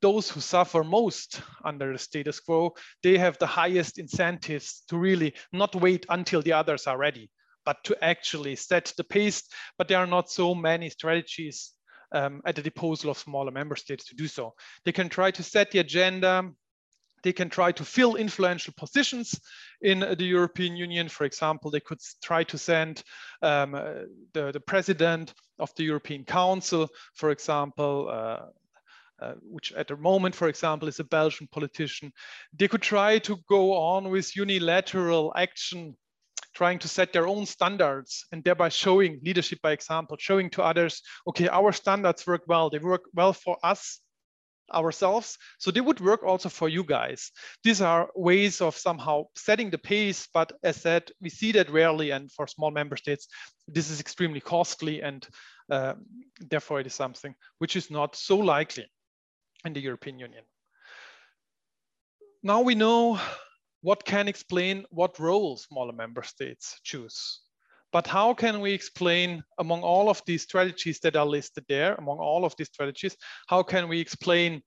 those 0.00 0.28
who 0.28 0.40
suffer 0.40 0.84
most 0.84 1.40
under 1.64 1.92
the 1.92 1.98
status 1.98 2.40
quo, 2.40 2.74
they 3.02 3.16
have 3.18 3.38
the 3.38 3.46
highest 3.46 3.98
incentives 3.98 4.82
to 4.88 4.98
really 4.98 5.34
not 5.52 5.74
wait 5.74 6.04
until 6.08 6.42
the 6.42 6.52
others 6.52 6.86
are 6.86 6.98
ready, 6.98 7.30
but 7.64 7.82
to 7.84 8.04
actually 8.04 8.56
set 8.56 8.92
the 8.96 9.04
pace. 9.04 9.42
But 9.78 9.88
there 9.88 9.98
are 9.98 10.06
not 10.06 10.30
so 10.30 10.54
many 10.54 10.90
strategies 10.90 11.72
um, 12.14 12.40
at 12.46 12.54
the 12.54 12.62
disposal 12.62 13.10
of 13.10 13.18
smaller 13.18 13.50
member 13.50 13.76
states 13.76 14.06
to 14.06 14.14
do 14.14 14.28
so. 14.28 14.54
They 14.84 14.92
can 14.92 15.08
try 15.08 15.30
to 15.32 15.42
set 15.42 15.70
the 15.70 15.80
agenda. 15.80 16.50
They 17.22 17.32
can 17.32 17.50
try 17.50 17.72
to 17.72 17.84
fill 17.84 18.16
influential 18.16 18.74
positions 18.76 19.40
in 19.80 20.00
the 20.00 20.24
European 20.24 20.76
Union. 20.76 21.08
For 21.08 21.24
example, 21.24 21.70
they 21.70 21.80
could 21.80 22.00
try 22.22 22.44
to 22.44 22.58
send 22.58 23.02
um, 23.42 23.72
the, 24.32 24.52
the 24.52 24.60
president 24.60 25.34
of 25.58 25.74
the 25.74 25.84
European 25.84 26.24
Council, 26.24 26.88
for 27.14 27.30
example, 27.30 28.08
uh, 28.10 28.46
uh, 29.22 29.34
which 29.42 29.72
at 29.72 29.88
the 29.88 29.96
moment, 29.96 30.34
for 30.34 30.48
example, 30.48 30.88
is 30.88 31.00
a 31.00 31.04
Belgian 31.04 31.48
politician. 31.50 32.12
They 32.52 32.68
could 32.68 32.82
try 32.82 33.18
to 33.20 33.38
go 33.48 33.74
on 33.74 34.10
with 34.10 34.36
unilateral 34.36 35.32
action 35.36 35.96
trying 36.54 36.78
to 36.78 36.88
set 36.88 37.12
their 37.12 37.26
own 37.26 37.46
standards 37.46 38.24
and 38.32 38.42
thereby 38.44 38.68
showing 38.68 39.20
leadership 39.24 39.60
by 39.62 39.72
example, 39.72 40.16
showing 40.18 40.50
to 40.50 40.62
others, 40.62 41.02
okay, 41.26 41.48
our 41.48 41.72
standards 41.72 42.26
work 42.26 42.42
well. 42.46 42.70
They 42.70 42.78
work 42.78 43.02
well 43.12 43.32
for 43.32 43.58
us 43.62 44.00
ourselves. 44.72 45.36
So 45.58 45.70
they 45.70 45.80
would 45.80 46.00
work 46.00 46.22
also 46.22 46.48
for 46.48 46.68
you 46.68 46.84
guys. 46.84 47.30
These 47.64 47.80
are 47.80 48.08
ways 48.14 48.60
of 48.60 48.76
somehow 48.76 49.24
setting 49.34 49.70
the 49.70 49.78
pace, 49.78 50.28
but 50.32 50.52
as 50.62 50.76
said, 50.76 51.10
we 51.20 51.28
see 51.28 51.52
that 51.52 51.70
rarely. 51.70 52.10
And 52.10 52.30
for 52.32 52.46
small 52.46 52.70
member 52.70 52.96
states, 52.96 53.28
this 53.68 53.90
is 53.90 54.00
extremely 54.00 54.40
costly. 54.40 55.02
And 55.02 55.26
uh, 55.70 55.94
therefore 56.40 56.80
it 56.80 56.86
is 56.86 56.94
something 56.94 57.34
which 57.58 57.76
is 57.76 57.90
not 57.90 58.16
so 58.16 58.38
likely 58.38 58.86
in 59.64 59.72
the 59.72 59.80
European 59.80 60.18
Union. 60.18 60.44
Now 62.42 62.60
we 62.60 62.74
know 62.74 63.18
what 63.84 64.02
can 64.06 64.28
explain 64.28 64.82
what 64.90 65.18
role 65.18 65.58
smaller 65.58 65.92
member 65.92 66.22
states 66.22 66.80
choose. 66.84 67.42
But 67.92 68.06
how 68.06 68.32
can 68.32 68.60
we 68.60 68.72
explain 68.72 69.44
among 69.58 69.82
all 69.82 70.08
of 70.08 70.22
these 70.24 70.42
strategies 70.42 71.00
that 71.00 71.16
are 71.16 71.26
listed 71.26 71.66
there, 71.68 71.94
among 71.96 72.16
all 72.16 72.46
of 72.46 72.54
these 72.56 72.68
strategies, 72.68 73.14
how 73.46 73.62
can 73.62 73.86
we 73.88 74.00
explain 74.00 74.62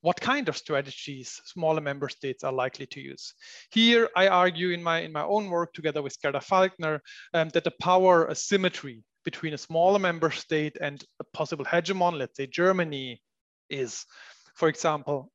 what 0.00 0.20
kind 0.20 0.48
of 0.48 0.56
strategies 0.56 1.40
smaller 1.44 1.80
member 1.80 2.08
states 2.08 2.42
are 2.42 2.52
likely 2.52 2.86
to 2.86 3.00
use. 3.00 3.34
Here, 3.70 4.08
I 4.16 4.28
argue 4.28 4.70
in 4.70 4.82
my, 4.82 5.00
in 5.00 5.12
my 5.12 5.22
own 5.22 5.48
work 5.48 5.72
together 5.74 6.02
with 6.02 6.20
Gerda 6.20 6.40
Falkner 6.40 7.00
um, 7.34 7.50
that 7.50 7.64
the 7.64 7.74
power 7.82 8.28
asymmetry 8.30 9.04
between 9.26 9.54
a 9.54 9.58
smaller 9.58 9.98
member 9.98 10.30
state 10.30 10.76
and 10.80 11.04
a 11.20 11.24
possible 11.34 11.66
hegemon, 11.66 12.18
let's 12.18 12.36
say 12.36 12.46
Germany, 12.46 13.20
is, 13.68 14.06
for 14.54 14.68
example, 14.68 15.30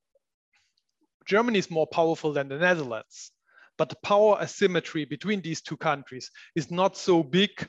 Germany 1.26 1.60
is 1.60 1.72
more 1.72 1.88
powerful 1.88 2.34
than 2.34 2.48
the 2.48 2.58
Netherlands, 2.58 3.32
but 3.78 3.90
the 3.90 3.98
power 4.04 4.38
asymmetry 4.42 5.06
between 5.06 5.42
these 5.42 5.62
two 5.62 5.78
countries 5.78 6.32
is 6.56 6.72
not 6.72 6.96
so 6.98 7.24
big 7.24 7.68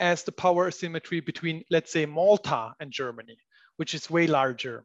as 0.00 0.24
the 0.24 0.32
power 0.32 0.68
asymmetry 0.68 1.20
between, 1.20 1.62
let's 1.70 1.92
say, 1.92 2.06
Malta 2.06 2.72
and 2.80 2.92
Germany, 2.92 3.38
which 3.76 3.94
is 3.94 4.10
way 4.10 4.26
larger. 4.26 4.84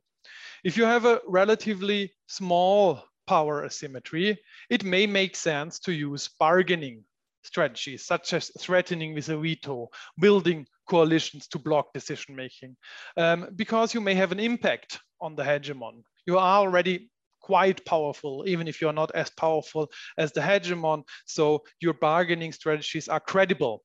If 0.64 0.78
you 0.78 0.86
have 0.86 1.06
a 1.06 1.22
relatively 1.28 2.14
small 2.28 3.04
power 3.28 3.66
asymmetry, 3.66 4.40
it 4.70 4.84
may 4.84 5.08
make 5.08 5.36
sense 5.36 5.80
to 5.80 5.94
use 5.94 6.30
bargaining 6.40 7.04
strategies, 7.44 8.06
such 8.06 8.34
as 8.34 8.52
threatening 8.60 9.14
with 9.14 9.30
a 9.30 9.38
veto, 9.38 9.90
building 10.20 10.68
coalitions 10.88 11.48
to 11.48 11.60
block 11.60 11.94
decision 11.94 12.36
making, 12.36 12.76
um, 13.18 13.48
because 13.56 13.94
you 13.94 14.02
may 14.02 14.14
have 14.14 14.32
an 14.32 14.40
impact 14.40 15.00
on 15.20 15.36
the 15.36 15.44
hegemon. 15.44 16.04
You 16.26 16.38
are 16.38 16.60
already 16.60 17.10
quite 17.52 17.84
powerful, 17.86 18.46
even 18.48 18.66
if 18.68 18.80
you're 18.80 19.00
not 19.02 19.12
as 19.14 19.30
powerful 19.32 19.92
as 20.18 20.32
the 20.32 20.40
hegemon. 20.40 21.04
So 21.26 21.64
your 21.82 21.94
bargaining 21.94 22.54
strategies 22.54 23.10
are 23.10 23.20
credible 23.20 23.84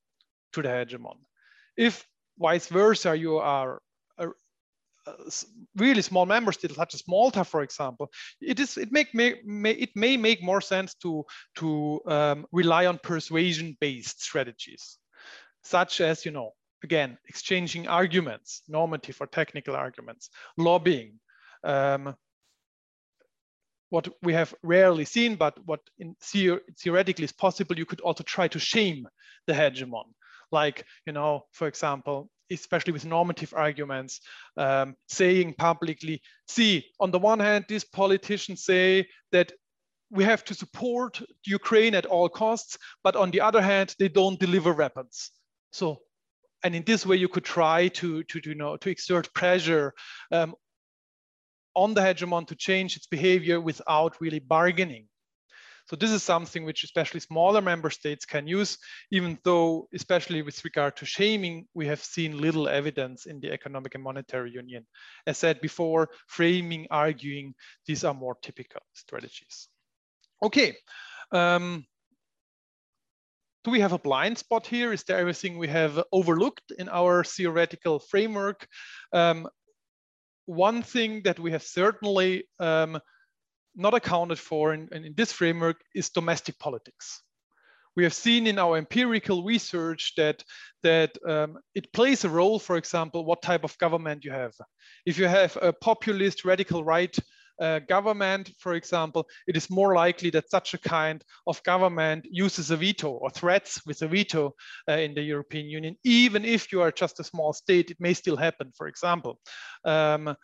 to 0.53 0.61
the 0.61 0.69
hegemon. 0.69 1.17
If 1.75 2.05
vice 2.39 2.67
versa, 2.67 3.13
you 3.13 3.39
are 3.39 3.81
a, 4.17 4.29
a 5.07 5.13
really 5.75 6.01
small 6.01 6.25
member 6.25 6.53
state, 6.53 6.71
such 6.75 6.93
as 6.93 7.03
Malta, 7.09 7.43
for 7.43 7.61
example, 7.61 8.09
it 8.39 8.57
is 8.59 8.77
it 8.77 8.89
make 8.91 9.13
may, 9.13 9.35
may 9.43 9.71
it 9.71 9.89
may 9.95 10.15
make 10.15 10.41
more 10.41 10.61
sense 10.61 10.95
to 11.03 11.25
to 11.55 11.99
um, 12.05 12.45
rely 12.53 12.85
on 12.85 12.99
persuasion-based 13.03 14.21
strategies, 14.23 14.97
such 15.63 15.99
as 15.99 16.25
you 16.25 16.31
know 16.31 16.51
again 16.83 17.17
exchanging 17.27 17.89
arguments, 17.89 18.61
normative 18.69 19.17
or 19.19 19.27
technical 19.27 19.75
arguments, 19.75 20.29
lobbying, 20.57 21.19
um, 21.65 22.15
what 23.89 24.07
we 24.21 24.33
have 24.33 24.53
rarely 24.63 25.05
seen, 25.05 25.35
but 25.35 25.57
what 25.65 25.79
in 25.99 26.15
theoretically 26.21 27.25
is 27.25 27.31
possible, 27.31 27.77
you 27.77 27.85
could 27.85 28.01
also 28.01 28.23
try 28.23 28.47
to 28.49 28.59
shame 28.59 29.07
the 29.45 29.53
hegemon. 29.53 30.05
Like, 30.51 30.85
you 31.05 31.13
know, 31.13 31.45
for 31.51 31.67
example, 31.67 32.29
especially 32.51 32.93
with 32.93 33.05
normative 33.05 33.53
arguments, 33.53 34.21
um, 34.55 34.95
saying 35.07 35.55
publicly, 35.57 36.21
see, 36.47 36.85
on 36.99 37.11
the 37.11 37.19
one 37.19 37.39
hand, 37.39 37.65
these 37.67 37.83
politicians 37.83 38.63
say 38.63 39.07
that 39.31 39.51
we 40.09 40.23
have 40.23 40.45
to 40.45 40.53
support 40.53 41.21
Ukraine 41.45 41.95
at 41.95 42.05
all 42.05 42.29
costs, 42.29 42.77
but 43.03 43.15
on 43.15 43.31
the 43.31 43.41
other 43.41 43.61
hand, 43.61 43.93
they 43.99 44.07
don't 44.07 44.39
deliver 44.39 44.73
weapons. 44.73 45.31
So, 45.71 45.97
and 46.63 46.73
in 46.73 46.83
this 46.83 47.05
way, 47.05 47.17
you 47.17 47.27
could 47.27 47.43
try 47.43 47.89
to, 47.89 48.23
to, 48.23 48.41
to 48.41 48.49
you 48.49 48.55
know, 48.55 48.77
to 48.77 48.89
exert 48.89 49.33
pressure 49.33 49.93
um, 50.31 50.55
on 51.77 51.93
the 51.93 52.01
hegemon 52.01 52.47
to 52.47 52.55
change 52.55 52.97
its 52.97 53.05
behavior 53.05 53.61
without 53.61 54.19
really 54.19 54.39
bargaining. 54.39 55.07
So 55.85 55.95
this 55.95 56.11
is 56.11 56.23
something 56.23 56.65
which 56.65 56.83
especially 56.83 57.21
smaller 57.21 57.61
member 57.61 57.89
states 57.89 58.25
can 58.25 58.45
use, 58.45 58.77
even 59.09 59.37
though, 59.43 59.87
especially 59.93 60.41
with 60.41 60.65
regard 60.65 60.97
to 60.97 61.05
shaming, 61.05 61.65
we 61.73 61.87
have 61.87 62.03
seen 62.03 62.41
little 62.41 62.67
evidence 62.67 63.25
in 63.25 63.39
the 63.39 63.53
economic 63.53 63.95
and 63.95 64.03
monetary 64.03 64.51
union. 64.51 64.85
As 65.25 65.37
said 65.37 65.61
before, 65.61 66.09
framing, 66.27 66.87
arguing, 66.91 67.53
these 67.85 68.03
are 68.03 68.13
more 68.13 68.35
typical 68.41 68.81
strategies. 68.93 69.69
Okay, 70.43 70.75
um, 71.31 71.85
do 73.63 73.71
we 73.71 73.79
have 73.79 73.93
a 73.93 73.99
blind 73.99 74.37
spot 74.37 74.67
here? 74.67 74.91
Is 74.91 75.03
there 75.03 75.19
everything 75.19 75.57
we 75.57 75.67
have 75.67 76.03
overlooked 76.11 76.71
in 76.77 76.89
our 76.89 77.23
theoretical 77.23 77.99
framework? 77.99 78.67
Um, 79.13 79.47
one 80.47 80.81
thing 80.81 81.21
that 81.23 81.39
we 81.39 81.51
have 81.51 81.61
certainly 81.61 82.45
um, 82.59 82.99
not 83.75 83.93
accounted 83.93 84.39
for 84.39 84.73
in, 84.73 84.89
in 84.91 85.13
this 85.15 85.31
framework 85.31 85.77
is 85.93 86.09
domestic 86.09 86.57
politics. 86.57 87.21
We 87.95 88.03
have 88.03 88.13
seen 88.13 88.47
in 88.47 88.59
our 88.59 88.77
empirical 88.77 89.43
research 89.43 90.13
that, 90.17 90.43
that 90.83 91.17
um, 91.27 91.57
it 91.75 91.91
plays 91.93 92.23
a 92.23 92.29
role, 92.29 92.59
for 92.59 92.77
example, 92.77 93.25
what 93.25 93.41
type 93.41 93.63
of 93.63 93.77
government 93.77 94.23
you 94.23 94.31
have. 94.31 94.53
If 95.05 95.17
you 95.17 95.27
have 95.27 95.57
a 95.61 95.73
populist 95.73 96.45
radical 96.45 96.83
right 96.83 97.15
uh, 97.59 97.79
government, 97.79 98.51
for 98.59 98.73
example, 98.73 99.27
it 99.47 99.57
is 99.57 99.69
more 99.69 99.95
likely 99.95 100.29
that 100.31 100.49
such 100.49 100.73
a 100.73 100.77
kind 100.77 101.23
of 101.45 101.61
government 101.63 102.27
uses 102.29 102.71
a 102.71 102.77
veto 102.77 103.09
or 103.09 103.29
threats 103.29 103.85
with 103.85 104.01
a 104.01 104.07
veto 104.07 104.53
uh, 104.89 104.93
in 104.93 105.13
the 105.13 105.21
European 105.21 105.67
Union. 105.67 105.95
Even 106.03 106.45
if 106.45 106.71
you 106.71 106.81
are 106.81 106.91
just 106.91 107.19
a 107.19 107.23
small 107.23 107.53
state, 107.53 107.91
it 107.91 107.97
may 107.99 108.13
still 108.13 108.37
happen, 108.37 108.71
for 108.75 108.87
example. 108.87 109.39
Um, 109.85 110.35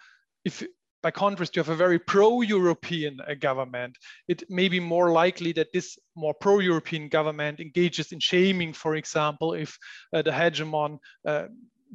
if 0.45 0.63
by 1.03 1.11
contrast, 1.11 1.55
you 1.55 1.59
have 1.59 1.69
a 1.69 1.75
very 1.75 1.99
pro-European 1.99 3.19
uh, 3.19 3.33
government, 3.33 3.97
it 4.29 4.43
may 4.49 4.69
be 4.69 4.79
more 4.79 5.11
likely 5.11 5.51
that 5.51 5.73
this 5.73 5.99
more 6.15 6.33
pro-European 6.33 7.09
government 7.09 7.59
engages 7.59 8.13
in 8.13 8.21
shaming, 8.21 8.71
for 8.71 8.95
example, 8.95 9.53
if 9.53 9.77
uh, 10.13 10.21
the 10.21 10.31
hegemon 10.31 10.97
uh, 11.27 11.47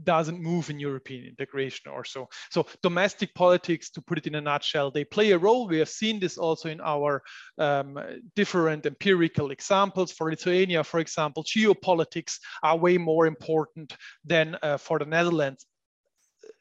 doesn't 0.05 0.41
move 0.41 0.71
in 0.71 0.79
European 0.79 1.25
integration 1.25 1.91
or 1.91 2.05
so. 2.05 2.29
So 2.51 2.67
domestic 2.83 3.35
politics, 3.35 3.91
to 3.91 4.03
put 4.03 4.19
it 4.19 4.27
in 4.27 4.35
a 4.35 4.41
nutshell, 4.41 4.91
they 4.91 5.05
play 5.05 5.33
a 5.33 5.39
role. 5.39 5.69
We 5.69 5.79
have 5.79 5.89
seen 5.89 6.21
this 6.21 6.39
also 6.39 6.69
in 6.69 6.81
our 6.81 7.23
um, 7.59 7.99
different 8.37 8.87
empirical 8.87 9.51
examples. 9.51 10.13
For 10.13 10.31
Lithuania, 10.31 10.85
for 10.85 11.01
example, 11.01 11.45
geopolitics 11.45 12.39
are 12.63 12.77
way 12.77 12.99
more 12.99 13.27
important 13.27 13.97
than 14.25 14.57
uh, 14.63 14.77
for 14.77 14.99
the 14.99 15.07
Netherlands 15.07 15.67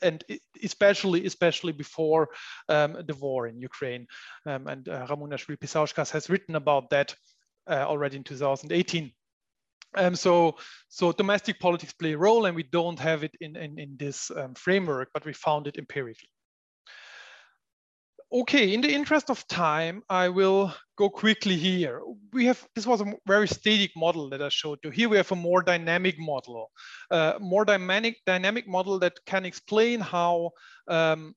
and 0.02 0.24
especially 0.64 1.26
especially 1.26 1.72
before 1.72 2.30
um, 2.70 2.98
the 3.08 3.16
war 3.16 3.48
in 3.48 3.60
Ukraine. 3.60 4.06
Um, 4.46 4.68
and 4.68 4.88
uh, 4.88 5.08
Ramūnas 5.08 5.46
Vilpišauskas 5.46 6.12
has 6.12 6.30
written 6.30 6.56
about 6.56 6.90
that 6.92 7.16
uh, 7.68 7.86
already 7.88 8.18
in 8.18 8.24
2018. 8.24 9.12
Um, 9.98 10.16
so, 10.16 10.56
so 10.90 11.12
domestic 11.12 11.60
politics 11.60 11.94
play 11.94 12.14
a 12.14 12.18
role 12.18 12.46
and 12.46 12.56
we 12.56 12.64
don't 12.64 13.00
have 13.00 13.24
it 13.24 13.36
in, 13.42 13.56
in, 13.56 13.80
in 13.80 13.98
this 13.98 14.32
um, 14.32 14.54
framework, 14.54 15.10
but 15.14 15.26
we 15.26 15.34
found 15.34 15.68
it 15.68 15.78
empirically. 15.78 16.30
Okay, 18.30 18.74
in 18.74 18.82
the 18.82 18.94
interest 18.94 19.30
of 19.30 19.48
time, 19.48 20.04
I 20.10 20.28
will 20.28 20.74
go 20.98 21.10
quickly 21.10 21.56
here. 21.56 22.02
We 22.34 22.46
have, 22.46 22.62
this 22.76 22.86
was 22.86 23.00
a 23.00 23.14
very 23.26 23.48
static 23.48 23.92
model 23.96 24.30
that 24.30 24.42
I 24.42 24.50
showed 24.50 24.80
you. 24.84 24.90
Here 24.90 25.08
we 25.08 25.16
have 25.16 25.32
a 25.32 25.36
more 25.36 25.64
dynamic 25.64 26.20
model, 26.20 26.70
uh, 27.10 27.36
more 27.40 27.64
dynamic, 27.64 28.18
dynamic 28.26 28.68
model 28.68 29.00
that 29.00 29.14
can 29.26 29.46
explain 29.46 30.02
how 30.02 30.52
um, 30.90 31.36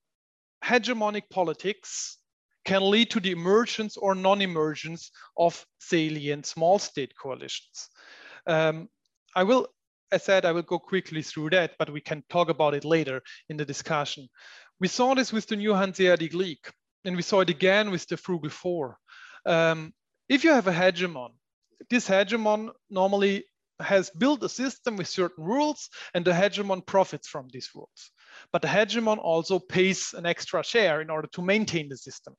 hegemonic 0.65 1.29
politics 1.29 2.17
can 2.65 2.91
lead 2.91 3.09
to 3.11 3.21
the 3.21 3.31
emergence 3.31 3.95
or 3.95 4.13
non-emergence 4.13 5.11
of 5.37 5.65
salient 5.79 6.45
small 6.45 6.77
state 6.77 7.13
coalitions. 7.15 7.89
Um, 8.47 8.89
I 9.35 9.43
will, 9.43 9.67
as 10.11 10.23
said, 10.23 10.45
I 10.45 10.51
will 10.51 10.61
go 10.63 10.79
quickly 10.79 11.21
through 11.21 11.51
that, 11.51 11.73
but 11.77 11.89
we 11.89 12.01
can 12.01 12.23
talk 12.29 12.49
about 12.49 12.73
it 12.73 12.85
later 12.85 13.21
in 13.49 13.57
the 13.57 13.65
discussion. 13.65 14.27
We 14.79 14.87
saw 14.87 15.13
this 15.13 15.31
with 15.31 15.47
the 15.47 15.55
new 15.55 15.73
Hanseatic 15.73 16.33
League, 16.33 16.67
and 17.05 17.15
we 17.15 17.21
saw 17.21 17.41
it 17.41 17.49
again 17.49 17.91
with 17.91 18.07
the 18.07 18.17
Frugal 18.17 18.49
Four. 18.49 18.97
Um, 19.45 19.93
if 20.29 20.43
you 20.43 20.51
have 20.51 20.67
a 20.67 20.73
hegemon, 20.73 21.31
this 21.89 22.07
hegemon 22.07 22.71
normally 22.89 23.45
has 23.79 24.09
built 24.11 24.43
a 24.43 24.49
system 24.49 24.95
with 24.95 25.07
certain 25.07 25.43
rules 25.43 25.89
and 26.13 26.23
the 26.23 26.31
hegemon 26.31 26.85
profits 26.85 27.27
from 27.27 27.47
these 27.51 27.69
rules. 27.75 28.11
But 28.51 28.61
the 28.61 28.67
hegemon 28.67 29.17
also 29.17 29.59
pays 29.59 30.13
an 30.13 30.25
extra 30.25 30.63
share 30.63 31.01
in 31.01 31.09
order 31.09 31.27
to 31.33 31.41
maintain 31.41 31.89
the 31.89 31.97
system. 31.97 32.35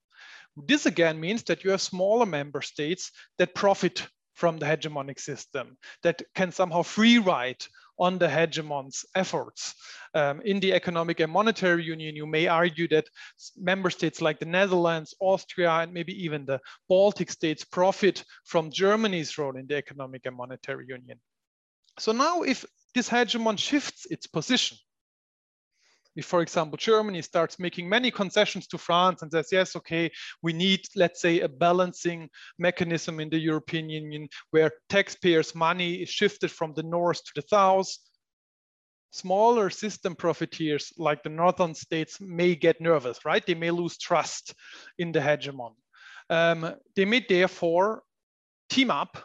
This 0.57 0.87
again 0.87 1.21
means 1.21 1.43
that 1.45 1.65
you 1.65 1.71
have 1.71 1.81
smaller 1.81 2.27
member 2.27 2.63
states 2.63 3.11
that 3.39 3.55
profit 3.55 4.07
from 4.35 4.59
the 4.59 4.67
hegemonic 4.67 5.21
system 5.21 5.77
that 6.03 6.23
can 6.35 6.53
somehow 6.53 6.83
free 6.83 7.19
ride 7.19 7.65
on 7.99 8.19
the 8.19 8.27
hegemon's 8.27 9.05
efforts. 9.15 9.75
Um, 10.15 10.41
in 10.43 10.61
the 10.61 10.73
economic 10.73 11.21
and 11.21 11.31
monetary 11.31 11.85
union, 11.85 12.17
you 12.17 12.27
may 12.27 12.47
argue 12.47 12.89
that 12.89 13.07
member 13.57 13.91
states 13.91 14.21
like 14.21 14.39
the 14.39 14.47
Netherlands, 14.47 15.15
Austria, 15.21 15.71
and 15.71 15.93
maybe 15.93 16.13
even 16.25 16.45
the 16.45 16.61
Baltic 16.89 17.31
states 17.31 17.65
profit 17.65 18.25
from 18.45 18.71
Germany's 18.71 19.39
role 19.39 19.57
in 19.57 19.67
the 19.67 19.77
economic 19.77 20.27
and 20.27 20.37
monetary 20.37 20.87
union. 20.89 21.21
So 21.99 22.13
now 22.13 22.43
if 22.43 22.65
this 22.95 23.09
hegemon 23.09 23.59
shifts 23.59 24.07
its 24.11 24.27
position, 24.27 24.79
if, 26.15 26.27
for 26.27 26.43
example, 26.43 26.77
Germany 26.77 27.23
starts 27.23 27.59
making 27.59 27.89
many 27.89 28.11
concessions 28.11 28.67
to 28.69 28.79
France 28.79 29.23
and 29.23 29.31
says, 29.31 29.49
yes, 29.51 29.77
okay, 29.77 30.11
we 30.43 30.53
need, 30.53 30.81
let's 30.95 31.21
say, 31.21 31.41
a 31.41 31.49
balancing 31.49 32.29
mechanism 32.59 33.21
in 33.21 33.31
the 33.31 33.39
European 33.39 33.89
Union 33.89 34.29
where 34.51 34.73
taxpayers' 34.89 35.55
money 35.55 35.95
is 35.95 36.09
shifted 36.09 36.51
from 36.51 36.75
the 36.75 36.83
north 36.83 37.25
to 37.25 37.33
the 37.37 37.45
south, 37.49 37.97
smaller 39.11 39.71
system 39.71 40.15
profiteers 40.15 40.93
like 40.99 41.23
the 41.23 41.29
northern 41.29 41.75
states 41.75 42.21
may 42.21 42.55
get 42.55 42.81
nervous, 42.81 43.25
right? 43.25 43.45
They 43.47 43.55
may 43.55 43.71
lose 43.71 43.99
trust 43.99 44.55
in 44.99 45.13
the 45.13 45.21
hegemon. 45.21 45.75
Um, 46.31 46.75
they 46.97 47.05
may 47.05 47.25
therefore 47.27 48.03
team 48.71 48.91
up 48.91 49.19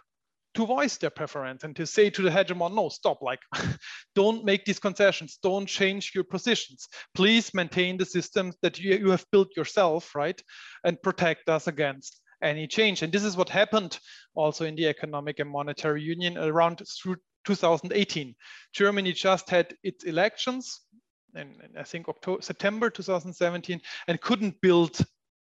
to 0.58 0.66
voice 0.66 0.98
their 0.98 1.12
preference 1.12 1.64
and 1.64 1.76
to 1.76 1.86
say 1.86 2.10
to 2.10 2.24
the 2.24 2.32
hegemon, 2.32 2.74
no, 2.74 2.90
stop, 2.90 3.22
like, 3.22 3.40
don't 4.16 4.44
make 4.44 4.66
these 4.66 4.80
concessions, 4.80 5.38
don't 5.44 5.68
change 5.68 6.14
your 6.16 6.24
positions. 6.24 6.88
Please 7.14 7.54
maintain 7.54 7.96
the 7.96 8.06
systems 8.06 8.56
that 8.64 8.80
you, 8.80 8.98
you 8.98 9.12
have 9.12 9.24
built 9.32 9.56
yourself, 9.56 10.16
right? 10.16 10.42
And 10.84 11.00
protect 11.04 11.48
us 11.48 11.68
against 11.68 12.20
any 12.42 12.66
change. 12.66 13.04
And 13.04 13.14
this 13.14 13.24
is 13.24 13.38
what 13.38 13.50
happened 13.50 14.00
also 14.34 14.66
in 14.66 14.76
the 14.76 14.88
economic 14.88 15.38
and 15.38 15.50
monetary 15.50 16.02
union 16.02 16.40
around 16.40 16.82
through 17.02 17.18
2018. 17.46 18.34
Germany 18.74 19.14
just 19.14 19.52
had 19.52 19.76
its 19.84 20.06
elections 20.06 20.82
in 21.36 21.54
I 21.78 21.84
think 21.84 22.10
October, 22.10 22.42
September 22.42 22.90
2017 22.90 23.80
and 24.08 24.22
couldn't 24.22 24.60
build 24.62 24.98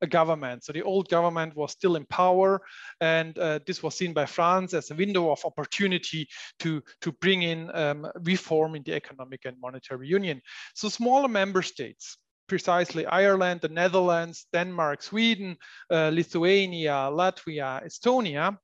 a 0.02 0.06
government. 0.06 0.64
So 0.64 0.72
the 0.72 0.82
old 0.82 1.08
government 1.08 1.56
was 1.56 1.72
still 1.72 1.96
in 1.96 2.04
power, 2.06 2.60
and 3.00 3.38
uh, 3.38 3.60
this 3.66 3.82
was 3.82 3.96
seen 3.96 4.12
by 4.12 4.26
France 4.26 4.74
as 4.74 4.90
a 4.90 4.94
window 4.94 5.30
of 5.30 5.44
opportunity 5.44 6.28
to, 6.58 6.82
to 7.00 7.12
bring 7.12 7.42
in 7.42 7.70
um, 7.74 8.06
reform 8.24 8.74
in 8.74 8.82
the 8.82 8.94
economic 8.94 9.44
and 9.44 9.56
monetary 9.60 10.08
union. 10.08 10.42
So 10.74 10.88
smaller 10.88 11.28
member 11.28 11.62
states, 11.62 12.18
precisely 12.48 13.06
Ireland, 13.06 13.60
the 13.60 13.68
Netherlands, 13.68 14.46
Denmark, 14.52 15.02
Sweden, 15.02 15.56
uh, 15.90 16.10
Lithuania, 16.12 17.08
Latvia, 17.10 17.84
Estonia, 17.86 18.58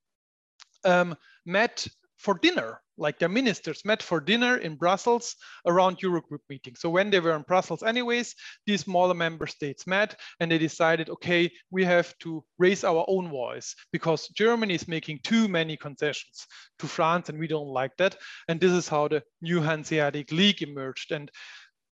um, 0.84 1.16
met 1.47 1.86
for 2.16 2.34
dinner 2.34 2.80
like 2.99 3.18
their 3.18 3.28
ministers 3.28 3.84
met 3.84 4.03
for 4.03 4.20
dinner 4.20 4.57
in 4.57 4.76
Brussels 4.76 5.36
around 5.66 5.99
Eurogroup 5.99 6.40
meetings. 6.51 6.80
So 6.80 6.90
when 6.90 7.11
they 7.11 7.20
were 7.20 7.36
in 7.36 7.42
Brussels 7.42 7.82
anyways, 7.82 8.34
these 8.66 8.82
smaller 8.82 9.14
member 9.14 9.46
states 9.46 9.86
met 9.86 10.18
and 10.40 10.51
they 10.51 10.59
decided, 10.59 11.09
okay, 11.09 11.51
we 11.70 11.84
have 11.84 12.16
to 12.18 12.44
raise 12.59 12.84
our 12.84 13.05
own 13.09 13.30
voice 13.30 13.74
because 13.92 14.28
Germany 14.28 14.74
is 14.74 14.88
making 14.88 15.20
too 15.22 15.49
many 15.49 15.76
concessions 15.76 16.46
to 16.80 16.86
France 16.86 17.28
and 17.28 17.38
we 17.38 17.46
don't 17.46 17.68
like 17.68 17.96
that. 17.99 18.16
And 18.49 18.61
this 18.61 18.72
is 18.72 18.88
how 18.88 19.09
the 19.09 19.22
new 19.40 19.61
Hanseatic 19.61 20.32
League 20.32 20.62
emerged. 20.62 21.12
And 21.12 21.30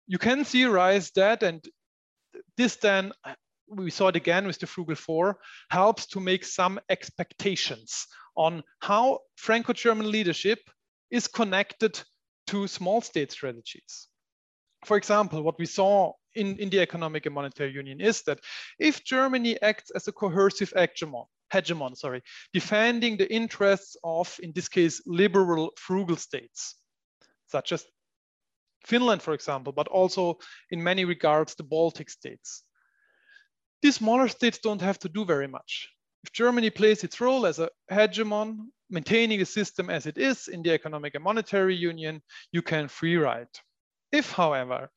you 0.07 0.17
can 0.17 0.43
theorize 0.43 1.11
that 1.11 1.43
and 1.43 1.63
this 2.57 2.77
then 2.77 3.11
we 3.67 3.89
saw 3.89 4.07
it 4.07 4.15
again 4.15 4.45
with 4.45 4.59
the 4.59 4.67
Frugal 4.67 4.95
Four, 4.95 5.37
helps 5.69 6.05
to 6.07 6.19
make 6.19 6.45
some 6.45 6.79
expectations 6.89 8.07
on 8.35 8.63
how 8.79 9.19
Franco-German 9.35 10.09
leadership 10.09 10.59
is 11.13 11.27
connected 11.27 12.01
to 12.47 12.67
small 12.67 12.99
state 12.99 13.31
strategies. 13.31 14.07
For 14.83 14.97
example, 14.97 15.43
what 15.43 15.59
we 15.59 15.67
saw 15.67 16.13
in, 16.33 16.57
in 16.57 16.69
the 16.71 16.79
economic 16.79 17.27
and 17.27 17.35
monetary 17.35 17.71
union 17.71 18.01
is 18.01 18.23
that 18.23 18.39
if 18.79 19.03
Germany 19.05 19.61
acts 19.61 19.91
as 19.91 20.07
a 20.07 20.11
coercive 20.11 20.73
hegemon, 20.75 21.27
hegemon, 21.53 21.95
sorry, 21.95 22.23
defending 22.51 23.15
the 23.15 23.31
interests 23.31 23.95
of, 24.03 24.35
in 24.41 24.51
this 24.53 24.67
case, 24.67 25.01
liberal 25.05 25.71
frugal 25.77 26.17
states, 26.17 26.75
such 27.45 27.71
as 27.71 27.85
Finland, 28.83 29.21
for 29.21 29.35
example, 29.35 29.71
but 29.71 29.87
also 29.87 30.39
in 30.71 30.83
many 30.83 31.05
regards, 31.05 31.53
the 31.53 31.63
Baltic 31.63 32.09
states. 32.09 32.63
These 33.83 33.97
smaller 33.97 34.27
states 34.27 34.57
don't 34.57 34.81
have 34.81 34.97
to 34.99 35.09
do 35.09 35.25
very 35.25 35.47
much. 35.47 35.89
If 36.23 36.33
Germany 36.33 36.71
plays 36.71 37.03
its 37.03 37.21
role 37.21 37.45
as 37.45 37.59
a 37.59 37.69
hegemon, 37.91 38.71
maintaining 38.93 39.41
a 39.41 39.45
system 39.45 39.89
as 39.89 40.05
it 40.05 40.17
is 40.17 40.47
in 40.47 40.61
the 40.61 40.71
economic 40.71 41.15
and 41.15 41.23
monetary 41.23 41.75
union, 41.75 42.21
you 42.51 42.61
can 42.61 42.87
free 42.87 43.17
ride. 43.17 43.47
If, 44.11 44.31
however, 44.31 44.89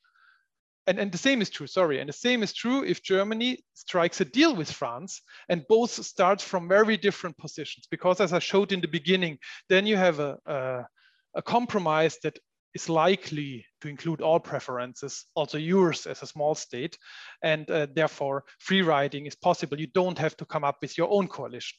and, 0.87 0.99
and 0.99 1.11
the 1.11 1.19
same 1.19 1.43
is 1.43 1.51
true, 1.51 1.67
sorry, 1.67 1.99
and 1.99 2.09
the 2.09 2.13
same 2.13 2.43
is 2.43 2.53
true 2.53 2.85
if 2.85 3.03
Germany 3.03 3.65
strikes 3.75 4.21
a 4.21 4.25
deal 4.25 4.55
with 4.55 4.71
France 4.71 5.23
and 5.49 5.67
both 5.69 5.91
start 5.91 6.41
from 6.41 6.69
very 6.69 6.97
different 6.97 7.37
positions. 7.39 7.89
Because 7.91 8.21
as 8.21 8.33
I 8.33 8.39
showed 8.39 8.71
in 8.71 8.81
the 8.81 8.89
beginning, 8.89 9.39
then 9.69 9.87
you 9.87 9.97
have 9.97 10.21
a, 10.21 10.39
a, 10.47 10.87
a 11.35 11.43
compromise 11.43 12.19
that 12.23 12.39
is 12.75 12.89
likely 12.89 13.65
to 13.81 13.89
include 13.89 14.21
all 14.21 14.39
preferences, 14.39 15.25
also 15.35 15.59
yours 15.59 16.07
as 16.07 16.23
a 16.23 16.27
small 16.27 16.55
state, 16.55 16.99
and 17.43 17.69
uh, 17.71 17.87
therefore 17.95 18.45
free 18.61 18.83
riding 18.83 19.27
is 19.27 19.35
possible. 19.35 19.81
You 19.81 19.89
don't 19.89 20.19
have 20.19 20.37
to 20.37 20.45
come 20.45 20.63
up 20.63 20.77
with 20.83 20.99
your 20.99 21.11
own 21.11 21.27
coalition. 21.27 21.79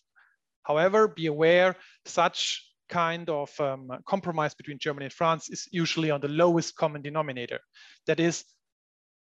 However, 0.67 1.07
be 1.07 1.27
aware 1.27 1.77
such 2.05 2.63
kind 2.89 3.29
of 3.29 3.57
um, 3.59 3.89
compromise 4.05 4.53
between 4.53 4.79
Germany 4.79 5.05
and 5.05 5.13
France 5.13 5.49
is 5.49 5.67
usually 5.71 6.11
on 6.11 6.21
the 6.21 6.27
lowest 6.27 6.75
common 6.75 7.01
denominator. 7.01 7.59
That 8.05 8.19
is 8.19 8.43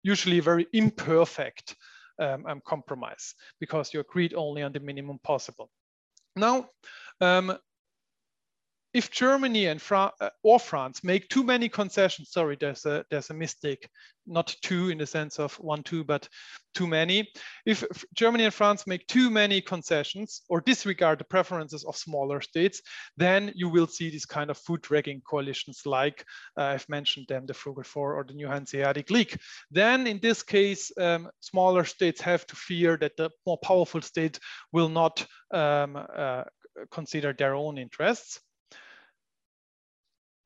usually 0.03 0.37
a 0.37 0.43
very 0.43 0.67
imperfect 0.73 1.75
um, 2.19 2.45
um, 2.45 2.61
compromise 2.65 3.33
because 3.59 3.93
you 3.93 3.99
agreed 3.99 4.33
only 4.35 4.61
on 4.61 4.71
the 4.71 4.79
minimum 4.79 5.19
possible. 5.23 5.69
Now, 6.35 6.69
um, 7.19 7.57
if 8.93 9.09
Germany 9.09 9.67
and 9.67 9.81
uh, 9.91 10.09
or 10.43 10.59
France 10.59 11.03
make 11.03 11.29
too 11.29 11.43
many 11.43 11.69
concessions, 11.69 12.31
sorry, 12.31 12.57
there's 12.59 12.85
a 12.85 13.05
there's 13.09 13.29
a 13.29 13.33
mistake, 13.33 13.87
not 14.27 14.53
two 14.61 14.89
in 14.89 14.97
the 14.97 15.05
sense 15.05 15.39
of 15.39 15.53
one 15.55 15.83
two, 15.83 16.03
but 16.03 16.27
too 16.73 16.87
many. 16.87 17.29
If 17.65 17.85
Germany 18.13 18.45
and 18.45 18.53
France 18.53 18.87
make 18.87 19.07
too 19.07 19.29
many 19.29 19.61
concessions 19.61 20.41
or 20.49 20.61
disregard 20.61 21.19
the 21.19 21.25
preferences 21.25 21.83
of 21.85 21.95
smaller 21.95 22.41
states, 22.41 22.81
then 23.17 23.51
you 23.55 23.69
will 23.69 23.87
see 23.87 24.09
these 24.09 24.25
kind 24.25 24.49
of 24.49 24.57
foot 24.57 24.81
dragging 24.81 25.21
coalitions, 25.21 25.81
like 25.85 26.25
uh, 26.57 26.63
I've 26.63 26.89
mentioned 26.89 27.27
them, 27.27 27.45
the 27.45 27.53
Frugal 27.53 27.83
Four 27.83 28.15
or 28.15 28.23
the 28.23 28.33
New 28.33 28.47
Hanseatic 28.47 29.09
League. 29.09 29.37
Then 29.69 30.07
in 30.07 30.19
this 30.19 30.43
case, 30.43 30.91
um, 30.97 31.29
smaller 31.39 31.85
states 31.85 32.21
have 32.21 32.45
to 32.47 32.55
fear 32.55 32.97
that 32.97 33.17
the 33.17 33.29
more 33.45 33.57
powerful 33.57 34.01
state 34.01 34.39
will 34.71 34.89
not 34.89 35.25
um, 35.53 35.97
uh, 36.15 36.43
consider 36.91 37.33
their 37.33 37.55
own 37.55 37.77
interests. 37.77 38.39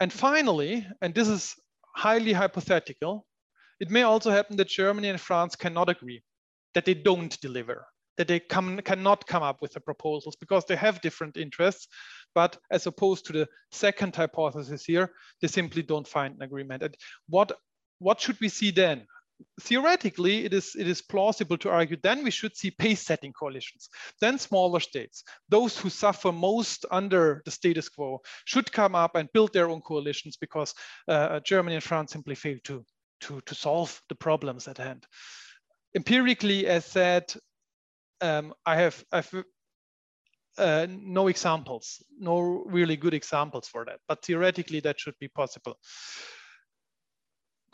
And 0.05 0.13
finally, 0.13 0.85
and 1.01 1.15
this 1.15 1.27
is 1.27 1.55
highly 1.95 2.31
hypothetical, 2.31 3.25
it 3.79 3.89
may 3.89 4.03
also 4.03 4.29
happen 4.29 4.55
that 4.57 4.67
Germany 4.67 5.09
and 5.09 5.19
France 5.19 5.55
cannot 5.55 5.89
agree, 5.89 6.21
that 6.75 6.85
they 6.85 6.93
don't 6.93 7.35
deliver, 7.41 7.87
that 8.17 8.27
they 8.27 8.39
come, 8.39 8.77
cannot 8.81 9.25
come 9.25 9.41
up 9.41 9.63
with 9.63 9.73
the 9.73 9.79
proposals 9.79 10.35
because 10.35 10.63
they 10.65 10.75
have 10.75 11.01
different 11.01 11.37
interests. 11.37 11.87
But 12.35 12.55
as 12.69 12.85
opposed 12.85 13.25
to 13.25 13.33
the 13.33 13.47
second 13.71 14.15
hypothesis 14.15 14.85
here, 14.85 15.11
they 15.41 15.47
simply 15.47 15.81
don't 15.81 16.07
find 16.07 16.35
an 16.35 16.43
agreement. 16.43 16.83
And 16.83 16.95
what, 17.27 17.53
what 17.97 18.21
should 18.21 18.39
we 18.39 18.49
see 18.49 18.69
then? 18.69 19.07
Theoretically, 19.61 20.45
it 20.45 20.53
is, 20.53 20.75
it 20.77 20.87
is 20.87 21.01
plausible 21.01 21.57
to 21.57 21.69
argue 21.69 21.97
then 22.01 22.23
we 22.23 22.31
should 22.31 22.55
see 22.55 22.71
pace-setting 22.71 23.33
coalitions. 23.33 23.89
Then 24.21 24.37
smaller 24.37 24.79
states, 24.79 25.23
those 25.49 25.77
who 25.77 25.89
suffer 25.89 26.31
most 26.31 26.85
under 26.91 27.41
the 27.45 27.51
status 27.51 27.89
quo, 27.89 28.21
should 28.45 28.71
come 28.71 28.95
up 28.95 29.15
and 29.15 29.31
build 29.33 29.53
their 29.53 29.69
own 29.69 29.81
coalitions 29.81 30.37
because 30.37 30.73
uh, 31.07 31.39
Germany 31.41 31.75
and 31.75 31.83
France 31.83 32.11
simply 32.11 32.35
fail 32.35 32.57
to, 32.65 32.83
to, 33.21 33.41
to 33.41 33.55
solve 33.55 34.01
the 34.09 34.15
problems 34.15 34.67
at 34.67 34.77
hand. 34.77 35.05
Empirically, 35.95 36.67
as 36.67 36.85
said, 36.85 37.33
um, 38.21 38.53
I 38.65 38.77
have, 38.77 39.03
I've 39.11 39.31
uh, 40.57 40.87
no 40.89 41.27
examples, 41.27 42.01
no 42.17 42.63
really 42.65 42.95
good 42.95 43.13
examples 43.13 43.67
for 43.67 43.83
that, 43.85 43.99
but 44.07 44.23
theoretically 44.23 44.79
that 44.79 44.99
should 44.99 45.15
be 45.19 45.27
possible 45.27 45.77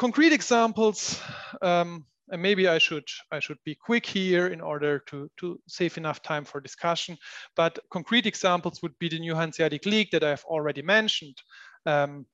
concrete 0.02 0.34
examples, 0.34 1.22
um, 1.62 2.04
and 2.32 2.42
maybe 2.42 2.68
I 2.68 2.80
should 2.80 3.08
I 3.32 3.40
should 3.40 3.60
be 3.64 3.76
quick 3.76 4.04
here 4.04 4.48
in 4.48 4.60
order 4.60 5.04
to 5.10 5.30
to 5.38 5.60
save 5.68 5.98
enough 5.98 6.24
time 6.24 6.44
for 6.44 6.60
discussion. 6.60 7.18
But 7.56 7.78
concrete 7.92 8.26
examples 8.26 8.82
would 8.82 8.98
be 8.98 9.10
the 9.10 9.20
New 9.20 9.36
Hanseatic 9.36 9.86
League 9.86 10.10
that 10.12 10.24
I've 10.24 10.46
already 10.46 10.82
mentioned. 10.82 11.38
Um, 11.86 12.26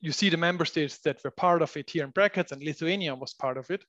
you 0.00 0.12
see 0.12 0.28
the 0.30 0.36
member 0.36 0.66
states 0.66 0.98
that 1.04 1.24
were 1.24 1.30
part 1.30 1.62
of 1.62 1.74
it 1.78 1.88
here 1.88 2.04
in 2.04 2.10
brackets, 2.10 2.52
and 2.52 2.62
Lithuania 2.62 3.14
was 3.14 3.32
part 3.32 3.56
of 3.56 3.70
it. 3.70 3.82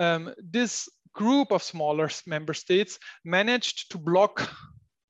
Um, 0.00 0.34
this 0.52 0.88
group 1.12 1.52
of 1.52 1.62
smaller 1.62 2.10
member 2.26 2.54
states 2.54 2.98
managed 3.24 3.92
to 3.92 3.98
block 3.98 4.50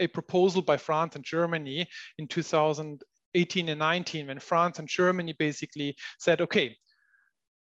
a 0.00 0.06
proposal 0.06 0.62
by 0.62 0.76
France 0.76 1.16
and 1.16 1.24
Germany 1.24 1.88
in 2.18 2.28
2000, 2.28 3.02
18 3.34 3.68
and 3.68 3.78
19 3.78 4.26
when 4.28 4.38
France 4.38 4.78
and 4.78 4.88
Germany 4.88 5.34
basically 5.38 5.96
said, 6.18 6.40
okay, 6.40 6.76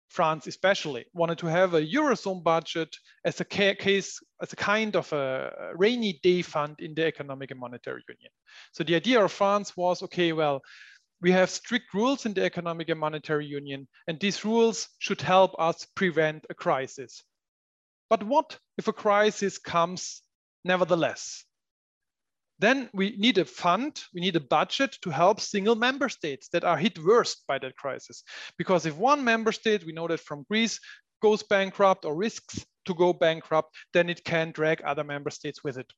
France 0.09 0.47
especially 0.47 1.05
wanted 1.13 1.37
to 1.37 1.47
have 1.47 1.75
a 1.75 1.85
Eurozone 1.85 2.43
budget 2.43 2.95
as 3.23 3.39
a 3.39 3.45
case, 3.45 4.19
as 4.41 4.51
a 4.51 4.55
kind 4.55 4.95
of 4.95 5.11
a 5.13 5.71
rainy 5.75 6.19
day 6.23 6.41
fund 6.41 6.75
in 6.79 6.95
the 6.95 7.05
economic 7.05 7.51
and 7.51 7.59
monetary 7.59 8.03
union. 8.07 8.31
So 8.71 8.83
the 8.83 8.95
idea 8.95 9.23
of 9.23 9.31
France 9.31 9.77
was, 9.77 10.01
okay, 10.03 10.33
well, 10.33 10.61
we 11.21 11.31
have 11.31 11.49
strict 11.49 11.93
rules 11.93 12.25
in 12.25 12.33
the 12.33 12.43
economic 12.43 12.89
and 12.89 12.99
monetary 12.99 13.45
union, 13.45 13.87
and 14.07 14.19
these 14.19 14.45
rules 14.45 14.87
should 14.99 15.21
help 15.21 15.53
us 15.59 15.85
prevent 15.95 16.45
a 16.49 16.53
crisis. 16.53 17.23
But 18.09 18.23
what 18.23 18.57
if 18.77 18.87
a 18.87 18.93
crisis 18.93 19.59
comes 19.59 20.23
nevertheless? 20.65 21.45
Then 22.59 22.89
we 22.93 23.15
need 23.17 23.37
a 23.37 23.45
fund, 23.45 24.01
we 24.13 24.21
need 24.21 24.35
a 24.35 24.41
budget 24.41 24.97
to 25.01 25.09
help 25.09 25.39
single 25.39 25.75
member 25.75 26.09
states 26.09 26.49
that 26.49 26.65
are 26.65 26.77
hit 26.77 26.99
worst 26.99 27.43
by 27.47 27.57
that 27.59 27.77
crisis. 27.77 28.23
Because 28.57 28.85
if 28.85 28.95
one 28.97 29.23
member 29.23 29.53
state, 29.53 29.85
we 29.85 29.93
know 29.93 30.07
that 30.07 30.19
from 30.19 30.45
Greece, 30.49 30.79
goes 31.21 31.43
bankrupt 31.43 32.05
or 32.05 32.15
risks 32.15 32.65
to 32.85 32.93
go 32.93 33.13
bankrupt, 33.13 33.75
then 33.93 34.09
it 34.09 34.23
can 34.23 34.51
drag 34.51 34.81
other 34.81 35.03
member 35.03 35.29
states 35.29 35.63
with 35.63 35.77
it. 35.77 35.91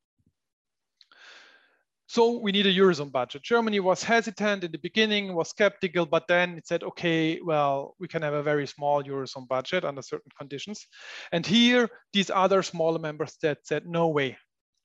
So 2.07 2.39
we 2.39 2.51
need 2.51 2.67
a 2.67 2.73
Eurozone 2.73 3.11
budget. 3.11 3.41
Germany 3.41 3.79
was 3.79 4.03
hesitant 4.03 4.65
in 4.65 4.71
the 4.73 4.77
beginning, 4.79 5.33
was 5.33 5.47
skeptical, 5.47 6.05
but 6.05 6.27
then 6.27 6.57
it 6.57 6.67
said, 6.67 6.83
okay, 6.83 7.39
well, 7.41 7.95
we 7.99 8.07
can 8.09 8.21
have 8.21 8.33
a 8.33 8.43
very 8.43 8.67
small 8.67 9.01
Eurozone 9.01 9.47
budget 9.47 9.85
under 9.85 10.01
certain 10.01 10.31
conditions. 10.37 10.85
And 11.31 11.45
here, 11.45 11.89
these 12.11 12.29
other 12.29 12.63
smaller 12.63 12.99
member 12.99 13.25
states 13.27 13.69
said, 13.69 13.85
no 13.85 14.09
way, 14.09 14.37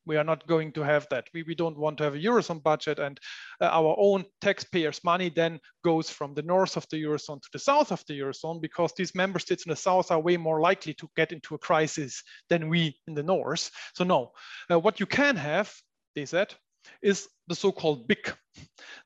we 0.06 0.16
are 0.16 0.24
not 0.24 0.46
going 0.46 0.72
to 0.72 0.82
have 0.82 1.06
that. 1.10 1.28
We, 1.34 1.42
we 1.42 1.54
don't 1.54 1.76
want 1.76 1.98
to 1.98 2.04
have 2.04 2.14
a 2.14 2.18
Eurozone 2.18 2.62
budget 2.62 2.98
and 2.98 3.18
uh, 3.60 3.66
our 3.66 3.94
own 3.98 4.24
taxpayers' 4.40 5.02
money 5.04 5.28
then 5.28 5.60
goes 5.84 6.08
from 6.08 6.34
the 6.34 6.42
north 6.42 6.76
of 6.76 6.86
the 6.90 7.02
Eurozone 7.02 7.42
to 7.42 7.48
the 7.52 7.58
south 7.58 7.92
of 7.92 8.04
the 8.06 8.18
Eurozone 8.18 8.60
because 8.60 8.92
these 8.96 9.14
member 9.14 9.38
states 9.38 9.66
in 9.66 9.70
the 9.70 9.76
south 9.76 10.10
are 10.10 10.20
way 10.20 10.36
more 10.36 10.60
likely 10.60 10.94
to 10.94 11.10
get 11.16 11.32
into 11.32 11.54
a 11.54 11.58
crisis 11.58 12.22
than 12.48 12.68
we 12.68 12.96
in 13.06 13.14
the 13.14 13.22
north. 13.22 13.70
So 13.94 14.04
no, 14.04 14.32
uh, 14.70 14.78
what 14.78 15.00
you 15.00 15.06
can 15.06 15.36
have, 15.36 15.74
they 16.14 16.24
said, 16.24 16.54
is 17.02 17.28
the 17.48 17.54
so-called 17.54 18.06
BIC, 18.06 18.34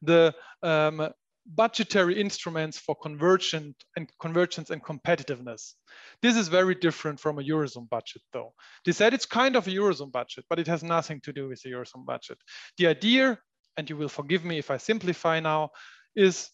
the 0.03 0.34
um, 0.62 1.11
budgetary 1.47 2.20
instruments 2.20 2.78
for 2.78 2.95
convergence 2.95 3.76
and 3.97 4.09
convergence 4.20 4.70
and 4.70 4.82
competitiveness. 4.82 5.74
This 6.22 6.36
is 6.36 6.49
very 6.49 6.74
different 6.74 7.18
from 7.18 7.38
a 7.38 7.43
Eurozone 7.43 7.88
budget 7.88 8.22
though. 8.32 8.53
They 8.84 8.93
said 8.93 9.14
it's 9.14 9.26
kind 9.26 9.57
of 9.57 9.66
a 9.66 9.70
Eurozone 9.70 10.12
budget, 10.12 10.45
but 10.49 10.59
it 10.59 10.66
has 10.66 10.82
nothing 10.82 11.20
to 11.22 11.32
do 11.32 11.49
with 11.49 11.62
the 11.62 11.70
Eurozone 11.70 12.07
budget. 12.07 12.38
The 12.78 12.86
idea, 12.86 13.38
and 13.76 13.88
you 13.88 13.97
will 13.97 14.09
forgive 14.09 14.45
me 14.45 14.59
if 14.59 14.70
I 14.70 14.76
simplify 14.76 15.41
now, 15.41 15.70
is 16.14 16.51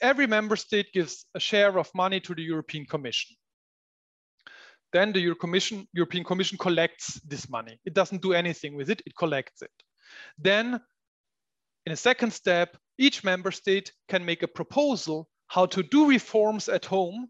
every 0.00 0.26
member 0.26 0.56
state 0.56 0.92
gives 0.92 1.26
a 1.34 1.40
share 1.40 1.78
of 1.78 1.90
money 1.94 2.20
to 2.20 2.34
the 2.34 2.42
European 2.42 2.86
Commission. 2.86 3.36
Then 4.92 5.12
the 5.12 5.20
Euro 5.20 5.36
Commission, 5.36 5.86
European 5.92 6.24
Commission 6.24 6.58
collects 6.58 7.20
this 7.20 7.48
money. 7.48 7.78
It 7.84 7.94
doesn't 7.94 8.22
do 8.22 8.32
anything 8.32 8.76
with 8.76 8.90
it, 8.90 9.02
it 9.06 9.14
collects 9.16 9.62
it. 9.62 9.70
Then 10.38 10.80
in 11.86 11.92
a 11.92 11.96
second 11.96 12.32
step, 12.32 12.76
each 13.00 13.24
member 13.24 13.50
state 13.50 13.92
can 14.08 14.24
make 14.24 14.42
a 14.42 14.48
proposal 14.48 15.28
how 15.46 15.66
to 15.66 15.82
do 15.82 16.06
reforms 16.06 16.68
at 16.68 16.84
home 16.84 17.28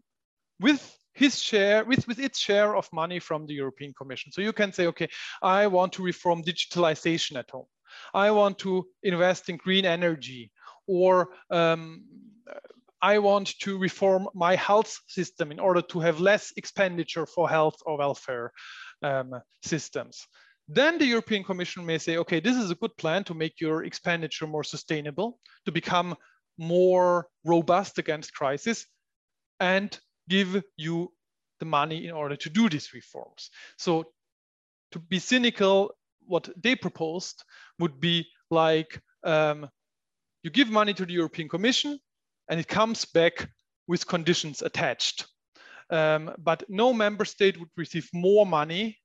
with 0.59 0.97
his 1.13 1.41
share, 1.41 1.83
with, 1.85 2.07
with 2.07 2.19
its 2.19 2.39
share 2.39 2.75
of 2.75 2.87
money 2.93 3.19
from 3.19 3.47
the 3.47 3.53
European 3.53 3.93
Commission. 3.93 4.31
So 4.31 4.41
you 4.41 4.53
can 4.53 4.73
say, 4.73 4.87
okay, 4.87 5.09
I 5.41 5.67
want 5.67 5.93
to 5.93 6.03
reform 6.03 6.43
digitalization 6.43 7.37
at 7.37 7.49
home. 7.49 7.65
I 8.13 8.31
want 8.31 8.59
to 8.59 8.85
invest 9.01 9.49
in 9.49 9.57
green 9.57 9.85
energy 9.85 10.51
or 10.87 11.29
um, 11.49 12.03
I 13.01 13.17
want 13.19 13.59
to 13.59 13.77
reform 13.77 14.27
my 14.35 14.55
health 14.55 14.99
system 15.07 15.51
in 15.51 15.59
order 15.59 15.81
to 15.81 15.99
have 16.01 16.19
less 16.19 16.53
expenditure 16.57 17.25
for 17.25 17.49
health 17.49 17.77
or 17.85 17.97
welfare 17.97 18.51
um, 19.01 19.33
systems. 19.63 20.27
Then 20.73 20.99
the 20.99 21.05
European 21.05 21.43
Commission 21.43 21.85
may 21.85 21.97
say, 21.97 22.15
okay, 22.17 22.39
this 22.39 22.55
is 22.55 22.71
a 22.71 22.75
good 22.75 22.95
plan 22.95 23.25
to 23.25 23.33
make 23.33 23.59
your 23.59 23.83
expenditure 23.83 24.47
more 24.47 24.63
sustainable, 24.63 25.37
to 25.65 25.71
become 25.71 26.15
more 26.57 27.27
robust 27.43 27.97
against 27.97 28.33
crisis, 28.33 28.85
and 29.59 29.99
give 30.29 30.63
you 30.77 31.11
the 31.59 31.65
money 31.65 32.07
in 32.07 32.11
order 32.11 32.37
to 32.37 32.49
do 32.49 32.69
these 32.69 32.93
reforms. 32.93 33.49
So 33.77 34.13
to 34.93 34.99
be 34.99 35.19
cynical, 35.19 35.93
what 36.25 36.47
they 36.55 36.77
proposed 36.77 37.43
would 37.79 37.99
be 37.99 38.27
like, 38.49 39.01
um, 39.25 39.69
you 40.41 40.51
give 40.51 40.69
money 40.69 40.93
to 40.93 41.05
the 41.05 41.13
European 41.13 41.49
Commission 41.49 41.99
and 42.47 42.61
it 42.61 42.67
comes 42.69 43.03
back 43.03 43.49
with 43.87 44.07
conditions 44.07 44.61
attached. 44.61 45.27
Um, 45.89 46.31
but 46.37 46.63
no 46.69 46.93
member 46.93 47.25
state 47.25 47.59
would 47.59 47.71
receive 47.75 48.09
more 48.13 48.45
money 48.45 48.97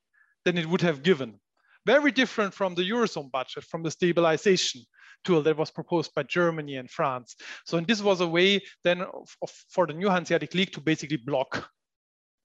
than 0.44 0.56
it 0.58 0.66
would 0.66 0.82
have 0.82 1.02
given. 1.02 1.40
Very 1.86 2.10
different 2.10 2.52
from 2.52 2.74
the 2.74 2.82
Eurozone 2.82 3.30
budget, 3.30 3.64
from 3.64 3.84
the 3.84 3.90
stabilization 3.90 4.82
tool 5.24 5.42
that 5.42 5.56
was 5.56 5.70
proposed 5.70 6.12
by 6.14 6.24
Germany 6.24 6.76
and 6.76 6.90
France. 6.90 7.36
So 7.64 7.78
and 7.78 7.86
this 7.86 8.02
was 8.02 8.20
a 8.20 8.26
way 8.26 8.60
then 8.82 9.02
of, 9.02 9.28
of, 9.40 9.50
for 9.70 9.86
the 9.86 9.92
new 9.92 10.08
Hanseatic 10.08 10.52
League 10.54 10.72
to 10.72 10.80
basically 10.80 11.16
block, 11.16 11.70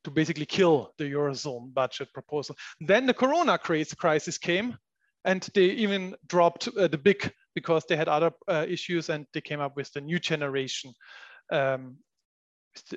to 0.03 0.11
basically 0.11 0.45
kill 0.45 0.93
the 0.97 1.05
Eurozone 1.05 1.73
budget 1.73 2.13
proposal. 2.13 2.55
Then 2.79 3.07
the 3.07 3.13
Corona 3.15 3.57
crisis 3.57 4.37
came 4.37 4.77
and 5.25 5.47
they 5.55 5.65
even 5.65 6.15
dropped 6.27 6.67
uh, 6.67 6.87
the 6.87 6.97
BIC 6.97 7.33
because 7.55 7.83
they 7.87 7.95
had 7.95 8.07
other 8.07 8.31
uh, 8.47 8.65
issues 8.67 9.09
and 9.09 9.25
they 9.33 9.41
came 9.41 9.59
up 9.59 9.75
with 9.75 9.91
the 9.93 10.01
new 10.01 10.19
generation 10.19 10.93
um, 11.51 11.97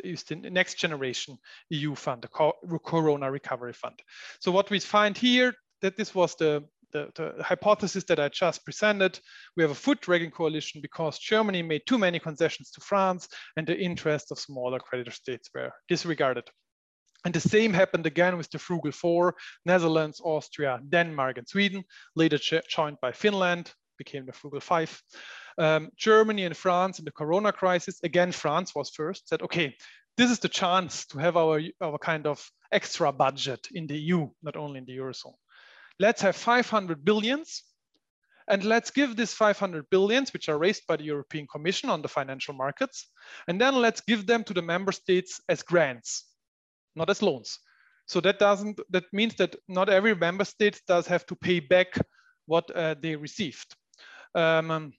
is 0.02 0.22
the 0.24 0.36
next 0.36 0.74
generation 0.74 1.38
EU 1.70 1.94
fund, 1.94 2.22
the 2.22 2.78
Corona 2.84 3.30
Recovery 3.30 3.72
Fund. 3.72 4.00
So 4.40 4.52
what 4.52 4.70
we 4.70 4.78
find 4.78 5.16
here, 5.16 5.54
that 5.84 5.98
this 5.98 6.14
was 6.14 6.34
the, 6.36 6.64
the, 6.92 7.10
the, 7.14 7.42
hypothesis 7.44 8.04
that 8.04 8.18
I 8.18 8.30
just 8.30 8.64
presented. 8.64 9.20
We 9.54 9.62
have 9.62 9.70
a 9.70 9.74
foot 9.74 10.00
dragging 10.00 10.30
coalition 10.30 10.80
because 10.80 11.18
Germany 11.18 11.62
made 11.62 11.82
too 11.86 11.98
many 11.98 12.18
concessions 12.18 12.70
to 12.70 12.80
France 12.80 13.28
and 13.58 13.66
the 13.66 13.78
interests 13.78 14.30
of 14.30 14.38
smaller 14.38 14.78
creditor 14.78 15.10
states 15.10 15.50
were 15.54 15.70
disregarded. 15.86 16.44
And 17.26 17.34
the 17.34 17.40
same 17.40 17.74
happened 17.74 18.06
again 18.06 18.38
with 18.38 18.50
the 18.50 18.58
Frugal 18.58 18.92
Four, 18.92 19.34
Netherlands, 19.66 20.22
Austria, 20.24 20.80
Denmark, 20.88 21.36
and 21.36 21.46
Sweden, 21.46 21.84
later 22.16 22.38
joined 22.38 22.96
by 23.02 23.12
Finland, 23.12 23.70
became 23.98 24.24
the 24.24 24.32
Frugal 24.32 24.60
Five. 24.60 25.02
Um, 25.58 25.90
Germany 25.98 26.46
and 26.46 26.56
France 26.56 26.98
in 26.98 27.04
the 27.04 27.12
Corona 27.12 27.52
crisis, 27.52 28.00
again, 28.02 28.32
France 28.32 28.74
was 28.74 28.88
first, 28.88 29.28
said, 29.28 29.42
okay, 29.42 29.76
this 30.16 30.30
is 30.30 30.38
the 30.38 30.48
chance 30.48 31.04
to 31.06 31.18
have 31.18 31.36
our, 31.36 31.60
our 31.82 31.98
kind 31.98 32.26
of 32.26 32.42
extra 32.72 33.12
budget 33.12 33.68
in 33.72 33.86
the 33.86 33.98
EU, 33.98 34.28
not 34.42 34.56
only 34.56 34.78
in 34.78 34.86
the 34.86 34.96
Eurozone. 34.96 35.34
Let's 35.98 36.22
have 36.22 36.36
500 36.36 37.04
billions 37.04 37.62
and 38.48 38.64
let's 38.64 38.90
give 38.90 39.16
this 39.16 39.32
500 39.32 39.88
billions, 39.90 40.32
which 40.32 40.48
are 40.48 40.58
raised 40.58 40.86
by 40.86 40.96
the 40.96 41.04
European 41.04 41.46
Commission 41.46 41.88
on 41.88 42.02
the 42.02 42.08
financial 42.08 42.52
markets, 42.52 43.08
and 43.48 43.58
then 43.58 43.76
let's 43.76 44.02
give 44.02 44.26
them 44.26 44.44
to 44.44 44.52
the 44.52 44.60
member 44.60 44.92
states 44.92 45.40
as 45.48 45.62
grants 45.62 46.26
not 46.96 47.10
as 47.10 47.22
loans. 47.22 47.58
So 48.06 48.20
that 48.20 48.38
doesn't, 48.38 48.80
that 48.90 49.04
means 49.12 49.34
that 49.36 49.56
not 49.68 49.88
every 49.88 50.14
member 50.14 50.44
state 50.44 50.80
does 50.86 51.06
have 51.06 51.26
to 51.26 51.36
pay 51.36 51.60
back 51.60 51.98
what 52.46 52.70
uh, 52.74 52.94
they 53.00 53.16
received. 53.16 53.74
Um, 54.34 54.92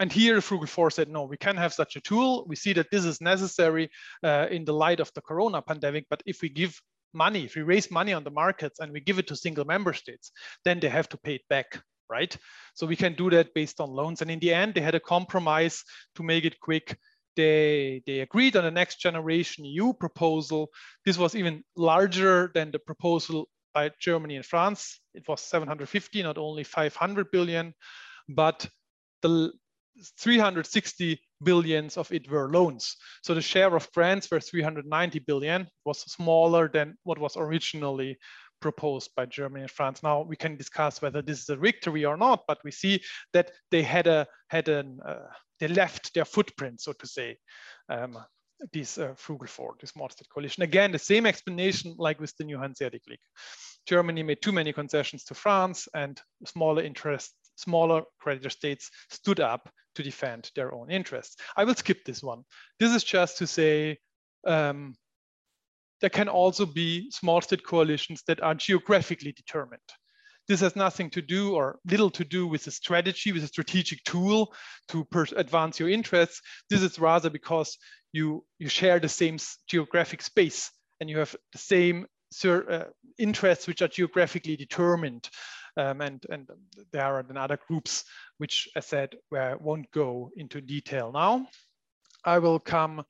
and 0.00 0.12
here 0.12 0.40
Frugal 0.40 0.68
4 0.68 0.92
said, 0.92 1.08
no, 1.08 1.24
we 1.24 1.36
can 1.36 1.56
have 1.56 1.72
such 1.72 1.96
a 1.96 2.00
tool. 2.00 2.44
We 2.46 2.54
see 2.54 2.72
that 2.74 2.90
this 2.92 3.04
is 3.04 3.20
necessary 3.20 3.90
uh, 4.22 4.46
in 4.50 4.64
the 4.64 4.72
light 4.72 5.00
of 5.00 5.12
the 5.14 5.20
Corona 5.20 5.60
pandemic, 5.60 6.06
but 6.08 6.22
if 6.24 6.40
we 6.42 6.48
give 6.48 6.80
money, 7.12 7.44
if 7.44 7.54
we 7.54 7.62
raise 7.62 7.90
money 7.90 8.12
on 8.12 8.24
the 8.24 8.30
markets 8.30 8.80
and 8.80 8.92
we 8.92 9.00
give 9.00 9.18
it 9.18 9.26
to 9.28 9.36
single 9.36 9.64
member 9.64 9.92
states, 9.92 10.32
then 10.64 10.80
they 10.80 10.88
have 10.88 11.08
to 11.10 11.16
pay 11.18 11.34
it 11.34 11.48
back, 11.48 11.80
right? 12.10 12.36
So 12.74 12.86
we 12.86 12.96
can 12.96 13.14
do 13.14 13.30
that 13.30 13.54
based 13.54 13.80
on 13.80 13.90
loans. 13.90 14.22
And 14.22 14.30
in 14.30 14.38
the 14.38 14.54
end, 14.54 14.74
they 14.74 14.80
had 14.80 14.94
a 14.94 15.00
compromise 15.00 15.84
to 16.16 16.22
make 16.22 16.44
it 16.44 16.60
quick 16.60 16.96
they, 17.38 18.02
they 18.04 18.18
agreed 18.18 18.56
on 18.56 18.64
the 18.64 18.70
next 18.72 18.98
generation 18.98 19.64
EU 19.64 19.92
proposal. 19.92 20.70
This 21.04 21.16
was 21.16 21.36
even 21.36 21.62
larger 21.76 22.50
than 22.52 22.72
the 22.72 22.80
proposal 22.80 23.48
by 23.72 23.92
Germany 24.00 24.34
and 24.34 24.44
France. 24.44 24.98
It 25.14 25.22
was 25.28 25.40
750, 25.42 26.24
not 26.24 26.36
only 26.36 26.64
500 26.64 27.30
billion, 27.30 27.74
but 28.28 28.68
the 29.22 29.52
360 30.18 31.20
billions 31.42 31.96
of 31.96 32.10
it 32.12 32.30
were 32.30 32.50
loans. 32.50 32.96
So 33.22 33.34
the 33.34 33.42
share 33.42 33.74
of 33.74 33.90
grants 33.92 34.30
were 34.30 34.40
390 34.40 35.18
billion, 35.20 35.68
was 35.84 36.00
smaller 36.00 36.68
than 36.68 36.96
what 37.04 37.18
was 37.18 37.36
originally 37.36 38.18
proposed 38.60 39.10
by 39.16 39.26
Germany 39.26 39.62
and 39.62 39.70
France. 39.70 40.02
Now 40.02 40.22
we 40.22 40.36
can 40.36 40.56
discuss 40.56 41.00
whether 41.00 41.22
this 41.22 41.40
is 41.40 41.48
a 41.48 41.56
victory 41.56 42.04
or 42.04 42.16
not, 42.16 42.44
but 42.48 42.58
we 42.64 42.70
see 42.70 43.02
that 43.32 43.52
they 43.70 43.82
had 43.82 44.06
a 44.06 44.26
had 44.48 44.68
an 44.68 44.98
uh, 45.06 45.28
they 45.60 45.68
left 45.68 46.14
their 46.14 46.24
footprint, 46.24 46.80
so 46.80 46.92
to 46.92 47.06
say, 47.06 47.36
um, 47.88 48.16
this 48.72 48.98
uh, 48.98 49.14
frugal 49.16 49.48
four, 49.48 49.74
this 49.80 49.96
multi-state 49.96 50.28
coalition. 50.28 50.62
Again, 50.62 50.92
the 50.92 50.98
same 50.98 51.26
explanation 51.26 51.94
like 51.98 52.20
with 52.20 52.36
the 52.36 52.44
new 52.44 52.58
Hanseatic 52.58 53.02
League. 53.08 53.18
Germany 53.86 54.22
made 54.22 54.42
too 54.42 54.52
many 54.52 54.72
concessions 54.72 55.24
to 55.24 55.34
France 55.34 55.88
and 55.94 56.20
smaller 56.44 56.82
interest, 56.82 57.34
smaller 57.56 58.02
creditor 58.20 58.50
states 58.50 58.90
stood 59.10 59.40
up 59.40 59.68
to 59.98 60.02
defend 60.04 60.50
their 60.54 60.72
own 60.72 60.90
interests. 60.90 61.36
I 61.56 61.64
will 61.64 61.74
skip 61.74 62.04
this 62.04 62.22
one. 62.22 62.44
This 62.78 62.94
is 62.94 63.02
just 63.02 63.38
to 63.38 63.46
say 63.48 63.98
um, 64.46 64.94
there 66.00 66.10
can 66.10 66.28
also 66.28 66.64
be 66.66 67.10
small 67.10 67.40
state 67.40 67.64
coalitions 67.66 68.22
that 68.28 68.40
are 68.40 68.54
geographically 68.54 69.32
determined. 69.32 69.82
This 70.46 70.60
has 70.60 70.76
nothing 70.76 71.10
to 71.10 71.20
do 71.20 71.56
or 71.56 71.80
little 71.84 72.10
to 72.10 72.24
do 72.24 72.46
with 72.46 72.64
a 72.68 72.70
strategy, 72.70 73.32
with 73.32 73.42
a 73.42 73.48
strategic 73.48 74.04
tool 74.04 74.54
to 74.86 75.04
advance 75.36 75.80
your 75.80 75.90
interests. 75.90 76.40
This 76.70 76.82
is 76.82 77.00
rather 77.00 77.28
because 77.28 77.76
you, 78.12 78.44
you 78.60 78.68
share 78.68 79.00
the 79.00 79.08
same 79.08 79.38
geographic 79.66 80.22
space 80.22 80.70
and 81.00 81.10
you 81.10 81.18
have 81.18 81.34
the 81.52 81.58
same 81.58 82.06
uh, 82.44 82.84
interests 83.18 83.66
which 83.66 83.82
are 83.82 83.88
geographically 83.88 84.56
determined. 84.56 85.28
Um, 85.78 86.00
and, 86.00 86.26
and 86.28 86.48
there 86.92 87.04
are 87.04 87.22
then 87.22 87.36
other 87.36 87.58
groups 87.68 88.04
which 88.38 88.68
I 88.76 88.80
said 88.80 89.14
I 89.32 89.54
won't 89.54 89.88
go 89.92 90.30
into 90.36 90.60
detail 90.60 91.12
now. 91.12 91.46
I 92.24 92.40
will 92.40 92.58
come 92.58 93.04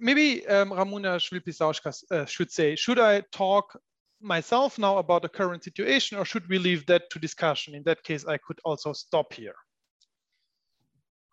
maybe 0.00 0.46
um, 0.46 0.70
Ramūnas 0.70 1.30
Vilpišauskas 1.30 2.04
uh, 2.10 2.24
should 2.24 2.50
say, 2.50 2.74
should 2.74 2.98
I 2.98 3.22
talk 3.32 3.76
myself 4.20 4.78
now 4.78 4.98
about 4.98 5.22
the 5.22 5.28
current 5.28 5.62
situation 5.62 6.18
or 6.18 6.24
should 6.24 6.48
we 6.48 6.58
leave 6.58 6.86
that 6.86 7.10
to 7.10 7.18
discussion? 7.18 7.74
In 7.74 7.82
that 7.84 8.02
case, 8.02 8.24
I 8.26 8.38
could 8.38 8.58
also 8.64 8.92
stop 8.92 9.32
here. 9.32 9.54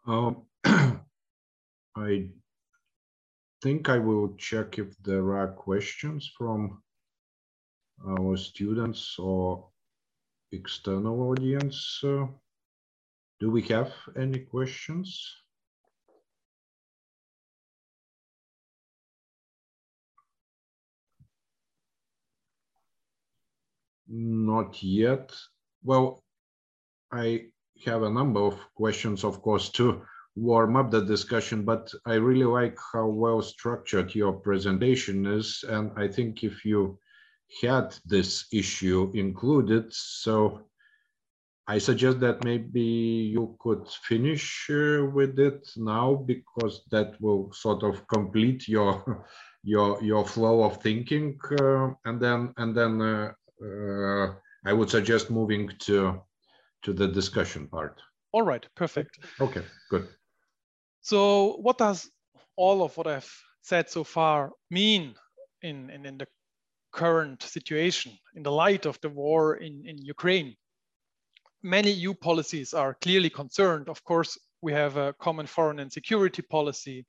Um, 0.08 0.44
I 1.96 2.30
think 3.62 3.90
I 3.90 3.98
will 3.98 4.36
check 4.38 4.78
if 4.78 4.96
there 5.04 5.36
are 5.38 5.48
questions 5.48 6.32
from 6.38 6.84
our 8.08 8.38
students 8.38 9.16
or 9.18 9.70
external 10.52 11.22
audience. 11.30 12.02
Uh, 12.04 12.28
do 13.40 13.52
we 13.52 13.62
have 13.64 13.92
any 14.18 14.40
questions? 14.40 15.42
Not 24.08 24.82
yet. 24.82 25.36
Well, 25.84 26.24
I 27.12 27.48
have 27.86 28.04
a 28.04 28.10
number 28.10 28.40
of 28.40 28.60
questions, 28.76 29.24
of 29.24 29.42
course, 29.42 29.70
to 29.72 30.06
warm 30.36 30.76
up 30.76 30.92
the 30.92 31.02
discussion, 31.02 31.64
but 31.64 31.92
I 32.06 32.16
really 32.16 32.46
like 32.46 32.78
how 32.94 33.08
well 33.08 33.42
structured 33.42 34.14
your 34.14 34.34
presentation 34.34 35.26
is. 35.26 35.64
And 35.68 35.92
I 35.98 36.08
think 36.08 36.44
if 36.44 36.64
you 36.66 37.00
had 37.62 37.96
this 38.06 38.46
issue 38.52 39.12
included, 39.14 39.94
so 39.94 40.66
I 41.68 41.80
suggest 41.80 42.20
that 42.20 42.44
maybe 42.44 42.82
you 42.82 43.58
could 43.60 43.88
finish 43.90 44.70
uh, 44.70 45.06
with 45.06 45.40
it 45.40 45.68
now 45.76 46.14
because 46.16 46.84
that 46.92 47.20
will 47.20 47.52
sort 47.54 47.84
of 47.84 48.08
complete 48.08 48.68
your 48.68 49.26
your 49.64 50.02
your 50.04 50.26
flow 50.26 50.64
of 50.64 50.82
thinking, 50.82 51.40
uh, 51.60 51.90
and 52.06 52.22
then 52.22 52.54
and 52.58 52.76
then 52.78 53.02
uh, 53.02 53.34
uh, 53.64 54.36
I 54.64 54.74
would 54.74 54.90
suggest 54.90 55.32
moving 55.32 55.72
to 55.88 56.22
to 56.84 56.94
the 56.94 57.08
discussion 57.08 57.68
part. 57.68 58.00
All 58.32 58.44
right, 58.44 58.66
perfect. 58.76 59.18
Okay, 59.42 59.64
good. 59.90 60.08
So 61.02 61.58
what 61.62 61.78
does 61.78 62.10
all 62.56 62.84
of 62.84 62.96
what 62.98 63.08
I've 63.08 63.32
said 63.62 63.90
so 63.90 64.04
far 64.04 64.52
mean 64.70 65.16
in, 65.62 65.90
in, 65.90 66.06
in 66.06 66.18
the 66.18 66.28
current 66.96 67.44
situation 67.44 68.18
in 68.36 68.44
the 68.44 68.52
light 68.64 68.86
of 68.86 69.00
the 69.02 69.10
war 69.10 69.56
in, 69.58 69.74
in 69.86 69.98
Ukraine? 70.16 70.56
Many 71.62 71.92
EU 71.92 72.14
policies 72.14 72.74
are 72.74 72.98
clearly 73.06 73.30
concerned. 73.30 73.90
Of 73.90 74.04
course, 74.04 74.38
we 74.62 74.72
have 74.74 74.98
a 74.98 75.14
common 75.26 75.48
foreign 75.48 75.80
and 75.80 75.92
security 75.92 76.42
policy 76.42 77.06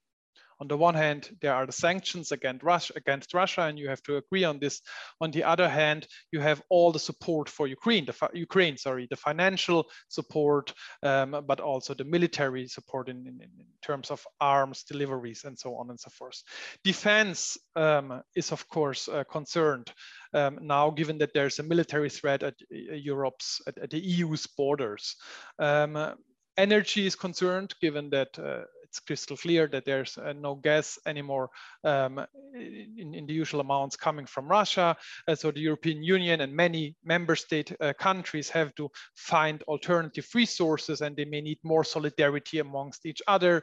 on 0.61 0.69
the 0.69 0.77
one 0.77 0.95
hand, 0.95 1.29
there 1.43 1.55
are 1.55 1.67
the 1.67 1.73
sanctions 1.73 2.33
against 2.33 2.63
Russia, 2.63 2.93
against 2.97 3.35
Russia, 3.35 3.63
and 3.63 3.79
you 3.79 3.89
have 3.89 4.03
to 4.05 4.17
agree 4.17 4.45
on 4.45 4.59
this. 4.59 4.81
On 5.21 5.31
the 5.31 5.45
other 5.45 5.69
hand, 5.69 6.07
you 6.33 6.41
have 6.41 6.63
all 6.71 6.93
the 6.93 6.99
support 6.99 7.49
for 7.49 7.67
Ukraine, 7.67 8.07
the 8.07 8.31
Ukraine, 8.33 8.79
sorry, 8.79 9.07
the 9.11 9.17
financial 9.17 9.87
support, 10.09 10.73
um, 11.03 11.45
but 11.47 11.61
also 11.61 11.93
the 11.93 12.05
military 12.05 12.67
support 12.69 13.09
in, 13.09 13.19
in, 13.27 13.41
in, 13.43 13.51
terms 13.83 14.11
of 14.11 14.27
arms 14.41 14.83
deliveries 14.83 15.45
and 15.45 15.57
so 15.57 15.77
on 15.77 15.91
and 15.91 16.01
so 16.01 16.11
forth. 16.11 16.43
Defense 16.83 17.57
um, 17.77 18.23
is, 18.35 18.51
of 18.51 18.67
course, 18.69 19.09
uh, 19.09 19.23
concerned 19.25 19.93
um, 20.35 20.59
now, 20.63 20.91
given 20.91 21.19
that 21.19 21.33
there's 21.35 21.59
a 21.59 21.63
military 21.63 22.11
threat 22.11 22.43
at 22.43 22.55
uh, 22.73 22.95
Europe's, 22.95 23.61
at, 23.67 23.79
at, 23.79 23.91
the 23.91 23.99
EU's 23.99 24.47
borders. 24.47 25.17
Um, 25.59 26.15
energy 26.57 27.07
is 27.07 27.15
concerned, 27.15 27.75
given 27.81 28.11
that 28.11 28.39
uh, 28.39 28.63
it's 28.97 29.05
crystal 29.05 29.37
clear 29.37 29.67
that 29.67 29.85
there's 29.85 30.17
uh, 30.17 30.33
no 30.33 30.55
gas 30.55 30.99
anymore 31.07 31.51
um, 31.85 32.25
in, 32.55 33.15
in, 33.15 33.27
the 33.27 33.35
usual 33.35 33.61
amounts 33.61 33.97
coming 33.97 34.25
from 34.27 34.49
Russia. 34.49 34.97
Uh, 35.29 35.35
so 35.35 35.51
the 35.51 35.61
European 35.61 36.03
Union 36.03 36.41
and 36.41 36.55
many 36.55 36.97
member 37.05 37.37
state 37.37 37.73
uh, 37.81 37.93
countries 37.99 38.49
have 38.49 38.75
to 38.77 38.89
find 39.15 39.63
alternative 39.65 40.27
resources 40.35 41.03
and 41.03 41.15
they 41.17 41.27
may 41.27 41.43
need 41.43 41.59
more 41.63 41.85
solidarity 41.85 42.59
amongst 42.59 43.05
each 43.05 43.21
other. 43.27 43.63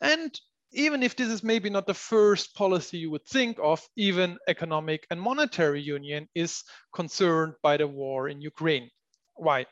And 0.00 0.38
even 0.72 1.02
if 1.02 1.14
this 1.14 1.28
is 1.28 1.42
maybe 1.42 1.68
not 1.68 1.86
the 1.86 1.94
first 1.94 2.54
policy 2.54 2.96
you 2.96 3.10
would 3.10 3.26
think 3.26 3.58
of, 3.62 3.86
even 3.96 4.38
economic 4.48 5.06
and 5.10 5.20
monetary 5.20 5.82
union 5.82 6.26
is 6.34 6.62
concerned 6.94 7.52
by 7.62 7.76
the 7.76 7.86
war 7.86 8.28
in 8.28 8.40
Ukraine. 8.40 8.88
Why? 9.34 9.66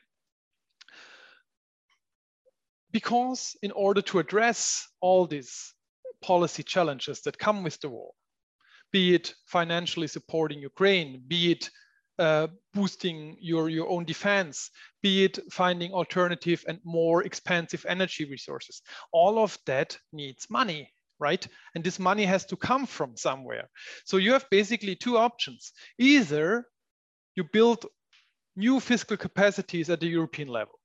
Because 2.90 3.56
in 3.62 3.70
order 3.72 4.02
to 4.02 4.18
address 4.18 4.88
all 5.00 5.26
these 5.26 5.74
policy 6.22 6.62
challenges 6.62 7.20
that 7.22 7.38
come 7.38 7.62
with 7.62 7.78
the 7.80 7.88
war, 7.88 8.12
be 8.92 9.14
it 9.14 9.34
financially 9.46 10.06
supporting 10.06 10.60
Ukraine, 10.60 11.22
be 11.26 11.52
it 11.52 11.70
uh, 12.18 12.48
boosting 12.74 13.36
your, 13.40 13.68
your 13.68 13.88
own 13.88 14.04
defense, 14.04 14.70
be 15.02 15.24
it 15.24 15.38
finding 15.52 15.92
alternative 15.92 16.64
and 16.66 16.80
more 16.84 17.22
expensive 17.22 17.84
energy 17.88 18.24
resources. 18.24 18.82
All 19.12 19.38
of 19.38 19.56
that 19.66 19.96
needs 20.12 20.48
money, 20.50 20.90
right? 21.20 21.46
And 21.74 21.84
this 21.84 21.98
money 21.98 22.24
has 22.24 22.44
to 22.46 22.56
come 22.56 22.86
from 22.86 23.16
somewhere. 23.16 23.68
So 24.04 24.16
you 24.16 24.32
have 24.32 24.50
basically 24.50 24.96
two 24.96 25.16
options. 25.16 25.72
Either 25.98 26.66
you 27.36 27.44
build 27.52 27.86
new 28.56 28.80
fiscal 28.80 29.16
capacities 29.16 29.88
at 29.88 30.00
the 30.00 30.08
European 30.08 30.48
level, 30.48 30.77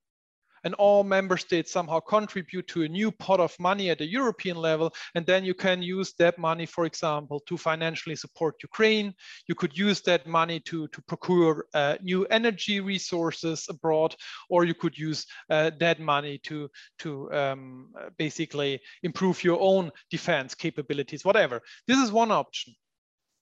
and 0.64 0.74
all 0.76 1.04
member 1.04 1.38
states 1.38 1.72
somehow 1.72 2.00
contribute 2.00 2.68
to 2.68 2.84
a 2.84 2.88
new 2.88 3.12
pot 3.12 3.40
of 3.40 3.56
money 3.60 3.90
at 3.90 3.98
the 3.98 4.06
European 4.06 4.58
level. 4.58 4.94
And 5.16 5.26
then 5.26 5.44
you 5.44 5.54
can 5.54 5.82
use 5.82 6.14
that 6.20 6.38
money, 6.38 6.66
for 6.66 6.86
example, 6.86 7.40
to 7.48 7.58
financially 7.58 8.16
support 8.16 8.56
Ukraine. 8.64 9.14
You 9.48 9.56
could 9.56 9.78
use 9.78 10.02
that 10.02 10.28
money 10.28 10.60
to, 10.62 10.88
to 10.88 11.02
procure 11.04 11.66
uh, 11.74 11.96
new 12.02 12.26
energy 12.26 12.80
resources 12.80 13.68
abroad, 13.70 14.16
or 14.50 14.66
you 14.66 14.74
could 14.74 14.98
use 14.98 15.26
uh, 15.50 15.72
that 15.80 16.00
money 16.00 16.38
to, 16.40 16.70
to 17.00 17.32
um, 17.34 17.94
basically 18.18 18.82
improve 19.04 19.44
your 19.44 19.60
own 19.60 19.92
defense 20.10 20.56
capabilities, 20.56 21.26
whatever. 21.26 21.62
This 21.88 22.00
is 22.00 22.12
one 22.12 22.32
option. 22.32 22.76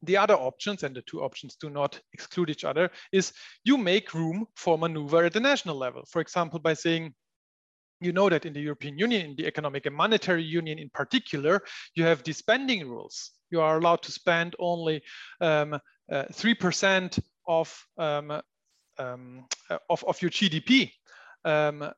The 0.04 0.18
other 0.18 0.36
options, 0.36 0.84
and 0.84 0.96
the 0.96 1.04
two 1.04 1.22
options 1.22 1.56
do 1.56 1.70
not 1.70 2.00
exclude 2.14 2.50
each 2.50 2.64
other, 2.64 2.90
is 3.12 3.34
you 3.64 3.78
make 3.78 4.14
room 4.14 4.48
for 4.56 4.78
maneuver 4.78 5.26
at 5.26 5.34
the 5.34 5.40
national 5.40 5.76
level. 5.76 6.04
For 6.10 6.22
example, 6.22 6.60
by 6.60 6.74
saying, 6.74 7.14
you 8.02 8.12
know 8.12 8.30
that 8.30 8.46
in 8.46 8.54
the 8.54 8.60
European 8.60 8.98
Union, 8.98 9.22
in 9.22 9.36
the 9.36 9.46
Economic 9.46 9.86
and 9.86 9.96
Monetary 9.96 10.44
Union 10.44 10.80
in 10.80 10.90
particular, 10.90 11.62
you 11.94 12.04
have 12.04 12.24
the 12.24 12.34
spending 12.34 12.90
rules. 12.90 13.32
You 13.52 13.62
are 13.62 13.78
allowed 13.78 14.02
to 14.04 14.12
spend 14.12 14.56
only 14.58 15.04
3% 15.42 15.64
um, 15.64 15.80
uh, 16.12 17.22
of, 17.48 17.86
um, 17.98 18.42
um, 18.98 19.46
of, 19.90 20.04
of, 20.04 20.22
your 20.22 20.32
GDP. 20.32 20.92
Um, 21.46 21.92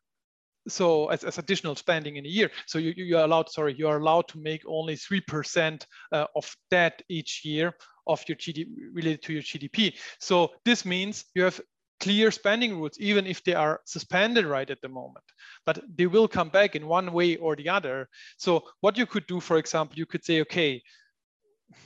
so 0.68 1.08
as, 1.08 1.24
as, 1.24 1.38
additional 1.38 1.76
spending 1.76 2.16
in 2.16 2.26
a 2.26 2.30
year. 2.30 2.50
So 2.68 2.78
you, 2.78 2.94
you 2.96 3.18
are 3.18 3.26
allowed, 3.26 3.50
sorry, 3.50 3.76
you 3.78 3.88
are 3.88 3.98
allowed 3.98 4.28
to 4.30 4.40
make 4.40 4.64
only 4.68 4.96
3% 4.96 5.86
uh, 6.12 6.26
of 6.36 6.56
that 6.72 7.02
each 7.10 7.42
year 7.44 7.74
of 8.08 8.24
your 8.28 8.38
GDP 8.38 8.68
related 8.94 9.22
to 9.24 9.34
your 9.34 9.42
GDP. 9.42 9.94
So 10.20 10.52
this 10.66 10.86
means 10.86 11.26
you 11.36 11.44
have 11.44 11.60
clear 12.00 12.32
spending 12.32 12.78
rules, 12.78 12.98
even 13.00 13.26
if 13.26 13.44
they 13.44 13.54
are 13.54 13.80
suspended 13.86 14.46
right 14.46 14.70
at 14.70 14.82
the 14.82 14.90
moment, 14.90 15.24
but 15.66 15.80
they 15.96 16.06
will 16.06 16.28
come 16.28 16.50
back 16.50 16.76
in 16.76 16.88
one 16.88 17.14
way 17.14 17.38
or 17.38 17.56
the 17.56 17.70
other. 17.70 18.10
So 18.38 18.64
what 18.82 18.98
you 18.98 19.06
could 19.06 19.26
do, 19.28 19.40
for 19.40 19.58
example, 19.58 19.98
you 19.98 20.06
could 20.06 20.26
say, 20.26 20.42
okay, 20.42 20.82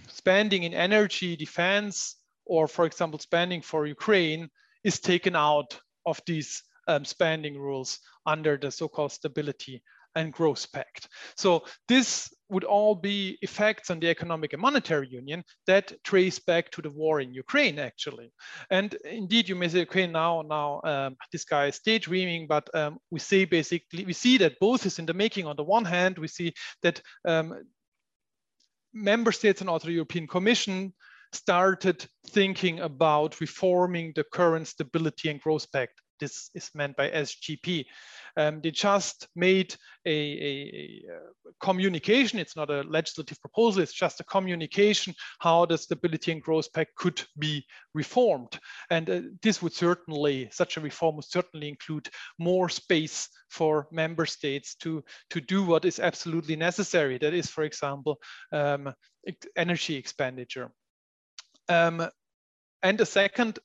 spending 0.07 0.63
in 0.63 0.73
energy, 0.73 1.35
defense, 1.35 2.15
or 2.45 2.67
for 2.67 2.85
example, 2.85 3.19
spending 3.19 3.61
for 3.61 3.85
Ukraine 3.85 4.49
is 4.83 4.99
taken 4.99 5.35
out 5.35 5.79
of 6.05 6.19
these 6.25 6.63
um, 6.87 7.05
spending 7.05 7.57
rules 7.57 7.99
under 8.25 8.57
the 8.57 8.71
so-called 8.71 9.11
stability 9.11 9.81
and 10.17 10.33
growth 10.33 10.71
pact. 10.71 11.07
So 11.35 11.63
this 11.87 12.33
would 12.49 12.63
all 12.63 12.95
be 12.95 13.37
effects 13.41 13.91
on 13.91 13.99
the 13.99 14.09
economic 14.09 14.53
and 14.53 14.61
monetary 14.61 15.07
union 15.09 15.43
that 15.67 15.93
trace 16.03 16.39
back 16.39 16.71
to 16.71 16.81
the 16.81 16.89
war 16.89 17.21
in 17.21 17.33
Ukraine, 17.33 17.77
actually. 17.77 18.31
And 18.71 18.93
indeed, 19.05 19.47
you 19.47 19.55
may 19.55 19.67
say, 19.67 19.81
okay, 19.81 20.07
now, 20.07 20.41
now 20.41 20.81
um, 20.83 21.17
this 21.31 21.45
guy 21.45 21.67
is 21.67 21.79
daydreaming, 21.79 22.47
but 22.47 22.73
um, 22.73 22.97
we 23.11 23.19
see 23.19 23.45
basically, 23.45 24.05
we 24.05 24.13
see 24.13 24.37
that 24.39 24.59
both 24.59 24.85
is 24.85 24.97
in 24.97 25.05
the 25.05 25.13
making. 25.13 25.45
On 25.45 25.55
the 25.55 25.63
one 25.63 25.85
hand, 25.85 26.17
we 26.17 26.27
see 26.27 26.53
that 26.81 27.01
um, 27.25 27.63
member 28.93 29.31
states 29.31 29.61
and 29.61 29.69
also 29.69 29.87
the 29.87 29.93
European 29.93 30.25
Commission 30.25 30.93
started 31.33 32.07
thinking 32.29 32.79
about 32.79 33.39
reforming 33.41 34.13
the 34.15 34.23
current 34.31 34.67
stability 34.67 35.29
and 35.29 35.41
growth 35.41 35.69
pact 35.71 36.01
this 36.19 36.49
is 36.53 36.69
meant 36.73 36.95
by 36.95 37.09
SGP. 37.09 37.85
Um, 38.35 38.61
they 38.61 38.71
just 38.71 39.27
made 39.35 39.75
a, 40.05 40.11
a, 40.11 41.03
a, 41.11 41.51
communication. 41.59 42.39
It's 42.39 42.55
not 42.55 42.69
a 42.69 42.81
legislative 42.81 43.41
proposal. 43.41 43.81
It's 43.81 43.93
just 43.93 44.19
a 44.19 44.23
communication 44.23 45.13
how 45.39 45.65
the 45.65 45.77
Stability 45.77 46.31
and 46.31 46.41
Growth 46.41 46.71
Pact 46.71 46.95
could 46.95 47.21
be 47.39 47.65
reformed. 47.93 48.59
And 48.91 49.09
uh, 49.09 49.21
this 49.41 49.61
would 49.61 49.73
certainly, 49.73 50.49
such 50.51 50.77
a 50.77 50.81
reform 50.81 51.15
would 51.15 51.25
certainly 51.25 51.69
include 51.69 52.09
more 52.37 52.69
space 52.69 53.29
for 53.49 53.87
member 53.91 54.25
states 54.25 54.75
to, 54.75 55.03
to 55.31 55.41
do 55.41 55.63
what 55.63 55.85
is 55.85 55.99
absolutely 55.99 56.55
necessary. 56.55 57.17
That 57.17 57.33
is, 57.33 57.49
for 57.49 57.63
example, 57.63 58.17
um, 58.51 58.93
energy 59.55 59.95
expenditure. 59.95 60.71
Um, 61.69 62.07
and 62.83 62.97
the 62.97 63.05
second 63.05 63.59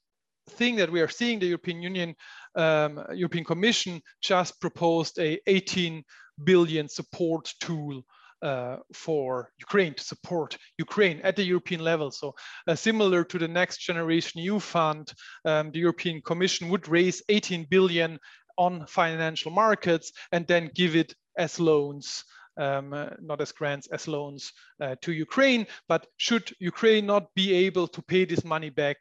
thing 0.50 0.76
that 0.76 0.90
we 0.90 1.00
are 1.00 1.09
seeing, 1.09 1.38
the 1.38 1.46
European 1.46 1.82
Union, 1.82 2.14
um, 2.55 3.05
European 3.12 3.44
Commission 3.44 4.00
just 4.20 4.61
proposed 4.61 5.18
a 5.18 5.38
18 5.46 6.03
billion 6.44 6.88
support 6.88 7.53
tool 7.61 8.03
uh, 8.42 8.76
for 8.92 9.50
Ukraine 9.59 9.94
to 9.94 10.03
support 10.03 10.59
Ukraine 10.78 11.20
at 11.22 11.36
the 11.36 11.44
European 11.44 11.80
level. 11.80 12.11
So 12.11 12.34
uh, 12.66 12.74
similar 12.74 13.22
to 13.24 13.38
the 13.38 13.48
Next 13.48 13.78
Generation 13.78 14.40
EU 14.40 14.59
fund, 14.59 15.12
um, 15.44 15.70
the 15.70 15.78
European 15.78 16.20
Commission 16.22 16.68
would 16.68 16.88
raise 16.88 17.22
18 17.28 17.66
billion 17.70 18.18
on 18.59 18.86
financial 18.86 19.53
markets 19.53 20.12
and 20.32 20.46
then 20.46 20.70
give 20.74 20.96
it 20.96 21.14
as 21.38 21.61
loans 21.61 22.24
um, 22.59 22.92
uh, 22.92 23.11
not 23.20 23.40
as 23.40 23.53
grants, 23.53 23.86
as 23.88 24.07
loans 24.07 24.53
uh, 24.80 24.94
to 25.00 25.12
Ukraine. 25.12 25.66
But 25.88 26.07
should 26.18 26.53
Ukraine 26.59 27.07
not 27.07 27.34
be 27.34 27.55
able 27.66 27.88
to 27.88 28.03
pay 28.03 28.24
this 28.24 28.44
money 28.44 28.70
back 28.70 28.98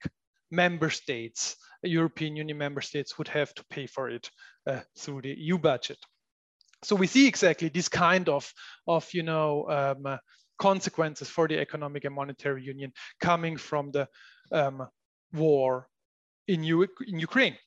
member 0.52 0.90
states, 0.90 1.56
European 1.84 2.36
Union 2.36 2.58
member 2.58 2.82
states 2.82 3.18
would 3.18 3.30
have 3.30 3.54
to 3.56 3.64
pay 3.70 3.88
for 3.88 4.10
it 4.10 4.30
uh, 4.68 4.82
through 4.98 5.22
the 5.22 5.34
EU 5.34 5.58
budget. 5.58 5.98
So 6.84 6.96
we 6.96 7.08
see 7.08 7.28
exactly 7.28 7.70
this 7.70 7.90
kind 7.90 8.28
of, 8.30 8.52
of 8.88 9.08
you 9.14 9.24
know, 9.24 9.70
um, 9.70 10.06
uh, 10.06 10.18
consequences 10.60 11.30
for 11.30 11.48
the 11.48 11.60
economic 11.60 12.06
and 12.06 12.14
monetary 12.14 12.64
union 12.64 12.92
coming 13.20 13.58
from 13.58 13.92
the 13.92 14.08
um, 14.52 14.88
war 15.34 15.88
in, 16.48 16.64
U 16.64 16.88
in 17.08 17.20
Ukraine. 17.20 17.58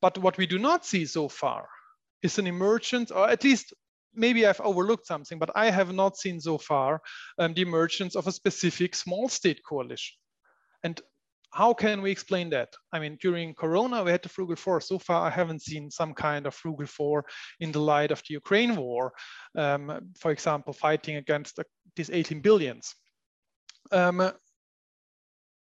But 0.00 0.18
what 0.18 0.36
we 0.38 0.46
do 0.46 0.58
not 0.58 0.84
see 0.84 1.06
so 1.06 1.28
far 1.28 1.68
is 2.22 2.38
an 2.38 2.46
emergence, 2.46 3.10
or 3.10 3.28
at 3.28 3.44
least 3.44 3.74
maybe 4.14 4.46
I've 4.46 4.60
overlooked 4.60 5.06
something, 5.06 5.38
but 5.38 5.50
I 5.54 5.70
have 5.70 5.92
not 5.92 6.16
seen 6.16 6.40
so 6.40 6.58
far 6.58 7.00
um, 7.38 7.54
the 7.54 7.62
emergence 7.62 8.14
of 8.14 8.26
a 8.26 8.32
specific 8.32 8.94
small 8.94 9.28
state 9.28 9.60
coalition. 9.66 10.16
And 10.82 11.00
how 11.54 11.72
can 11.72 12.02
we 12.02 12.10
explain 12.10 12.50
that? 12.50 12.70
I 12.92 12.98
mean, 12.98 13.16
during 13.20 13.54
Corona, 13.54 14.02
we 14.02 14.10
had 14.10 14.22
the 14.22 14.28
Frugal 14.28 14.56
Four. 14.56 14.80
So 14.80 14.98
far, 14.98 15.26
I 15.26 15.30
haven't 15.30 15.62
seen 15.62 15.90
some 15.90 16.12
kind 16.12 16.46
of 16.46 16.54
Frugal 16.54 16.86
Four 16.86 17.24
in 17.60 17.70
the 17.70 17.80
light 17.80 18.10
of 18.10 18.22
the 18.28 18.34
Ukraine 18.34 18.74
war, 18.74 19.12
um, 19.56 20.12
for 20.18 20.32
example, 20.32 20.72
fighting 20.72 21.16
against 21.16 21.56
the, 21.56 21.64
these 21.94 22.10
18 22.10 22.40
billions. 22.40 22.94
Um, 23.92 24.32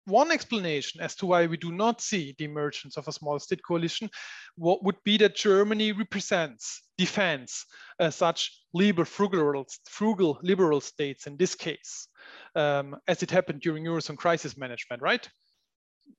one 0.06 0.30
explanation 0.30 1.00
as 1.00 1.14
to 1.16 1.26
why 1.26 1.46
we 1.46 1.56
do 1.56 1.72
not 1.72 2.00
see 2.00 2.34
the 2.38 2.44
emergence 2.44 2.96
of 2.96 3.08
a 3.08 3.12
small 3.12 3.38
state 3.38 3.62
coalition 3.66 4.08
what 4.56 4.84
would 4.84 4.96
be 5.04 5.16
that 5.18 5.34
Germany 5.34 5.92
represents, 5.92 6.82
defends 6.96 7.66
uh, 7.98 8.10
such 8.10 8.58
liberal, 8.72 9.06
frugal, 9.06 9.66
frugal 9.88 10.38
liberal 10.42 10.80
states 10.80 11.26
in 11.26 11.36
this 11.36 11.54
case, 11.54 12.08
um, 12.54 12.96
as 13.08 13.22
it 13.22 13.30
happened 13.30 13.60
during 13.60 13.84
Eurozone 13.84 14.16
crisis 14.16 14.56
management, 14.56 15.02
right? 15.02 15.28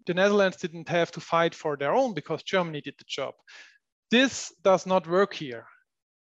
The 0.06 0.14
Netherlands 0.14 0.58
didn't 0.58 0.90
have 0.90 1.12
to 1.12 1.20
fight 1.20 1.56
for 1.56 1.78
their 1.78 1.94
own 1.94 2.14
because 2.14 2.44
Germany 2.44 2.82
did 2.82 2.96
the 2.98 3.06
job. 3.08 3.34
This 4.12 4.54
does 4.64 4.86
not 4.86 5.08
work 5.08 5.34
here 5.34 5.66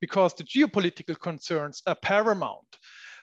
because 0.02 0.34
the 0.34 0.44
geopolitical 0.44 1.20
concerns 1.20 1.82
are 1.88 1.96
paramount. 1.96 2.68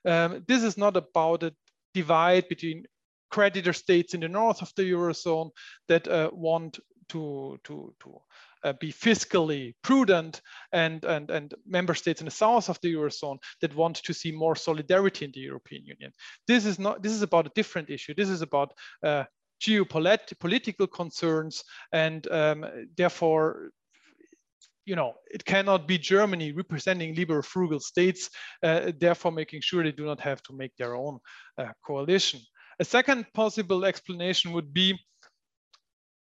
Um, 0.04 0.44
this 0.46 0.62
is 0.62 0.76
not 0.76 0.96
about 0.96 1.42
a 1.42 1.54
divide 1.94 2.48
between 2.48 2.84
creditor 3.30 3.72
states 3.72 4.14
in 4.14 4.20
the 4.20 4.28
north 4.28 4.62
of 4.62 4.72
the 4.76 4.82
Eurozone 4.82 5.50
that 5.88 6.06
uh, 6.08 6.30
want 6.32 6.78
to, 7.08 7.58
to, 7.64 7.94
to 8.02 8.20
uh, 8.64 8.72
be 8.80 8.92
fiscally 8.92 9.74
prudent 9.82 10.40
and, 10.72 11.04
and, 11.04 11.30
and 11.30 11.54
member 11.66 11.94
states 11.94 12.20
in 12.20 12.24
the 12.24 12.30
south 12.30 12.68
of 12.68 12.78
the 12.82 12.92
Eurozone 12.92 13.38
that 13.60 13.74
want 13.74 13.96
to 13.96 14.12
see 14.12 14.32
more 14.32 14.56
solidarity 14.56 15.24
in 15.24 15.30
the 15.32 15.40
European 15.40 15.84
Union. 15.84 16.12
This 16.48 16.66
is 16.66 16.78
not, 16.78 17.02
this 17.02 17.12
is 17.12 17.22
about 17.22 17.46
a 17.46 17.52
different 17.54 17.90
issue. 17.90 18.14
This 18.14 18.28
is 18.28 18.42
about 18.42 18.72
uh, 19.04 19.24
geopolitical 19.60 20.90
concerns 20.90 21.62
and 21.92 22.26
um, 22.30 22.64
therefore 22.96 23.70
you 24.86 24.94
know, 24.94 25.14
it 25.32 25.44
cannot 25.44 25.88
be 25.88 25.98
Germany 25.98 26.52
representing 26.52 27.14
liberal 27.14 27.42
frugal 27.42 27.80
states, 27.80 28.30
uh, 28.62 28.92
therefore 28.98 29.32
making 29.32 29.60
sure 29.60 29.82
they 29.82 29.90
do 29.90 30.06
not 30.06 30.20
have 30.20 30.40
to 30.44 30.52
make 30.52 30.74
their 30.76 30.94
own 30.94 31.18
uh, 31.58 31.66
coalition. 31.84 32.40
A 32.78 32.84
second 32.84 33.26
possible 33.34 33.84
explanation 33.84 34.52
would 34.52 34.72
be 34.72 34.96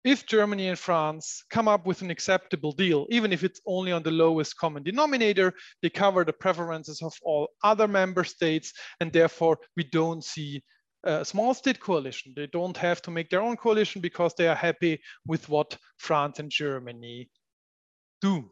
if 0.05 0.27
Germany 0.27 0.69
and 0.69 0.79
France 0.79 1.45
come 1.51 1.69
up 1.69 1.87
with 1.87 2.03
an 2.03 2.11
acceptable 2.11 2.73
deal, 2.73 3.07
even 3.11 3.33
if 3.33 3.45
it's 3.45 3.61
only 3.67 3.93
on 3.93 4.03
the 4.03 4.11
lowest 4.11 4.57
common 4.57 4.83
denominator, 4.83 5.53
they 5.81 5.91
cover 5.91 6.25
the 6.25 6.33
preferences 6.33 7.03
of 7.03 7.13
all 7.23 7.49
other 7.63 7.87
member 7.87 8.25
states, 8.25 8.73
and 9.01 9.13
therefore 9.13 9.59
we 9.77 9.85
don't 9.85 10.25
see 10.25 10.63
a 11.05 11.25
small 11.25 11.55
state 11.55 11.81
coalition. 11.81 12.33
They 12.37 12.47
don't 12.47 12.77
have 12.77 13.03
to 13.03 13.11
make 13.11 13.31
their 13.31 13.43
own 13.43 13.57
coalition 13.57 14.01
because 14.01 14.35
they 14.35 14.49
are 14.49 14.55
happy 14.55 15.01
with 15.27 15.49
what 15.49 15.77
France 15.99 16.39
and 16.39 16.51
Germany 16.51 17.29
do. 18.21 18.51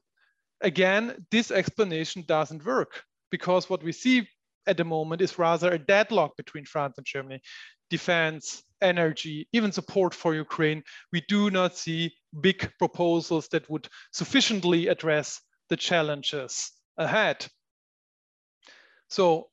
Again, 0.60 1.26
this 1.30 1.50
explanation 1.50 2.24
doesn't 2.26 2.64
work 2.64 3.04
because 3.30 3.70
what 3.70 3.82
we 3.82 3.92
see 3.92 4.28
at 4.66 4.76
the 4.76 4.84
moment 4.84 5.22
is 5.22 5.38
rather 5.38 5.72
a 5.72 5.78
deadlock 5.78 6.36
between 6.36 6.64
France 6.64 6.98
and 6.98 7.06
Germany 7.06 7.40
defense, 7.90 8.62
energy, 8.80 9.48
even 9.52 9.72
support 9.72 10.14
for 10.14 10.34
Ukraine, 10.34 10.82
we 11.12 11.22
do 11.28 11.50
not 11.50 11.76
see 11.76 12.14
big 12.40 12.70
proposals 12.78 13.48
that 13.48 13.68
would 13.68 13.88
sufficiently 14.12 14.86
address 14.86 15.40
the 15.68 15.76
challenges 15.76 16.72
ahead. 16.96 17.46
So 19.08 19.48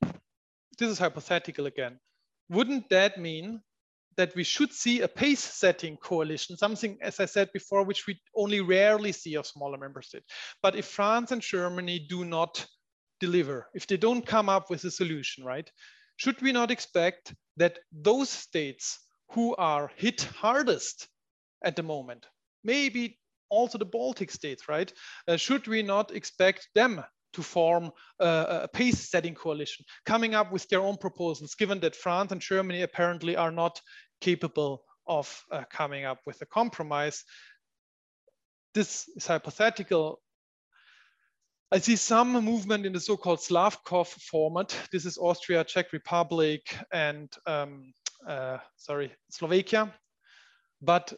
this 0.78 0.88
is 0.88 0.98
hypothetical 0.98 1.66
again. 1.66 1.98
Wouldn't 2.48 2.88
that 2.90 3.18
mean 3.18 3.62
that 4.18 4.34
we 4.34 4.42
should 4.42 4.72
see 4.72 5.00
a 5.00 5.08
pace 5.08 5.42
setting 5.42 5.96
coalition, 5.96 6.56
something, 6.56 6.98
as 7.00 7.20
I 7.20 7.26
said 7.26 7.50
before, 7.52 7.84
which 7.84 8.06
we 8.06 8.20
only 8.34 8.60
rarely 8.60 9.12
see 9.12 9.36
of 9.36 9.46
smaller 9.46 9.78
member 9.78 10.02
states. 10.02 10.26
But 10.60 10.74
if 10.74 10.86
France 10.86 11.30
and 11.30 11.40
Germany 11.40 12.00
do 12.08 12.24
not 12.24 12.66
deliver, 13.20 13.68
if 13.74 13.86
they 13.86 13.96
don't 13.96 14.26
come 14.26 14.48
up 14.48 14.70
with 14.70 14.84
a 14.84 14.90
solution, 14.90 15.44
right, 15.44 15.70
should 16.16 16.42
we 16.42 16.50
not 16.50 16.72
expect 16.72 17.32
that 17.58 17.78
those 17.92 18.28
states 18.28 18.98
who 19.30 19.54
are 19.54 19.92
hit 19.94 20.22
hardest 20.22 21.08
at 21.64 21.76
the 21.76 21.82
moment, 21.84 22.26
maybe 22.64 23.20
also 23.50 23.78
the 23.78 23.84
Baltic 23.84 24.32
states, 24.32 24.68
right? 24.68 24.92
Uh, 25.28 25.36
should 25.36 25.68
we 25.68 25.82
not 25.82 26.10
expect 26.10 26.68
them 26.74 27.04
to 27.32 27.42
form 27.42 27.90
a, 28.20 28.62
a 28.62 28.68
pace 28.68 29.08
setting 29.10 29.34
coalition, 29.34 29.84
coming 30.06 30.34
up 30.34 30.52
with 30.52 30.68
their 30.68 30.80
own 30.80 30.96
proposals, 30.96 31.54
given 31.54 31.80
that 31.80 31.96
France 31.96 32.32
and 32.32 32.40
Germany 32.40 32.82
apparently 32.82 33.36
are 33.36 33.52
not 33.52 33.80
capable 34.20 34.84
of 35.06 35.42
uh, 35.50 35.64
coming 35.70 36.04
up 36.04 36.20
with 36.26 36.40
a 36.42 36.46
compromise? 36.46 37.24
This 38.74 39.08
is 39.16 39.26
hypothetical, 39.26 40.20
I 41.70 41.80
see 41.80 41.96
some 41.96 42.32
movement 42.32 42.86
in 42.86 42.94
the 42.94 43.00
so-called 43.00 43.40
Slavkov 43.40 44.06
format. 44.06 44.74
This 44.90 45.04
is 45.04 45.18
Austria, 45.18 45.64
Czech 45.64 45.92
Republic, 45.92 46.62
and 46.90 47.30
um, 47.46 47.92
uh, 48.26 48.56
sorry, 48.76 49.12
Slovakia. 49.30 49.92
But 50.80 51.12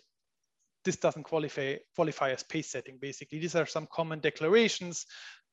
this 0.85 0.97
doesn't 0.97 1.23
qualify, 1.23 1.77
qualify 1.95 2.33
as 2.33 2.43
pace 2.43 2.69
setting, 2.69 2.99
basically. 3.01 3.39
These 3.39 3.55
are 3.55 3.67
some 3.67 3.87
common 3.93 4.19
declarations. 4.19 5.07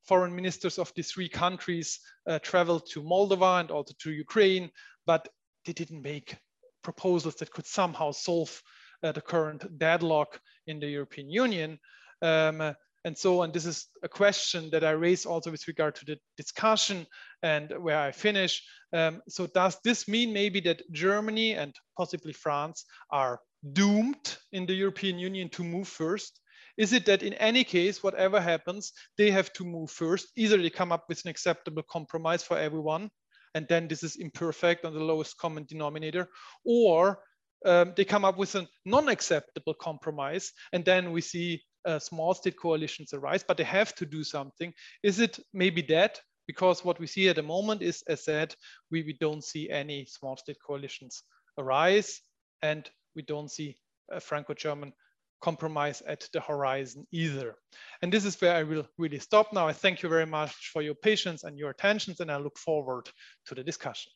Foreign 0.05 0.35
ministers 0.35 0.77
of 0.77 0.91
the 0.95 1.03
three 1.03 1.29
countries 1.29 1.99
uh, 2.27 2.39
traveled 2.39 2.87
to 2.91 3.01
Moldova 3.01 3.59
and 3.59 3.71
also 3.71 3.93
to 3.99 4.11
Ukraine, 4.11 4.69
but 5.05 5.27
they 5.65 5.73
didn't 5.73 6.01
make 6.01 6.37
proposals 6.83 7.35
that 7.35 7.51
could 7.51 7.65
somehow 7.65 8.11
solve 8.11 8.61
uh, 9.03 9.11
the 9.11 9.21
current 9.21 9.77
deadlock 9.77 10.39
in 10.67 10.79
the 10.79 10.87
European 10.87 11.29
Union. 11.29 11.79
Um, 12.21 12.75
and 13.07 13.17
so 13.17 13.41
on. 13.41 13.51
This 13.53 13.65
is 13.65 13.87
a 14.03 14.09
question 14.09 14.69
that 14.71 14.83
I 14.83 14.91
raise 14.91 15.25
also 15.25 15.49
with 15.49 15.67
regard 15.67 15.95
to 15.95 16.05
the 16.05 16.19
discussion 16.35 17.07
and 17.41 17.71
where 17.79 17.97
I 17.97 18.11
finish. 18.11 18.61
Um, 18.91 19.21
so 19.29 19.47
does 19.47 19.77
this 19.83 20.07
mean 20.09 20.33
maybe 20.33 20.59
that 20.61 20.81
Germany 20.91 21.53
and 21.53 21.73
possibly 21.95 22.33
France 22.33 22.85
are 23.09 23.39
doomed 23.73 24.37
in 24.51 24.65
the 24.65 24.73
European 24.73 25.19
Union 25.19 25.47
to 25.49 25.63
move 25.63 25.87
first? 25.87 26.41
Is 26.77 26.93
it 26.93 27.05
that 27.07 27.23
in 27.23 27.33
any 27.35 27.63
case, 27.63 28.03
whatever 28.03 28.39
happens, 28.39 28.93
they 29.17 29.31
have 29.31 29.51
to 29.53 29.65
move 29.65 29.89
first? 29.89 30.27
Either 30.35 30.57
they 30.57 30.69
come 30.69 30.91
up 30.91 31.05
with 31.09 31.23
an 31.25 31.31
acceptable 31.31 31.83
compromise 31.83 32.43
for 32.43 32.57
everyone, 32.57 33.09
and 33.55 33.67
then 33.67 33.87
this 33.87 34.03
is 34.03 34.17
imperfect 34.17 34.85
on 34.85 34.93
the 34.93 34.99
lowest 34.99 35.37
common 35.37 35.65
denominator, 35.65 36.29
or 36.63 37.19
um, 37.65 37.93
they 37.95 38.05
come 38.05 38.23
up 38.23 38.37
with 38.37 38.53
a 38.55 38.67
non-acceptable 38.85 39.73
compromise, 39.73 40.51
and 40.71 40.85
then 40.85 41.11
we 41.11 41.21
see 41.21 41.63
uh, 41.85 41.97
small 41.97 42.33
state 42.33 42.57
coalitions 42.59 43.13
arise, 43.13 43.43
but 43.47 43.57
they 43.57 43.63
have 43.63 43.95
to 43.95 44.05
do 44.05 44.23
something. 44.23 44.73
Is 45.01 45.19
it 45.19 45.39
maybe 45.53 45.81
that? 45.83 46.19
Because 46.45 46.85
what 46.85 46.99
we 46.99 47.07
see 47.07 47.27
at 47.27 47.35
the 47.35 47.43
moment 47.43 47.81
is, 47.81 48.03
as 48.07 48.23
said, 48.23 48.55
we, 48.91 49.01
we 49.03 49.17
don't 49.19 49.43
see 49.43 49.69
any 49.69 50.05
small 50.05 50.37
state 50.37 50.57
coalitions 50.65 51.23
arise, 51.57 52.21
and 52.61 52.89
we 53.15 53.23
don't 53.23 53.49
see 53.49 53.77
a 54.11 54.19
Franco-German 54.19 54.93
compromise 55.41 56.01
at 56.07 56.27
the 56.33 56.41
horizon 56.41 57.05
either. 57.11 57.55
And 58.01 58.11
this 58.11 58.25
is 58.25 58.39
where 58.41 58.55
I 58.55 58.63
will 58.63 58.87
really 58.97 59.19
stop 59.19 59.53
now. 59.53 59.67
I 59.67 59.73
thank 59.73 60.03
you 60.03 60.09
very 60.09 60.25
much 60.25 60.71
for 60.73 60.81
your 60.81 60.95
patience 60.95 61.43
and 61.43 61.57
your 61.57 61.69
attentions, 61.69 62.19
and 62.19 62.31
I 62.31 62.37
look 62.37 62.57
forward 62.57 63.09
to 63.45 63.55
the 63.55 63.63
discussion. 63.63 64.11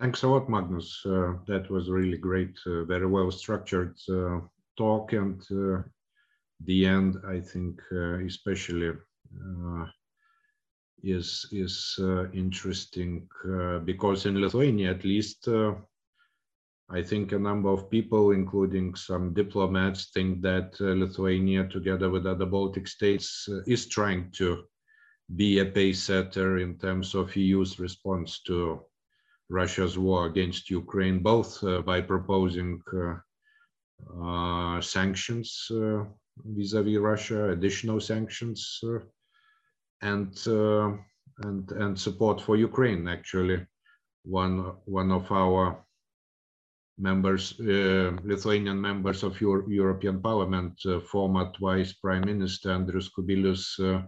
Thanks 0.00 0.22
a 0.22 0.28
lot, 0.28 0.48
Magnus. 0.48 1.00
Uh, 1.06 1.34
that 1.46 1.70
was 1.70 1.88
really 1.88 2.18
great, 2.18 2.58
uh, 2.66 2.84
very 2.84 3.06
well 3.06 3.30
structured 3.30 3.96
uh, 4.10 4.40
talk 4.76 5.12
and 5.12 5.42
uh, 5.50 5.82
the 6.66 6.86
end 6.86 7.16
i 7.28 7.40
think 7.40 7.80
uh, 7.92 8.18
especially 8.24 8.90
uh, 8.90 9.86
is 11.02 11.46
is 11.52 12.00
interesting 12.32 13.28
because 13.84 14.24
in 14.26 14.40
lithuania 14.40 14.90
at 14.90 15.04
least 15.04 15.48
I 16.90 17.02
think 17.02 17.32
a 17.32 17.38
number 17.38 17.70
of 17.70 17.90
people, 17.90 18.32
including 18.32 18.94
some 18.94 19.32
diplomats, 19.32 20.10
think 20.10 20.42
that 20.42 20.76
uh, 20.80 20.94
Lithuania, 20.94 21.66
together 21.68 22.10
with 22.10 22.26
other 22.26 22.46
Baltic 22.46 22.86
states, 22.86 23.48
uh, 23.50 23.62
is 23.66 23.88
trying 23.88 24.30
to 24.32 24.64
be 25.36 25.58
a 25.58 25.64
pace 25.64 26.02
setter 26.02 26.58
in 26.58 26.76
terms 26.78 27.14
of 27.14 27.34
EU's 27.34 27.78
response 27.80 28.42
to 28.42 28.84
Russia's 29.48 29.98
war 29.98 30.26
against 30.26 30.70
Ukraine, 30.70 31.20
both 31.20 31.62
uh, 31.64 31.80
by 31.80 32.00
proposing 32.02 32.82
uh, 34.20 34.80
sanctions 34.80 35.66
uh, 35.70 36.04
vis-a-vis 36.44 36.98
Russia, 36.98 37.50
additional 37.50 38.00
sanctions, 38.00 38.80
uh, 38.84 38.98
and 40.02 40.36
and 41.38 41.70
and 41.72 41.98
support 41.98 42.40
for 42.40 42.56
Ukraine. 42.56 43.08
Actually, 43.08 43.66
one 44.24 44.76
one 44.84 45.10
of 45.10 45.30
our 45.32 45.84
members, 46.98 47.58
uh, 47.60 48.16
Lithuanian 48.22 48.80
members 48.80 49.22
of 49.22 49.40
your 49.40 49.70
European 49.70 50.20
Parliament, 50.20 50.80
uh, 50.86 51.00
former 51.00 51.50
twice 51.52 51.92
Prime 51.92 52.24
Minister 52.24 52.70
Andrius 52.70 53.10
Kubilius, 53.10 53.78
uh, 53.80 54.02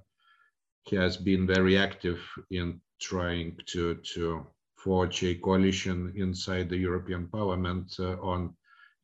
has 0.91 1.16
been 1.16 1.47
very 1.47 1.76
active 1.76 2.20
in 2.51 2.80
trying 3.01 3.59
to 3.66 3.97
to 4.14 4.47
forge 4.76 5.24
a 5.24 5.34
coalition 5.34 6.12
inside 6.16 6.68
the 6.68 6.76
European 6.76 7.26
Parliament 7.28 7.99
on 8.01 8.55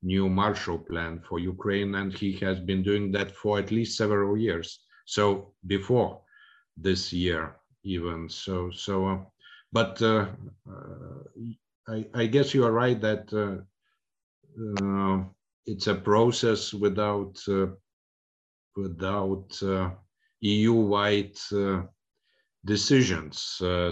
new 0.03 0.29
Marshall 0.29 0.79
Plan 0.79 1.21
for 1.29 1.39
Ukraine, 1.39 1.95
and 1.95 2.13
he 2.13 2.33
has 2.39 2.61
been 2.61 2.83
doing 2.83 3.13
that 3.13 3.35
for 3.37 3.59
at 3.59 3.71
least 3.71 3.97
several 3.97 4.37
years. 4.37 4.81
So 5.07 5.55
before 5.67 6.21
this 6.77 7.13
year, 7.13 7.57
even 7.85 8.29
so. 8.29 8.71
So, 8.71 9.07
uh, 9.09 9.19
but 9.73 10.01
uh, 10.03 10.27
uh, 10.69 11.49
I, 11.89 12.07
I, 12.15 12.27
guess 12.27 12.55
you 12.55 12.65
are 12.65 12.73
right 12.73 13.01
that 13.01 13.33
uh, 13.33 13.39
uh, 13.39 13.63
it's 15.67 15.87
a 15.87 15.95
process 15.95 16.75
without 16.75 17.39
uh, 17.49 17.67
without 18.77 19.51
EU-wide 20.41 21.39
decisions 22.65 23.39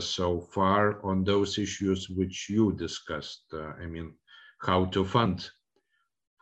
so 0.00 0.40
far 0.54 1.04
on 1.04 1.24
those 1.24 1.58
issues 1.58 2.08
which 2.08 2.48
you 2.48 2.72
discussed. 2.72 3.44
I 3.52 3.86
mean, 3.86 4.14
how 4.60 4.86
to 4.86 5.04
fund 5.04 5.50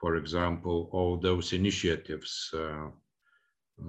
for 0.01 0.17
example, 0.17 0.89
all 0.93 1.17
those 1.17 1.53
initiatives. 1.53 2.51
Uh, 2.55 2.89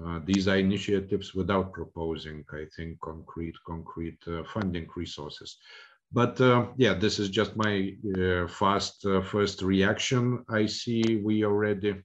uh, 0.05 0.19
these 0.25 0.47
are 0.47 0.57
initiatives 0.57 1.33
without 1.33 1.71
proposing, 1.73 2.43
I 2.51 2.65
think, 2.75 2.99
concrete, 2.99 3.55
concrete 3.65 4.19
uh, 4.27 4.43
funding 4.43 4.87
resources. 4.95 5.57
But 6.11 6.39
yeah, 6.77 6.95
this 6.95 7.19
is 7.19 7.29
just 7.29 7.55
my 7.55 7.93
fast 8.47 9.05
first 9.25 9.61
reaction. 9.61 10.43
I 10.49 10.65
see 10.65 11.21
we 11.23 11.45
already 11.45 12.03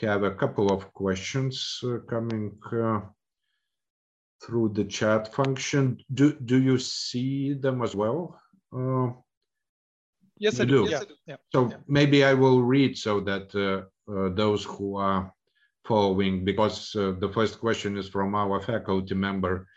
have 0.00 0.24
a 0.24 0.34
couple 0.34 0.72
of 0.72 0.92
questions 0.92 1.80
uh, 1.84 1.98
coming 2.08 2.56
uh, 2.72 3.00
through 4.42 4.70
the 4.74 4.84
chat 4.84 5.32
function. 5.32 5.98
Do, 6.12 6.32
do 6.44 6.60
you 6.60 6.78
see 6.78 7.54
them 7.54 7.82
as 7.82 7.94
well? 7.94 8.40
Uh, 8.76 9.12
yes, 10.38 10.60
I 10.60 10.64
do. 10.64 10.84
do. 10.84 10.90
Yeah. 10.90 11.00
yeah. 11.26 11.36
So 11.52 11.70
yeah. 11.70 11.76
maybe 11.86 12.24
I 12.24 12.34
will 12.34 12.62
read 12.62 12.98
so 12.98 13.20
that 13.20 13.54
uh, 13.54 14.12
uh, 14.12 14.30
those 14.34 14.64
who 14.64 14.96
are 14.96 15.32
following, 15.86 16.44
because 16.44 16.94
uh, 16.96 17.12
the 17.20 17.28
first 17.28 17.60
question 17.60 17.96
is 17.96 18.08
from 18.08 18.34
our 18.34 18.60
faculty 18.60 19.14
member. 19.14 19.68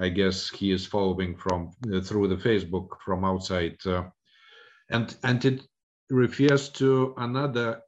I 0.00 0.08
guess 0.08 0.50
he 0.50 0.72
is 0.72 0.86
following 0.86 1.36
from 1.36 1.70
through 2.02 2.28
the 2.28 2.36
Facebook 2.36 2.88
from 3.04 3.24
outside, 3.24 3.76
and 4.90 5.16
and 5.22 5.44
it 5.44 5.66
refers 6.10 6.68
to 6.70 7.14
another 7.16 7.80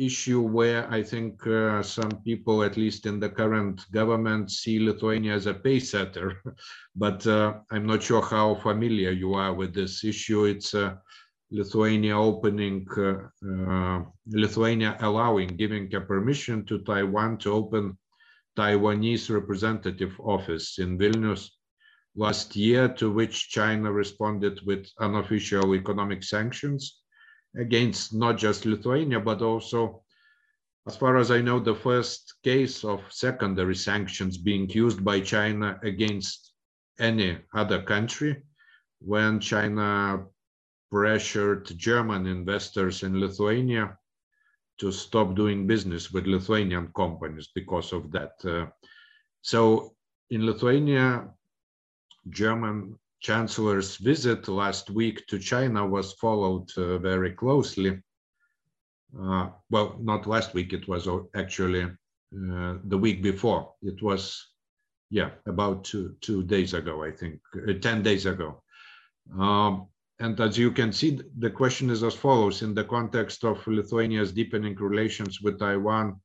issue 0.00 0.40
where 0.40 0.90
I 0.90 1.02
think 1.02 1.46
uh, 1.46 1.82
some 1.82 2.22
people, 2.24 2.62
at 2.62 2.76
least 2.76 3.04
in 3.04 3.20
the 3.20 3.28
current 3.28 3.82
government, 3.92 4.50
see 4.50 4.78
Lithuania 4.78 5.34
as 5.34 5.46
a 5.46 5.54
pace 5.54 5.90
setter. 5.90 6.42
but 6.96 7.26
uh, 7.26 7.58
I'm 7.70 7.86
not 7.86 8.02
sure 8.02 8.22
how 8.22 8.54
familiar 8.56 9.10
you 9.10 9.34
are 9.34 9.52
with 9.52 9.74
this 9.74 10.02
issue. 10.02 10.44
It's 10.44 10.74
uh, 10.74 10.94
Lithuania 11.50 12.16
opening, 12.16 12.86
uh, 12.96 13.28
uh, 13.46 14.02
Lithuania 14.26 14.96
allowing, 15.00 15.48
giving 15.48 15.94
a 15.94 16.00
permission 16.00 16.64
to 16.66 16.78
Taiwan 16.78 17.36
to 17.38 17.52
open 17.52 17.98
Taiwanese 18.56 19.30
representative 19.30 20.18
office 20.20 20.78
in 20.78 20.98
Vilnius 20.98 21.50
last 22.14 22.56
year, 22.56 22.88
to 22.94 23.10
which 23.10 23.48
China 23.50 23.92
responded 23.92 24.60
with 24.66 24.88
unofficial 24.98 25.74
economic 25.74 26.22
sanctions 26.22 27.00
against 27.56 28.14
not 28.14 28.38
just 28.38 28.66
Lithuania, 28.66 29.20
but 29.20 29.42
also, 29.42 30.02
as 30.86 30.96
far 30.96 31.16
as 31.16 31.30
I 31.30 31.40
know, 31.40 31.60
the 31.60 31.74
first 31.74 32.34
case 32.42 32.84
of 32.84 33.00
secondary 33.10 33.76
sanctions 33.76 34.38
being 34.38 34.68
used 34.70 35.04
by 35.04 35.20
China 35.20 35.78
against 35.82 36.52
any 36.98 37.38
other 37.54 37.82
country 37.82 38.42
when 39.00 39.40
China 39.40 40.26
pressured 40.90 41.66
German 41.78 42.26
investors 42.26 43.02
in 43.02 43.20
Lithuania 43.20 43.96
to 44.80 44.90
stop 44.90 45.34
doing 45.36 45.66
business 45.66 46.10
with 46.10 46.26
Lithuanian 46.26 46.90
companies 46.96 47.48
because 47.54 47.92
of 47.92 48.10
that. 48.12 48.32
Uh, 48.44 48.66
so 49.42 49.94
in 50.30 50.46
Lithuania, 50.46 51.28
German 52.30 52.98
Chancellor's 53.20 53.96
visit 53.98 54.48
last 54.48 54.90
week 54.90 55.26
to 55.26 55.38
China 55.38 55.86
was 55.86 56.14
followed 56.14 56.70
uh, 56.76 56.98
very 56.98 57.32
closely. 57.32 58.00
Uh, 59.18 59.48
well, 59.70 59.98
not 60.00 60.26
last 60.26 60.54
week, 60.54 60.72
it 60.72 60.88
was 60.88 61.06
actually 61.34 61.82
uh, 61.82 62.74
the 62.84 62.98
week 62.98 63.22
before. 63.22 63.74
It 63.82 64.02
was, 64.02 64.46
yeah, 65.10 65.30
about 65.46 65.84
two, 65.84 66.16
two 66.22 66.42
days 66.44 66.72
ago, 66.72 67.02
I 67.04 67.10
think, 67.10 67.40
uh, 67.68 67.74
10 67.74 68.02
days 68.02 68.24
ago. 68.24 68.62
Um, 69.38 69.88
and 70.20 70.38
as 70.40 70.56
you 70.58 70.70
can 70.70 70.92
see, 70.92 71.20
the 71.38 71.50
question 71.50 71.90
is 71.90 72.02
as 72.02 72.14
follows 72.14 72.62
in 72.62 72.74
the 72.74 72.84
context 72.84 73.44
of 73.44 73.66
Lithuania's 73.66 74.32
deepening 74.32 74.76
relations 74.76 75.40
with 75.40 75.58
Taiwan 75.58 76.20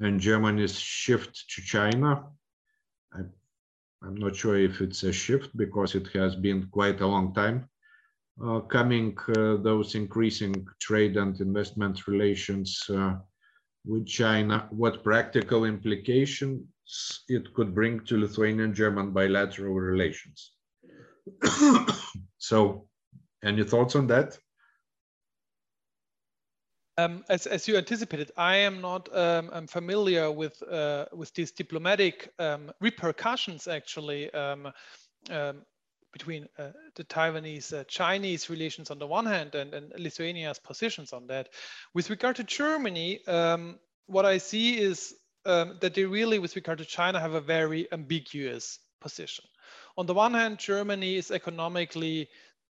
and 0.00 0.20
Germany's 0.20 0.78
shift 0.78 1.44
to 1.50 1.62
China. 1.62 2.24
I 3.14 3.20
I'm 4.02 4.16
not 4.16 4.36
sure 4.36 4.56
if 4.56 4.80
it's 4.80 5.02
a 5.04 5.12
shift 5.12 5.56
because 5.56 5.94
it 5.94 6.08
has 6.08 6.36
been 6.36 6.68
quite 6.70 7.00
a 7.00 7.06
long 7.06 7.32
time 7.34 7.68
uh, 8.44 8.60
coming, 8.60 9.16
uh, 9.36 9.56
those 9.56 9.94
increasing 9.94 10.66
trade 10.80 11.16
and 11.16 11.40
investment 11.40 12.06
relations 12.06 12.84
uh, 12.90 13.14
with 13.84 14.06
China, 14.06 14.68
what 14.70 15.02
practical 15.02 15.64
implications 15.64 16.62
it 17.28 17.52
could 17.54 17.74
bring 17.74 18.00
to 18.00 18.18
Lithuanian-German 18.18 19.12
bilateral 19.12 19.74
relations. 19.74 20.52
so 22.38 22.86
any 23.42 23.64
thoughts 23.64 23.96
on 23.96 24.06
that? 24.08 24.38
Um, 26.98 27.24
as, 27.28 27.46
as 27.46 27.68
you 27.68 27.76
anticipated, 27.76 28.32
I 28.38 28.56
am 28.56 28.80
not 28.80 29.14
um, 29.14 29.66
familiar 29.66 30.30
with 30.30 30.62
uh, 30.62 31.04
with 31.12 31.34
these 31.34 31.52
diplomatic 31.52 32.32
um, 32.38 32.72
repercussions 32.80 33.68
actually 33.68 34.32
um, 34.32 34.72
um, 35.30 35.62
between 36.10 36.48
uh, 36.58 36.70
the 36.94 37.04
Taiwanese 37.04 37.78
uh, 37.78 37.84
Chinese 37.84 38.48
relations 38.48 38.90
on 38.90 38.98
the 38.98 39.06
one 39.06 39.26
hand 39.26 39.54
and, 39.54 39.74
and 39.74 39.92
Lithuania's 39.98 40.58
positions 40.58 41.12
on 41.12 41.26
that. 41.26 41.50
With 41.92 42.08
regard 42.08 42.36
to 42.36 42.44
Germany, 42.44 43.20
um, 43.26 43.78
what 44.06 44.24
I 44.24 44.38
see 44.38 44.78
is 44.78 45.14
that 45.44 45.92
they 45.94 46.04
really, 46.04 46.38
with 46.40 46.56
regard 46.56 46.78
to 46.78 46.84
China, 46.84 47.20
have 47.20 47.34
a 47.34 47.40
very 47.40 47.86
ambiguous 47.92 48.80
position. 49.00 49.44
On 49.98 50.06
the 50.06 50.14
one 50.14 50.34
hand, 50.34 50.58
Germany 50.58 51.16
is 51.16 51.30
economically 51.30 52.28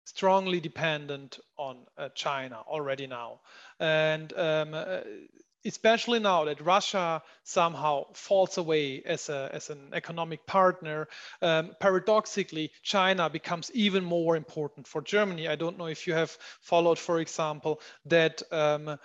strongly 0.08 0.58
dependent 0.58 1.38
on 1.58 1.76
uh, 1.98 2.08
China 2.14 2.62
already 2.66 3.06
now. 3.06 3.40
And 3.78 4.32
um, 4.32 4.72
uh, 4.72 5.00
especially 5.66 6.18
now 6.18 6.44
that 6.44 6.60
Russia 6.62 7.22
somehow 7.44 8.04
falls 8.14 8.56
away 8.56 9.02
as, 9.04 9.28
a, 9.28 9.50
as 9.52 9.68
an 9.68 9.90
economic 9.92 10.46
partner, 10.46 11.08
um, 11.42 11.72
paradoxically, 11.78 12.70
China 12.82 13.28
becomes 13.28 13.70
even 13.74 14.02
more 14.02 14.34
important 14.34 14.86
for 14.86 15.02
Germany. 15.02 15.46
I 15.46 15.56
don't 15.56 15.76
know 15.76 15.88
if 15.88 16.06
you 16.06 16.14
have 16.14 16.30
followed, 16.60 16.98
for 16.98 17.20
example, 17.20 17.80
that 18.06 18.42
um, 18.50 18.88
a 18.88 18.98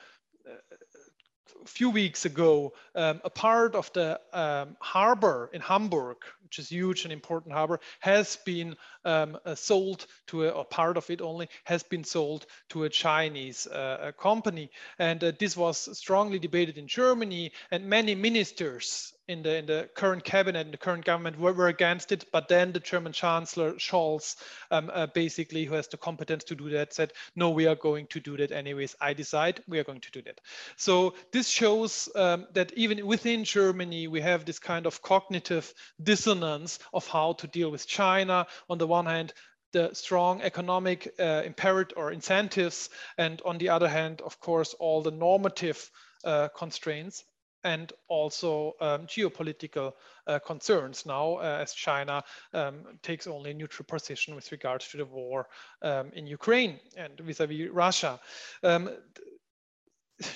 few 1.65 1.89
weeks 1.89 2.25
ago, 2.25 2.73
um, 2.95 3.19
a 3.25 3.29
part 3.29 3.75
of 3.75 3.91
the 3.93 4.19
um, 4.31 4.77
harbor 4.79 5.49
in 5.53 5.59
Hamburg, 5.61 6.17
which 6.53 6.59
is 6.59 6.69
huge 6.69 7.03
and 7.03 7.11
important 7.11 7.51
harbor, 7.51 7.79
has 7.99 8.35
been 8.45 8.75
um, 9.05 9.35
uh, 9.43 9.55
sold 9.55 10.05
to 10.27 10.45
a, 10.45 10.63
part 10.63 10.97
of 10.97 11.09
it 11.09 11.19
only 11.19 11.49
has 11.63 11.81
been 11.81 12.03
sold 12.03 12.45
to 12.69 12.83
a 12.83 12.89
Chinese 12.89 13.65
uh, 13.65 14.11
company. 14.19 14.69
And 14.99 15.23
uh, 15.23 15.31
this 15.39 15.57
was 15.57 15.97
strongly 15.97 16.37
debated 16.37 16.77
in 16.77 16.87
Germany 16.87 17.53
and 17.71 17.87
many 17.87 18.13
ministers 18.13 19.13
in 19.27 19.41
the 19.41 19.55
in 19.55 19.65
the 19.65 19.89
current 19.95 20.23
cabinet, 20.23 20.65
in 20.65 20.71
the 20.71 20.77
current 20.77 21.05
government 21.05 21.39
were, 21.39 21.53
were 21.53 21.69
against 21.69 22.11
it. 22.11 22.25
But 22.31 22.49
then 22.49 22.73
the 22.73 22.79
German 22.81 23.13
Chancellor 23.13 23.73
Scholz, 23.73 24.35
um, 24.69 24.91
uh, 24.93 25.07
basically, 25.07 25.63
who 25.63 25.75
has 25.75 25.87
the 25.87 25.97
competence 25.97 26.43
to 26.45 26.55
do 26.55 26.69
that, 26.71 26.93
said, 26.93 27.13
"No, 27.35 27.49
we 27.49 27.65
are 27.67 27.75
going 27.75 28.07
to 28.07 28.19
do 28.19 28.35
that 28.37 28.51
anyways. 28.51 28.95
I 28.99 29.13
decide 29.13 29.63
we 29.67 29.79
are 29.79 29.85
going 29.85 30.01
to 30.01 30.11
do 30.11 30.21
that." 30.23 30.41
So 30.75 31.13
this 31.31 31.47
shows 31.47 32.09
um, 32.15 32.47
that 32.53 32.73
even 32.75 33.05
within 33.07 33.45
Germany, 33.45 34.07
we 34.07 34.19
have 34.19 34.43
this 34.43 34.59
kind 34.59 34.85
of 34.85 35.01
cognitive 35.01 35.73
dissonance 36.01 36.42
of 36.43 37.07
how 37.07 37.33
to 37.33 37.47
deal 37.47 37.71
with 37.71 37.87
China. 37.87 38.47
On 38.69 38.77
the 38.77 38.87
one 38.87 39.05
hand, 39.05 39.33
the 39.71 39.93
strong 39.93 40.41
economic 40.41 41.13
uh, 41.19 41.41
imperative 41.45 41.97
or 41.97 42.11
incentives, 42.11 42.89
and 43.17 43.41
on 43.43 43.57
the 43.57 43.69
other 43.69 43.89
hand, 43.89 44.21
of 44.21 44.39
course, 44.39 44.75
all 44.75 45.01
the 45.01 45.11
normative 45.11 45.89
uh, 46.23 46.47
constraints 46.55 47.23
and 47.63 47.93
also 48.07 48.73
um, 48.81 49.07
geopolitical 49.07 49.93
uh, 50.27 50.39
concerns 50.39 51.05
now 51.05 51.35
uh, 51.35 51.59
as 51.61 51.73
China 51.73 52.23
um, 52.53 52.83
takes 53.01 53.25
only 53.25 53.51
a 53.51 53.53
neutral 53.53 53.85
position 53.85 54.35
with 54.35 54.51
regards 54.51 54.87
to 54.89 54.97
the 54.97 55.05
war 55.05 55.47
um, 55.81 56.11
in 56.13 56.27
Ukraine 56.27 56.79
and 56.97 57.19
vis-a-vis 57.19 57.57
-vis 57.57 57.69
Russia. 57.71 58.19
Um, 58.63 58.89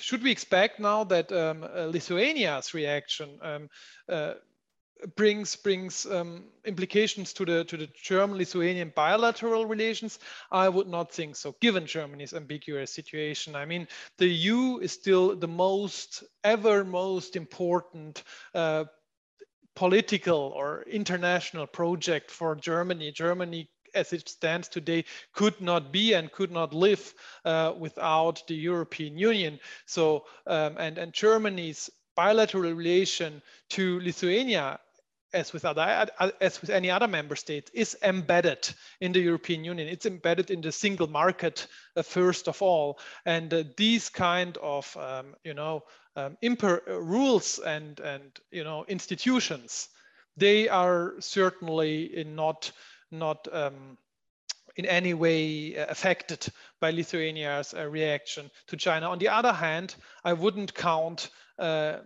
should 0.00 0.22
we 0.22 0.30
expect 0.30 0.80
now 0.80 1.04
that 1.04 1.30
um, 1.32 1.62
uh, 1.62 1.86
Lithuania's 1.86 2.74
reaction 2.74 3.38
um, 3.42 3.68
uh, 4.08 4.34
brings 5.16 5.56
brings 5.56 6.06
um, 6.06 6.44
implications 6.64 7.32
to 7.34 7.44
the 7.44 7.64
to 7.64 7.76
the 7.76 7.88
German-Lithuanian 8.02 8.92
bilateral 8.94 9.66
relations? 9.66 10.18
I 10.50 10.68
would 10.68 10.88
not 10.88 11.12
think 11.12 11.36
so, 11.36 11.54
given 11.60 11.86
Germany's 11.86 12.34
ambiguous 12.34 12.92
situation. 12.92 13.54
I 13.54 13.64
mean, 13.64 13.86
the 14.18 14.26
EU 14.26 14.78
is 14.78 14.92
still 14.92 15.36
the 15.36 15.48
most 15.48 16.24
ever 16.44 16.84
most 16.84 17.36
important 17.36 18.24
uh, 18.54 18.84
political 19.76 20.52
or 20.56 20.82
international 20.82 21.66
project 21.66 22.30
for 22.30 22.56
Germany. 22.56 23.12
Germany 23.12 23.68
as 23.94 24.12
it 24.12 24.28
stands 24.28 24.68
today 24.68 25.04
could 25.32 25.58
not 25.60 25.92
be 25.92 26.12
and 26.12 26.30
could 26.30 26.50
not 26.50 26.74
live 26.74 27.14
uh, 27.44 27.72
without 27.78 28.46
the 28.46 28.54
European 28.54 29.16
Union. 29.16 29.58
So 29.86 30.26
um, 30.46 30.76
and 30.78 30.98
and 30.98 31.12
Germany's 31.12 31.88
bilateral 32.16 32.64
relation 32.64 33.40
to 33.70 34.00
Lithuania 34.00 34.80
as 35.32 35.52
with 35.52 35.64
other 35.64 36.06
as 36.40 36.60
with 36.60 36.70
any 36.70 36.90
other 36.90 37.08
member 37.08 37.36
state 37.36 37.70
is 37.74 37.96
embedded 38.02 38.68
in 39.00 39.12
the 39.12 39.20
european 39.20 39.64
union 39.64 39.88
it's 39.88 40.06
embedded 40.06 40.50
in 40.50 40.60
the 40.60 40.72
single 40.72 41.06
market 41.06 41.66
uh, 41.96 42.02
first 42.02 42.48
of 42.48 42.62
all 42.62 42.98
and 43.26 43.52
uh, 43.52 43.64
these 43.76 44.08
kind 44.08 44.56
of 44.58 44.96
um, 44.96 45.34
you 45.44 45.54
know 45.54 45.82
um, 46.16 46.36
rules 46.86 47.58
and 47.58 48.00
and 48.00 48.40
you 48.50 48.64
know 48.64 48.84
institutions 48.88 49.88
they 50.36 50.68
are 50.68 51.14
certainly 51.20 52.24
not 52.26 52.72
not 53.10 53.48
um, 53.52 53.98
in 54.76 54.86
any 54.86 55.12
way 55.12 55.76
uh, 55.76 55.86
affected 55.88 56.46
by 56.80 56.92
Lithuania's 56.92 57.74
uh, 57.74 57.86
reaction 57.88 58.50
to 58.68 58.76
China. 58.76 59.10
On 59.10 59.18
the 59.18 59.28
other 59.28 59.52
hand, 59.52 59.96
I 60.24 60.32
wouldn't 60.32 60.72
count 60.72 61.30
uh, 61.58 61.98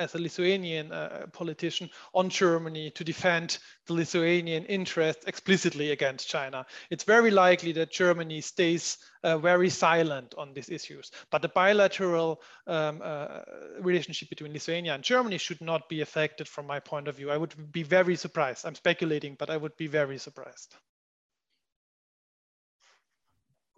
as 0.00 0.14
a 0.14 0.18
Lithuanian 0.18 0.90
uh, 0.90 1.26
politician 1.32 1.90
on 2.14 2.30
Germany 2.30 2.90
to 2.92 3.04
defend 3.04 3.58
the 3.86 3.92
Lithuanian 3.92 4.64
interests 4.64 5.26
explicitly 5.26 5.90
against 5.90 6.28
China. 6.28 6.64
It's 6.90 7.04
very 7.04 7.30
likely 7.30 7.72
that 7.72 7.92
Germany 7.92 8.40
stays 8.40 8.96
uh, 9.22 9.36
very 9.38 9.68
silent 9.68 10.34
on 10.38 10.54
these 10.54 10.70
issues. 10.70 11.10
But 11.30 11.42
the 11.42 11.48
bilateral 11.48 12.40
um, 12.66 13.00
uh, 13.04 13.40
relationship 13.80 14.30
between 14.30 14.52
Lithuania 14.52 14.94
and 14.94 15.04
Germany 15.04 15.38
should 15.38 15.60
not 15.60 15.88
be 15.88 16.00
affected 16.00 16.48
from 16.48 16.66
my 16.66 16.80
point 16.80 17.06
of 17.06 17.16
view. 17.16 17.30
I 17.30 17.36
would 17.36 17.54
be 17.70 17.82
very 17.82 18.16
surprised. 18.16 18.64
I'm 18.64 18.74
speculating, 18.74 19.36
but 19.38 19.50
I 19.50 19.56
would 19.56 19.76
be 19.76 19.86
very 19.86 20.18
surprised. 20.18 20.74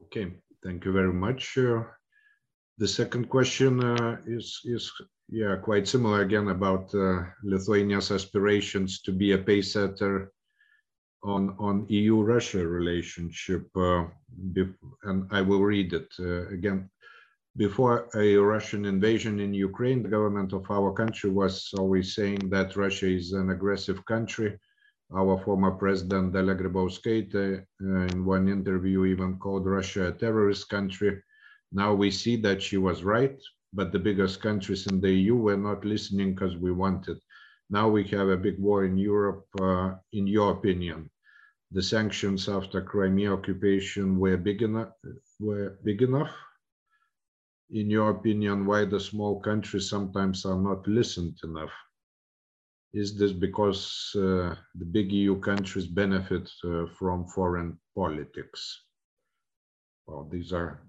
Okay, 0.05 0.33
thank 0.63 0.85
you 0.85 0.93
very 0.93 1.13
much. 1.13 1.59
Uh, 1.59 1.83
the 2.79 2.89
second 2.89 3.29
question 3.29 3.83
uh, 3.83 4.17
is, 4.27 4.61
is 4.65 4.93
yeah, 5.33 5.57
quite 5.57 5.89
similar 5.89 6.21
again 6.21 6.49
about 6.49 6.95
uh, 6.95 7.23
Lithuania's 7.43 8.11
aspirations 8.11 9.01
to 9.01 9.13
be 9.13 9.33
a 9.33 9.39
pace 9.39 9.73
setter 9.73 10.31
on 11.25 11.57
on 11.59 11.87
EU-Russia 11.89 12.67
relationship, 12.67 13.67
uh, 13.75 14.05
and 15.05 15.27
I 15.31 15.41
will 15.41 15.63
read 15.63 15.95
it 15.95 16.13
uh, 16.21 16.49
again. 16.49 16.91
Before 17.57 18.09
a 18.15 18.37
Russian 18.37 18.85
invasion 18.85 19.41
in 19.41 19.55
Ukraine, 19.55 20.03
the 20.03 20.15
government 20.17 20.53
of 20.53 20.71
our 20.71 20.93
country 20.93 21.31
was 21.31 21.71
always 21.79 22.15
saying 22.15 22.51
that 22.51 22.77
Russia 22.77 23.09
is 23.09 23.33
an 23.33 23.51
aggressive 23.51 24.05
country. 24.05 24.59
Our 25.15 25.39
former 25.45 25.73
president, 25.73 26.33
Dalia 26.33 26.57
Grybauskaite, 26.61 27.65
uh, 27.81 28.07
in 28.13 28.25
one 28.25 28.49
interview 28.49 29.05
even 29.05 29.39
called 29.39 29.67
Russia 29.67 30.09
a 30.09 30.13
terrorist 30.13 30.69
country. 30.69 31.23
Now 31.73 31.95
we 31.95 32.11
see 32.11 32.37
that 32.37 32.63
she 32.63 32.77
was 32.77 33.03
right, 33.03 33.39
but 33.73 33.93
the 33.93 33.99
biggest 33.99 34.43
countries 34.43 34.87
in 34.87 35.01
the 35.01 35.11
EU 35.11 35.35
were 35.37 35.57
not 35.57 35.85
listening 35.85 36.35
because 36.35 36.57
we 36.57 36.73
wanted. 36.73 37.19
Now 37.71 37.89
we 37.89 38.05
have 38.09 38.29
a 38.29 38.37
big 38.37 38.59
war 38.59 38.85
in 38.85 38.99
Europe. 38.99 39.47
Uh, 39.61 39.95
in 40.13 40.27
your 40.27 40.53
opinion, 40.53 41.11
the 41.71 41.83
sanctions 41.83 42.49
after 42.49 42.83
Crimea 42.83 43.33
occupation 43.33 44.19
were 44.19 44.37
big 44.37 44.61
enough? 44.61 44.93
Were 45.41 45.79
big 45.83 46.03
enough? 46.03 46.31
In 47.71 47.89
your 47.89 48.11
opinion, 48.11 48.67
why 48.67 48.85
the 48.85 49.01
small 49.01 49.41
countries 49.41 49.89
sometimes 49.89 50.45
are 50.45 50.61
not 50.61 50.87
listened 50.87 51.39
enough? 51.43 51.73
Is 52.93 53.17
this 53.17 53.33
because 53.33 54.13
uh, 54.15 54.55
the 54.75 54.85
big 54.85 55.11
EU 55.11 55.41
countries 55.41 55.87
benefit 55.87 56.51
uh, 56.63 56.85
from 56.99 57.27
foreign 57.27 57.79
politics? 57.97 58.83
Well, 60.07 60.29
these 60.31 60.53
are 60.53 60.83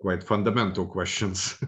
quite 0.00 0.22
fundamental 0.22 0.86
questions. 0.96 1.62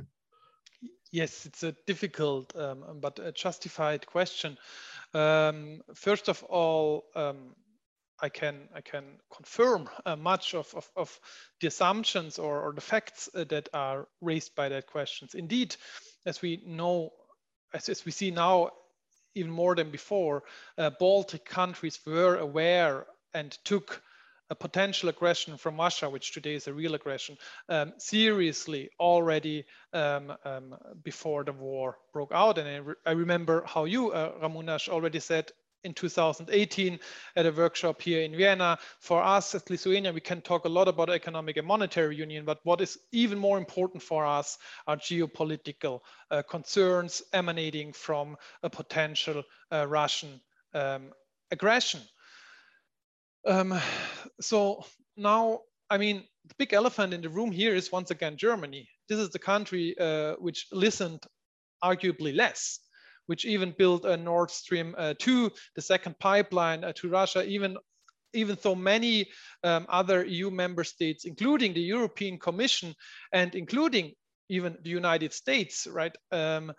Yes, 1.10 1.46
it's 1.46 1.62
a 1.62 1.72
difficult 1.86 2.54
um, 2.56 2.98
but 3.00 3.18
a 3.18 3.32
justified 3.32 4.06
question. 4.06 4.58
Um, 5.14 5.80
first 5.94 6.28
of 6.28 6.42
all, 6.44 7.04
um, 7.14 7.54
I 8.20 8.28
can 8.28 8.68
I 8.74 8.80
can 8.80 9.04
confirm 9.34 9.88
uh, 10.04 10.16
much 10.16 10.54
of, 10.54 10.74
of, 10.74 10.90
of, 10.96 11.20
the 11.60 11.68
assumptions 11.68 12.38
or, 12.38 12.60
or 12.60 12.72
the 12.72 12.80
facts 12.80 13.28
uh, 13.34 13.44
that 13.44 13.68
are 13.72 14.08
raised 14.20 14.54
by 14.54 14.68
that 14.68 14.86
questions. 14.86 15.34
Indeed, 15.34 15.76
as 16.26 16.42
we 16.42 16.62
know, 16.66 17.12
as, 17.72 17.88
as 17.88 18.04
we 18.04 18.12
see 18.12 18.30
now, 18.30 18.70
even 19.34 19.50
more 19.50 19.76
than 19.76 19.90
before, 19.90 20.42
uh, 20.76 20.90
Baltic 20.90 21.44
countries 21.44 22.00
were 22.04 22.36
aware 22.36 23.06
and 23.32 23.56
took 23.64 24.02
a 24.50 24.54
potential 24.54 25.08
aggression 25.08 25.56
from 25.56 25.76
Russia, 25.76 26.08
which 26.08 26.32
today 26.32 26.54
is 26.54 26.68
a 26.68 26.72
real 26.72 26.94
aggression, 26.94 27.36
um, 27.68 27.92
seriously 27.98 28.90
already 28.98 29.64
um, 29.92 30.32
um, 30.44 30.74
before 31.02 31.44
the 31.44 31.52
war 31.52 31.98
broke 32.12 32.32
out. 32.32 32.58
And 32.58 32.68
I, 32.68 32.76
re 32.76 32.94
I 33.06 33.12
remember 33.12 33.64
how 33.66 33.84
you, 33.84 34.12
uh, 34.12 34.38
Ramūnas, 34.40 34.88
already 34.88 35.20
said 35.20 35.52
in 35.84 35.94
2018 35.94 36.98
at 37.36 37.46
a 37.46 37.52
workshop 37.52 38.02
here 38.02 38.22
in 38.22 38.36
Vienna. 38.36 38.78
For 39.00 39.22
us 39.22 39.54
as 39.54 39.68
Lithuania, 39.70 40.12
we 40.12 40.20
can 40.20 40.40
talk 40.40 40.64
a 40.64 40.68
lot 40.68 40.88
about 40.88 41.10
economic 41.10 41.56
and 41.56 41.66
monetary 41.66 42.16
union, 42.16 42.44
but 42.44 42.58
what 42.64 42.80
is 42.80 42.98
even 43.12 43.38
more 43.38 43.58
important 43.58 44.02
for 44.02 44.26
us 44.26 44.58
are 44.86 44.96
geopolitical 44.96 46.00
uh, 46.30 46.42
concerns 46.42 47.22
emanating 47.32 47.92
from 47.92 48.36
a 48.62 48.70
potential 48.70 49.42
uh, 49.72 49.86
Russian 49.86 50.40
um, 50.74 51.12
aggression. 51.50 52.00
Um, 53.48 53.80
so 54.42 54.84
now, 55.16 55.60
I 55.88 55.96
mean, 55.96 56.24
the 56.46 56.54
big 56.58 56.74
elephant 56.74 57.14
in 57.14 57.22
the 57.22 57.30
room 57.30 57.50
here 57.50 57.74
is 57.74 57.90
once 57.90 58.10
again 58.10 58.36
Germany. 58.36 58.86
This 59.08 59.18
is 59.18 59.30
the 59.30 59.38
country 59.38 59.96
uh, 59.98 60.34
which 60.34 60.66
listened 60.70 61.24
arguably 61.82 62.36
less, 62.36 62.80
which 63.26 63.46
even 63.46 63.74
built 63.78 64.04
a 64.04 64.18
Nord 64.18 64.50
Stream 64.50 64.94
uh, 64.98 65.14
2, 65.18 65.50
the 65.74 65.80
second 65.80 66.18
pipeline 66.18 66.84
uh, 66.84 66.92
to 66.96 67.08
Russia, 67.08 67.42
even 67.44 67.76
even 68.34 68.58
though 68.60 68.74
many 68.74 69.26
um, 69.64 69.86
other 69.88 70.22
EU 70.26 70.50
member 70.50 70.84
states, 70.84 71.24
including 71.24 71.72
the 71.72 71.80
European 71.80 72.38
Commission 72.38 72.94
and 73.32 73.54
including 73.54 74.12
even 74.50 74.76
the 74.82 74.90
United 74.90 75.32
States, 75.32 75.86
right, 75.86 76.14
um, 76.30 76.70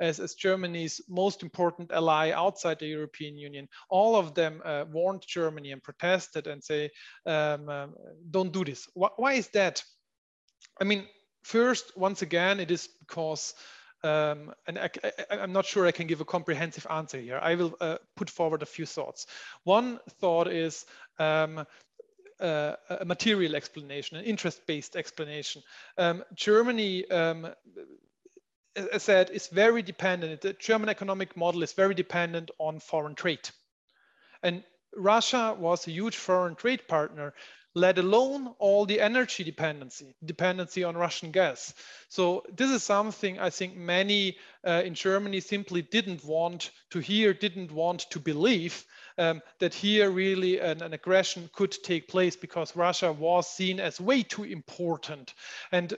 as, 0.00 0.20
as 0.20 0.34
Germany's 0.34 1.00
most 1.08 1.42
important 1.42 1.92
ally 1.92 2.30
outside 2.30 2.78
the 2.78 2.86
European 2.86 3.36
Union. 3.36 3.68
All 3.88 4.16
of 4.16 4.34
them 4.34 4.62
uh, 4.64 4.84
warned 4.90 5.24
Germany 5.26 5.72
and 5.72 5.82
protested 5.82 6.46
and 6.46 6.62
say, 6.62 6.90
um, 7.26 7.68
um, 7.68 7.94
don't 8.30 8.52
do 8.52 8.64
this. 8.64 8.88
Why, 8.94 9.08
why 9.16 9.32
is 9.34 9.48
that? 9.48 9.82
I 10.80 10.84
mean, 10.84 11.06
first, 11.42 11.96
once 11.96 12.22
again, 12.22 12.60
it 12.60 12.70
is 12.70 12.88
because 13.00 13.54
um, 14.04 14.52
and 14.66 14.78
I, 14.78 14.90
am 15.30 15.52
not 15.52 15.66
sure 15.66 15.86
I 15.86 15.90
can 15.92 16.06
give 16.06 16.20
a 16.20 16.24
comprehensive 16.24 16.86
answer 16.88 17.18
here. 17.18 17.40
I 17.42 17.56
will 17.56 17.74
uh, 17.80 17.96
put 18.16 18.30
forward 18.30 18.62
a 18.62 18.66
few 18.66 18.86
thoughts. 18.86 19.26
One 19.64 19.98
thought 20.20 20.46
is 20.46 20.86
um, 21.18 21.66
uh, 22.40 22.74
a 22.88 23.04
material 23.04 23.56
explanation, 23.56 24.16
an 24.16 24.24
interest-based 24.24 24.94
explanation. 24.94 25.62
Um, 25.96 26.22
Germany 26.34 27.10
um, 27.10 27.48
as 28.78 28.88
I 28.92 28.98
said, 28.98 29.30
is 29.30 29.48
very 29.48 29.82
dependent. 29.82 30.40
The 30.40 30.52
German 30.52 30.88
economic 30.88 31.36
model 31.36 31.62
is 31.62 31.72
very 31.72 31.94
dependent 31.94 32.50
on 32.58 32.78
foreign 32.78 33.14
trade. 33.14 33.50
And 34.42 34.62
Russia 34.96 35.56
was 35.58 35.86
a 35.86 35.90
huge 35.90 36.16
foreign 36.16 36.54
trade 36.54 36.86
partner, 36.86 37.34
let 37.74 37.98
alone 37.98 38.54
all 38.58 38.86
the 38.86 39.00
energy 39.00 39.44
dependency, 39.44 40.14
dependency 40.24 40.84
on 40.84 40.96
Russian 40.96 41.30
gas. 41.30 41.74
So 42.08 42.44
this 42.56 42.70
is 42.70 42.82
something 42.82 43.38
I 43.38 43.50
think 43.50 43.76
many 43.76 44.38
uh, 44.66 44.82
in 44.84 44.94
Germany 44.94 45.40
simply 45.40 45.82
didn't 45.82 46.24
want 46.24 46.70
to 46.90 47.00
hear, 47.00 47.34
didn't 47.34 47.72
want 47.72 48.10
to 48.10 48.20
believe 48.20 48.84
um, 49.18 49.42
that 49.58 49.74
here 49.74 50.10
really 50.10 50.60
an, 50.60 50.82
an, 50.82 50.94
aggression 50.94 51.50
could 51.52 51.72
take 51.82 52.08
place 52.08 52.36
because 52.36 52.76
Russia 52.76 53.12
was 53.12 53.48
seen 53.48 53.80
as 53.80 54.00
way 54.00 54.22
too 54.22 54.44
important. 54.44 55.34
And 55.72 55.94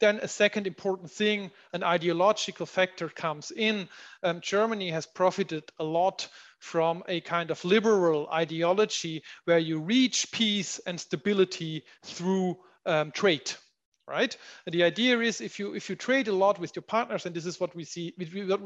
then 0.00 0.18
a 0.22 0.28
second 0.28 0.66
important 0.66 1.10
thing, 1.10 1.50
an 1.72 1.82
ideological 1.82 2.66
factor 2.66 3.08
comes 3.08 3.50
in. 3.50 3.88
Um, 4.22 4.40
Germany 4.40 4.90
has 4.90 5.06
profited 5.06 5.64
a 5.78 5.84
lot 5.84 6.28
from 6.58 7.02
a 7.08 7.20
kind 7.20 7.50
of 7.50 7.64
liberal 7.64 8.28
ideology 8.32 9.22
where 9.44 9.58
you 9.58 9.80
reach 9.80 10.30
peace 10.32 10.78
and 10.86 10.98
stability 10.98 11.84
through 12.02 12.56
um, 12.86 13.10
trade 13.10 13.52
right 14.08 14.36
and 14.64 14.72
the 14.72 14.84
idea 14.84 15.18
is 15.18 15.40
if 15.40 15.58
you 15.58 15.74
if 15.74 15.90
you 15.90 15.96
trade 15.96 16.28
a 16.28 16.32
lot 16.32 16.60
with 16.60 16.76
your 16.76 16.82
partners 16.82 17.26
and 17.26 17.34
this 17.34 17.46
is 17.46 17.58
what 17.58 17.74
we 17.74 17.84
see 17.84 18.14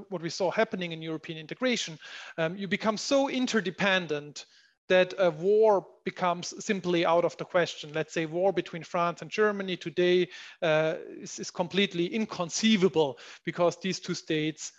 what 0.08 0.20
we 0.20 0.28
saw 0.28 0.50
happening 0.50 0.92
in 0.92 1.00
european 1.00 1.38
integration 1.38 1.98
um, 2.36 2.56
you 2.56 2.68
become 2.68 2.98
so 2.98 3.28
interdependent 3.30 4.44
that 4.90 5.14
a 5.18 5.30
war 5.30 5.86
becomes 6.04 6.52
simply 6.64 7.06
out 7.06 7.24
of 7.24 7.36
the 7.36 7.44
question. 7.44 7.92
Let's 7.94 8.12
say 8.12 8.26
war 8.26 8.52
between 8.52 8.82
France 8.82 9.22
and 9.22 9.30
Germany 9.30 9.76
today 9.76 10.28
uh, 10.62 10.96
is, 11.20 11.38
is, 11.38 11.50
completely 11.50 12.06
inconceivable 12.06 13.16
because 13.44 13.76
these 13.76 14.00
two 14.00 14.14
states, 14.14 14.72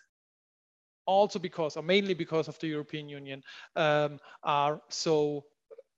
also 1.05 1.39
because, 1.39 1.77
or 1.77 1.83
mainly 1.83 2.13
because 2.13 2.49
of 2.49 2.59
the 2.59 2.67
European 2.67 3.07
Union, 3.07 3.41
um, 3.77 4.19
are 4.43 4.81
so 4.89 5.45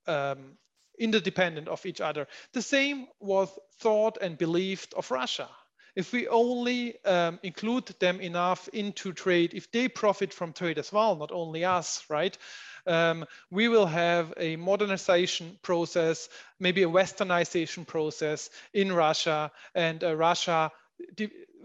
um, 0.05 0.57
interdependent 0.99 1.67
of 1.67 1.83
each 1.83 1.99
other. 1.99 2.27
The 2.53 2.61
same 2.61 3.07
was 3.19 3.49
thought 3.79 4.19
and 4.21 4.37
believed 4.37 4.93
of 4.93 5.09
Russia. 5.09 5.49
If 5.95 6.11
we 6.11 6.27
only 6.27 7.03
um, 7.05 7.39
include 7.41 7.87
them 7.99 8.19
enough 8.19 8.67
into 8.69 9.11
trade, 9.13 9.53
if 9.53 9.71
they 9.71 9.87
profit 9.87 10.33
from 10.33 10.53
trade 10.53 10.77
as 10.77 10.91
well, 10.91 11.15
not 11.15 11.31
only 11.31 11.65
us, 11.65 12.03
right? 12.09 12.37
Um, 12.85 13.25
we 13.51 13.67
will 13.67 13.85
have 13.85 14.33
a 14.37 14.55
modernization 14.55 15.57
process, 15.61 16.29
maybe 16.59 16.83
a 16.83 16.89
westernization 16.89 17.85
process 17.85 18.49
in 18.73 18.91
Russia, 18.91 19.51
and 19.75 20.03
uh, 20.03 20.15
Russia 20.15 20.71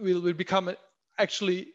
will, 0.00 0.20
will 0.20 0.32
become 0.32 0.74
actually 1.18 1.68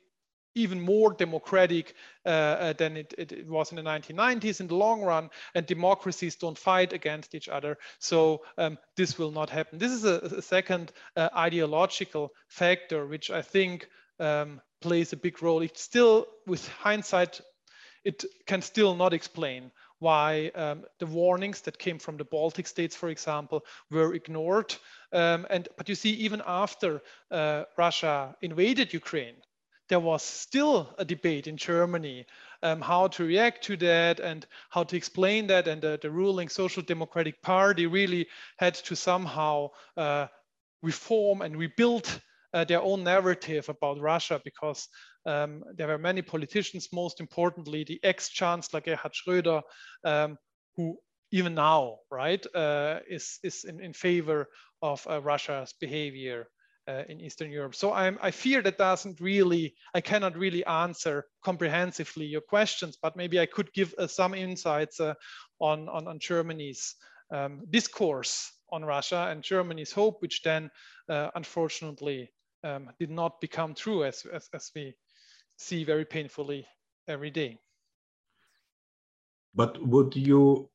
even 0.55 0.79
more 0.79 1.13
democratic 1.13 1.95
uh, 2.25 2.29
uh, 2.29 2.73
than 2.73 2.97
it, 2.97 3.13
it, 3.17 3.47
was 3.47 3.71
in 3.71 3.75
the 3.75 3.81
1990s 3.81 4.59
in 4.59 4.67
the 4.67 4.75
long 4.75 5.01
run, 5.01 5.29
and 5.55 5.65
democracies 5.65 6.35
don't 6.35 6.57
fight 6.57 6.93
against 6.93 7.33
each 7.33 7.49
other. 7.49 7.77
So 7.99 8.43
um, 8.57 8.77
this 8.95 9.17
will 9.17 9.31
not 9.31 9.49
happen. 9.49 9.79
This 9.79 9.91
is 9.91 10.05
a, 10.05 10.19
a 10.37 10.41
second 10.41 10.91
uh, 11.15 11.29
ideological 11.35 12.31
factor, 12.47 13.07
which 13.07 13.31
I 13.31 13.41
think 13.41 13.87
um, 14.19 14.61
plays 14.81 15.13
a 15.13 15.17
big 15.17 15.41
role. 15.41 15.61
It's 15.61 15.81
still, 15.81 16.27
with 16.45 16.67
hindsight, 16.67 17.41
it 18.03 18.25
can 18.45 18.61
still 18.61 18.95
not 18.95 19.13
explain 19.13 19.71
why 19.99 20.51
um, 20.55 20.83
the 20.99 21.05
warnings 21.05 21.61
that 21.61 21.77
came 21.77 21.97
from 21.97 22.17
the 22.17 22.25
Baltic 22.25 22.67
states, 22.67 22.95
for 22.95 23.09
example, 23.09 23.63
were 23.89 24.13
ignored. 24.13 24.75
Um, 25.13 25.47
and 25.49 25.67
but 25.77 25.87
you 25.87 25.95
see, 25.95 26.11
even 26.11 26.41
after 26.45 27.01
uh, 27.31 27.63
Russia 27.77 28.35
invaded 28.41 28.93
Ukraine, 28.93 29.35
there 29.89 29.99
was 29.99 30.23
still 30.23 30.93
a 30.97 31.05
debate 31.05 31.47
in 31.47 31.55
Germany 31.57 32.25
um, 32.63 32.81
how 32.81 33.07
to 33.09 33.25
react 33.25 33.63
to 33.65 33.77
that 33.77 34.19
and 34.19 34.45
how 34.69 34.83
to 34.83 34.95
explain 34.95 35.47
that. 35.47 35.67
And 35.67 35.81
the, 35.81 35.99
the 36.01 36.09
ruling 36.09 36.49
Social 36.49 36.83
Democratic 36.83 37.41
Party 37.41 37.85
really 37.85 38.27
had 38.57 38.75
to 38.75 38.95
somehow 38.95 39.69
uh, 39.95 40.27
reform 40.81 41.41
and 41.41 41.55
rebuild 41.57 42.21
uh, 42.53 42.63
their 42.63 42.81
own 42.81 43.03
narrative 43.03 43.69
about 43.69 43.99
Russia 43.99 44.41
because 44.43 44.87
um, 45.25 45.63
there 45.75 45.87
were 45.87 45.97
many 45.97 46.21
politicians, 46.21 46.89
most 46.91 47.19
importantly, 47.19 47.83
the 47.83 47.99
ex-chancellor 48.03 48.81
Gerhard 48.81 49.13
Schröder, 49.13 49.61
um, 50.03 50.37
who 50.75 50.97
even 51.31 51.55
now, 51.55 51.97
right, 52.11 52.45
uh, 52.55 52.99
is, 53.09 53.39
is 53.43 53.63
in, 53.63 53.81
in 53.81 53.93
favor 53.93 54.49
of 54.81 55.05
uh, 55.09 55.21
Russia's 55.21 55.73
behavior 55.79 56.47
uh, 56.87 57.03
in 57.09 57.19
Eastern 57.19 57.51
Europe. 57.51 57.75
So 57.75 57.93
I'm, 57.93 58.19
I 58.21 58.31
fear 58.31 58.61
that 58.61 58.77
doesn't 58.77 59.19
really, 59.19 59.73
I 59.93 60.01
cannot 60.01 60.37
really 60.37 60.65
answer 60.65 61.25
comprehensively 61.43 62.25
your 62.25 62.41
questions, 62.41 62.97
but 63.01 63.15
maybe 63.15 63.39
I 63.39 63.45
could 63.45 63.71
give 63.73 63.95
uh, 63.97 64.07
some 64.07 64.33
insights 64.33 64.99
uh, 64.99 65.13
on, 65.59 65.89
on, 65.89 66.07
on, 66.07 66.19
Germany's 66.19 66.95
um, 67.31 67.61
discourse 67.69 68.51
on 68.71 68.83
Russia 68.83 69.27
and 69.29 69.41
Germany's 69.41 69.91
hope, 69.91 70.21
which 70.21 70.41
then 70.43 70.69
uh, 71.09 71.29
unfortunately 71.35 72.29
um, 72.63 72.89
did 72.99 73.09
not 73.09 73.39
become 73.41 73.73
true 73.73 74.03
as, 74.03 74.25
as, 74.33 74.49
as 74.53 74.71
we 74.75 74.93
see 75.57 75.83
very 75.83 76.05
painfully 76.05 76.67
every 77.07 77.29
day. 77.31 77.59
But 79.55 79.81
would 79.85 80.15
you 80.15 80.69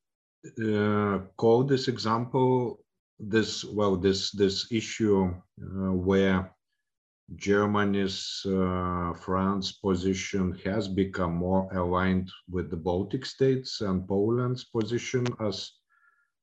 uh, 0.61 1.19
call 1.37 1.63
this 1.63 1.87
example, 1.87 2.79
this 3.19 3.63
well, 3.65 3.97
this 3.97 4.31
this 4.31 4.71
issue 4.71 5.25
uh, 5.25 5.93
where 5.93 6.55
Germany's 7.35 8.41
uh, 8.45 9.13
France 9.13 9.73
position 9.73 10.57
has 10.63 10.87
become 10.87 11.35
more 11.35 11.69
aligned 11.73 12.31
with 12.49 12.69
the 12.69 12.77
Baltic 12.77 13.25
states 13.25 13.81
and 13.81 14.07
Poland's 14.07 14.63
position 14.63 15.27
as 15.39 15.78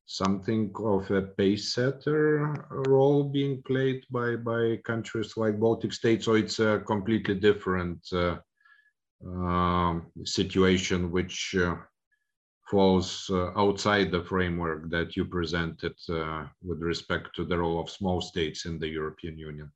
something 0.07 0.73
of 0.79 1.11
a 1.11 1.23
pace 1.23 1.75
setter 1.75 2.55
role 2.71 3.25
being 3.25 3.61
played 3.63 4.05
by 4.11 4.37
by 4.37 4.77
countries 4.85 5.37
like 5.37 5.61
Baltic 5.61 5.93
states, 5.93 6.29
or 6.29 6.39
it's 6.39 6.61
a 6.61 6.83
completely 6.87 7.35
different 7.35 8.01
uh, 8.13 8.39
uh, 9.27 10.01
situation 10.25 11.11
which 11.11 11.57
uh, 11.59 11.75
falls 12.71 13.29
uh, 13.31 13.51
outside 13.57 14.11
the 14.11 14.23
framework 14.23 14.91
that 14.91 15.17
you 15.17 15.25
presented 15.25 15.95
uh, 16.09 16.47
with 16.63 16.81
respect 16.81 17.35
to 17.35 17.45
the 17.45 17.59
role 17.59 17.81
of 17.81 17.91
small 17.91 18.21
states 18.21 18.65
in 18.65 18.79
the 18.79 18.89
European 18.89 19.39
Union. 19.39 19.73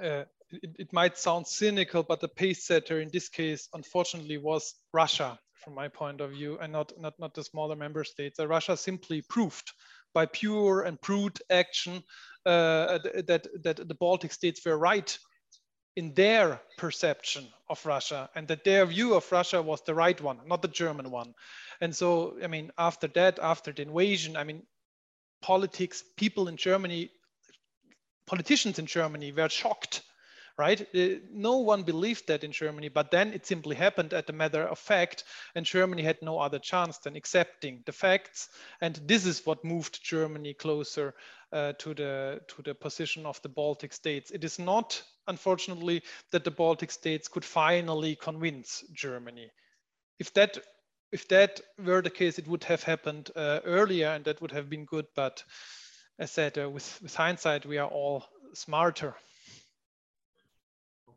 Uh, 0.00 0.24
it, 0.50 0.76
it 0.78 0.92
might 0.92 1.18
sound 1.18 1.46
cynical, 1.46 2.02
but 2.02 2.20
the 2.20 2.28
pace 2.28 2.64
setter 2.64 3.00
in 3.00 3.08
this 3.12 3.28
case, 3.28 3.68
unfortunately, 3.74 4.38
was 4.38 4.74
Russia 4.92 5.38
from 5.60 5.74
my 5.74 5.88
point 5.88 6.20
of 6.20 6.30
view, 6.30 6.58
and 6.60 6.72
not, 6.72 6.92
not, 6.98 7.18
not 7.18 7.34
the 7.34 7.44
smaller 7.44 7.76
member 7.76 8.04
states. 8.04 8.38
Uh, 8.38 8.46
Russia 8.46 8.76
simply 8.76 9.22
proved 9.22 9.72
by 10.14 10.26
pure 10.26 10.82
and 10.82 11.00
prude 11.00 11.38
action 11.50 12.02
uh, 12.46 12.98
that, 13.26 13.46
that 13.62 13.88
the 13.88 13.94
Baltic 13.94 14.32
states 14.32 14.64
were 14.64 14.78
right 14.78 15.18
in 15.96 16.14
their 16.14 16.60
perception 16.78 17.46
of 17.68 17.84
Russia 17.84 18.30
and 18.34 18.48
that 18.48 18.64
their 18.64 18.86
view 18.86 19.14
of 19.14 19.30
Russia 19.30 19.60
was 19.60 19.82
the 19.82 19.94
right 19.94 20.20
one, 20.20 20.38
not 20.46 20.62
the 20.62 20.68
German 20.68 21.10
one. 21.10 21.34
And 21.80 21.94
so, 21.94 22.36
I 22.42 22.46
mean, 22.46 22.70
after 22.78 23.08
that, 23.08 23.38
after 23.40 23.72
the 23.72 23.82
invasion, 23.82 24.36
I 24.36 24.44
mean, 24.44 24.62
politics, 25.42 26.04
people 26.16 26.48
in 26.48 26.56
Germany, 26.56 27.10
politicians 28.26 28.78
in 28.78 28.86
Germany 28.86 29.32
were 29.32 29.48
shocked 29.48 30.02
right? 30.60 30.86
No 31.32 31.56
one 31.56 31.84
believed 31.84 32.26
that 32.26 32.44
in 32.44 32.52
Germany, 32.52 32.90
but 32.90 33.10
then 33.10 33.32
it 33.32 33.46
simply 33.46 33.74
happened 33.74 34.12
at 34.12 34.28
a 34.28 34.34
matter 34.34 34.62
of 34.62 34.78
fact, 34.78 35.24
and 35.54 35.64
Germany 35.64 36.02
had 36.02 36.18
no 36.20 36.38
other 36.38 36.58
chance 36.58 36.98
than 36.98 37.16
accepting 37.16 37.82
the 37.86 37.92
facts. 37.92 38.50
And 38.80 39.00
this 39.06 39.24
is 39.24 39.46
what 39.46 39.64
moved 39.64 40.04
Germany 40.04 40.52
closer 40.52 41.14
uh, 41.52 41.72
to 41.78 41.94
the 41.94 42.40
to 42.48 42.62
the 42.62 42.74
position 42.74 43.24
of 43.26 43.40
the 43.40 43.48
Baltic 43.48 43.94
states. 43.94 44.30
It 44.30 44.44
is 44.44 44.58
not, 44.58 45.02
unfortunately, 45.26 46.02
that 46.30 46.44
the 46.44 46.50
Baltic 46.50 46.90
states 46.90 47.28
could 47.28 47.44
finally 47.44 48.14
convince 48.16 48.84
Germany. 48.92 49.50
If 50.18 50.34
that 50.34 50.58
if 51.10 51.26
that 51.28 51.60
were 51.78 52.02
the 52.02 52.10
case, 52.10 52.38
it 52.38 52.46
would 52.46 52.64
have 52.64 52.82
happened 52.82 53.30
uh, 53.34 53.60
earlier, 53.64 54.08
and 54.08 54.24
that 54.24 54.40
would 54.42 54.52
have 54.52 54.68
been 54.68 54.84
good. 54.84 55.06
But 55.16 55.42
as 56.18 56.30
said, 56.30 56.58
uh, 56.58 56.68
with 56.68 57.00
with 57.02 57.16
hindsight, 57.16 57.64
we 57.64 57.78
are 57.78 57.88
all 57.88 58.24
smarter. 58.52 59.14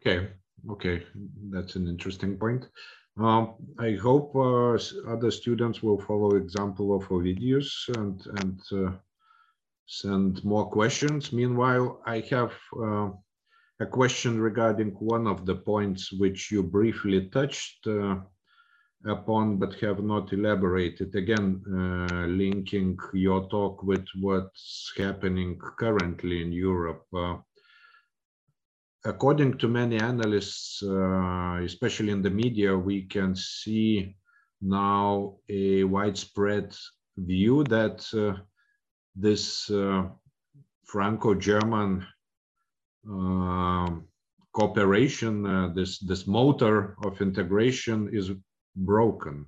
Okay, 0.06 0.28
okay, 0.70 1.02
that's 1.50 1.78
an 1.78 1.88
interesting 1.88 2.38
point. 2.38 2.68
Um, 3.18 3.54
I 3.80 3.92
hope 3.94 4.36
uh, 4.36 4.78
other 5.08 5.32
students 5.32 5.82
will 5.82 6.02
follow 6.02 6.36
example 6.36 6.94
of 6.94 7.08
Ovidius 7.08 7.88
and 7.96 8.22
and 8.40 8.60
uh, 8.74 8.92
send 9.86 10.44
more 10.44 10.70
questions. 10.70 11.32
Meanwhile, 11.32 12.02
I 12.06 12.20
have 12.32 12.52
uh, 12.78 13.12
a 13.80 13.86
question 13.86 14.42
regarding 14.42 14.92
one 15.00 15.26
of 15.26 15.46
the 15.46 15.56
points 15.56 16.12
which 16.12 16.52
you 16.52 16.64
briefly 16.64 17.30
touched 17.30 17.88
uh, 17.88 18.18
upon 19.06 19.58
but 19.58 19.74
have 19.76 20.04
not 20.04 20.34
elaborated. 20.34 21.16
Again, 21.16 21.64
uh, 21.66 22.26
linking 22.28 22.98
your 23.14 23.48
talk 23.48 23.84
with 23.84 24.06
what's 24.20 24.92
happening 24.98 25.58
currently 25.80 26.42
in 26.42 26.52
Europe. 26.52 27.06
Uh, 29.06 29.10
according 29.10 29.58
to 29.58 29.68
many 29.68 30.00
analysts, 30.00 30.82
uh, 30.84 31.60
especially 31.64 32.12
in 32.12 32.22
the 32.22 32.30
media, 32.30 32.78
we 32.78 33.04
can 33.04 33.36
see 33.36 34.16
now 34.62 35.36
a 35.50 35.84
widespread 35.84 36.76
view 37.18 37.64
that 37.66 38.06
uh, 38.14 38.40
this 39.16 39.70
uh, 39.70 40.04
Franco-German 40.86 42.06
um, 43.08 44.08
cooperation, 44.54 45.46
uh, 45.46 45.68
this 45.74 46.00
this 46.00 46.28
motor 46.28 46.96
of 47.04 47.22
integration 47.22 48.10
is 48.14 48.32
broken. 48.76 49.46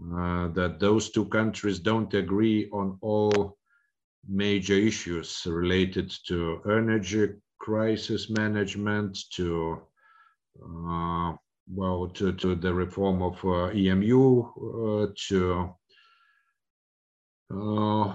Uh, 0.00 0.48
that 0.48 0.78
those 0.78 1.10
two 1.10 1.24
countries 1.24 1.80
don't 1.80 2.14
agree 2.14 2.68
on 2.72 2.96
all 3.00 3.58
major 4.28 4.74
issues 4.74 5.44
related 5.46 6.12
to 6.24 6.60
energy 6.70 7.30
crisis 7.58 8.30
management 8.30 9.18
to 9.32 9.80
uh, 10.62 11.32
well 11.70 12.08
to, 12.14 12.32
to 12.32 12.54
the 12.54 12.72
reform 12.72 13.22
of 13.22 13.44
uh, 13.44 13.70
EMU 13.70 14.42
uh, 14.42 15.06
to 15.28 15.74
uh, 17.54 18.14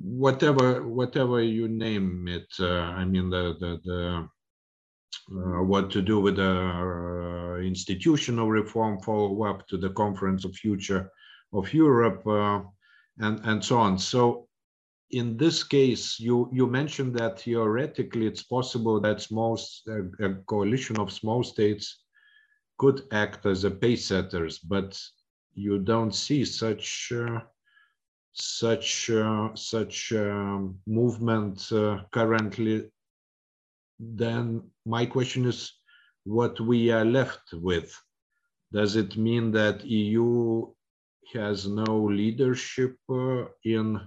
whatever 0.00 0.86
whatever 0.86 1.42
you 1.42 1.68
name 1.68 2.26
it 2.28 2.48
uh, 2.60 2.66
I 2.66 3.04
mean 3.04 3.30
the 3.30 3.56
the, 3.60 3.80
the 3.84 4.28
uh, 5.30 5.62
what 5.62 5.90
to 5.90 6.02
do 6.02 6.20
with 6.20 6.36
the 6.36 7.62
institutional 7.62 8.50
reform 8.50 8.98
follow 9.00 9.44
up 9.44 9.68
to 9.68 9.76
the 9.76 9.90
conference 9.90 10.44
of 10.44 10.54
future 10.54 11.10
of 11.52 11.72
Europe 11.74 12.22
and 13.18 13.40
and 13.44 13.62
so 13.64 13.78
on. 13.78 13.98
So 13.98 14.48
in 15.12 15.36
this 15.36 15.62
case, 15.62 16.18
you, 16.18 16.48
you 16.52 16.66
mentioned 16.66 17.14
that 17.16 17.40
theoretically 17.40 18.26
it's 18.26 18.42
possible 18.42 18.98
that 19.00 19.20
small, 19.20 19.60
a, 20.20 20.34
coalition 20.46 20.98
of 20.98 21.12
small 21.12 21.44
states 21.44 22.02
could 22.78 23.02
act 23.12 23.44
as 23.44 23.64
a 23.64 23.70
pace 23.70 24.06
setters, 24.06 24.58
but 24.58 24.98
you 25.54 25.78
don't 25.78 26.14
see 26.14 26.44
such 26.44 27.12
uh, 27.14 27.40
such 28.32 29.10
uh, 29.10 29.54
such 29.54 30.12
um, 30.14 30.78
movement 30.86 31.70
uh, 31.70 31.98
currently. 32.10 32.90
Then 34.00 34.62
my 34.86 35.04
question 35.04 35.44
is, 35.44 35.70
what 36.24 36.58
we 36.58 36.90
are 36.90 37.04
left 37.04 37.52
with? 37.52 37.94
Does 38.72 38.96
it 38.96 39.18
mean 39.18 39.52
that 39.52 39.84
EU 39.84 40.72
has 41.34 41.68
no 41.68 42.06
leadership 42.06 42.96
uh, 43.10 43.44
in 43.64 44.00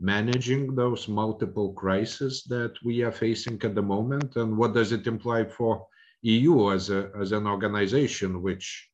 managing 0.00 0.74
those 0.74 1.08
multiple 1.08 1.72
crises 1.72 2.44
that 2.44 2.72
we 2.84 3.02
are 3.02 3.12
facing 3.12 3.60
at 3.62 3.74
the 3.74 3.82
moment 3.82 4.36
and 4.36 4.56
what 4.56 4.74
does 4.74 4.92
it 4.92 5.06
imply 5.06 5.44
for 5.44 5.86
eu 6.22 6.70
as 6.70 6.90
a 6.90 7.10
as 7.20 7.32
an 7.32 7.46
organization 7.46 8.42
which 8.42 8.88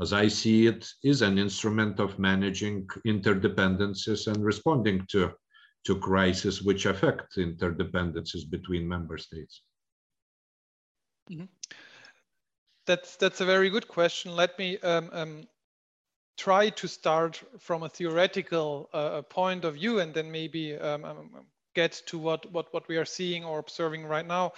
as 0.00 0.12
i 0.12 0.28
see 0.28 0.66
it 0.66 0.86
is 1.02 1.22
an 1.22 1.38
instrument 1.38 2.00
of 2.00 2.18
managing 2.18 2.86
interdependencies 3.06 4.26
and 4.26 4.44
responding 4.44 5.06
to 5.10 5.30
to 5.84 5.98
crises 5.98 6.62
which 6.62 6.86
affect 6.86 7.36
interdependencies 7.36 8.48
between 8.50 8.86
member 8.86 9.18
states 9.18 9.62
mm 11.30 11.38
-hmm. 11.38 11.48
That's 12.86 13.16
that's 13.16 13.40
a 13.40 13.44
very 13.44 13.70
good 13.70 13.86
question. 13.86 14.34
Let 14.34 14.58
me 14.58 14.78
um, 14.78 15.08
um, 15.12 15.48
try 16.42 16.70
to 16.70 16.88
start 16.88 17.40
from 17.60 17.84
a 17.84 17.88
theoretical 17.88 18.88
uh, 18.92 19.22
point 19.22 19.64
of 19.64 19.74
view, 19.74 20.00
and 20.00 20.12
then 20.12 20.32
maybe 20.32 20.76
um, 20.76 21.04
um 21.04 21.30
get 21.74 22.02
to 22.06 22.18
what 22.18 22.50
what 22.52 22.66
what 22.74 22.88
we 22.88 22.96
are 22.96 23.04
seeing 23.04 23.44
or 23.44 23.58
observing 23.58 24.04
right 24.04 24.26
now. 24.26 24.52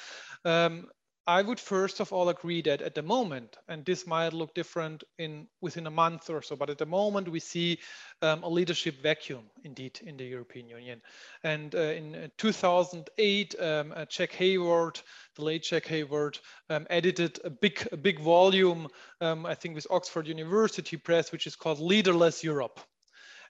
Um, 0.45 0.89
I 1.27 1.41
would 1.41 1.59
first 1.59 2.01
of 2.01 2.13
all 2.13 2.29
agree 2.29 2.61
that 2.63 2.83
at 2.83 2.95
the 2.95 3.03
moment, 3.03 3.57
and 3.69 3.83
this 3.85 4.07
might 4.07 4.35
look 4.35 4.53
different 4.55 5.05
in 5.19 5.47
within 5.63 5.87
a 5.87 5.91
month 5.91 6.29
or 6.29 6.43
so, 6.43 6.55
but 6.55 6.69
at 6.69 6.77
the 6.77 6.87
moment 6.87 7.31
we 7.31 7.41
see 7.41 7.79
um, 8.21 8.43
a 8.43 8.49
leadership 8.49 9.03
vacuum 9.03 9.45
indeed 9.63 9.99
in 10.03 10.19
the 10.19 10.25
European 10.25 10.69
Union. 10.69 11.01
And 11.43 11.75
uh, 11.75 11.79
in 11.79 12.15
uh, 12.15 12.29
2008, 12.37 13.55
um, 13.59 13.93
uh, 13.97 14.05
Jack 14.05 14.33
Hayward, 14.33 15.01
the 15.37 15.45
late 15.45 15.63
Jack 15.63 15.87
Hayward, 15.87 16.39
um, 16.69 16.87
edited 16.91 17.41
a 17.45 17.51
big, 17.51 17.89
a 17.91 17.97
big 17.97 18.21
volume, 18.21 18.89
um, 19.23 19.47
I 19.47 19.55
think 19.55 19.75
with 19.75 19.87
Oxford 19.91 20.29
University 20.29 20.99
Press, 20.99 21.33
which 21.33 21.47
is 21.47 21.57
called 21.57 21.81
Leaderless 21.81 22.45
Europe. 22.45 22.81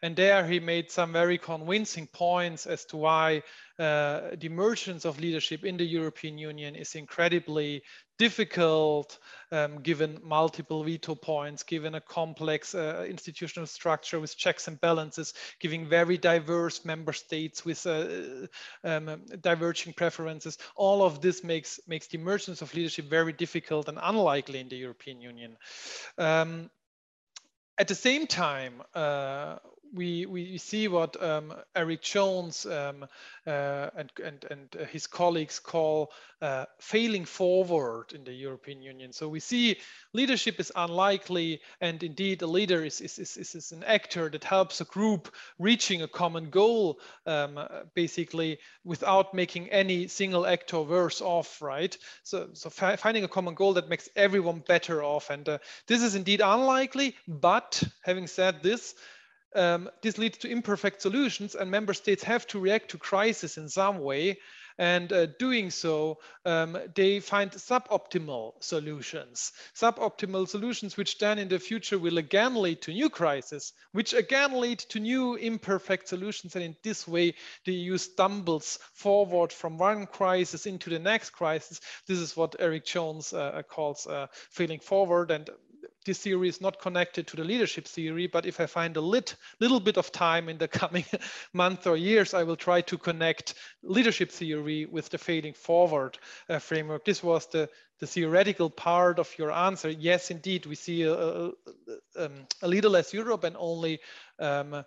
And 0.05 0.15
there 0.15 0.47
he 0.47 0.61
made 0.61 0.91
some 0.91 1.15
very 1.15 1.39
convincing 1.39 2.07
points 2.09 2.67
as 2.67 2.85
to 2.87 2.99
why 2.99 3.43
uh, 3.79 4.37
the 4.39 4.49
emergence 4.49 5.07
of 5.07 5.19
leadership 5.19 5.65
in 5.65 5.79
the 5.79 5.85
European 5.85 6.37
Union 6.37 6.77
is 6.77 6.95
incredibly 6.95 7.83
difficult 8.19 9.19
um, 9.51 9.81
given 9.81 10.21
multiple 10.23 10.85
veto 10.85 11.15
points, 11.15 11.63
given 11.63 11.95
a 11.95 12.03
complex 12.03 12.75
uh, 12.75 13.07
institutional 13.09 13.67
structure 13.67 14.21
with 14.21 14.37
checks 14.37 14.69
and 14.69 14.79
balances, 14.79 15.33
giving 15.59 15.89
very 15.89 16.19
diverse 16.19 16.85
member 16.85 17.15
states 17.15 17.65
with 17.65 17.87
uh, 17.87 18.47
um, 18.85 19.23
diverging 19.41 19.95
preferences. 19.95 20.59
All 20.77 21.03
of 21.03 21.23
this 21.23 21.43
makes, 21.43 21.81
makes 21.89 22.09
the 22.09 22.19
emergence 22.19 22.61
of 22.61 22.75
leadership 22.75 23.07
very 23.07 23.33
difficult 23.33 23.89
and 23.89 23.99
unlikely 24.03 24.61
in 24.61 24.69
the 24.69 24.77
European 24.77 25.23
Union. 25.23 25.57
Um, 26.19 26.69
at 27.79 27.89
the 27.89 27.95
same 27.95 28.27
time, 28.27 28.83
uh, 28.95 29.57
we 29.95 30.27
we 30.27 30.59
see 30.59 30.89
what 30.89 31.23
um, 31.23 31.55
Erik 31.75 32.03
Jones 32.03 32.67
um, 32.67 33.07
uh, 33.47 33.91
and 33.97 34.11
and 34.23 34.45
and 34.51 34.89
his 34.91 35.07
colleagues 35.07 35.61
call 35.61 36.13
uh, 36.43 36.65
failing 36.79 37.25
forward 37.25 38.13
in 38.13 38.25
the 38.25 38.33
European 38.33 38.83
Union. 38.83 39.13
So 39.13 39.29
we 39.29 39.41
see 39.41 39.79
leadership 40.13 40.59
is 40.59 40.73
unlikely, 40.75 41.61
and 41.81 42.03
indeed 42.03 42.43
a 42.43 42.47
leader 42.47 42.85
is 42.85 43.01
is 43.01 43.19
is, 43.19 43.55
is 43.55 43.73
an 43.73 43.85
actor 43.85 44.29
that 44.29 44.45
helps 44.45 44.81
a 44.81 44.85
group 44.85 45.33
reaching 45.59 46.03
a 46.03 46.09
common 46.09 46.51
goal, 46.51 46.99
um, 47.27 47.61
basically 47.95 48.59
without 48.85 49.33
making 49.33 49.71
any 49.71 50.09
single 50.09 50.47
actor 50.47 50.81
worse 50.81 51.21
off, 51.21 51.63
right? 51.63 51.97
So 52.25 52.49
so 52.53 52.69
finding 52.71 53.25
a 53.25 53.29
common 53.29 53.55
goal 53.55 53.75
that 53.75 53.89
makes 53.89 54.09
everyone 54.17 54.65
better 54.67 55.03
off, 55.03 55.31
and 55.31 55.49
uh, 55.49 55.59
this 55.87 56.03
is 56.03 56.15
indeed 56.15 56.41
unlikely. 56.41 57.17
But 57.29 57.83
having 58.03 58.27
said 58.27 58.63
this 58.63 58.95
um, 59.55 59.91
this 60.03 60.19
leads 60.19 60.39
to 60.39 60.49
imperfect 60.49 61.03
solutions 61.03 61.55
and 61.55 61.71
member 61.71 61.95
states 61.95 62.23
have 62.25 62.47
to 62.49 62.59
react 62.59 62.91
to 62.91 62.99
crisis 62.99 63.57
in 63.57 63.69
some 63.69 63.99
way. 63.99 64.39
And 64.77 65.13
uh, 65.13 65.27
doing 65.27 65.71
so 65.71 66.19
um, 66.45 66.77
they 66.97 67.21
find 67.21 67.53
suboptimal 67.53 68.55
solutions. 68.59 69.53
Suboptimal 69.77 70.49
solutions 70.49 70.97
which 70.97 71.19
then 71.19 71.39
in 71.39 71.47
the 71.47 71.61
future 71.61 71.97
will 71.97 72.19
again 72.19 72.57
lead 72.57 72.83
to 72.83 72.93
new 72.93 73.09
crises 73.09 73.73
which 73.93 74.15
again 74.15 74.61
lead 74.61 74.81
to 74.81 74.99
new 74.99 75.37
imperfect 75.37 76.09
solutions. 76.09 76.57
And 76.57 76.65
in 76.65 76.77
this 76.83 77.07
way 77.07 77.35
the 77.65 77.73
eu 77.73 77.99
stumbles 77.99 78.81
forward 78.95 79.53
from 79.53 79.79
one 79.79 80.07
crisis 80.07 80.67
into 80.67 80.91
the 80.91 80.99
next 80.99 81.31
crisis. 81.31 81.81
This 82.09 82.19
is 82.19 82.37
what 82.37 82.57
erik 82.59 82.85
jones 82.85 83.33
uh, 83.33 83.63
calls 83.69 84.09
uh, 84.09 84.27
failing 84.51 84.81
forward. 84.81 85.31
And 85.31 85.51
this 86.05 86.19
theory 86.19 86.49
is 86.49 86.61
not 86.61 86.81
connected 86.81 87.27
to 87.27 87.37
the 87.37 87.45
leadership 87.45 87.87
theory, 87.87 88.27
but 88.27 88.47
if 88.47 88.61
I 88.61 88.67
find 88.67 88.97
a 88.97 89.01
lit, 89.01 89.37
little 89.61 89.81
bit 89.81 89.97
of 89.97 90.13
time 90.13 90.49
in 90.49 90.59
the 90.59 90.69
coming 90.83 91.05
month 91.53 91.87
or 91.87 91.97
years, 91.97 92.35
I 92.35 92.43
will 92.43 92.57
try 92.57 92.81
to 92.83 92.99
connect 92.99 93.55
leadership 93.83 94.31
theory 94.31 94.87
with 94.87 95.09
the 95.09 95.19
failing 95.19 95.55
forward 95.55 96.19
uh, 96.49 96.59
framework. 96.59 97.05
This 97.05 97.23
was 97.23 97.47
the, 97.47 97.69
the 98.01 98.07
theoretical 98.07 98.71
part 98.71 99.19
of 99.19 99.33
your 99.39 99.51
answer. 99.51 99.91
Yes, 99.91 100.31
indeed, 100.31 100.67
we 100.67 100.75
see 100.75 101.03
a, 101.03 101.15
a, 101.15 101.53
um, 102.17 102.47
a 102.63 102.69
leaderless 102.69 103.13
Europe 103.13 103.45
and 103.45 103.57
only 103.59 104.01
um, 104.39 104.75
uh, 104.75 104.83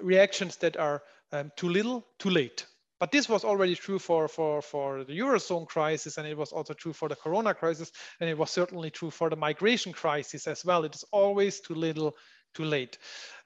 reactions 0.00 0.56
that 0.56 0.76
are 0.76 1.02
um, 1.32 1.52
too 1.56 1.68
little, 1.68 2.06
too 2.18 2.30
late. 2.30 2.66
But 3.00 3.10
this 3.10 3.30
was 3.30 3.44
already 3.44 3.74
true 3.74 3.98
for, 3.98 4.28
for, 4.28 4.60
for 4.60 5.04
the 5.04 5.18
Eurozone 5.18 5.66
crisis, 5.66 6.18
and 6.18 6.28
it 6.28 6.36
was 6.36 6.52
also 6.52 6.74
true 6.74 6.92
for 6.92 7.08
the 7.08 7.16
Corona 7.16 7.54
crisis, 7.54 7.90
and 8.20 8.28
it 8.28 8.36
was 8.36 8.50
certainly 8.50 8.90
true 8.90 9.10
for 9.10 9.30
the 9.30 9.36
migration 9.36 9.94
crisis 9.94 10.46
as 10.46 10.64
well. 10.66 10.84
It 10.84 10.94
is 10.94 11.04
always 11.10 11.60
too 11.60 11.74
little, 11.74 12.14
too 12.54 12.64
late. 12.64 12.98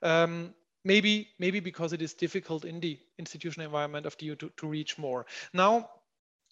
Um, 0.03 0.55
maybe, 0.85 1.29
maybe 1.39 1.61
because 1.61 1.93
it 1.93 2.03
is 2.03 2.15
difficult 2.15 2.65
in 2.65 2.81
the 2.81 2.99
institutional 3.17 3.67
environment 3.67 4.07
of 4.07 4.17
the 4.19 4.27
EU 4.27 4.35
to, 4.37 4.51
to 4.57 4.67
reach 4.67 4.99
more. 4.99 5.25
Now, 5.53 5.89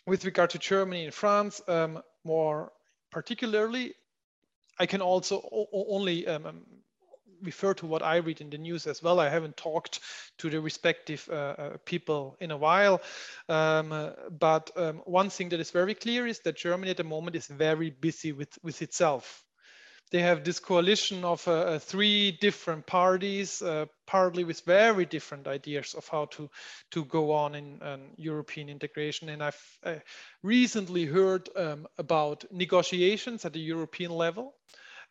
with 0.06 0.24
regard 0.24 0.50
to 0.50 0.58
Germany 0.58 1.04
and 1.04 1.14
France, 1.14 1.60
um, 1.66 2.00
more 2.24 2.72
particularly, 3.10 3.94
I 4.78 4.86
can 4.86 5.00
also 5.00 5.68
only 5.72 6.26
um, 6.28 6.46
um 6.46 6.62
refer 7.42 7.74
to 7.74 7.86
what 7.86 8.02
I 8.02 8.16
read 8.16 8.40
in 8.40 8.50
the 8.50 8.58
news 8.58 8.86
as 8.86 9.02
well. 9.02 9.20
I 9.20 9.28
haven't 9.28 9.56
talked 9.56 10.00
to 10.38 10.50
the 10.50 10.60
respective 10.60 11.28
uh, 11.30 11.34
uh, 11.34 11.76
people 11.84 12.36
in 12.40 12.50
a 12.50 12.56
while. 12.56 13.00
Um, 13.48 13.92
uh, 13.92 14.10
but 14.30 14.70
um, 14.76 15.02
one 15.04 15.30
thing 15.30 15.50
that 15.50 15.60
is 15.60 15.70
very 15.70 15.94
clear 15.94 16.26
is 16.26 16.40
that 16.40 16.56
Germany 16.56 16.90
at 16.90 16.96
the 16.96 17.04
moment 17.04 17.36
is 17.36 17.46
very 17.46 17.90
busy 17.90 18.32
with, 18.32 18.56
with 18.62 18.82
itself. 18.82 19.44
They 20.10 20.20
have 20.20 20.44
this 20.44 20.58
coalition 20.58 21.24
of 21.24 21.48
uh, 21.48 21.52
uh 21.52 21.78
three 21.78 22.32
different 22.32 22.86
parties, 22.86 23.62
uh, 23.62 23.86
partly 24.06 24.44
with 24.44 24.60
very 24.66 25.06
different 25.06 25.46
ideas 25.46 25.94
of 25.94 26.06
how 26.06 26.26
to, 26.26 26.50
to 26.90 27.06
go 27.06 27.32
on 27.32 27.54
in 27.54 27.82
um, 27.82 28.00
European 28.16 28.68
integration. 28.68 29.30
And 29.30 29.42
I've 29.42 30.02
recently 30.42 31.06
heard 31.06 31.48
um, 31.56 31.86
about 31.96 32.44
negotiations 32.52 33.46
at 33.46 33.54
the 33.54 33.60
European 33.60 34.10
level 34.10 34.54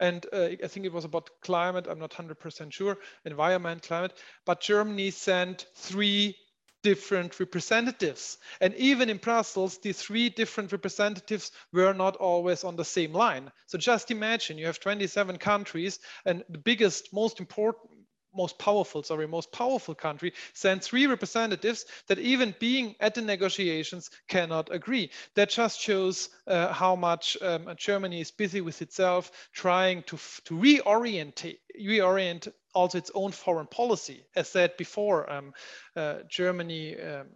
and 0.02 0.26
uh, 0.34 0.49
I 0.64 0.68
think 0.68 0.86
it 0.86 0.91
was 0.91 1.06
about 1.06 1.30
climate. 1.41 1.88
I'm 1.88 1.99
not 1.99 2.11
100% 2.11 2.73
sure, 2.73 2.98
environment, 3.23 3.84
climate. 3.84 4.18
But 4.45 4.60
Germany 4.60 5.11
sent 5.11 5.68
three 5.76 6.36
different 6.84 7.40
representatives. 7.40 8.40
And 8.60 8.73
even 8.76 9.11
in 9.11 9.18
Brussels, 9.18 9.78
the 9.78 9.94
three 9.94 10.30
different 10.30 10.72
representatives 10.72 11.52
were 11.72 11.94
not 11.94 12.15
always 12.15 12.64
on 12.64 12.76
the 12.76 12.84
same 12.84 13.14
line. 13.14 13.52
So 13.68 13.78
just 13.78 14.10
imagine 14.10 14.57
you 14.57 14.65
have 14.65 14.80
27 14.80 15.38
countries 15.38 15.99
and 16.26 16.44
the 16.49 16.57
biggest, 16.57 17.14
most 17.14 17.40
important, 17.40 17.91
most 18.36 18.58
powerful, 18.58 19.03
sorry, 19.03 19.28
most 19.28 19.52
powerful 19.52 19.95
country 19.95 20.34
sends 20.53 20.88
three 20.88 21.08
representatives 21.08 21.86
that 22.08 22.20
even 22.20 22.56
being 22.60 22.95
at 22.99 23.16
the 23.16 23.22
negotiations 23.22 24.10
cannot 24.28 24.72
agree. 24.72 25.12
That 25.36 25.49
just 25.49 25.80
shows 25.80 26.30
uh, 26.48 26.74
how 26.74 26.95
much 26.95 27.38
um, 27.41 27.74
Germany 27.78 28.22
is 28.22 28.32
busy 28.32 28.62
with 28.62 28.82
itself, 28.82 29.32
trying 29.53 30.03
to, 30.03 30.18
to 30.45 30.56
reorient, 30.56 31.56
reorient 31.80 32.52
also 32.74 32.98
its 32.98 33.12
own 33.14 33.32
foreign 33.32 33.68
policy. 33.68 34.24
As 34.36 34.48
said 34.48 34.78
before, 34.78 35.32
um, 35.32 35.53
uh, 35.95 36.20
Germany 36.30 36.99
um, 36.99 37.28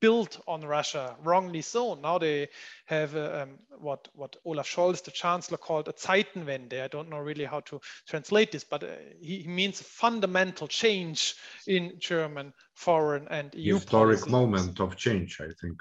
built 0.00 0.40
on 0.46 0.62
Russia, 0.62 1.16
wrongly 1.22 1.62
so. 1.62 1.94
Now 1.94 2.18
they 2.18 2.48
have 2.86 3.14
uh, 3.14 3.42
um, 3.42 3.58
what, 3.78 4.08
what 4.14 4.36
Olaf 4.44 4.66
Scholz, 4.68 5.02
the 5.02 5.10
chancellor, 5.10 5.58
called 5.58 5.88
a 5.88 5.92
Zeitenwende. 5.92 6.82
I 6.82 6.88
don't 6.88 7.08
know 7.08 7.18
really 7.18 7.44
how 7.44 7.60
to 7.60 7.80
translate 8.08 8.52
this, 8.52 8.64
but 8.64 8.82
uh, 8.82 8.88
he, 9.20 9.40
he, 9.40 9.48
means 9.48 9.80
a 9.80 9.84
fundamental 9.84 10.68
change 10.68 11.34
in 11.66 11.94
German 11.98 12.52
foreign 12.74 13.28
and 13.28 13.54
EU 13.54 13.74
Historic 13.74 14.18
policy. 14.20 14.30
moment 14.30 14.80
of 14.80 14.96
change, 14.96 15.40
I 15.40 15.52
think. 15.60 15.80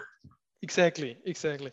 Exactly, 0.62 1.18
exactly. 1.26 1.72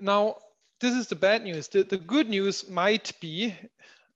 Now, 0.00 0.36
this 0.80 0.94
is 0.94 1.08
the 1.08 1.16
bad 1.16 1.42
news. 1.42 1.68
The, 1.68 1.82
the 1.82 1.98
good 1.98 2.28
news 2.28 2.68
might 2.68 3.12
be 3.20 3.54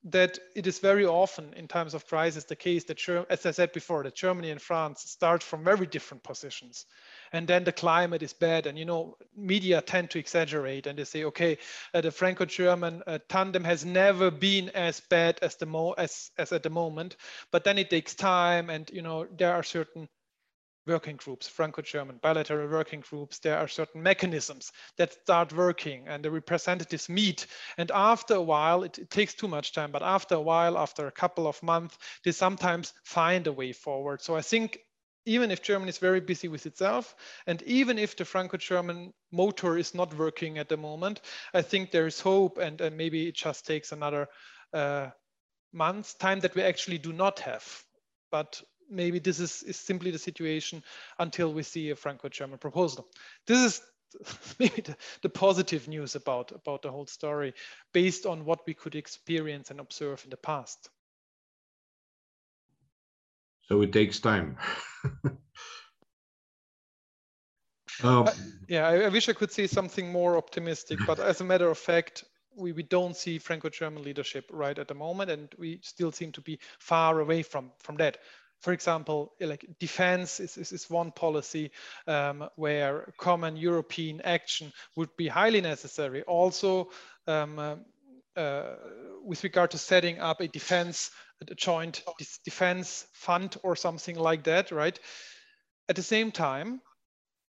that 0.05 0.39
it 0.55 0.67
is 0.67 0.81
very 0.81 1.07
often 1.07 1.55
in 1.55 1.67
times 1.67 1.95
of 1.95 2.07
crisis 2.07 2.45
the 2.45 2.57
case 2.57 2.85
that, 2.85 3.27
as 3.31 3.47
I 3.47 3.53
said 3.53 3.73
before, 3.73 4.03
that 4.03 4.15
Germany 4.15 4.51
and 4.51 4.61
France 4.61 5.03
start 5.03 5.43
from 5.43 5.65
very 5.65 5.87
different 5.87 6.23
positions. 6.23 6.85
And 7.33 7.49
then 7.49 7.65
the 7.65 7.73
climate 7.73 8.23
is 8.23 8.35
bad. 8.35 8.67
And, 8.67 8.79
you 8.79 8.85
know, 8.85 9.17
media 9.35 9.81
tend 9.81 10.11
to 10.11 10.19
exaggerate 10.19 10.87
and 10.87 10.99
they 10.99 11.05
say, 11.05 11.25
okay, 11.25 11.57
uh, 11.95 12.03
the 12.03 12.11
Franco-German 12.11 13.03
uh, 13.07 13.19
tandem 13.31 13.65
has 13.65 13.87
never 13.87 14.31
been 14.31 14.69
as 14.71 15.01
bad 15.01 15.39
as, 15.41 15.57
the 15.57 15.67
mo 15.67 15.93
as, 15.93 16.31
as 16.37 16.53
at 16.53 16.63
the 16.63 16.71
moment. 16.71 17.17
But 17.51 17.65
then 17.65 17.79
it 17.79 17.89
takes 17.89 18.15
time 18.15 18.69
and, 18.69 18.91
you 18.93 19.01
know, 19.01 19.27
there 19.37 19.55
are 19.55 19.63
certain 19.63 20.09
working 20.87 21.17
groups, 21.17 21.49
Franco-German 21.49 22.19
bilateral 22.23 22.69
working 22.69 23.01
groups, 23.01 23.39
there 23.39 23.59
are 23.59 23.69
certain 23.69 24.03
mechanisms 24.03 24.73
that 24.97 25.13
start 25.13 25.53
working 25.53 26.07
and 26.09 26.25
the 26.25 26.31
representatives 26.31 27.09
meet. 27.09 27.47
And 27.79 27.91
after 27.91 28.35
a 28.35 28.43
while, 28.43 28.83
it, 28.83 28.99
it, 28.99 29.11
takes 29.11 29.35
too 29.35 29.49
much 29.49 29.73
time, 29.73 29.91
but 29.91 30.03
after 30.03 30.35
a 30.35 30.41
while, 30.41 30.77
after 30.77 31.07
a 31.07 31.13
couple 31.13 31.47
of 31.47 31.63
months, 31.63 31.97
they 32.25 32.33
sometimes 32.33 32.93
find 33.05 33.47
a 33.47 33.53
way 33.53 33.73
forward. 33.73 34.21
So 34.21 34.37
I 34.37 34.43
think 34.43 34.79
even 35.27 35.51
if 35.51 35.63
Germany 35.63 35.89
is 35.89 35.99
very 35.99 36.21
busy 36.21 36.49
with 36.49 36.67
itself, 36.67 37.15
and 37.47 37.63
even 37.63 37.99
if 37.99 38.17
the 38.17 38.25
Franco-German 38.25 39.13
motor 39.33 39.79
is 39.79 39.95
not 39.95 40.15
working 40.15 40.59
at 40.59 40.69
the 40.69 40.77
moment, 40.77 41.23
I 41.55 41.63
think 41.63 41.91
there 41.91 42.07
is 42.07 42.21
hope, 42.21 42.59
and, 42.59 42.81
and 42.81 42.97
maybe 42.97 43.29
it 43.29 43.35
just 43.35 43.67
takes 43.67 43.93
another 43.93 44.29
uh, 44.75 45.09
month's 45.73 46.15
time 46.15 46.41
that 46.41 46.55
we 46.55 46.63
actually 46.63 46.99
do 46.99 47.13
not 47.13 47.41
have. 47.41 47.85
But 48.31 48.63
maybe 48.95 49.19
this 49.19 49.41
is, 49.41 49.63
is 49.63 49.77
simply 49.77 50.11
the 50.11 50.19
situation 50.19 50.83
until 51.19 51.53
we 51.53 51.63
see 51.63 51.91
a 51.91 51.97
Franco-German 51.97 52.59
proposal. 52.59 53.09
This 53.47 53.59
is 53.59 53.83
maybe 54.59 54.83
the, 54.83 54.97
the, 55.23 55.29
positive 55.29 55.89
news 55.89 56.15
about, 56.15 56.53
about 56.53 56.83
the 56.83 56.91
whole 56.91 57.07
story 57.07 57.55
based 57.93 58.27
on 58.27 58.45
what 58.45 58.67
we 58.67 58.75
could 58.75 58.95
experience 58.95 59.71
and 59.71 59.81
observe 59.81 60.23
in 60.25 60.31
the 60.31 60.37
past. 60.37 60.89
So 63.69 63.83
it 63.83 63.93
takes 63.93 64.21
time. 64.21 64.57
uh, 68.05 68.31
yeah, 68.69 68.87
I, 68.87 69.01
I, 69.03 69.09
wish 69.09 69.29
I 69.29 69.33
could 69.33 69.51
say 69.51 69.67
something 69.67 70.13
more 70.13 70.37
optimistic, 70.37 70.99
but 71.07 71.19
as 71.19 71.41
a 71.41 71.45
matter 71.45 71.71
of 71.71 71.79
fact, 71.79 72.25
we, 72.57 72.73
we 72.73 72.83
don't 72.83 73.17
see 73.17 73.39
Franco-German 73.39 74.03
leadership 74.03 74.45
right 74.53 74.79
at 74.79 74.89
the 74.89 74.95
moment, 74.95 75.31
and 75.31 75.49
we 75.59 75.81
still 75.83 76.13
seem 76.13 76.33
to 76.33 76.41
be 76.41 76.59
far 76.79 77.21
away 77.21 77.43
from, 77.43 77.73
from 77.83 77.97
that 77.97 78.19
for 78.61 78.73
example, 78.73 79.33
like 79.41 79.67
defense 79.79 80.41
is, 80.41 80.57
is, 80.57 80.73
is 80.73 80.91
one 80.91 81.13
policy 81.13 81.71
um, 82.07 82.49
where 82.57 83.13
common 83.19 83.57
European 83.57 84.21
action 84.23 84.73
would 84.97 85.15
be 85.17 85.29
highly 85.29 85.61
necessary. 85.61 86.23
Also, 86.23 86.91
um, 87.27 87.59
uh, 87.59 87.77
uh, 88.37 88.75
with 89.23 89.45
regard 89.45 89.71
to 89.71 89.79
setting 89.79 90.19
up 90.19 90.41
a 90.41 90.49
defense, 90.49 91.11
a 91.41 91.55
joint 91.55 92.03
defense 92.45 93.07
fund 93.13 93.57
or 93.63 93.77
something 93.77 94.17
like 94.17 94.45
that, 94.45 94.71
right? 94.71 94.99
At 95.89 95.97
the 95.97 96.03
same 96.03 96.33
time, 96.33 96.81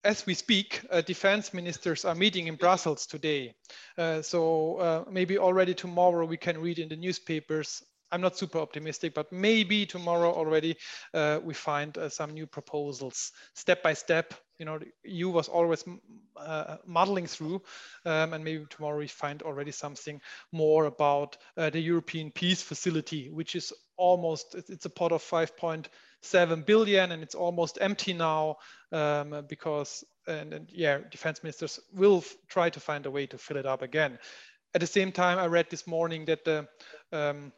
as 0.03 0.25
we 0.25 0.35
speak, 0.35 0.81
uh, 0.91 1.03
defense 1.03 1.53
ministers 1.53 2.05
are 2.05 2.15
meeting 2.15 2.47
in 2.47 2.55
Brussels 2.55 3.07
today. 3.07 3.55
Uh, 3.99 4.23
so 4.23 4.77
uh, 4.77 5.05
maybe 5.11 5.39
already 5.39 5.75
tomorrow 5.75 6.25
we 6.25 6.39
can 6.39 6.59
read 6.59 6.79
in 6.79 6.89
the 6.89 6.97
newspapers 6.97 7.83
I'm 8.13 8.21
not 8.21 8.37
super 8.37 8.59
optimistic, 8.59 9.15
but 9.15 9.31
maybe 9.33 9.87
tomorrow 9.87 10.33
already 10.33 10.77
uh, 11.15 11.41
we 11.43 11.55
find 11.55 11.97
uh, 11.97 12.09
some 12.09 12.33
new 12.33 12.47
proposals 12.47 13.33
step 13.55 13.83
by 13.83 13.95
step. 13.95 14.35
You 14.59 14.67
know, 14.67 14.79
EU 15.05 15.31
was 15.31 15.49
always 15.49 15.85
uh, 16.37 16.77
modeling 16.87 17.27
through, 17.27 17.63
um, 18.05 18.35
and 18.35 18.45
maybe 18.45 18.67
tomorrow 18.69 18.99
we 18.99 19.07
find 19.07 19.43
already 19.43 19.71
something 19.71 20.21
more 20.53 20.85
about 20.87 21.37
uh, 21.57 21.71
the 21.71 21.81
European 21.81 22.31
Peace 22.31 22.63
Facility, 22.63 23.31
which 23.31 23.55
is 23.55 23.73
almost 23.97 24.55
it's 24.55 24.85
a 24.85 24.91
pot 24.91 25.13
of 25.13 25.23
5.7 25.23 26.67
billion, 26.67 27.13
and 27.13 27.23
it's 27.23 27.35
almost 27.35 27.79
empty 27.81 28.13
now 28.13 28.57
um, 28.93 29.45
because 29.49 30.05
and, 30.27 30.53
and, 30.53 30.69
yeah, 30.71 30.99
defense 31.11 31.43
ministers 31.43 31.81
will 31.93 32.25
try 32.49 32.71
to 32.71 32.81
find 32.81 33.07
a 33.07 33.11
way 33.11 33.27
to 33.27 33.39
fill 33.39 33.57
it 33.57 33.67
up 33.67 33.83
again. 33.83 34.19
At 34.75 34.81
the 34.81 34.87
same 34.87 35.11
time, 35.11 35.39
I 35.39 35.47
read 35.47 35.71
this 35.71 35.87
morning 35.87 36.27
that 36.27 36.45
the 36.45 36.69
um, 37.13 37.53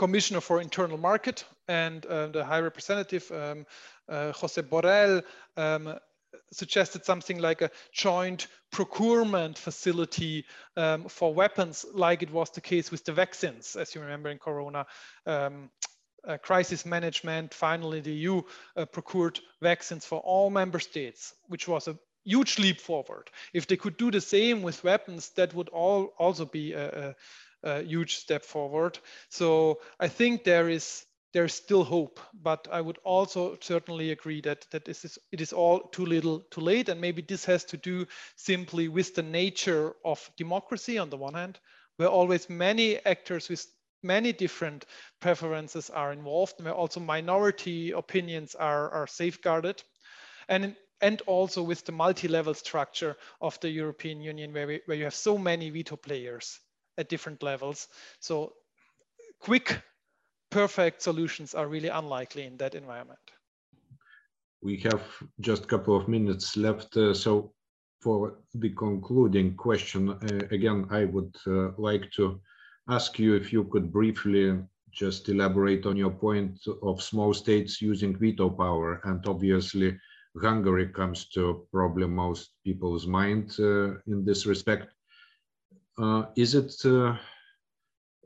Commissioner 0.00 0.40
for 0.40 0.62
Internal 0.62 0.96
Market 0.96 1.44
and 1.68 2.06
uh, 2.06 2.28
the 2.28 2.42
High 2.42 2.60
Representative 2.60 3.30
um, 3.30 3.66
uh, 4.08 4.32
Jose 4.32 4.62
Borrell 4.62 5.22
um, 5.58 5.94
suggested 6.50 7.04
something 7.04 7.38
like 7.38 7.60
a 7.60 7.70
joint 7.92 8.46
procurement 8.72 9.58
facility 9.58 10.46
um, 10.78 11.04
for 11.04 11.34
weapons, 11.34 11.84
like 11.92 12.22
it 12.22 12.30
was 12.32 12.48
the 12.48 12.62
case 12.62 12.90
with 12.90 13.04
the 13.04 13.12
vaccines, 13.12 13.76
as 13.76 13.94
you 13.94 14.00
remember 14.00 14.30
in 14.30 14.38
Corona. 14.38 14.86
Um, 15.26 15.68
uh, 16.26 16.38
crisis 16.38 16.86
management, 16.86 17.52
finally 17.52 18.00
the 18.00 18.12
EU 18.12 18.40
uh, 18.76 18.86
procured 18.86 19.38
vaccines 19.60 20.06
for 20.06 20.20
all 20.20 20.48
member 20.48 20.78
states, 20.78 21.34
which 21.48 21.68
was 21.68 21.88
a 21.88 21.98
huge 22.24 22.58
leap 22.58 22.80
forward. 22.80 23.30
If 23.52 23.66
they 23.66 23.76
could 23.76 23.98
do 23.98 24.10
the 24.10 24.20
same 24.22 24.62
with 24.62 24.82
weapons, 24.82 25.28
that 25.36 25.52
would 25.54 25.68
all 25.68 26.14
also 26.18 26.46
be 26.46 26.72
a, 26.72 27.08
a 27.08 27.14
a 27.62 27.82
huge 27.82 28.16
step 28.16 28.44
forward. 28.44 28.98
So 29.28 29.80
I 29.98 30.08
think 30.08 30.44
there 30.44 30.68
is 30.68 31.04
there's 31.32 31.54
still 31.54 31.84
hope, 31.84 32.18
but 32.34 32.66
I 32.72 32.80
would 32.80 32.98
also 33.04 33.56
certainly 33.60 34.10
agree 34.10 34.40
that 34.40 34.66
that 34.70 34.84
this 34.84 35.04
is 35.04 35.18
it 35.30 35.40
is 35.40 35.52
all 35.52 35.80
too 35.80 36.06
little, 36.06 36.40
too 36.50 36.60
late, 36.60 36.88
and 36.88 37.00
maybe 37.00 37.22
this 37.22 37.44
has 37.44 37.64
to 37.66 37.76
do 37.76 38.06
simply 38.36 38.88
with 38.88 39.14
the 39.14 39.22
nature 39.22 39.94
of 40.04 40.30
democracy 40.36 40.98
on 40.98 41.10
the 41.10 41.16
one 41.16 41.34
hand, 41.34 41.60
where 41.96 42.08
always 42.08 42.50
many 42.50 42.98
actors 43.06 43.48
with 43.48 43.66
many 44.02 44.32
different 44.32 44.86
preferences 45.20 45.90
are 45.90 46.12
involved, 46.12 46.54
where 46.62 46.74
also 46.74 47.00
minority 47.00 47.92
opinions 47.92 48.54
are 48.54 48.90
are 48.90 49.06
safeguarded, 49.06 49.82
and 50.48 50.74
and 51.00 51.22
also 51.26 51.62
with 51.62 51.84
the 51.84 51.92
multi-level 51.92 52.54
structure 52.54 53.16
of 53.40 53.58
the 53.60 53.70
European 53.70 54.20
Union, 54.20 54.52
where, 54.52 54.66
we, 54.66 54.80
where 54.86 54.98
you 54.98 55.04
have 55.04 55.14
so 55.14 55.38
many 55.38 55.70
veto 55.70 55.96
players 55.96 56.60
at 57.00 57.08
different 57.08 57.42
levels. 57.42 57.88
So 58.20 58.52
quick, 59.40 59.82
perfect 60.50 61.02
solutions 61.02 61.54
are 61.54 61.66
really 61.66 61.88
unlikely 61.88 62.44
in 62.44 62.56
that 62.58 62.74
environment. 62.74 63.18
We 64.62 64.76
have 64.90 65.02
just 65.40 65.64
a 65.64 65.66
couple 65.66 65.96
of 65.96 66.06
minutes 66.06 66.56
left. 66.56 66.96
Uh, 66.96 67.14
so 67.14 67.54
for 68.00 68.38
the 68.54 68.70
concluding 68.70 69.56
question, 69.56 70.10
uh, 70.10 70.46
again, 70.50 70.86
I 70.90 71.06
would 71.06 71.34
uh, 71.46 71.70
like 71.78 72.10
to 72.12 72.40
ask 72.88 73.18
you 73.18 73.34
if 73.34 73.52
you 73.52 73.64
could 73.64 73.90
briefly 73.92 74.58
just 74.92 75.28
elaborate 75.28 75.86
on 75.86 75.96
your 75.96 76.10
point 76.10 76.58
of 76.82 77.02
small 77.02 77.32
states 77.32 77.80
using 77.80 78.18
veto 78.18 78.50
power. 78.50 79.00
And 79.04 79.24
obviously, 79.26 79.98
Hungary 80.42 80.88
comes 80.88 81.28
to 81.30 81.66
probably 81.72 82.06
most 82.06 82.50
people's 82.64 83.06
mind 83.06 83.54
uh, 83.58 83.96
in 84.06 84.24
this 84.24 84.46
respect. 84.46 84.92
Uh, 86.00 86.24
is 86.34 86.54
it 86.54 86.72
uh, 86.86 87.14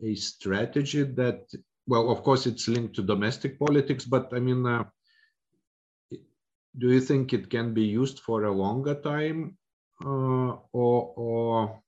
a 0.03 0.15
strategy 0.15 1.03
that, 1.03 1.41
well, 1.89 2.09
of 2.11 2.23
course, 2.23 2.47
it's 2.47 2.69
linked 2.69 2.95
to 2.95 3.03
domestic 3.03 3.59
politics, 3.59 4.05
but 4.05 4.33
I 4.33 4.39
mean, 4.39 4.65
uh, 4.65 4.85
do 6.79 6.93
you 6.93 7.01
think 7.01 7.33
it 7.33 7.51
can 7.51 7.75
be 7.75 7.83
used 7.83 8.21
for 8.21 8.45
a 8.45 8.53
longer 8.53 8.95
time 8.95 9.59
or, 10.05 10.61
or 10.73 11.83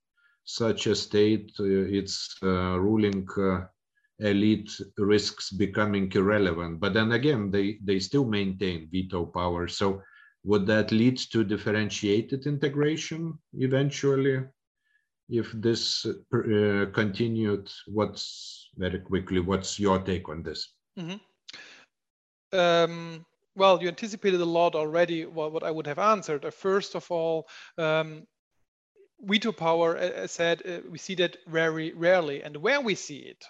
such 0.44 0.86
a 0.88 0.94
state, 0.94 1.52
its 1.58 2.36
ruling 2.42 3.26
elite 4.18 4.70
risks 4.98 5.50
becoming 5.50 6.10
irrelevant? 6.12 6.80
But 6.80 6.94
then 6.94 7.12
again, 7.12 7.50
they, 7.52 7.78
they 7.84 8.00
still 8.00 8.24
maintain 8.24 8.88
veto 8.90 9.26
power. 9.26 9.68
So 9.68 10.02
would 10.42 10.66
that 10.66 10.90
lead 10.90 11.18
to 11.32 11.44
differentiated 11.44 12.46
integration 12.46 13.38
eventually? 13.54 14.44
If 15.28 15.52
this 15.52 16.06
uh, 16.06 16.86
continued, 16.92 17.70
what's 17.86 18.70
very 18.76 19.00
quickly, 19.00 19.40
what's 19.40 19.78
your 19.78 19.98
take 19.98 20.28
on 20.28 20.42
this? 20.42 20.74
Mm 20.98 21.08
-hmm. 21.08 21.20
um, 22.52 23.26
well, 23.54 23.82
you 23.82 23.88
anticipated 23.88 24.40
a 24.40 24.44
lot 24.44 24.74
already 24.74 25.24
what, 25.24 25.52
what 25.52 25.62
I 25.62 25.70
would 25.70 25.86
have 25.86 25.98
answered. 25.98 26.44
Uh, 26.44 26.50
first 26.50 26.94
of 26.94 27.10
all, 27.10 27.48
um, 27.78 28.26
veto 29.20 29.52
power, 29.52 30.26
said, 30.26 30.62
uh, 30.64 30.80
we 30.90 30.98
see 30.98 31.16
that 31.16 31.36
very 31.46 31.92
rarely. 31.92 32.42
And 32.42 32.56
where 32.56 32.80
we 32.80 32.94
see 32.94 33.18
it, 33.18 33.44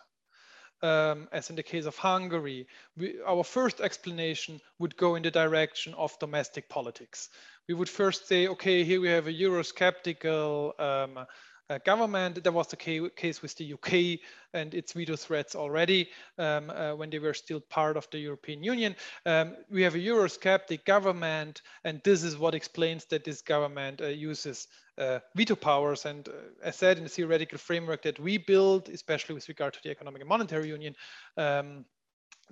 um, 0.83 1.29
as 1.33 1.51
in 1.51 1.57
the 1.57 1.63
case 1.63 1.87
of 1.87 1.97
Hungary, 1.97 2.67
we, 2.97 3.21
our 3.27 3.45
first 3.45 3.81
explanation 3.81 4.61
would 4.79 4.97
go 4.97 5.17
in 5.17 5.23
the 5.23 5.31
direction 5.31 5.95
of 5.95 6.19
domestic 6.19 6.69
politics. 6.69 7.31
We 7.69 7.75
would 7.75 7.89
first 7.89 8.29
say, 8.29 8.49
okay, 8.49 8.85
here 8.85 9.01
we 9.01 9.09
have 9.09 9.27
a 9.27 9.33
Eurosceptical 9.33 10.79
um, 10.81 11.27
uh, 11.69 11.79
government. 11.85 12.43
That 12.43 12.53
was 12.53 12.69
the 12.69 12.77
case 12.77 13.43
with 13.43 13.57
the 13.57 13.73
UK 13.75 14.21
and 14.53 14.75
its 14.75 14.93
veto 14.93 15.17
threats 15.17 15.55
already 15.55 16.09
um, 16.39 16.71
uh, 16.71 16.95
when 16.95 17.11
they 17.11 17.19
were 17.19 17.35
still 17.35 17.61
part 17.61 17.97
of 17.97 18.09
the 18.11 18.19
European 18.19 18.63
Union. 18.63 18.97
Um, 19.25 19.57
we 19.71 19.83
have 19.83 19.95
a 19.95 19.99
Eurosceptic 19.99 20.85
government, 20.85 21.63
and 21.85 22.01
this 22.05 22.23
is 22.23 22.37
what 22.39 22.55
explains 22.55 23.05
that 23.07 23.25
this 23.25 23.43
government 23.43 24.01
uh, 24.01 24.07
uses 24.07 24.69
uh, 24.99 25.19
veto 25.35 25.55
powers. 25.55 26.05
And 26.07 26.29
uh, 26.29 26.33
as 26.63 26.77
said 26.77 26.99
in 26.99 27.05
the 27.05 27.11
theoretical 27.11 27.59
framework 27.59 28.03
that 28.03 28.19
we 28.19 28.39
build, 28.39 28.89
especially 28.89 29.35
with 29.35 29.49
regard 29.49 29.75
to 29.75 29.81
the 29.83 29.91
economic 29.91 30.21
and 30.21 30.29
monetary 30.29 30.69
union, 30.69 30.95
um, 31.37 31.85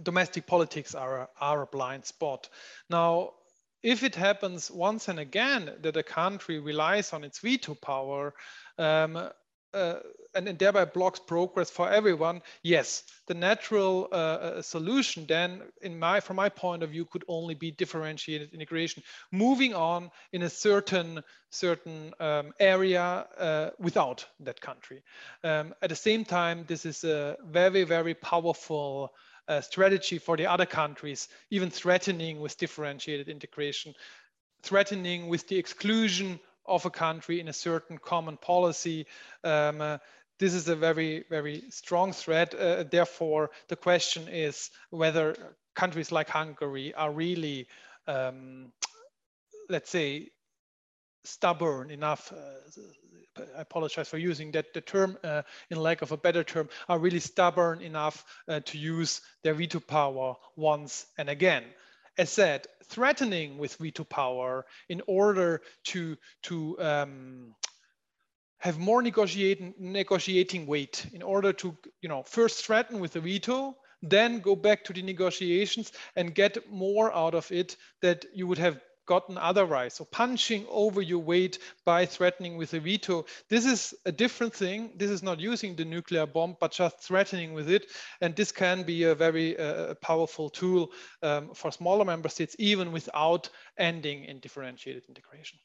domestic 0.03 0.47
politics 0.47 0.95
are, 0.95 1.29
are 1.41 1.63
a 1.63 1.67
blind 1.67 2.05
spot. 2.05 2.49
Now, 2.91 3.31
if 3.85 4.03
it 4.03 4.15
happens 4.15 4.71
once 4.71 5.09
and 5.09 5.19
again 5.19 5.71
that 5.83 5.97
a 5.97 6.03
country 6.03 6.59
relies 6.59 7.13
on 7.13 7.23
its 7.23 7.41
veto 7.41 7.75
power 7.75 8.35
um, 8.79 9.31
uh, 9.75 9.99
and, 10.35 10.49
and, 10.49 10.59
thereby 10.59 10.85
blocks 10.85 11.19
progress 11.19 11.69
for 11.69 11.91
everyone, 11.91 12.41
yes, 12.63 13.03
the 13.27 13.35
natural 13.35 14.09
uh, 14.13 14.15
uh, 14.15 14.63
solution 14.63 15.27
then, 15.27 15.63
in 15.83 15.99
my 15.99 16.21
from 16.21 16.37
my 16.37 16.49
point 16.49 16.83
of 16.83 16.91
view, 16.91 17.05
could 17.05 17.25
only 17.27 17.55
be 17.55 17.73
differentiated 17.73 18.55
integration, 18.55 19.03
moving 19.33 19.75
on 19.75 20.11
in 20.33 20.43
a 20.43 20.51
certain 20.51 21.23
certain 21.51 22.13
um, 22.21 22.53
area 22.61 23.27
uh, 23.37 23.71
without 23.79 24.25
that 24.41 24.61
country. 24.61 25.03
Um, 25.43 25.75
at 25.83 25.89
the 25.89 25.97
same 25.97 26.25
time, 26.25 26.65
this 26.69 26.87
is 26.87 27.03
a 27.03 27.37
very 27.45 27.83
very 27.83 28.15
powerful 28.15 29.13
uh, 29.49 29.61
strategy 29.61 30.19
for 30.19 30.37
the 30.37 30.47
other 30.47 30.67
countries, 30.67 31.29
even 31.51 31.71
threatening 31.71 32.41
with 32.41 32.57
differentiated 32.59 33.29
integration, 33.29 33.95
threatening 34.63 35.29
with 35.29 35.49
the 35.49 35.59
exclusion 35.59 36.39
of 36.67 36.87
a 36.87 36.91
country 36.91 37.41
in 37.41 37.49
a 37.49 37.53
certain 37.53 37.99
common 37.99 38.37
policy. 38.37 39.07
Um, 39.43 39.81
uh, 39.81 39.99
this 40.39 40.55
is 40.55 40.69
a 40.69 40.77
very, 40.77 41.25
very 41.31 41.65
strong 41.71 42.13
threat. 42.13 42.55
Uh, 42.55 42.85
therefore, 42.85 43.51
the 43.69 43.77
question 43.77 44.29
is 44.29 44.71
whether 44.91 45.37
countries 45.75 46.11
like 46.11 46.29
Hungary 46.29 46.95
are 46.95 47.13
really, 47.13 47.69
um, 48.07 48.73
let's 49.69 49.91
say, 49.91 50.31
stubborn 51.25 51.91
enough. 51.91 52.33
Uh, 52.33 53.43
I 53.57 53.63
apologize 53.63 54.09
for 54.09 54.19
using 54.19 54.53
that 54.53 54.75
the 54.75 54.81
term 54.81 55.19
uh, 55.25 55.43
in 55.71 55.79
lack 55.79 56.03
of 56.03 56.13
a 56.13 56.17
better 56.17 56.45
term, 56.45 56.69
are 56.89 56.99
really 56.99 57.21
stubborn 57.21 57.81
enough 57.81 58.25
uh, 58.47 58.61
to 58.67 58.79
use 58.79 59.23
their 59.43 59.55
veto 59.55 59.81
power 59.81 60.37
once 60.57 61.07
and 61.19 61.29
again 61.29 61.65
as 62.19 62.31
said, 62.31 62.67
threatening 62.85 63.59
with 63.59 63.77
veto 63.77 64.05
power 64.05 64.67
in 64.89 65.03
order 65.07 65.63
to 65.85 66.17
to 66.43 66.81
um, 66.81 67.55
have 68.59 68.79
more 68.79 69.03
negotiating 69.03 69.75
negotiating 69.79 70.67
weight. 70.67 71.07
In 71.13 71.23
order 71.23 71.53
to 71.53 71.77
you 72.01 72.09
know 72.09 72.23
first 72.23 72.65
threaten 72.65 73.01
with 73.01 73.17
a 73.17 73.21
veto 73.21 73.77
then 74.11 74.41
go 74.41 74.55
back 74.55 74.85
to 74.85 74.93
the 74.93 75.03
negotiations 75.03 75.93
and 76.17 76.35
get 76.35 76.71
more 76.71 77.15
out 77.15 77.35
of 77.35 77.51
it 77.51 77.77
that 78.03 78.25
you 78.35 78.47
would 78.47 78.59
have 78.59 78.79
gotten 79.07 79.39
otherwise. 79.39 79.95
So 79.95 80.05
punching 80.05 80.67
over 80.71 81.03
your 81.03 81.21
weight 81.21 81.59
by 81.85 82.07
threatening 82.07 82.57
with 82.57 82.75
a 82.75 82.81
veto, 82.81 83.25
this 83.49 83.67
is 83.67 83.95
a 84.07 84.13
different 84.13 84.55
thing. 84.55 84.91
This 84.97 85.11
is 85.11 85.23
not 85.23 85.41
using 85.41 85.77
the 85.77 85.85
nuclear 85.85 86.27
bomb, 86.27 86.57
but 86.61 86.73
just 86.73 87.01
threatening 87.01 87.53
with 87.53 87.71
it. 87.71 87.87
And 88.21 88.35
this 88.35 88.53
can 88.53 88.83
be 88.83 89.05
a 89.05 89.15
very 89.15 89.59
uh, 89.59 89.95
powerful 89.95 90.51
tool 90.51 90.93
um, 91.23 91.55
for 91.55 91.71
smaller 91.71 92.05
member 92.05 92.29
states, 92.29 92.57
even 92.59 92.93
without 92.93 93.49
ending 93.79 94.25
in 94.25 94.41
differentiated 94.41 95.05
integration. 95.09 95.59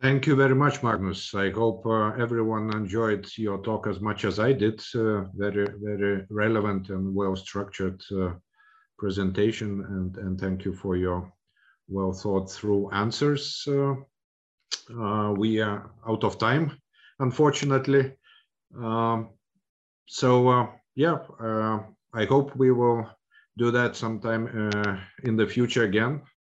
Thank 0.00 0.26
you 0.26 0.34
very 0.34 0.54
much, 0.54 0.82
Magnus. 0.82 1.34
I 1.34 1.50
hope 1.50 1.84
uh, 1.84 2.12
everyone 2.12 2.74
enjoyed 2.74 3.28
your 3.36 3.58
talk 3.58 3.86
as 3.86 4.00
much 4.00 4.24
as 4.24 4.38
I 4.38 4.54
did. 4.54 4.80
Uh, 4.94 5.24
very, 5.34 5.66
very 5.82 6.24
relevant 6.30 6.88
and 6.88 7.14
well 7.14 7.36
structured 7.36 8.02
uh, 8.10 8.30
presentation 9.00 9.82
and, 9.88 10.16
and 10.18 10.38
thank 10.38 10.64
you 10.64 10.74
for 10.74 10.94
your 10.94 11.32
well 11.88 12.12
thought 12.12 12.52
through 12.52 12.90
answers. 12.92 13.66
Uh, 13.66 15.34
we 15.36 15.60
are 15.60 15.90
out 16.06 16.22
of 16.22 16.38
time, 16.38 16.78
unfortunately. 17.18 18.12
Um, 18.76 19.30
so 20.06 20.48
uh, 20.48 20.66
yeah, 20.94 21.18
uh, 21.42 21.78
I 22.12 22.24
hope 22.26 22.54
we 22.56 22.70
will 22.70 23.08
do 23.56 23.70
that 23.70 23.96
sometime 23.96 24.70
uh, 24.74 24.96
in 25.24 25.36
the 25.36 25.46
future 25.46 25.84
again. 25.84 26.22